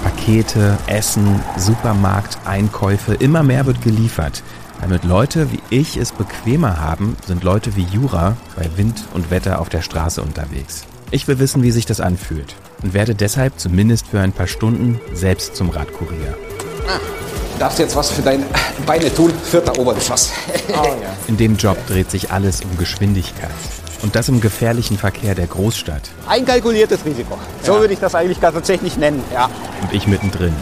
Pakete, 0.02 0.76
Essen, 0.88 1.40
Supermarkt, 1.56 2.38
Einkäufe, 2.46 3.14
immer 3.14 3.44
mehr 3.44 3.64
wird 3.66 3.80
geliefert. 3.80 4.42
Damit 4.80 5.04
Leute 5.04 5.52
wie 5.52 5.60
ich 5.70 5.98
es 5.98 6.10
bequemer 6.10 6.80
haben, 6.80 7.16
sind 7.24 7.44
Leute 7.44 7.76
wie 7.76 7.84
Jura 7.84 8.36
bei 8.56 8.68
Wind 8.76 9.04
und 9.14 9.30
Wetter 9.30 9.60
auf 9.60 9.68
der 9.68 9.82
Straße 9.82 10.20
unterwegs. 10.20 10.82
Ich 11.12 11.28
will 11.28 11.38
wissen, 11.38 11.62
wie 11.62 11.70
sich 11.70 11.86
das 11.86 12.00
anfühlt 12.00 12.56
und 12.82 12.92
werde 12.92 13.14
deshalb 13.14 13.60
zumindest 13.60 14.08
für 14.08 14.18
ein 14.18 14.32
paar 14.32 14.48
Stunden 14.48 15.00
selbst 15.12 15.54
zum 15.54 15.70
Radkurier. 15.70 16.36
Ah 16.88 16.98
darfst 17.61 17.78
jetzt 17.78 17.95
was 17.95 18.11
für 18.11 18.23
deine 18.23 18.47
Beine 18.87 19.15
tun, 19.15 19.32
vierter 19.45 19.78
Obergeschoss. 19.78 20.32
Oh, 20.70 20.85
ja. 20.85 21.15
In 21.28 21.37
dem 21.37 21.57
Job 21.57 21.77
dreht 21.87 22.11
sich 22.11 22.31
alles 22.31 22.62
um 22.62 22.77
Geschwindigkeit. 22.78 23.51
Und 24.03 24.16
das 24.16 24.28
im 24.28 24.41
gefährlichen 24.41 24.97
Verkehr 24.97 25.35
der 25.35 25.47
Großstadt. 25.47 26.11
Einkalkuliertes 26.27 27.05
Risiko. 27.05 27.37
So 27.62 27.74
ja. 27.74 27.81
würde 27.81 27.93
ich 27.93 28.01
das 28.01 28.15
eigentlich 28.15 28.39
tatsächlich 28.39 28.97
nennen, 28.97 29.23
ja. 29.32 29.51
Und 29.82 29.93
ich 29.93 30.07
mittendrin. 30.07 30.55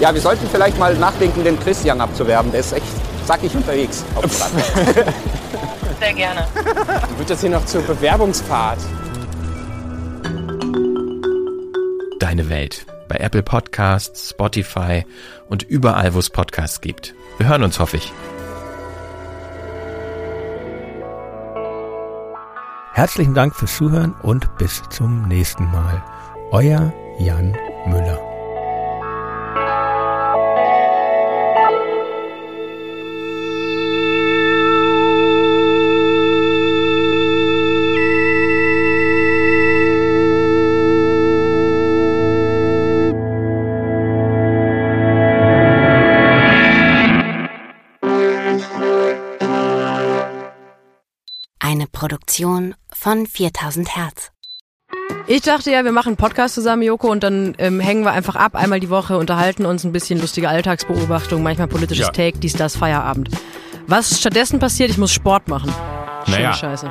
Ja, 0.00 0.12
wir 0.12 0.20
sollten 0.20 0.48
vielleicht 0.50 0.78
mal 0.78 0.94
nachdenken, 0.96 1.44
den 1.44 1.60
Christian 1.60 2.00
abzuwerben. 2.00 2.50
Der 2.50 2.60
ist 2.60 2.72
echt 2.72 2.86
zackig 3.26 3.54
unterwegs. 3.54 4.02
Sehr 6.00 6.14
gerne. 6.14 6.46
Dann 6.54 7.18
wird 7.18 7.30
das 7.30 7.40
hier 7.42 7.50
noch 7.50 7.64
zur 7.66 7.82
Bewerbungsfahrt. 7.82 8.78
Deine 12.18 12.48
Welt 12.48 12.86
bei 13.10 13.16
Apple 13.16 13.42
Podcasts, 13.42 14.30
Spotify 14.30 15.04
und 15.48 15.64
überall, 15.64 16.14
wo 16.14 16.20
es 16.20 16.30
Podcasts 16.30 16.80
gibt. 16.80 17.14
Wir 17.38 17.48
hören 17.48 17.64
uns, 17.64 17.80
hoffe 17.80 17.96
ich. 17.96 18.12
Herzlichen 22.92 23.34
Dank 23.34 23.56
fürs 23.56 23.76
Zuhören 23.76 24.14
und 24.22 24.56
bis 24.58 24.82
zum 24.90 25.26
nächsten 25.26 25.64
Mal. 25.70 26.02
Euer 26.52 26.92
Jan 27.18 27.56
Müller. 27.86 28.29
Produktion 52.40 52.74
von 52.90 53.26
4000 53.26 53.96
Hertz. 53.96 54.30
Ich 55.26 55.42
dachte 55.42 55.70
ja, 55.70 55.84
wir 55.84 55.92
machen 55.92 56.08
einen 56.08 56.16
Podcast 56.16 56.54
zusammen, 56.54 56.82
Joko, 56.82 57.10
und 57.10 57.22
dann 57.22 57.54
ähm, 57.58 57.80
hängen 57.80 58.02
wir 58.02 58.12
einfach 58.12 58.34
ab, 58.34 58.54
einmal 58.54 58.80
die 58.80 58.88
Woche, 58.88 59.18
unterhalten 59.18 59.66
uns 59.66 59.84
ein 59.84 59.92
bisschen 59.92 60.20
lustige 60.20 60.48
Alltagsbeobachtung, 60.48 61.42
manchmal 61.42 61.68
politisches 61.68 62.06
ja. 62.06 62.12
Take, 62.12 62.38
dies, 62.38 62.54
das, 62.54 62.76
Feierabend. 62.76 63.28
Was 63.86 64.18
stattdessen 64.18 64.58
passiert, 64.58 64.90
ich 64.90 64.98
muss 64.98 65.12
Sport 65.12 65.48
machen. 65.48 65.72
Naja, 66.26 66.54
Scheiße. 66.54 66.90